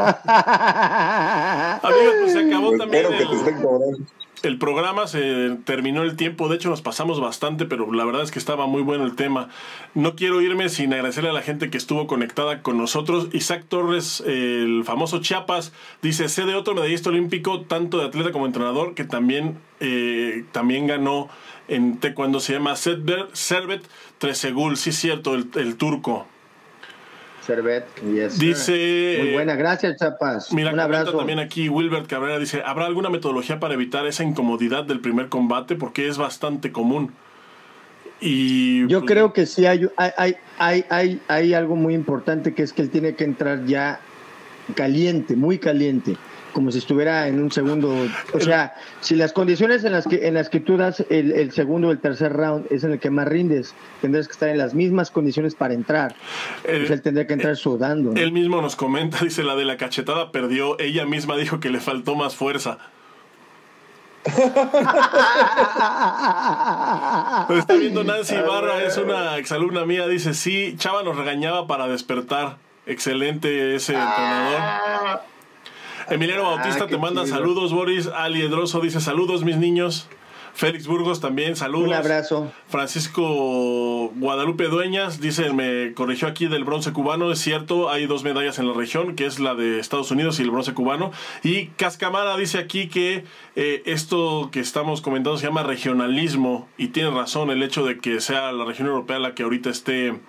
Amigos, 1.84 2.14
pues 2.22 2.34
se 2.34 2.40
acabó 2.48 2.76
también 2.78 3.06
Espero 3.06 3.18
que 3.18 3.26
te 3.26 3.32
el, 3.32 3.38
estén 3.40 3.62
cobrando. 3.64 3.98
el 4.44 4.58
programa, 4.58 5.08
se 5.08 5.58
terminó 5.66 6.04
el 6.04 6.16
tiempo, 6.16 6.48
de 6.50 6.56
hecho 6.56 6.70
nos 6.70 6.82
pasamos 6.82 7.20
bastante, 7.20 7.66
pero 7.66 7.92
la 7.94 8.06
verdad 8.06 8.24
es 8.24 8.32
que 8.32 8.40
estaba 8.40 8.68
muy 8.68 8.82
bueno 8.82 9.06
el 9.06 9.16
tema. 9.16 9.50
No 9.96 10.16
quiero 10.16 10.42
irme 10.42 10.70
sin 10.70 10.94
agradecerle 10.94 11.30
a 11.30 11.34
la 11.34 11.42
gente 11.42 11.70
que 11.70 11.78
estuvo 11.78 12.08
conectada 12.08 12.62
con 12.62 12.78
nosotros. 12.78 13.28
Isaac 13.34 13.66
Torres, 13.68 14.22
el 14.26 14.84
famoso 14.86 15.20
Chiapas, 15.20 15.74
dice, 16.02 16.30
sé 16.30 16.46
de 16.46 16.56
otro 16.56 16.76
medallista 16.76 17.10
olímpico, 17.10 17.62
tanto 17.62 17.98
de 18.00 18.06
atleta 18.06 18.32
como 18.32 18.46
entrenador, 18.46 18.94
que 18.94 19.04
también, 19.04 19.58
eh, 19.80 20.46
también 20.52 20.88
ganó 20.88 21.28
en 21.70 22.00
cuando 22.16 22.40
se 22.40 22.54
llama 22.54 22.76
Servet, 22.76 23.34
Servet 23.34 23.84
Tresegul, 24.18 24.76
sí 24.78 24.90
es 24.90 24.98
cierto, 24.98 25.36
el, 25.36 25.50
el 25.56 25.76
turco. 25.78 26.28
Servet, 27.46 27.86
yes. 28.04 28.38
Dice- 28.38 29.18
Muy 29.22 29.34
buena, 29.34 29.56
gracias, 29.56 29.98
Chapas. 29.98 30.52
Mira, 30.54 30.72
Un 30.74 30.80
abrazo. 30.80 31.18
también 31.18 31.40
aquí 31.40 31.70
Wilbert 31.70 32.08
Cabrera 32.08 32.38
dice, 32.38 32.62
¿habrá 32.66 32.86
alguna 32.86 33.10
metodología 33.10 33.60
para 33.60 33.74
evitar 33.74 34.06
esa 34.06 34.24
incomodidad 34.24 34.84
del 34.84 35.00
primer 35.00 35.30
combate? 35.30 35.76
Porque 35.76 36.08
es 36.08 36.18
bastante 36.18 36.72
común. 36.72 37.12
Y 38.22 38.86
Yo 38.88 39.00
pues, 39.00 39.12
creo 39.12 39.34
que 39.34 39.46
sí 39.46 39.66
hay, 39.66 39.88
hay, 39.96 40.36
hay, 40.58 40.86
hay, 40.90 41.22
hay 41.28 41.54
algo 41.54 41.76
muy 41.76 41.94
importante 41.96 42.54
que 42.54 42.64
es 42.64 42.74
que 42.74 42.82
él 42.82 42.90
tiene 42.90 43.16
que 43.16 43.24
entrar 43.24 43.66
ya 43.66 44.02
caliente, 44.76 45.36
muy 45.36 45.58
caliente, 45.58 46.18
como 46.54 46.72
si 46.72 46.78
estuviera 46.80 47.28
en 47.28 47.42
un 47.42 47.52
segundo. 47.52 47.94
O 48.34 48.40
sea, 48.40 48.74
si 49.02 49.16
las 49.16 49.34
condiciones 49.34 49.84
en 49.84 49.92
las 49.92 50.08
que, 50.08 50.28
en 50.28 50.34
las 50.34 50.50
que 50.50 50.60
tú 50.60 50.78
das 50.78 51.04
el, 51.10 51.32
el 51.32 51.52
segundo 51.52 51.90
o 51.90 51.92
el 51.92 52.00
tercer 52.00 52.34
round 52.34 52.66
es 52.72 52.84
en 52.84 52.92
el 52.94 53.00
que 53.00 53.10
más 53.10 53.28
rindes, 53.28 53.74
tendrás 54.02 54.28
que 54.28 54.34
estar 54.34 54.50
en 54.50 54.58
las 54.58 54.74
mismas 54.74 55.12
condiciones 55.12 55.56
para 55.56 55.74
entrar. 55.74 56.16
el- 56.64 56.80
Pues 56.80 56.92
él 56.92 57.02
tendría 57.02 57.28
que 57.28 57.34
entrar 57.34 57.56
sudando. 57.56 58.12
¿no? 58.14 58.20
él 58.20 58.32
mismo 58.32 58.62
nos 58.62 58.76
comenta, 58.76 59.18
dice 59.24 59.44
la 59.44 59.56
de 59.56 59.66
la 59.66 59.78
cachetada 59.78 60.32
perdió, 60.32 60.80
ella 60.80 61.06
misma 61.06 61.38
dijo 61.38 61.60
que 61.60 61.70
le 61.70 61.80
faltó 61.80 62.16
más 62.16 62.36
fuerza. 62.36 62.78
Está 67.50 67.74
viendo 67.76 68.04
Nancy 68.04 68.36
Barra, 68.36 68.84
es 68.84 68.98
una 68.98 69.38
exalumna 69.38 69.86
mía, 69.86 70.08
dice, 70.08 70.34
sí, 70.34 70.76
Chava 70.78 71.04
nos 71.04 71.16
regañaba 71.18 71.68
para 71.68 71.88
despertar. 71.88 72.58
Excelente 72.86 73.76
ese 73.76 73.94
entrenador. 73.94 75.22
Emiliano 76.12 76.44
Bautista 76.44 76.84
Ah, 76.86 76.88
te 76.88 76.98
manda 76.98 77.24
chido. 77.24 77.36
saludos, 77.36 77.74
Boris. 77.74 78.08
Ali 78.08 78.42
Edroso 78.42 78.80
dice 78.82 79.00
saludos, 79.02 79.44
mis 79.44 79.58
niños. 79.58 80.08
Félix 80.54 80.88
Burgos 80.88 81.22
también, 81.22 81.56
saludos. 81.56 81.88
Un 81.88 81.94
abrazo. 81.94 82.52
Francisco 82.68 84.12
Guadalupe 84.16 84.66
Dueñas 84.68 85.22
dice, 85.22 85.54
me 85.54 85.94
corrigió 85.94 86.28
aquí 86.28 86.48
del 86.48 86.64
bronce 86.66 86.92
cubano, 86.92 87.32
es 87.32 87.40
cierto, 87.40 87.90
hay 87.90 88.08
dos 88.08 88.24
medallas 88.24 88.60
en 88.60 88.68
la 88.68 88.74
región, 88.74 89.16
que 89.16 89.26
es 89.26 89.40
la 89.40 89.56
de 89.56 89.80
Estados 89.80 90.12
Unidos 90.12 90.40
y 90.40 90.44
el 90.44 90.52
bronce 90.52 90.74
cubano. 90.74 91.12
Y 91.44 91.68
Cascamara 91.78 92.36
dice 92.36 92.58
aquí 92.58 92.88
que 92.90 93.24
eh, 93.56 93.84
esto 93.86 94.50
que 94.52 94.60
estamos 94.60 95.02
comentando 95.02 95.38
se 95.38 95.46
llama 95.46 95.64
regionalismo 95.64 96.68
y 96.78 96.88
tiene 96.88 97.12
razón 97.12 97.52
el 97.52 97.64
hecho 97.64 97.86
de 97.86 98.00
que 98.00 98.20
sea 98.20 98.52
la 98.52 98.66
región 98.66 98.88
europea 98.88 99.20
la 99.20 99.36
que 99.36 99.44
ahorita 99.44 99.70
esté 99.70 100.20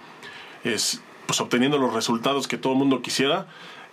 es, 0.65 1.03
pues, 1.27 1.41
obteniendo 1.41 1.79
los 1.79 1.93
resultados 1.95 2.47
que 2.47 2.57
todo 2.59 2.75
el 2.75 2.79
mundo 2.79 3.03
quisiera. 3.03 3.47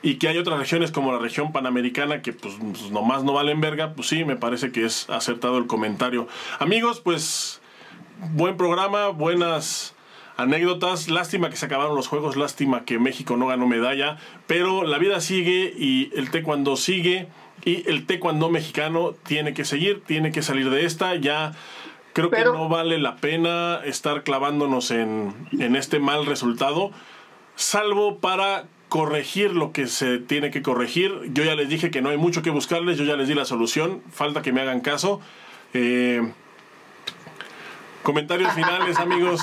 Y 0.03 0.15
que 0.15 0.27
hay 0.27 0.37
otras 0.37 0.59
regiones 0.59 0.91
como 0.91 1.11
la 1.11 1.19
región 1.19 1.51
panamericana 1.51 2.21
que 2.21 2.31
pues, 2.33 2.55
pues, 2.59 2.91
nomás 2.91 3.23
no 3.23 3.33
valen 3.33 3.59
verga, 3.61 3.93
pues 3.93 4.07
sí, 4.07 4.23
me 4.25 4.35
parece 4.35 4.71
que 4.71 4.85
es 4.85 5.09
acertado 5.09 5.57
el 5.57 5.67
comentario. 5.67 6.27
Amigos, 6.59 7.01
pues 7.01 7.61
buen 8.33 8.57
programa, 8.57 9.07
buenas 9.09 9.95
anécdotas. 10.37 11.09
Lástima 11.09 11.49
que 11.49 11.57
se 11.57 11.65
acabaron 11.65 11.95
los 11.95 12.07
juegos, 12.07 12.35
lástima 12.37 12.85
que 12.85 12.99
México 12.99 13.37
no 13.37 13.47
ganó 13.47 13.67
medalla, 13.67 14.17
pero 14.45 14.83
la 14.83 14.99
vida 14.99 15.19
sigue 15.19 15.73
y 15.77 16.11
el 16.15 16.29
taekwondo 16.29 16.77
sigue 16.77 17.27
y 17.65 17.89
el 17.89 18.05
taekwondo 18.05 18.49
mexicano 18.49 19.13
tiene 19.25 19.53
que 19.55 19.65
seguir, 19.65 20.03
tiene 20.05 20.31
que 20.31 20.43
salir 20.43 20.69
de 20.69 20.85
esta. 20.85 21.15
Ya 21.15 21.53
creo 22.13 22.29
Pero- 22.29 22.51
que 22.53 22.57
no 22.57 22.69
vale 22.69 22.99
la 22.99 23.15
pena 23.15 23.81
estar 23.83 24.23
clavándonos 24.23 24.91
en, 24.91 25.33
en 25.59 25.75
este 25.75 25.99
mal 25.99 26.27
resultado, 26.27 26.91
salvo 27.55 28.19
para 28.19 28.65
corregir 28.89 29.51
lo 29.51 29.71
que 29.71 29.87
se 29.87 30.17
tiene 30.17 30.51
que 30.51 30.61
corregir. 30.61 31.13
Yo 31.33 31.43
ya 31.43 31.55
les 31.55 31.69
dije 31.69 31.91
que 31.91 32.01
no 32.01 32.09
hay 32.09 32.17
mucho 32.17 32.41
que 32.41 32.49
buscarles, 32.49 32.97
yo 32.97 33.03
ya 33.03 33.15
les 33.15 33.27
di 33.27 33.33
la 33.33 33.45
solución, 33.45 34.01
falta 34.11 34.41
que 34.41 34.51
me 34.51 34.61
hagan 34.61 34.81
caso. 34.81 35.21
Eh, 35.73 36.21
Comentarios 38.07 38.53
finales, 38.53 38.97
amigos. 38.99 39.41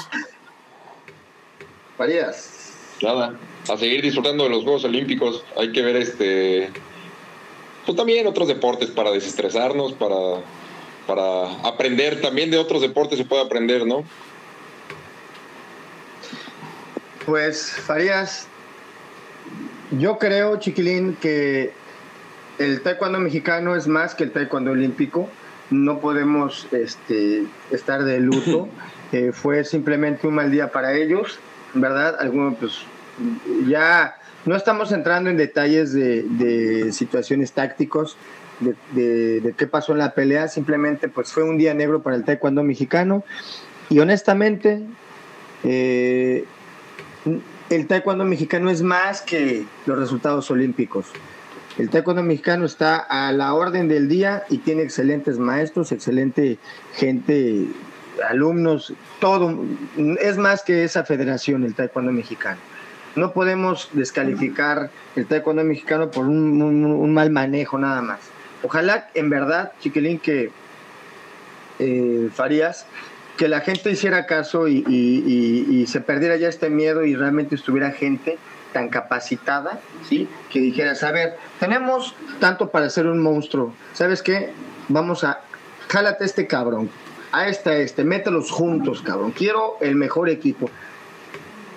Farías. 1.99 2.73
Nada, 3.03 3.39
a 3.69 3.77
seguir 3.77 4.01
disfrutando 4.01 4.45
de 4.45 4.49
los 4.49 4.63
Juegos 4.63 4.85
Olímpicos. 4.85 5.45
Hay 5.59 5.71
que 5.71 5.83
ver 5.83 5.97
este. 5.97 6.71
Pues 7.85 7.95
también 7.95 8.27
otros 8.27 8.49
deportes 8.49 8.89
para 8.89 9.11
desestresarnos, 9.11 9.93
para, 9.93 10.41
para 11.07 11.61
aprender. 11.69 12.23
También 12.23 12.51
de 12.51 12.57
otros 12.57 12.81
deportes 12.81 13.19
se 13.19 13.27
puede 13.27 13.43
aprender, 13.43 13.87
¿no? 13.87 14.03
Pues, 17.27 17.71
Farías, 17.71 18.49
yo 19.93 20.19
creo, 20.19 20.59
chiquilín, 20.59 21.17
que 21.21 21.73
el 22.59 22.81
taekwondo 22.83 23.19
mexicano 23.21 23.75
es 23.77 23.87
más 23.87 24.15
que 24.15 24.25
el 24.25 24.31
taekwondo 24.33 24.73
olímpico. 24.73 25.29
No 25.71 25.99
podemos 26.01 26.69
este, 26.73 27.45
estar 27.71 28.05
de 28.05 28.21
luto. 28.21 28.69
Eh, 29.13 29.31
fue 29.33 29.63
simplemente 29.65 30.27
un 30.27 30.35
mal 30.35 30.51
día 30.51 30.73
para 30.73 30.93
ellos, 30.95 31.39
¿verdad? 31.73 32.17
Algunos, 32.19 32.57
pues, 32.59 32.81
ya 33.69 34.17
no 34.45 34.57
estamos 34.57 34.91
entrando 34.91 35.31
en 35.31 35.37
detalles 35.37 35.93
de, 35.93 36.25
de 36.25 36.91
situaciones 36.93 37.53
tácticos, 37.53 38.17
de, 38.59 38.75
de- 38.93 39.41
de 39.41 39.53
qué 39.53 39.69
pasó 39.69 39.93
en 39.93 39.99
la 39.99 40.15
pelea. 40.15 40.49
Simplemente, 40.49 41.09
pues, 41.09 41.31
fue 41.31 41.45
un 41.45 41.59
día 41.59 41.75
negro 41.75 42.03
para 42.03 42.17
el 42.17 42.25
taekwondo 42.25 42.65
mexicano. 42.65 43.23
Y 43.89 44.01
honestamente, 44.01 44.83
eh, 45.63 46.45
el 47.71 47.87
taekwondo 47.87 48.25
mexicano 48.25 48.71
es 48.71 48.83
más 48.83 49.23
que 49.23 49.65
los 49.87 49.99
resultados 49.99 50.51
olímpicos. 50.51 51.07
El 51.79 51.91
taekwondo 51.91 52.23
mexicano 52.23 52.67
está 52.67 52.97
a 52.97 53.33
la 53.33 53.55
orden 53.55 53.89
del 53.89 54.09
día 54.09 54.45
y 54.49 54.59
tiene 54.59 54.83
excelentes 54.83 55.39
maestros, 55.39 55.91
excelente 55.91 56.59
gente, 56.95 57.67
alumnos, 58.29 58.95
todo. 59.19 59.65
Es 60.21 60.37
más 60.37 60.63
que 60.63 60.85
esa 60.85 61.05
federación, 61.05 61.65
el 61.65 61.75
taekwondo 61.75 62.13
mexicano. 62.13 62.59
No 63.17 63.33
podemos 63.33 63.91
descalificar 63.93 64.91
el 65.17 65.27
taekwondo 65.27 65.65
mexicano 65.65 66.11
por 66.11 66.27
un, 66.27 67.13
mal 67.13 67.31
manejo 67.31 67.79
nada 67.79 68.03
más. 68.03 68.21
Ojalá, 68.63 69.09
en 69.15 69.31
verdad, 69.31 69.73
Chiquilín, 69.81 70.19
que 70.19 70.51
eh, 71.79 72.29
Farías, 72.33 72.87
que 73.37 73.49
la 73.49 73.61
gente 73.61 73.91
hiciera 73.91 74.27
caso 74.27 74.69
y, 74.69 74.85
y- 74.89 75.25
y- 75.27 75.81
y 75.83 75.87
se 75.87 76.01
perdiera 76.01 76.37
ya 76.37 76.49
este 76.49 76.71
miedo 76.71 77.05
y 77.05 77.15
realmente 77.17 77.55
estuviera 77.55 77.91
gente 77.91 78.39
tan 78.73 78.89
capacitada, 78.89 79.81
¿sí? 80.09 80.29
Que 80.51 80.61
dijeras, 80.61 81.03
a 81.03 81.13
ver, 81.13 81.37
tenemos 81.61 82.15
tanto 82.41 82.71
para 82.71 82.89
ser 82.91 83.07
un 83.07 83.21
monstruo, 83.23 83.73
¿sabes 83.93 84.23
qué? 84.23 84.51
Vamos 84.89 85.25
a, 85.25 85.41
jálate 85.89 86.25
este 86.25 86.47
cabrón, 86.47 86.91
a 87.33 87.49
este, 87.49 87.71
a 87.71 87.77
este, 87.79 88.05
mételos 88.05 88.51
juntos, 88.51 89.03
cabrón, 89.03 89.31
quiero 89.33 89.77
el 89.81 89.95
mejor 89.97 90.29
equipo. 90.29 90.71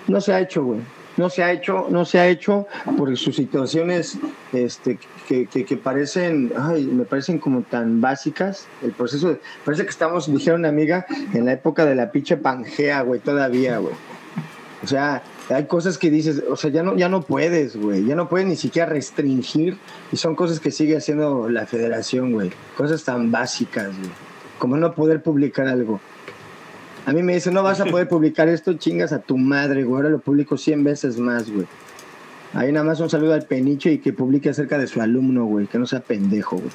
No 0.06 0.20
se 0.20 0.32
ha 0.32 0.40
hecho, 0.40 0.62
güey. 0.64 0.80
No 1.18 1.28
se 1.28 1.42
ha 1.42 1.52
hecho, 1.52 1.88
no 1.90 2.04
se 2.04 2.20
ha 2.20 2.28
hecho 2.28 2.66
por 2.96 3.14
sus 3.16 3.34
situaciones 3.36 4.16
este, 4.52 4.98
que, 5.26 5.46
que- 5.46 5.76
parecen, 5.76 6.52
ay, 6.56 6.84
me 6.84 7.04
parecen 7.04 7.38
como 7.38 7.62
tan 7.62 8.00
básicas. 8.00 8.66
El 8.82 8.92
proceso, 8.92 9.36
parece 9.64 9.82
que 9.82 9.90
estamos, 9.90 10.32
dijeron 10.32 10.60
una 10.60 10.68
amiga, 10.68 11.06
en 11.34 11.44
la 11.44 11.52
época 11.52 11.84
de 11.84 11.96
la 11.96 12.12
pinche 12.12 12.36
Pangea, 12.36 13.02
güey, 13.02 13.20
todavía, 13.20 13.78
güey. 13.78 13.94
O 14.82 14.86
sea, 14.86 15.22
hay 15.50 15.66
cosas 15.66 15.98
que 15.98 16.08
dices, 16.08 16.42
o 16.48 16.54
sea, 16.54 16.70
ya 16.70 16.84
no, 16.84 16.96
ya 16.96 17.08
no 17.08 17.22
puedes, 17.22 17.76
güey, 17.76 18.04
ya 18.04 18.14
no 18.14 18.28
puedes 18.28 18.46
ni 18.46 18.54
siquiera 18.54 18.88
restringir 18.88 19.76
y 20.12 20.16
son 20.16 20.36
cosas 20.36 20.60
que 20.60 20.70
sigue 20.70 20.96
haciendo 20.96 21.48
la 21.48 21.66
federación, 21.66 22.32
güey. 22.32 22.52
Cosas 22.76 23.02
tan 23.02 23.32
básicas, 23.32 23.88
güey. 23.88 24.10
Como 24.60 24.76
no 24.76 24.94
poder 24.94 25.20
publicar 25.20 25.66
algo. 25.66 26.00
A 27.06 27.12
mí 27.12 27.22
me 27.22 27.34
dicen, 27.34 27.54
no 27.54 27.62
vas 27.62 27.80
a 27.80 27.86
poder 27.86 28.06
publicar 28.08 28.48
esto, 28.48 28.74
chingas 28.74 29.12
a 29.12 29.20
tu 29.20 29.38
madre, 29.38 29.84
güey. 29.84 29.96
Ahora 29.96 30.10
lo 30.10 30.18
publico 30.18 30.56
100 30.58 30.84
veces 30.84 31.18
más, 31.18 31.50
güey. 31.50 31.66
Ahí 32.54 32.70
nada 32.72 32.84
más 32.84 33.00
un 33.00 33.08
saludo 33.10 33.34
al 33.34 33.44
peniche 33.44 33.92
y 33.92 33.98
que 33.98 34.12
publique 34.12 34.50
acerca 34.50 34.78
de 34.78 34.86
su 34.86 35.00
alumno, 35.00 35.44
güey. 35.46 35.66
Que 35.66 35.78
no 35.78 35.86
sea 35.86 36.00
pendejo, 36.00 36.56
güey. 36.56 36.70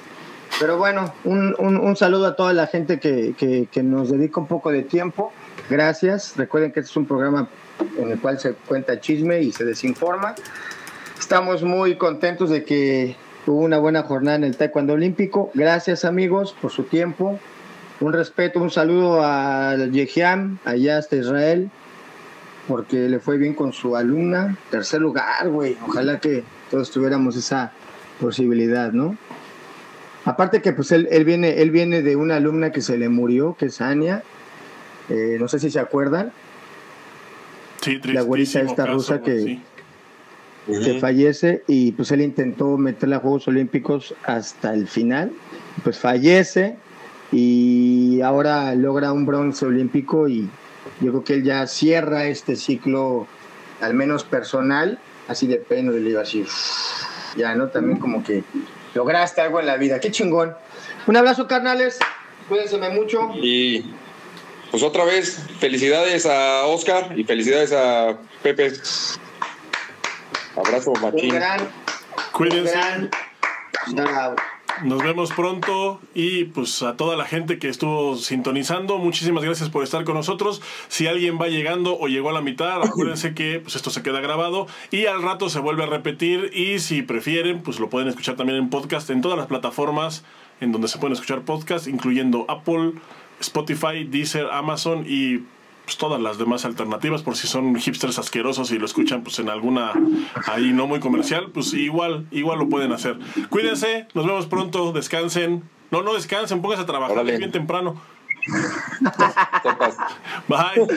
Pero 0.59 0.77
bueno, 0.77 1.11
un, 1.23 1.55
un- 1.59 1.77
un 1.77 1.95
saludo 1.95 2.27
a 2.27 2.35
toda 2.35 2.53
la 2.53 2.67
gente 2.67 2.99
que, 2.99 3.33
que- 3.37 3.67
que 3.71 3.83
nos 3.83 4.09
dedica 4.11 4.39
un 4.39 4.47
poco 4.47 4.71
de 4.71 4.83
tiempo. 4.83 5.31
Gracias. 5.69 6.35
Recuerden 6.37 6.71
que 6.71 6.79
este 6.79 6.91
es 6.91 6.97
un 6.97 7.05
programa 7.05 7.47
en 7.97 8.09
el 8.11 8.19
cual 8.19 8.39
se 8.39 8.53
cuenta 8.53 8.99
chisme 8.99 9.41
y 9.41 9.51
se 9.51 9.65
desinforma. 9.65 10.35
Estamos 11.19 11.63
muy 11.63 11.95
contentos 11.97 12.49
de 12.49 12.63
que 12.63 13.15
hubo 13.47 13.59
una 13.61 13.77
buena 13.79 14.03
jornada 14.03 14.37
en 14.37 14.43
el 14.43 14.55
Taekwondo 14.57 14.93
Olímpico. 14.93 15.51
Gracias, 15.53 16.05
amigos, 16.05 16.55
por 16.61 16.71
su 16.71 16.83
tiempo. 16.83 17.39
Un 18.03 18.11
respeto, 18.11 18.59
un 18.59 18.69
saludo 18.69 19.21
a 19.23 19.77
Yehiam, 19.77 20.57
allá 20.65 20.97
hasta 20.97 21.15
Israel, 21.15 21.69
porque 22.67 23.07
le 23.07 23.19
fue 23.19 23.37
bien 23.37 23.53
con 23.53 23.71
su 23.71 23.95
alumna. 23.95 24.57
Tercer 24.69 24.99
lugar, 24.99 25.47
güey. 25.47 25.77
Ojalá 25.87 26.19
que 26.19 26.43
todos 26.69 26.91
tuviéramos 26.91 27.37
esa 27.37 27.71
posibilidad, 28.19 28.91
¿no? 28.91 29.15
Aparte 30.25 30.61
que 30.61 30.73
pues 30.73 30.91
él, 30.91 31.07
él 31.11 31.23
viene, 31.23 31.61
él 31.61 31.71
viene 31.71 32.01
de 32.01 32.17
una 32.17 32.35
alumna 32.35 32.71
que 32.73 32.81
se 32.81 32.97
le 32.97 33.07
murió, 33.07 33.55
que 33.57 33.67
es 33.67 33.79
Ania. 33.79 34.21
Eh, 35.09 35.37
no 35.39 35.47
sé 35.47 35.59
si 35.59 35.69
se 35.71 35.79
acuerdan, 35.79 36.31
Sí, 37.81 37.99
La 38.03 38.21
güerita 38.21 38.59
tristísimo 38.59 38.69
esta 38.71 38.85
rusa 38.85 39.21
que- 39.21 39.39
sí. 39.39 39.61
que 40.67 40.99
fallece 40.99 41.63
y 41.67 41.91
pues 41.93 42.11
él 42.11 42.21
intentó 42.21 42.77
meterla 42.77 43.17
a 43.17 43.19
Juegos 43.19 43.47
Olímpicos 43.49 44.13
hasta 44.23 44.73
el 44.73 44.87
final, 44.87 45.31
pues 45.83 45.99
fallece 45.99 46.77
y 47.33 48.21
ahora 48.21 48.75
logra 48.75 49.11
un 49.11 49.25
bronce 49.25 49.65
olímpico 49.65 50.27
y 50.27 50.47
yo 51.01 51.11
creo 51.11 51.23
que 51.23 51.33
él 51.33 51.43
ya 51.43 51.65
cierra 51.65 52.25
este 52.25 52.55
ciclo, 52.55 53.25
al 53.81 53.95
menos 53.95 54.23
personal, 54.23 54.99
así 55.27 55.47
de 55.47 55.57
pena, 55.57 55.91
le 55.91 55.99
digo 55.99 56.19
así, 56.19 56.45
ya, 57.35 57.55
¿no? 57.55 57.69
También 57.69 57.97
como 57.99 58.23
que 58.23 58.43
lograste 58.93 59.41
algo 59.41 59.59
en 59.59 59.65
la 59.65 59.77
vida, 59.77 59.99
qué 59.99 60.11
chingón. 60.11 60.55
Un 61.07 61.17
abrazo, 61.17 61.47
carnales, 61.47 61.97
cuídense 62.47 62.77
mucho. 62.91 63.31
Y 63.41 63.83
pues 64.69 64.83
otra 64.83 65.03
vez, 65.03 65.39
felicidades 65.59 66.27
a 66.27 66.65
Oscar 66.67 67.17
y 67.17 67.23
felicidades 67.23 67.73
a 67.73 68.15
Pepe. 68.43 68.73
Abrazo, 70.55 70.91
Un 70.91 71.01
machín. 71.01 71.33
gran, 71.33 71.59
Cuídense. 72.31 72.71
gran 72.73 73.09
shout-out. 73.87 74.39
Nos 74.81 75.03
vemos 75.03 75.31
pronto 75.31 76.01
y 76.15 76.45
pues 76.45 76.81
a 76.81 76.97
toda 76.97 77.15
la 77.15 77.25
gente 77.25 77.59
que 77.59 77.69
estuvo 77.69 78.17
sintonizando, 78.17 78.97
muchísimas 78.97 79.43
gracias 79.43 79.69
por 79.69 79.83
estar 79.83 80.03
con 80.03 80.15
nosotros. 80.15 80.61
Si 80.87 81.05
alguien 81.05 81.39
va 81.39 81.47
llegando 81.47 81.97
o 81.97 82.07
llegó 82.07 82.29
a 82.29 82.33
la 82.33 82.41
mitad, 82.41 82.81
acuérdense 82.83 83.35
que 83.35 83.59
pues 83.59 83.75
esto 83.75 83.91
se 83.91 84.01
queda 84.01 84.19
grabado 84.19 84.67
y 84.89 85.05
al 85.05 85.21
rato 85.21 85.49
se 85.49 85.59
vuelve 85.59 85.83
a 85.83 85.87
repetir 85.87 86.49
y 86.53 86.79
si 86.79 87.03
prefieren, 87.03 87.61
pues 87.61 87.79
lo 87.79 87.89
pueden 87.89 88.07
escuchar 88.07 88.35
también 88.35 88.57
en 88.57 88.69
podcast 88.69 89.09
en 89.11 89.21
todas 89.21 89.37
las 89.37 89.47
plataformas 89.47 90.23
en 90.59 90.71
donde 90.71 90.87
se 90.87 90.97
pueden 90.97 91.13
escuchar 91.13 91.41
podcast, 91.41 91.87
incluyendo 91.87 92.45
Apple, 92.47 92.93
Spotify, 93.39 94.05
Deezer, 94.05 94.47
Amazon 94.51 95.05
y 95.07 95.43
pues, 95.93 95.97
todas 95.97 96.21
las 96.21 96.37
demás 96.37 96.65
alternativas 96.65 97.21
por 97.21 97.35
si 97.35 97.47
son 97.47 97.75
hipsters 97.75 98.17
asquerosos 98.17 98.71
y 98.71 98.79
lo 98.79 98.85
escuchan 98.85 99.23
pues 99.23 99.39
en 99.39 99.49
alguna 99.49 99.91
ahí 100.47 100.71
no 100.73 100.87
muy 100.87 100.99
comercial 100.99 101.51
pues 101.53 101.73
igual 101.73 102.25
igual 102.31 102.59
lo 102.59 102.69
pueden 102.69 102.91
hacer 102.91 103.19
cuídense 103.49 104.07
nos 104.13 104.25
vemos 104.25 104.45
pronto 104.47 104.91
descansen 104.91 105.63
no 105.91 106.01
no 106.01 106.13
descansen 106.13 106.61
pónganse 106.61 106.83
a 106.83 106.87
trabajar 106.87 107.17
Órale. 107.17 107.33
es 107.33 107.39
bien 107.39 107.51
temprano 107.51 108.01
bye 110.47 110.87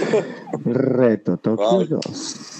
Reto 0.64 1.36
Tokio 1.36 1.78
Bye. 1.78 1.86
2. 1.88 2.52